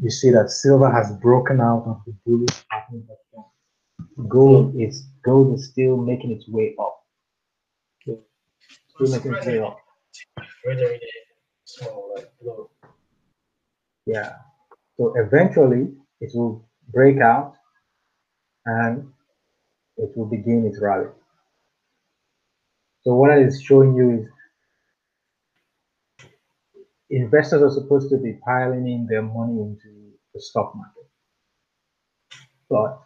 you 0.00 0.10
see 0.10 0.30
that 0.30 0.50
silver 0.50 0.90
has 0.90 1.12
broken 1.16 1.60
out 1.60 1.84
of 1.86 2.02
the 2.06 2.14
bullish 2.24 2.66
pattern. 2.70 3.06
Gold 4.28 4.74
is 4.76 5.06
gold 5.24 5.54
is 5.54 5.68
still 5.70 5.96
making 5.96 6.32
its 6.32 6.48
way 6.48 6.74
up. 6.78 6.98
Still 8.02 8.18
making 9.00 9.34
its 9.34 9.46
way 9.46 9.60
up. 9.60 9.76
Really, 10.64 10.82
really 10.82 11.00
small, 11.64 12.12
like 12.14 12.30
low. 12.42 12.70
Yeah. 14.06 14.36
So 14.96 15.14
eventually 15.16 15.92
it 16.20 16.30
will 16.34 16.68
break 16.92 17.20
out 17.20 17.54
and 18.66 19.08
it 19.96 20.16
will 20.16 20.26
begin 20.26 20.66
its 20.66 20.80
rally. 20.80 21.08
So 23.02 23.14
what 23.14 23.30
I 23.30 23.38
is 23.38 23.60
showing 23.62 23.94
you 23.94 24.20
is 24.20 24.26
investors 27.12 27.62
are 27.62 27.70
supposed 27.70 28.08
to 28.10 28.16
be 28.16 28.38
piling 28.44 28.88
in 28.88 29.06
their 29.08 29.22
money 29.22 29.60
into 29.60 30.12
the 30.34 30.40
stock 30.40 30.74
market. 30.74 31.06
But 32.70 33.02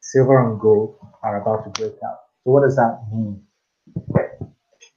silver 0.00 0.48
and 0.48 0.60
gold 0.60 0.98
are 1.22 1.40
about 1.40 1.64
to 1.64 1.80
break 1.80 1.96
out. 2.04 2.18
So 2.44 2.50
what 2.52 2.62
does 2.62 2.76
that 2.76 3.00
mean? 3.10 3.42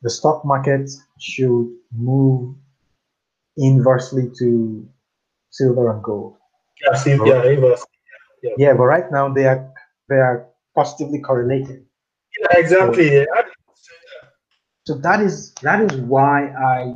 The 0.02 0.10
stock 0.10 0.46
market 0.46 0.90
should 1.20 1.74
move 1.94 2.56
inversely 3.58 4.32
to 4.40 4.88
silver 5.50 5.92
and 5.92 6.04
gold. 6.04 6.38
Yeah, 6.82 7.16
yeah, 7.26 7.60
was. 7.60 7.86
Yeah, 8.58 8.74
but 8.74 8.84
right 8.84 9.12
now 9.12 9.34
they 9.34 9.46
are 9.46 9.72
they 10.08 10.16
are 10.16 10.48
positively 10.76 11.20
correlated. 11.20 11.86
Yeah, 12.40 12.60
exactly. 12.60 13.08
I 13.08 13.26
didn't 13.26 13.76
say 13.76 13.96
that. 14.22 14.30
So 14.86 14.96
that 15.00 15.20
is 15.22 15.54
that 15.62 15.82
is 15.82 16.00
why 16.00 16.48
I 16.48 16.94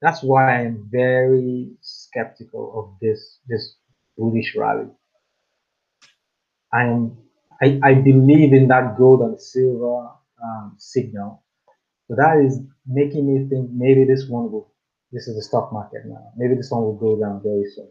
that's 0.00 0.22
why 0.22 0.58
I 0.58 0.60
am 0.62 0.88
very 0.90 1.70
skeptical 1.80 2.72
of 2.78 2.98
this 3.00 3.40
this 3.48 3.76
bullish 4.16 4.54
rally. 4.56 4.88
I 6.72 6.84
am 6.84 7.16
I, 7.60 7.80
I 7.82 7.94
believe 7.94 8.52
in 8.52 8.68
that 8.68 8.96
gold 8.96 9.22
and 9.22 9.40
silver 9.40 10.08
um, 10.44 10.76
signal. 10.78 11.42
So 12.06 12.14
that 12.16 12.38
is 12.44 12.60
making 12.86 13.26
me 13.26 13.48
think 13.48 13.70
maybe 13.72 14.04
this 14.04 14.28
one 14.28 14.50
will 14.52 14.72
this 15.12 15.26
is 15.26 15.36
the 15.36 15.42
stock 15.42 15.72
market 15.72 16.02
now. 16.06 16.32
Maybe 16.36 16.54
this 16.54 16.70
one 16.70 16.82
will 16.82 16.96
go 16.96 17.18
down 17.18 17.42
very 17.42 17.64
soon. 17.74 17.88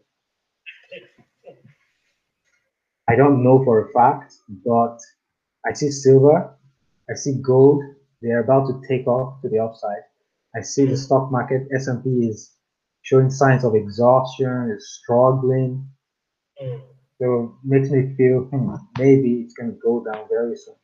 I 3.10 3.16
don't 3.16 3.44
know 3.44 3.64
for 3.64 3.88
a 3.88 3.92
fact, 3.92 4.36
but 4.66 5.00
I 5.66 5.74
see 5.74 5.90
silver, 5.92 6.56
I 7.10 7.14
see 7.16 7.42
gold. 7.42 7.84
They're 8.22 8.44
about 8.44 8.68
to 8.68 8.82
take 8.88 9.08
off 9.08 9.42
to 9.42 9.50
the 9.50 9.60
upside. 9.60 10.04
I 10.58 10.62
see 10.62 10.86
the 10.88 10.98
stock 10.98 11.32
market 11.32 11.68
S&P 11.76 12.28
is 12.28 12.56
showing 13.04 13.30
signs 13.30 13.64
of 13.66 13.76
exhaustion, 13.76 14.72
is 14.76 15.00
struggling. 15.02 15.88
Mm, 16.62 16.82
So 17.22 17.56
it 17.64 17.70
makes 17.70 17.90
me 17.92 18.16
feel 18.18 18.46
hmm, 18.46 18.76
maybe 18.98 19.42
it's 19.42 19.54
going 19.54 19.72
to 19.72 19.80
go 19.84 20.04
down 20.04 20.28
very 20.30 20.56
soon. 20.56 20.76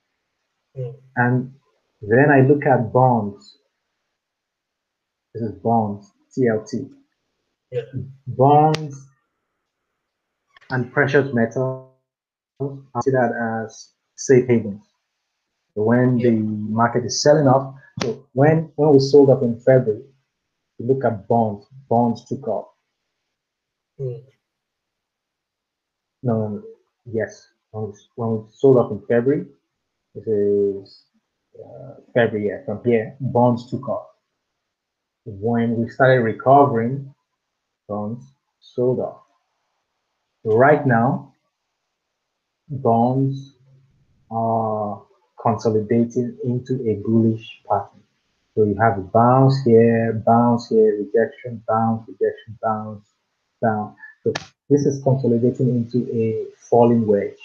mm, 0.75 0.93
And 1.17 1.53
then 2.01 2.29
I 2.31 2.41
look 2.41 2.65
at 2.65 2.93
bonds. 2.93 3.57
This 5.33 5.43
is 5.43 5.51
bonds, 5.61 6.11
TLT. 6.33 6.89
Yeah. 7.71 7.81
Bonds 8.27 9.07
and 10.71 10.91
precious 10.93 11.33
metals, 11.33 11.85
I 12.49 12.87
see 13.01 13.11
that 13.11 13.31
as 13.63 13.89
safe 14.15 14.47
havens. 14.47 14.83
When 15.75 16.21
Yeah. 16.21 16.21
the 16.21 16.31
market 16.41 17.05
is 17.05 17.21
selling 17.23 17.47
off, 17.47 17.75
so 18.01 18.27
when 18.33 18.71
when 18.75 18.91
we 18.93 18.99
sold 18.99 19.29
up 19.29 19.43
in 19.43 19.59
February, 19.59 20.03
you 20.79 20.87
look 20.87 21.05
at 21.05 21.27
bonds, 21.27 21.67
bonds 21.89 22.25
took 22.25 22.47
off. 22.47 22.67
mm. 23.99 24.23
No, 26.23 26.63
yes, 27.05 27.47
when 27.71 27.87
we, 27.87 27.93
when 28.15 28.31
we 28.31 28.43
sold 28.51 28.77
up 28.77 28.91
in 28.91 28.99
February, 29.07 29.47
this 30.15 30.27
is 30.27 31.05
uh, 31.59 31.95
February, 32.13 32.49
yeah, 32.49 32.65
from 32.65 32.83
here, 32.85 33.15
bonds 33.21 33.69
took 33.71 33.87
off. 33.89 34.07
When 35.25 35.77
we 35.77 35.89
started 35.89 36.21
recovering, 36.21 37.13
bonds 37.89 38.25
sold 38.61 38.99
off. 38.99 39.21
Right 40.45 40.85
now, 40.87 41.33
bonds 42.69 43.55
are 44.31 45.03
consolidating 45.43 46.37
into 46.45 46.75
a 46.89 46.95
bullish 47.05 47.61
pattern. 47.69 48.01
So 48.55 48.65
you 48.65 48.75
have 48.81 48.99
a 48.99 49.01
bounce 49.01 49.63
here, 49.65 50.23
bounce 50.25 50.69
here, 50.69 50.97
rejection, 50.99 51.63
bounce, 51.67 52.07
rejection, 52.07 52.59
bounce, 52.63 53.05
down. 53.63 53.95
So 54.23 54.33
this 54.69 54.85
is 54.87 55.03
consolidating 55.03 55.69
into 55.69 56.09
a 56.13 56.47
falling 56.69 57.07
wedge. 57.07 57.39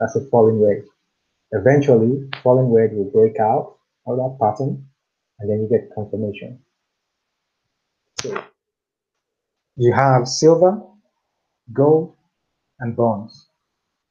That's 0.00 0.16
a 0.16 0.26
falling 0.30 0.60
wedge. 0.60 0.84
Eventually, 1.52 2.28
falling 2.42 2.70
wedge 2.70 2.92
will 2.92 3.10
break 3.10 3.40
out 3.40 3.76
of 4.06 4.18
that 4.18 4.38
pattern, 4.40 4.86
and 5.40 5.50
then 5.50 5.62
you 5.62 5.68
get 5.68 5.94
confirmation. 5.94 6.60
So 8.22 8.42
you 9.76 9.92
have 9.92 10.28
silver, 10.28 10.82
gold, 11.72 12.16
and 12.80 12.96
bonds. 12.96 13.48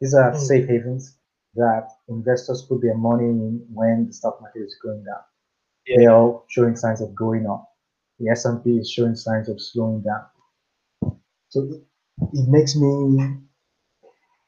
These 0.02 0.14
are 0.16 0.34
Mm. 0.34 0.40
safe 0.40 0.68
havens 0.70 1.18
that 1.56 1.90
investors 2.08 2.64
put 2.68 2.82
their 2.82 2.98
money 2.98 3.26
in 3.26 3.66
when 3.74 4.08
the 4.08 4.14
stock 4.14 4.40
market 4.42 4.62
is 4.62 4.76
going 4.82 5.04
down. 5.04 5.22
Yeah. 5.88 5.98
They're 5.98 6.16
all 6.16 6.46
showing 6.50 6.76
signs 6.76 7.02
of 7.02 7.14
going 7.16 7.48
up. 7.48 7.68
The 8.20 8.30
S&P 8.30 8.78
is 8.78 8.90
showing 8.90 9.16
signs 9.16 9.50
of 9.50 9.60
slowing 9.60 10.02
down. 10.02 10.26
So 11.50 11.64
it, 11.64 11.82
it 12.34 12.48
makes 12.48 12.76
me 12.76 13.38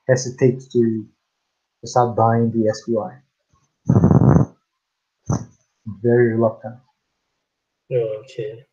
hesitate 0.07 0.61
to, 0.71 1.07
start 1.85 2.15
buying 2.15 2.49
the 2.51 2.71
SPY. 2.73 3.19
Very 6.01 6.33
reluctant. 6.33 6.75
Okay. 7.91 8.63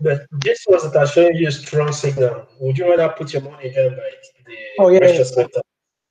But 0.00 0.22
this 0.30 0.64
was 0.66 0.90
that 0.90 1.08
showing 1.08 1.36
you 1.36 1.48
a 1.48 1.52
strong 1.52 1.92
signal. 1.92 2.46
Would 2.60 2.78
you 2.78 2.88
rather 2.88 3.12
put 3.12 3.34
your 3.34 3.42
money 3.42 3.66
in 3.76 3.90
like 3.90 4.22
the 4.46 4.56
Oh, 4.78 4.88
yeah, 4.88 5.00
precious 5.00 5.34
yeah. 5.36 5.42
metal? 5.42 5.62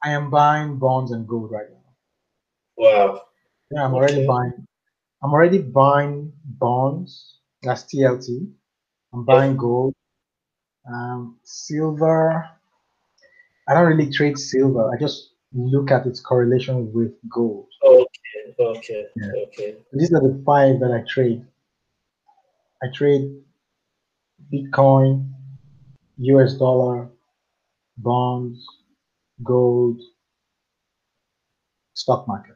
I 0.07 0.11
am 0.11 0.29
buying 0.29 0.77
bonds 0.77 1.11
and 1.11 1.27
gold 1.27 1.51
right 1.51 1.67
now. 1.69 1.91
Wow. 2.77 3.21
Yeah, 3.71 3.83
I'm 3.83 3.93
already 3.93 4.19
Okay. 4.19 4.25
buying. 4.25 4.65
I'm 5.21 5.33
already 5.33 5.57
buying 5.57 6.31
bonds. 6.45 7.39
That's 7.61 7.83
TLT. 7.83 8.49
I'm 9.13 9.25
buying 9.25 9.57
gold. 9.57 9.93
Um, 10.87 11.39
silver. 11.43 12.49
I 13.67 13.73
don't 13.73 13.87
really 13.87 14.09
trade 14.09 14.37
silver. 14.39 14.89
I 14.93 14.97
just 14.97 15.33
look 15.51 15.91
at 15.91 16.05
its 16.05 16.21
correlation 16.21 16.93
with 16.93 17.11
gold. 17.27 17.67
Okay. 17.83 18.55
Okay. 18.57 19.07
Yeah. 19.17 19.43
Okay. 19.47 19.75
These 19.91 20.13
are 20.13 20.21
the 20.21 20.41
five 20.45 20.79
that 20.79 20.93
I 20.93 21.03
trade. 21.05 21.45
I 22.81 22.87
trade 22.93 23.43
Bitcoin, 24.53 25.33
US 26.15 26.53
dollar, 26.53 27.09
bonds, 27.97 28.65
gold, 29.43 30.01
stock 31.93 32.27
market. 32.27 32.55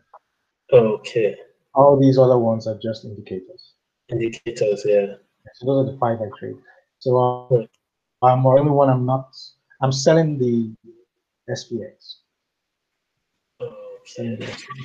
Okay. 0.73 1.35
All 1.73 1.99
these 1.99 2.17
other 2.17 2.37
ones 2.37 2.67
are 2.67 2.77
just 2.81 3.05
indicators. 3.05 3.73
Indicators, 4.09 4.83
yeah. 4.85 5.13
So 5.55 5.65
those 5.65 5.87
are 5.87 5.91
the 5.91 5.97
five 5.97 6.19
I 6.21 6.29
trade. 6.37 6.55
So 6.99 7.17
uh, 7.17 7.55
Right. 7.57 7.69
I'm 8.23 8.43
the 8.43 8.49
only 8.49 8.71
one 8.71 8.89
I'm 8.89 9.05
not. 9.05 9.35
I'm 9.81 9.91
selling 9.91 10.37
the 10.37 10.71
SPX. 11.49 12.17
Okay. 13.61 14.37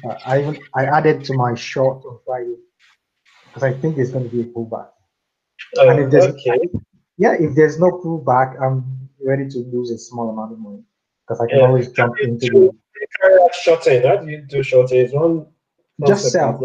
Uh, 0.09 0.15
I 0.25 0.41
even 0.41 0.59
I 0.75 0.85
added 0.87 1.25
to 1.25 1.35
my 1.35 1.55
short 1.55 2.03
on 2.07 2.19
Friday 2.25 2.57
because 3.49 3.63
I 3.63 3.73
think 3.75 3.97
there's 3.97 4.11
going 4.11 4.25
to 4.25 4.35
be 4.35 4.41
a 4.43 4.45
pullback. 4.45 4.89
Oh, 5.79 5.89
And 5.89 6.01
if 6.01 6.11
there's- 6.11 6.33
okay. 6.35 6.59
Yeah, 7.19 7.35
if 7.39 7.55
there's 7.55 7.79
no 7.79 7.91
pullback, 7.93 8.61
I'm 8.61 9.09
ready 9.25 9.49
to 9.49 9.59
lose 9.73 9.91
a 9.91 9.99
small 9.99 10.29
amount 10.31 10.53
of 10.53 10.59
money 10.59 10.83
because 11.27 11.41
I 11.41 11.47
can 11.47 11.59
Yeah. 11.59 11.67
always 11.67 11.91
jump 11.91 12.15
into 12.21 12.47
True. 12.49 12.71
the 12.95 13.01
You 13.01 13.07
carry 13.21 13.43
out 13.43 13.55
shorting. 13.55 14.03
How 14.03 14.17
do 14.17 14.31
you 14.31 14.43
do 14.43 14.63
one 15.19 15.47
just 16.07 16.31
sell. 16.31 16.61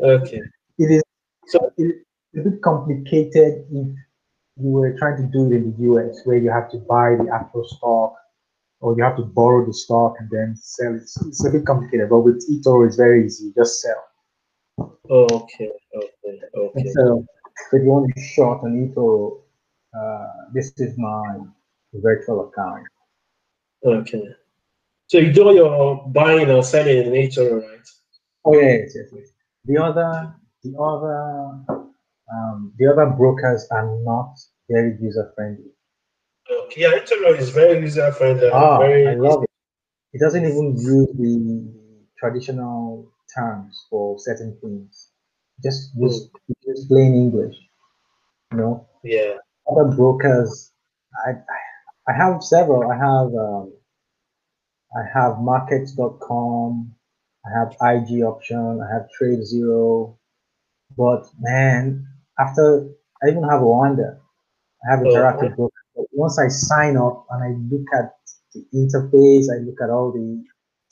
Okay. 0.00 0.42
It 0.78 0.90
is 0.90 1.02
So- 1.46 1.72
a 1.78 2.42
bit 2.42 2.60
complicated 2.62 3.66
if 3.70 3.88
you 4.56 4.70
were 4.70 4.92
trying 4.98 5.16
to 5.16 5.26
do 5.32 5.46
it 5.46 5.56
in 5.56 5.72
the 5.72 5.82
US 5.90 6.24
where 6.26 6.36
you 6.36 6.50
have 6.50 6.70
to 6.70 6.78
buy 6.78 7.16
the 7.16 7.28
actual 7.32 7.64
stock 7.64 8.14
or 8.80 8.94
you 8.96 9.02
have 9.02 9.16
to 9.16 9.24
borrow 9.24 9.64
the 9.64 9.72
stock 9.72 10.16
and 10.20 10.28
then 10.30 10.54
sell 10.56 10.94
it. 10.94 11.02
It's, 11.02 11.16
it's 11.26 11.46
a 11.46 11.50
bit 11.50 11.64
complicated, 11.64 12.10
but 12.10 12.20
with 12.20 12.46
eToro 12.50 12.86
it's 12.86 12.96
very 12.96 13.24
easy. 13.24 13.46
You 13.46 13.54
just 13.54 13.80
sell. 13.80 14.02
Okay. 15.08 15.72
Okay. 15.94 16.40
Okay. 16.54 16.80
And 16.80 16.90
so 16.92 17.24
if 17.72 17.82
you 17.82 17.88
want 17.90 18.14
to 18.14 18.20
short 18.20 18.62
on 18.64 18.72
eToro, 18.74 19.40
uh, 19.98 20.26
this 20.52 20.72
is 20.78 20.96
my 20.98 21.40
virtual 21.94 22.48
account. 22.48 22.86
Okay. 23.84 24.22
So 25.08 25.18
you 25.18 25.32
do 25.32 25.54
your 25.54 26.08
buying 26.08 26.50
and 26.50 26.64
selling 26.64 26.98
in 27.06 27.12
nature, 27.12 27.58
right? 27.58 27.86
Oh 28.44 28.54
yeah, 28.54 28.76
yes, 28.78 28.92
yes, 28.94 29.06
yes. 29.12 29.28
The 29.64 29.82
other, 29.82 30.34
the 30.62 30.76
other, 30.78 31.84
um, 32.32 32.72
the 32.78 32.86
other 32.92 33.06
brokers 33.10 33.66
are 33.70 33.98
not 34.02 34.34
very 34.68 34.96
user 35.00 35.32
friendly. 35.34 35.70
Okay. 36.50 36.82
Yeah, 36.82 36.98
eToro 36.98 37.38
is 37.38 37.50
very 37.50 37.80
user 37.80 38.10
friendly. 38.12 38.50
Ah, 38.52 38.78
very 38.78 39.06
I 39.08 39.14
love 39.14 39.42
it. 39.44 39.50
It 40.12 40.20
doesn't 40.20 40.44
even 40.44 40.76
use 40.76 41.08
the 41.18 41.72
traditional 42.18 43.08
terms 43.36 43.86
for 43.90 44.18
certain 44.18 44.56
things. 44.60 45.10
Just 45.62 45.90
use 45.96 46.30
use 46.66 46.86
plain 46.86 47.14
English. 47.14 47.56
You 48.52 48.58
know, 48.58 48.88
Yeah. 49.02 49.34
other 49.70 49.94
brokers. 49.96 50.72
I 51.26 51.30
I, 51.30 51.58
I 52.08 52.12
have 52.12 52.42
several. 52.42 52.90
I 52.90 52.96
have 52.96 53.34
um, 53.34 53.72
I 54.96 55.02
have 55.12 55.40
markets.com. 55.40 56.94
I 57.44 57.58
have 57.58 57.76
IQ 57.80 58.28
Option. 58.28 58.80
I 58.80 58.92
have 58.92 59.10
Trade 59.10 59.44
Zero. 59.44 60.18
But 60.96 61.26
man, 61.40 62.06
after 62.38 62.88
I 63.22 63.28
even 63.30 63.42
have 63.44 63.60
OANDA. 63.60 64.18
I 64.84 64.90
have 64.90 65.00
Oh, 65.00 65.04
interactive 65.08 65.56
broker. 65.56 65.72
But 65.94 66.06
once 66.12 66.38
I 66.38 66.48
sign 66.48 66.96
up 66.96 67.26
and 67.30 67.42
I 67.42 67.74
look 67.74 67.86
at 67.94 68.14
the 68.52 68.64
interface, 68.74 69.46
I 69.52 69.58
look 69.64 69.80
at 69.82 69.90
all 69.90 70.12
the 70.12 70.44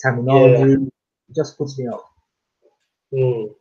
terminology, 0.02 0.70
yeah. 0.70 0.86
it 1.28 1.34
just 1.36 1.58
puts 1.58 1.78
me 1.78 1.88
off. 1.88 2.04
Hmm. 3.12 3.52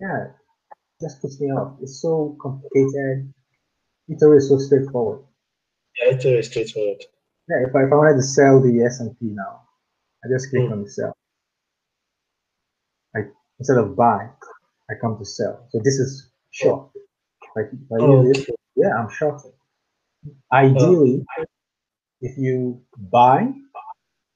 Yeah, 0.00 0.26
it 0.26 1.00
just 1.00 1.20
puts 1.20 1.40
me 1.40 1.48
off. 1.48 1.78
It's 1.80 2.00
so 2.00 2.36
complicated. 2.40 3.32
It's 4.08 4.22
always 4.22 4.48
so 4.48 4.58
straightforward. 4.58 5.24
Yeah, 6.00 6.12
eToro 6.12 6.38
is 6.38 6.46
straightforward. 6.46 7.02
Yeah, 7.48 7.66
if 7.68 7.74
I, 7.74 7.84
if 7.84 7.92
I 7.92 7.96
wanted 7.96 8.16
to 8.16 8.22
sell 8.22 8.60
the 8.60 8.82
S&P 8.84 9.16
now, 9.20 9.62
I 10.24 10.28
just 10.32 10.50
click 10.50 10.62
Mm. 10.62 10.72
on 10.72 10.82
the 10.84 10.90
sell. 10.90 11.16
I 13.16 13.20
instead 13.58 13.78
of 13.78 13.96
buy, 13.96 14.28
I 14.90 14.94
come 15.00 15.18
to 15.18 15.24
sell. 15.24 15.66
So 15.70 15.80
this 15.84 15.98
is 15.98 16.30
short. 16.50 16.90
Like 17.56 17.66
if 17.72 17.92
I 17.92 18.04
use 18.06 18.36
this, 18.38 18.46
yeah, 18.76 18.94
I'm 18.96 19.10
shorting. 19.10 19.52
Ideally, 20.52 21.24
if 22.20 22.38
you 22.38 22.80
buy, 23.10 23.52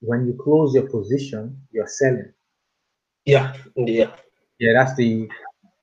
when 0.00 0.26
you 0.26 0.34
close 0.42 0.74
your 0.74 0.88
position, 0.90 1.62
you're 1.72 1.86
selling. 1.86 2.32
Yeah. 3.24 3.56
Yeah. 3.76 4.10
Yeah, 4.58 4.72
that's 4.74 4.96
the 4.96 5.28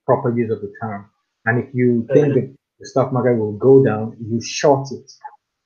proper 0.06 0.36
use 0.36 0.50
of 0.50 0.60
the 0.60 0.72
term. 0.80 1.10
And 1.46 1.64
if 1.64 1.74
you 1.74 2.06
think 2.12 2.34
that 2.34 2.54
the 2.80 2.86
stock 2.86 3.12
market 3.12 3.36
will 3.36 3.52
go 3.52 3.84
down, 3.84 4.16
you 4.20 4.40
short 4.40 4.88
it. 4.92 5.10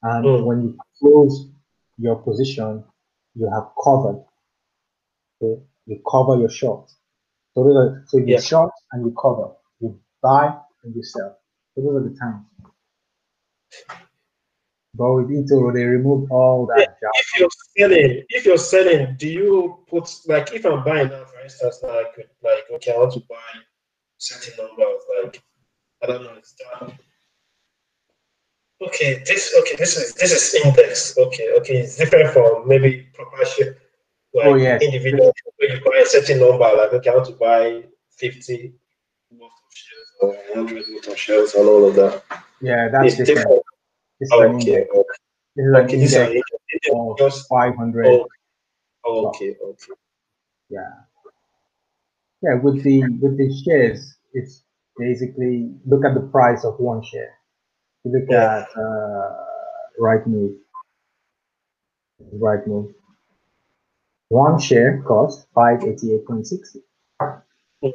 And 0.02 0.24
Mm. 0.24 0.44
when 0.44 0.62
you 0.62 0.78
close 0.98 1.48
your 1.98 2.16
position, 2.16 2.84
you 3.34 3.48
have 3.50 3.70
covered. 3.82 4.24
So 5.40 5.62
you 5.86 6.02
cover 6.10 6.36
your 6.36 6.50
short. 6.50 6.90
So 7.54 7.64
those 7.64 7.76
are, 7.76 8.04
so 8.06 8.18
you 8.18 8.26
Yeah. 8.34 8.40
short 8.40 8.72
and 8.92 9.04
you 9.06 9.12
cover. 9.20 9.54
You 9.80 10.00
buy 10.22 10.56
and 10.84 10.94
you 10.94 11.02
sell. 11.02 11.38
So 11.74 11.82
those 11.82 11.96
are 11.96 12.08
the 12.08 12.16
terms. 12.16 12.44
But 14.94 15.12
with 15.14 15.28
eToro, 15.30 15.72
they 15.72 15.84
remove 15.84 16.30
all 16.32 16.66
that 16.66 16.98
jazz. 17.00 17.10
If 17.14 17.38
you're 17.38 17.50
selling, 17.76 18.24
if 18.30 18.44
you're 18.46 18.58
selling, 18.58 19.16
do 19.16 19.28
you 19.28 19.84
put 19.88 20.08
like 20.26 20.52
if 20.52 20.64
I'm 20.64 20.82
buying 20.82 21.08
now, 21.08 21.24
for 21.24 21.40
instance, 21.40 21.80
like 21.82 21.92
I 21.92 22.10
could 22.14 22.30
like 22.42 22.64
okay, 22.74 22.92
I 22.94 22.98
want 22.98 23.12
to 23.12 23.20
buy 23.20 23.36
certain 24.16 24.54
numbers, 24.56 25.02
like 25.22 25.42
I 26.02 26.06
don't 26.06 26.22
know, 26.24 26.34
it's 26.36 26.54
that. 26.54 26.98
Okay, 28.80 29.22
this 29.26 29.54
okay, 29.60 29.74
this 29.76 29.96
is 29.96 30.14
this 30.14 30.30
is 30.32 30.64
index. 30.64 31.16
Okay, 31.18 31.50
okay, 31.58 31.78
it's 31.78 31.96
different 31.96 32.30
from 32.32 32.68
maybe 32.68 33.06
proportion. 33.12 33.74
Like 34.34 34.46
Oh, 34.46 34.54
yes. 34.54 34.82
individual 34.82 35.32
where 35.56 35.74
you 35.74 35.80
buy 35.84 35.98
a 36.02 36.06
certain 36.06 36.38
number, 36.38 36.64
like 36.76 36.92
okay, 36.92 37.10
I 37.10 37.14
want 37.14 37.26
to 37.26 37.32
buy 37.34 37.82
50 38.18 38.72
worth 39.32 39.50
of 39.50 39.72
shares 39.74 40.08
or 40.20 40.28
100 40.54 40.84
worth 40.94 41.08
of 41.08 41.18
shares 41.18 41.54
and 41.54 41.66
all 41.66 41.88
of 41.88 41.94
that. 41.96 42.22
Yeah, 42.60 42.88
that's 42.88 43.18
it's 43.18 43.28
different. 43.28 43.48
different. 43.48 43.62
This 44.20 44.28
is 44.28 44.32
Okay, 44.32 44.86
okay, 44.86 45.18
This 45.56 45.66
is 45.66 45.74
okay, 45.74 45.96
this 45.96 46.12
is 46.12 46.16
index 46.16 46.42
an 46.92 47.14
Just 47.18 47.48
500. 47.48 48.06
oh, 48.06 48.26
okay, 49.04 49.56
okay. 49.64 49.92
Yeah. 50.68 50.90
Yeah, 52.42 52.54
with 52.62 52.82
the 52.84 53.02
with 53.20 53.36
the 53.38 53.50
shares, 53.64 54.14
it's 54.34 54.62
basically 54.96 55.74
look 55.86 56.04
at 56.04 56.14
the 56.14 56.20
price 56.20 56.64
of 56.64 56.78
one 56.78 57.02
share. 57.02 57.37
You 58.08 58.20
look 58.20 58.30
Yeah. 58.30 58.64
at 58.64 58.76
uh, 58.76 59.44
right 59.98 60.26
move. 60.26 60.56
Right 62.32 62.66
move. 62.66 62.94
One 64.30 64.58
share 64.58 65.02
costs 65.02 65.46
five 65.54 65.84
eighty 65.84 66.14
eight 66.14 66.26
point 66.26 66.46
sixty. 66.46 66.80
Mm. 67.84 67.92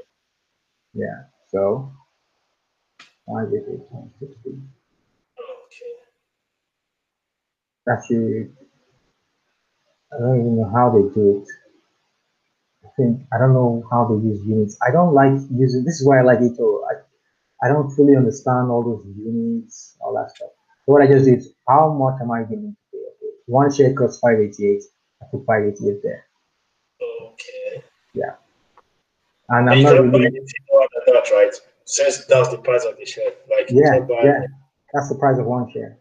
Yeah. 0.94 1.26
So 1.50 1.92
five 3.28 3.48
eighty 3.50 3.74
eight 3.74 3.90
point 3.92 4.12
sixty. 4.20 4.52
Okay. 5.40 5.94
That 7.86 8.04
should 8.08 8.56
I 10.14 10.20
don't 10.20 10.40
even 10.42 10.58
know 10.58 10.70
how 10.74 10.90
they 10.92 11.14
do 11.14 11.42
it. 11.44 11.50
I 12.86 12.90
think 12.98 13.22
I 13.34 13.40
don't 13.40 13.54
know 13.54 13.86
how 13.92 14.06
they 14.06 14.16
use 14.28 14.46
units. 14.46 14.78
I 14.82 14.92
don't 14.92 15.14
like 15.14 15.34
using. 15.52 15.86
This 15.86 16.02
is 16.02 16.08
why 16.08 16.20
I 16.20 16.24
like 16.24 16.40
eToro. 16.40 16.83
I 17.64 17.70
don't 17.70 17.90
fully 17.92 18.16
understand 18.16 18.70
all 18.70 18.84
those 18.84 19.06
units, 19.18 19.96
all 20.02 20.14
that 20.16 20.32
stuff. 20.36 20.50
So 20.86 20.92
what 20.92 21.02
I 21.02 21.08
just 21.08 21.26
do 21.26 21.34
is 21.36 21.54
how 21.68 21.94
much 21.94 22.22
am 22.22 22.32
I 22.32 22.42
willing 22.42 22.76
to 22.76 22.98
pay? 22.98 23.00
Okay, 23.00 23.36
one 23.46 23.72
share 23.72 23.94
costs 23.94 24.20
588. 24.20 24.84
I 25.22 25.26
put 25.32 25.46
588 25.46 26.04
there. 26.04 26.26
Okay. 27.02 27.84
And 29.50 29.70
And 29.70 29.70
I'm 29.70 29.82
not 29.82 29.92
really 29.94 30.30
that, 31.06 31.30
right? 31.32 31.54
Since 31.86 32.26
that's 32.26 32.50
the 32.50 32.58
price 32.58 32.86
of 32.86 32.98
the 32.98 33.06
share. 33.06 33.32
Like 33.50 33.70
yeah, 33.70 34.00
yeah. 34.24 34.46
That's 34.94 35.10
the 35.10 35.16
price 35.16 35.38
of 35.38 35.46
one 35.46 35.72
share. 35.72 35.98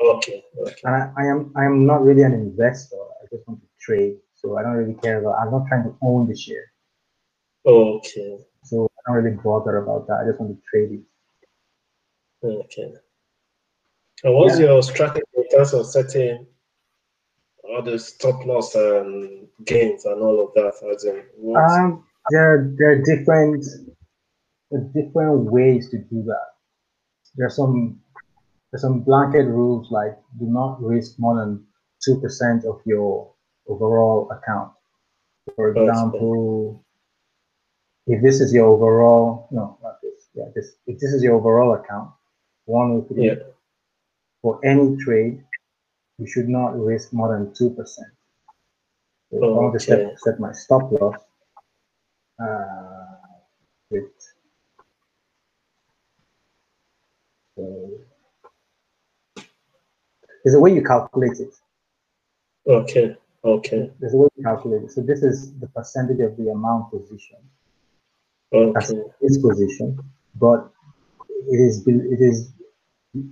Okay. 0.00 0.44
Okay. 0.60 0.74
And 0.84 0.94
I, 0.94 1.10
I 1.16 1.26
am 1.26 1.52
I 1.56 1.64
am 1.64 1.86
not 1.86 2.04
really 2.04 2.22
an 2.22 2.34
investor. 2.34 2.96
I 2.96 3.26
just 3.34 3.46
want 3.48 3.60
to 3.60 3.66
trade. 3.80 4.16
So 4.34 4.56
I 4.56 4.62
don't 4.62 4.72
really 4.72 4.94
care 4.94 5.20
about 5.20 5.38
I'm 5.40 5.50
not 5.50 5.66
trying 5.66 5.84
to 5.84 5.96
own 6.02 6.28
the 6.28 6.36
share. 6.36 6.72
Okay. 7.66 8.38
I 9.06 9.12
don't 9.12 9.24
really 9.24 9.36
bother 9.36 9.78
about 9.78 10.06
that. 10.06 10.20
I 10.22 10.28
just 10.28 10.40
want 10.40 10.56
to 10.56 10.62
trade 10.70 11.00
it. 11.00 12.46
Okay. 12.46 12.94
And 14.24 14.34
what's 14.34 14.58
your 14.58 14.82
strategy 14.82 15.22
in 15.36 15.48
terms 15.48 15.72
of 15.72 15.86
setting 15.86 16.46
all 17.64 17.82
the 17.82 17.98
stop 17.98 18.44
loss 18.44 18.74
and 18.74 19.46
gains 19.64 20.04
and 20.04 20.20
all 20.20 20.44
of 20.44 20.54
that? 20.54 20.74
As 20.92 21.04
in? 21.04 21.22
Um, 21.56 22.04
there, 22.30 22.74
there 22.78 22.92
are 22.92 23.02
different, 23.02 23.64
there 24.70 24.80
are 24.80 24.90
different 24.94 25.52
ways 25.52 25.88
to 25.90 25.98
do 25.98 26.22
that. 26.24 26.46
There 27.36 27.46
are 27.46 27.50
some, 27.50 28.00
there's 28.72 28.82
some 28.82 29.00
blanket 29.00 29.44
rules 29.44 29.90
like 29.90 30.18
do 30.38 30.46
not 30.46 30.82
risk 30.82 31.14
more 31.18 31.36
than 31.36 31.64
two 32.04 32.20
percent 32.20 32.64
of 32.64 32.80
your 32.84 33.32
overall 33.68 34.30
account. 34.30 34.72
For 35.56 35.70
example, 35.70 36.84
if 38.08 38.22
this 38.22 38.40
is 38.40 38.52
your 38.52 38.66
overall, 38.66 39.48
no, 39.50 39.78
not 39.82 40.00
this, 40.02 40.28
yeah, 40.34 40.44
this, 40.54 40.76
if 40.86 40.98
this 40.98 41.12
is 41.12 41.22
your 41.22 41.34
overall 41.34 41.74
account, 41.74 42.10
one 42.64 42.90
or 42.90 43.04
three, 43.06 43.26
Yeah. 43.26 43.34
for 44.42 44.58
any 44.64 44.96
trade, 44.96 45.44
you 46.18 46.26
should 46.26 46.48
not 46.48 46.78
risk 46.78 47.12
more 47.12 47.28
than 47.32 47.54
two 47.54 47.70
percent. 47.70 48.08
So 49.30 49.44
I 49.44 49.48
want 49.48 49.74
to 49.74 49.80
set, 49.80 50.18
set 50.20 50.40
my 50.40 50.52
stop 50.52 50.90
loss 50.90 51.16
uh, 52.42 53.16
with 53.90 54.04
so 57.56 57.90
there's 60.42 60.54
a 60.54 60.60
way 60.60 60.72
you 60.72 60.82
calculate 60.82 61.38
it. 61.40 61.54
Okay. 62.66 63.16
Okay. 63.44 63.90
There's 64.00 64.14
a 64.14 64.16
way 64.16 64.28
you 64.36 64.44
calculate 64.44 64.84
it. 64.84 64.92
So 64.92 65.02
this 65.02 65.22
is 65.22 65.52
the 65.58 65.66
percentage 65.68 66.20
of 66.20 66.36
the 66.36 66.48
amount 66.50 66.90
position. 66.90 67.36
That's 68.52 68.90
Okay. 68.90 69.02
this 69.20 69.38
position, 69.38 69.98
but 70.36 70.70
it 71.52 71.60
is 71.60 71.86
it 71.86 72.20
is 72.20 72.52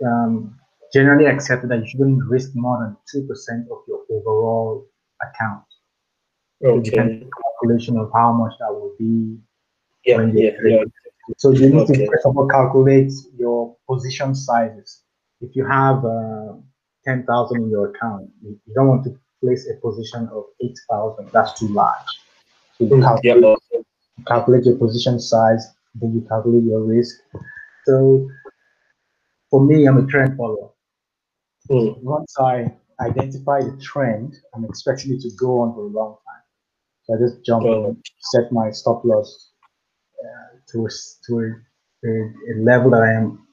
um, 0.04 0.58
generally 0.92 1.26
accepted 1.26 1.70
that 1.70 1.80
you 1.80 1.86
shouldn't 1.86 2.22
risk 2.24 2.50
more 2.54 2.78
than 2.82 2.96
two 3.10 3.26
percent 3.26 3.66
of 3.70 3.78
your 3.88 4.00
overall 4.10 4.86
account. 5.22 5.64
So 6.62 6.74
you 6.74 6.80
Okay. 6.80 7.28
calculation 7.42 7.96
of 7.96 8.10
how 8.14 8.32
much 8.32 8.52
that 8.60 8.70
will 8.72 8.94
be. 8.98 9.38
Yeah. 10.04 10.18
when 10.18 10.36
Yeah. 10.36 10.50
Yeah. 10.64 10.84
So 11.38 11.50
you 11.50 11.68
need 11.70 11.90
Okay. 11.90 12.04
to 12.04 12.06
first 12.10 12.26
of 12.26 12.36
all 12.36 12.46
calculate 12.48 13.12
your 13.36 13.76
position 13.88 14.34
sizes. 14.34 15.02
If 15.40 15.56
you 15.56 15.64
have 15.66 16.04
uh, 16.04 16.54
ten 17.04 17.24
thousand 17.24 17.62
in 17.64 17.70
your 17.70 17.88
account, 17.90 18.30
you 18.42 18.60
you 18.66 18.74
don't 18.74 18.88
want 18.88 19.04
to 19.04 19.18
place 19.40 19.66
a 19.68 19.74
position 19.80 20.28
of 20.28 20.44
eight 20.60 20.78
thousand. 20.90 21.30
That's 21.32 21.58
too 21.58 21.68
large. 21.68 22.12
So 22.78 22.84
you 22.84 22.90
Mm, 22.90 23.20
Yeah. 23.24 23.54
Calculate, 24.26 24.64
your 24.64 24.76
position 24.76 25.20
size, 25.20 25.66
then 25.94 26.14
you 26.14 26.26
calculate 26.28 26.64
your 26.64 26.82
risk. 26.82 27.16
So 27.84 28.28
for 29.50 29.64
me, 29.64 29.86
I'm 29.86 29.98
a 29.98 30.06
trend 30.06 30.36
follower. 30.36 30.70
Mm, 31.70 32.02
Once 32.02 32.34
I 32.38 32.72
identify 33.00 33.60
the 33.60 33.76
trend, 33.82 34.36
I'm 34.54 34.64
expecting 34.64 35.14
it 35.14 35.20
to 35.22 35.30
go 35.38 35.60
on 35.60 35.74
for 35.74 35.80
a 35.80 35.88
long 35.88 36.16
time. 36.26 36.42
So 37.04 37.14
I 37.14 37.18
just 37.18 37.44
jump 37.44 37.64
Oh. 37.64 37.88
in, 37.88 38.02
set 38.32 38.50
my 38.52 38.70
stop 38.70 39.04
loss 39.04 39.52
uh, 40.24 40.58
to 40.72 40.86
a, 40.86 40.90
to 41.26 41.38
a, 42.04 42.08
a, 42.08 42.54
level 42.62 42.90
that 42.90 43.02
I 43.02 43.12
am 43.12 43.46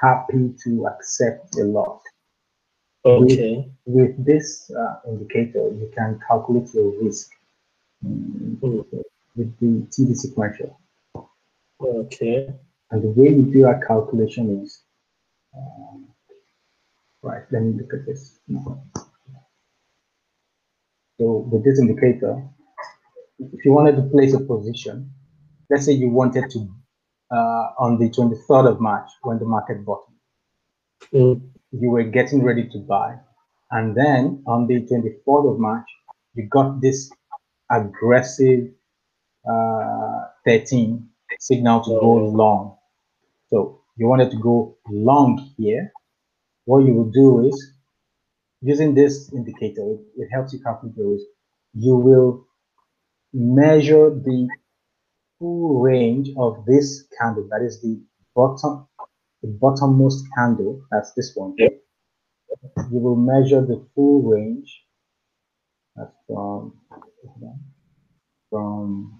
happy 0.00 0.54
to 0.64 0.86
accept 0.86 1.56
a 1.58 1.64
lot. 1.64 2.00
Okay. 3.04 3.70
With 3.86 4.24
this 4.24 4.70
uh, 4.70 4.96
indicator, 5.08 5.68
you 5.70 5.90
can 5.96 6.20
calculate 6.26 6.72
your 6.74 6.90
risk 7.02 7.30
mm, 8.04 8.58
Mm. 8.60 9.02
With 9.38 9.58
the 9.58 9.86
TD 9.86 10.16
sequential. 10.16 10.78
Okay. 11.80 12.54
And 12.90 13.02
the 13.02 13.08
way 13.08 13.32
we 13.32 13.42
do 13.50 13.66
our 13.66 13.80
calculation 13.86 14.62
is, 14.62 14.82
um, 15.56 16.08
right, 17.22 17.42
let 17.50 17.62
me 17.62 17.80
look 17.80 17.92
at 17.94 18.04
this. 18.06 18.40
So 21.18 21.48
with 21.50 21.64
this 21.64 21.80
indicator, 21.80 22.42
if 23.38 23.64
you 23.64 23.72
wanted 23.72 23.96
to 23.96 24.02
place 24.02 24.34
a 24.34 24.40
position, 24.40 25.10
let's 25.70 25.86
say 25.86 25.92
you 25.92 26.10
wanted 26.10 26.50
to, 26.50 26.68
uh, 27.30 27.66
on 27.78 27.98
the 27.98 28.10
23rd 28.10 28.72
of 28.72 28.80
March, 28.80 29.08
when 29.22 29.38
the 29.38 29.44
market 29.44 29.84
bottomed, 29.84 30.18
Mm, 31.12 31.40
you 31.70 31.90
were 31.90 32.02
getting 32.02 32.42
ready 32.42 32.68
to 32.68 32.78
buy. 32.78 33.16
And 33.70 33.94
then 33.94 34.42
on 34.46 34.66
the 34.66 34.80
24th 34.80 35.54
of 35.54 35.58
March, 35.58 35.86
you 36.34 36.48
got 36.48 36.80
this 36.80 37.10
aggressive 37.70 38.70
uh, 39.48 40.26
13 40.44 41.08
signal 41.38 41.82
to 41.84 41.90
go 41.90 42.14
long. 42.26 42.76
So 43.50 43.82
you 43.96 44.06
wanted 44.06 44.30
to 44.32 44.38
go 44.38 44.76
long 44.88 45.52
here. 45.56 45.92
What 46.64 46.84
you 46.84 46.94
will 46.94 47.10
do 47.10 47.48
is, 47.48 47.72
using 48.60 48.94
this 48.94 49.32
indicator, 49.32 49.82
it, 49.92 50.00
it 50.16 50.28
helps 50.30 50.52
you 50.52 50.60
calculate 50.60 50.96
your 50.96 51.12
risk. 51.12 51.26
You 51.74 51.96
will 51.96 52.46
measure 53.32 54.10
the 54.10 54.48
full 55.38 55.80
range 55.80 56.30
of 56.36 56.64
this 56.66 57.06
candle, 57.20 57.48
that 57.50 57.62
is 57.62 57.80
the 57.80 58.00
bottom, 58.34 58.86
the 59.42 59.48
bottommost 59.48 60.24
candle, 60.36 60.82
that's 60.90 61.12
this 61.14 61.32
one. 61.34 61.54
Yep. 61.58 61.80
You 62.90 62.98
will 62.98 63.16
measure 63.16 63.60
the 63.60 63.86
full 63.94 64.22
range. 64.22 64.82
That's 65.96 66.14
from 66.26 66.74
from 68.50 69.17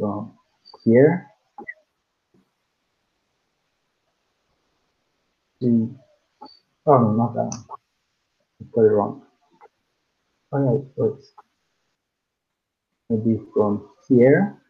from 0.00 0.32
here 0.84 1.28
to 5.62 5.94
oh 6.86 6.98
no, 6.98 7.12
not 7.12 7.34
that 7.34 7.44
one. 7.44 7.78
I 8.60 8.64
got 8.74 8.82
it 8.82 8.88
wrong. 8.88 9.22
Oh, 10.52 10.58
yeah, 10.64 10.80
so 10.96 11.04
it's 11.18 11.32
maybe 13.10 13.40
from 13.54 13.88
here 14.08 14.62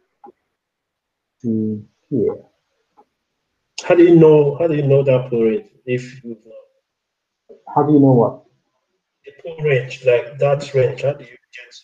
to 1.42 1.86
here. 2.10 2.36
How 3.84 3.94
do 3.94 4.04
you 4.04 4.16
know? 4.16 4.56
How 4.58 4.66
do 4.66 4.74
you 4.74 4.86
know 4.86 5.02
that 5.04 5.30
pull 5.30 5.44
rate? 5.44 5.72
If 5.86 6.24
you 6.24 6.30
know 6.30 7.56
How 7.74 7.84
do 7.84 7.92
you 7.94 8.00
know 8.00 8.12
what? 8.12 8.42
the 9.24 9.32
pull 9.42 9.56
range, 9.64 10.04
like 10.04 10.38
that 10.38 10.74
range, 10.74 11.02
how 11.02 11.12
do 11.14 11.24
you 11.24 11.30
get? 11.30 11.74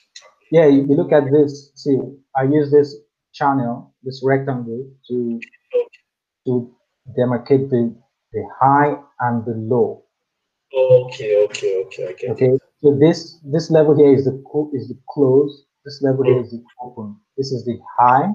Yeah, 0.51 0.67
you, 0.67 0.87
you 0.89 0.97
look 0.97 1.13
at 1.13 1.25
this. 1.31 1.73
See, 1.75 1.99
I 2.37 2.45
use 2.45 2.71
this 2.71 2.97
channel, 3.39 3.95
this 4.03 4.23
rectangle, 4.25 4.83
to 5.09 5.41
to 6.47 6.75
demarcate 7.19 7.69
the 7.71 7.95
the 8.33 8.43
high 8.61 8.93
and 9.21 9.45
the 9.45 9.55
low. 9.73 10.03
Okay, 10.75 11.45
okay, 11.45 11.83
okay, 11.85 12.09
okay. 12.13 12.29
Okay, 12.31 12.51
so 12.83 12.97
this 12.99 13.39
this 13.45 13.71
level 13.71 13.95
here 13.97 14.13
is 14.13 14.25
the 14.25 14.37
is 14.73 14.89
the 14.89 14.99
close. 15.09 15.65
This 15.85 16.03
level 16.03 16.25
here 16.25 16.41
is 16.41 16.51
the 16.51 16.63
open. 16.83 17.17
This 17.37 17.53
is 17.53 17.65
the 17.65 17.79
high. 17.99 18.29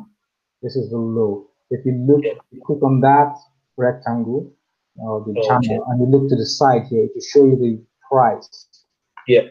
This 0.62 0.76
is 0.76 0.90
the 0.90 0.98
low. 0.98 1.48
If 1.70 1.86
you 1.86 1.94
look, 2.10 2.24
Yeah. 2.24 2.34
you 2.52 2.62
click 2.66 2.82
on 2.84 3.02
that 3.02 3.36
rectangle 3.78 4.52
or 4.98 5.22
the 5.26 5.32
Okay. 5.32 5.48
channel, 5.48 5.84
and 5.88 6.00
you 6.02 6.08
look 6.14 6.30
to 6.30 6.36
the 6.36 6.46
side 6.46 6.84
here 6.92 7.08
to 7.14 7.20
show 7.22 7.44
you 7.46 7.56
the 7.56 7.74
price. 8.10 8.50
Yeah. 9.28 9.48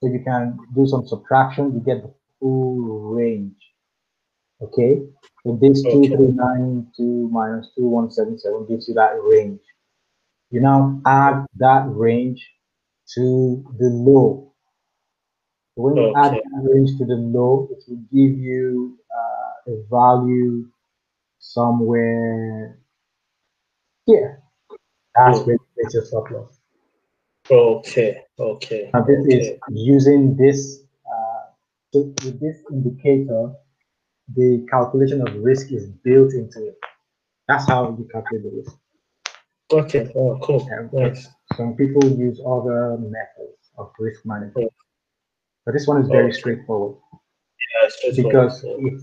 So 0.00 0.06
you 0.08 0.22
can 0.24 0.58
do 0.74 0.86
some 0.86 1.06
subtraction. 1.06 1.72
You 1.74 1.80
get 1.80 2.02
the 2.02 2.12
full 2.38 2.78
range. 3.14 3.60
Okay. 4.62 5.02
So 5.42 5.56
this 5.56 5.84
Okay. 5.86 6.08
three 6.08 6.32
nine 6.32 6.86
two 6.96 7.28
minus 7.30 7.70
two 7.74 7.88
one 7.88 8.10
seven 8.10 8.38
seven 8.38 8.66
gives 8.66 8.88
you 8.88 8.94
that 8.94 9.16
range. 9.22 9.60
You 10.50 10.60
now 10.60 11.00
add 11.06 11.46
that 11.56 11.86
range 11.88 12.46
to 13.14 13.64
the 13.78 13.88
low. 13.88 14.52
So 15.74 15.82
when 15.82 15.96
you 15.96 16.14
add 16.16 16.32
Okay. 16.32 16.42
that 16.42 16.70
range 16.70 16.98
to 16.98 17.04
the 17.06 17.16
low, 17.16 17.68
it 17.70 17.82
will 17.88 18.04
give 18.12 18.38
you 18.38 18.98
uh, 19.10 19.72
a 19.72 19.82
value 19.88 20.68
somewhere 21.38 22.78
here. 24.06 24.42
That's 25.14 25.40
Hmm. 25.40 25.46
where 25.46 25.54
you 25.54 25.82
get 25.82 25.94
your 25.94 26.04
stop 26.04 26.30
loss. 26.30 26.60
Okay, 27.50 28.22
okay. 28.38 28.90
And 28.94 29.06
this 29.06 29.24
okay. 29.24 29.38
is 29.38 29.58
using 29.70 30.36
this, 30.36 30.84
uh, 31.10 31.42
so 31.92 32.12
with 32.24 32.38
this 32.40 32.62
indicator, 32.70 33.54
the 34.36 34.66
calculation 34.70 35.26
of 35.26 35.34
risk 35.42 35.72
is 35.72 35.86
built 35.86 36.32
into 36.34 36.68
it. 36.68 36.78
That's 37.48 37.66
how 37.66 37.96
you 37.98 38.08
calculate 38.12 38.44
the 38.44 38.50
risk. 38.56 38.76
Okay, 39.72 40.12
oh, 40.16 40.38
cool. 40.42 40.68
Nice. 40.92 41.28
Some 41.56 41.74
people 41.74 42.02
use 42.08 42.40
other 42.46 42.96
methods 42.98 43.70
of 43.78 43.92
risk 43.98 44.24
management. 44.24 44.72
But 45.64 45.72
this 45.74 45.86
one 45.86 46.00
is 46.02 46.08
very 46.08 46.32
straightforward 46.32 46.96
Yeah, 47.74 47.88
straightforward, 47.88 48.50
because 48.52 48.64
yeah. 48.64 48.98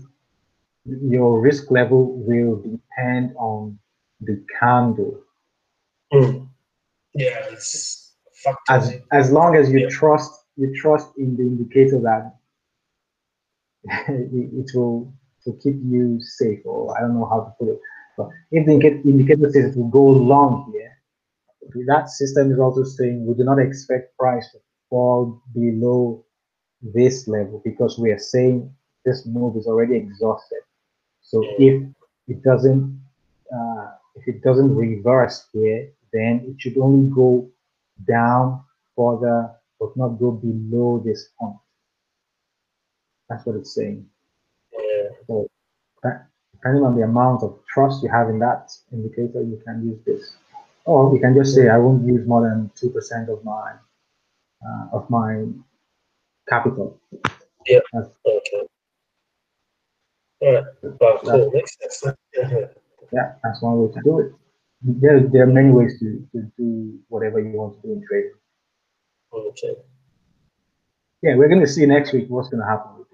your 0.84 1.40
risk 1.40 1.70
level 1.70 2.12
will 2.18 2.56
depend 2.56 3.34
on 3.36 3.78
the 4.20 4.44
candle. 4.58 5.20
Hmm. 6.12 6.44
Yeah, 7.14 7.46
it's 7.52 8.14
As 8.68 8.94
as 9.12 9.30
long 9.32 9.56
as 9.56 9.70
you 9.70 9.80
Yeah. 9.80 9.88
trust 9.88 10.32
you 10.56 10.74
trust 10.74 11.08
in 11.18 11.36
the 11.36 11.42
indicator 11.42 12.00
that 12.00 12.34
it, 14.08 14.50
it 14.60 14.70
will 14.74 15.12
to 15.48 15.58
keep 15.62 15.76
you 15.82 16.20
safe, 16.20 16.60
or 16.64 16.96
I 16.96 17.00
don't 17.00 17.14
know 17.14 17.28
how 17.28 17.40
to 17.40 17.50
put 17.58 17.72
it. 17.72 17.80
But 18.16 18.28
if 18.50 18.66
the 18.66 18.72
indica- 18.72 19.08
indicator 19.08 19.50
says 19.50 19.74
it 19.74 19.78
will 19.78 19.88
go 19.88 20.04
long 20.04 20.70
here, 20.72 20.92
that 21.86 22.08
system 22.10 22.52
is 22.52 22.58
also 22.58 22.84
saying 22.84 23.26
we 23.26 23.34
do 23.34 23.44
not 23.44 23.58
expect 23.58 24.16
price 24.18 24.50
to 24.52 24.58
fall 24.90 25.42
below 25.54 26.24
this 26.82 27.28
level 27.28 27.60
because 27.64 27.98
we 27.98 28.10
are 28.10 28.18
saying 28.18 28.72
this 29.04 29.26
move 29.26 29.56
is 29.56 29.66
already 29.66 29.96
exhausted. 29.96 30.60
So 31.22 31.42
if 31.58 31.82
it 32.28 32.42
doesn't 32.42 33.00
uh, 33.54 33.86
if 34.16 34.28
it 34.28 34.42
doesn't 34.42 34.74
reverse 34.74 35.46
here, 35.52 35.90
then 36.12 36.44
it 36.48 36.60
should 36.60 36.78
only 36.78 37.08
go 37.10 37.48
down 38.06 38.64
further, 38.96 39.50
but 39.80 39.96
not 39.96 40.18
go 40.18 40.32
below 40.32 41.02
this 41.04 41.30
point. 41.38 41.56
That's 43.28 43.44
what 43.46 43.56
it's 43.56 43.74
saying. 43.74 44.06
Depending 46.02 46.82
on 46.82 46.96
the 46.96 47.02
amount 47.02 47.44
of 47.44 47.56
trust 47.72 48.02
you 48.02 48.08
have 48.10 48.28
in 48.28 48.40
that 48.40 48.72
indicator, 48.92 49.42
you 49.42 49.62
can 49.64 49.86
use 49.86 50.00
this. 50.04 50.36
Or 50.84 51.14
you 51.14 51.20
can 51.20 51.34
just 51.34 51.54
say, 51.54 51.68
I 51.68 51.78
won't 51.78 52.04
use 52.06 52.26
more 52.26 52.42
than 52.48 52.70
two 52.74 52.90
percent 52.90 53.28
of 53.28 53.44
my 53.44 53.74
uh, 54.66 54.86
of 54.92 55.08
my 55.08 55.44
capital. 56.48 57.00
Yeah. 57.66 57.80
That's, 57.92 58.08
Okay. 58.26 58.66
All 60.40 60.54
right. 60.54 60.64
Wow, 61.00 61.20
cool. 61.22 61.50
Makes 61.52 61.76
sense. 61.80 62.04
Yeah. 63.10 63.36
that's 63.42 63.62
one 63.62 63.78
way 63.80 63.88
to 63.94 64.00
do 64.02 64.18
it. 64.18 64.32
There, 64.82 65.20
there 65.20 65.44
are 65.44 65.46
many 65.46 65.70
ways 65.70 65.98
to, 66.00 66.28
to 66.32 66.42
do 66.58 66.98
whatever 67.08 67.40
you 67.40 67.56
want 67.56 67.80
to 67.80 67.88
do 67.88 67.94
in 67.94 68.04
trading. 68.06 68.34
Okay. 69.32 69.76
Yeah, 71.22 71.36
we're 71.36 71.48
going 71.48 71.62
to 71.62 71.66
see 71.66 71.86
next 71.86 72.12
week 72.12 72.26
what's 72.28 72.50
going 72.50 72.60
to 72.60 72.66
happen. 72.66 73.06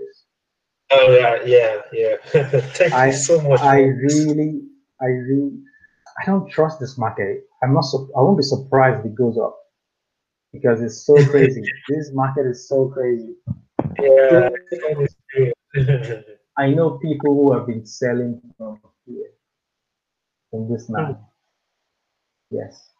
Oh 0.90 1.10
yeah, 1.12 1.42
yeah, 1.44 1.80
yeah. 1.92 2.16
Thank 2.60 2.92
I- 2.92 3.06
you 3.06 3.12
so 3.12 3.40
much. 3.40 3.60
I 3.60 3.80
really, 3.82 4.62
I 5.00 5.06
really, 5.06 5.52
I 6.20 6.26
don't 6.26 6.48
trust 6.50 6.78
this 6.80 6.98
market. 6.98 7.44
I'm 7.62 7.72
not. 7.74 7.82
Su- 7.82 8.12
I 8.16 8.20
won't 8.20 8.38
be 8.38 8.42
surprised 8.42 9.00
if 9.00 9.06
it 9.06 9.14
goes 9.14 9.38
up 9.38 9.58
because 10.52 10.80
it's 10.82 11.04
so 11.06 11.14
crazy. 11.30 11.62
this 11.88 12.10
market 12.12 12.46
is 12.46 12.68
so 12.68 12.88
crazy. 12.88 13.34
yeah, 14.00 14.50
I 14.52 14.58
think 14.70 14.84
I 14.84 14.90
understand. 14.92 16.24
I 16.56 16.70
know 16.70 16.98
people 16.98 17.34
who 17.34 17.52
have 17.56 17.66
been 17.66 17.84
selling 17.84 18.40
from 18.56 18.78
here, 19.06 19.30
from 20.50 20.70
this 20.70 20.88
line. 20.88 21.14
Hmm. 21.14 21.22
Yes, 22.50 22.90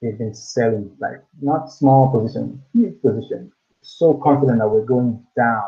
they've 0.00 0.16
been 0.16 0.34
selling 0.34 0.96
like 0.98 1.22
not 1.42 1.70
small 1.70 2.10
position, 2.10 2.62
huge 2.72 3.02
position. 3.02 3.52
So 3.82 4.14
confident 4.14 4.60
that 4.60 4.68
we're 4.68 4.86
going 4.86 5.26
down. 5.36 5.64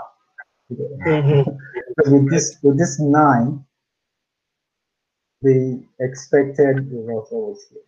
Mhm. 0.72 1.58
Because 1.88 2.12
with 2.12 2.30
this 2.30 2.58
with 2.62 2.78
this 2.78 2.98
nine, 3.00 3.64
the 5.42 5.84
expected 6.00 6.90
reversal 6.90 7.50
was 7.50 7.66
here. 7.70 7.82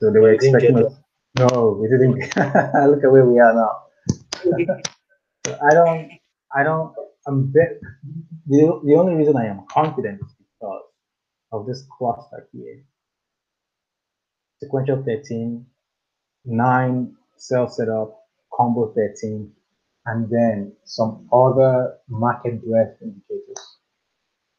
So 0.00 0.12
they 0.12 0.20
were 0.20 0.32
expecting 0.32 0.76
us. 0.86 0.94
No, 1.38 1.78
we 1.80 1.88
didn't. 1.88 2.18
Look 2.90 3.04
at 3.04 3.12
where 3.12 3.26
we 3.26 3.38
are 3.40 3.54
now. 3.54 3.72
I 5.62 5.74
don't. 5.74 6.10
I 6.54 6.62
don't. 6.64 6.94
I'm. 7.26 7.52
The, 7.52 8.80
the 8.84 8.94
only 8.96 9.14
reason 9.14 9.36
I 9.36 9.46
am 9.46 9.66
confident 9.70 10.20
is 10.22 10.34
because 10.38 10.82
of 11.52 11.66
this 11.66 11.84
cluster 11.98 12.48
here. 12.52 12.84
Sequential 14.62 15.02
13, 15.04 15.66
9 16.46 17.16
sell 17.36 17.68
setup, 17.68 18.20
combo 18.52 18.92
13, 18.94 19.52
and 20.08 20.28
then 20.30 20.72
some 20.84 21.28
other 21.32 21.96
market 22.08 22.64
breadth 22.64 22.96
indicators. 23.02 23.76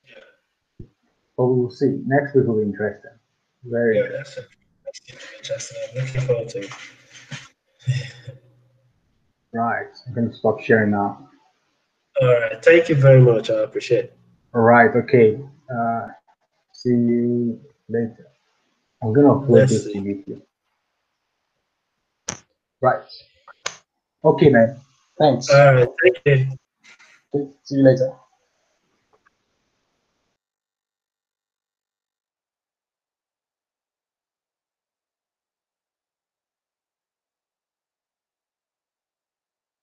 Yeah. 0.07 0.85
But 1.35 1.45
we 1.47 1.61
will 1.61 1.71
see. 1.71 2.01
Next 2.05 2.35
week 2.35 2.45
will 2.45 2.57
be 2.57 2.63
interesting. 2.63 3.11
Very 3.63 3.97
Yeah, 3.97 4.07
that's, 4.11 4.35
that's 4.35 5.01
interesting. 5.37 5.77
I'm 5.89 6.05
looking 6.05 6.21
forward 6.21 6.49
to 6.49 6.59
it. 6.59 6.71
right. 9.53 9.87
I'm 10.07 10.13
going 10.13 10.29
to 10.29 10.35
stop 10.35 10.61
sharing 10.61 10.91
now. 10.91 11.27
All 12.21 12.27
right. 12.27 12.63
Thank 12.63 12.89
you 12.89 12.95
very 12.95 13.19
much. 13.19 13.49
I 13.49 13.63
appreciate 13.63 14.05
it. 14.05 14.17
All 14.53 14.61
right. 14.61 14.95
Okay. 14.95 15.41
Uh, 15.73 16.07
see 16.73 16.89
you 16.89 17.59
later. 17.87 18.27
I'm 19.01 19.13
going 19.13 19.25
to 19.25 19.33
upload 19.33 19.67
this 19.67 19.85
to 19.85 19.93
YouTube. 19.93 20.41
Right. 22.81 23.01
Okay, 24.23 24.49
man. 24.49 24.79
Thanks. 25.19 25.49
All 25.49 25.73
right. 25.73 25.87
Thank 26.03 26.17
you. 27.33 27.49
See 27.63 27.75
you 27.75 27.83
later. 27.83 28.11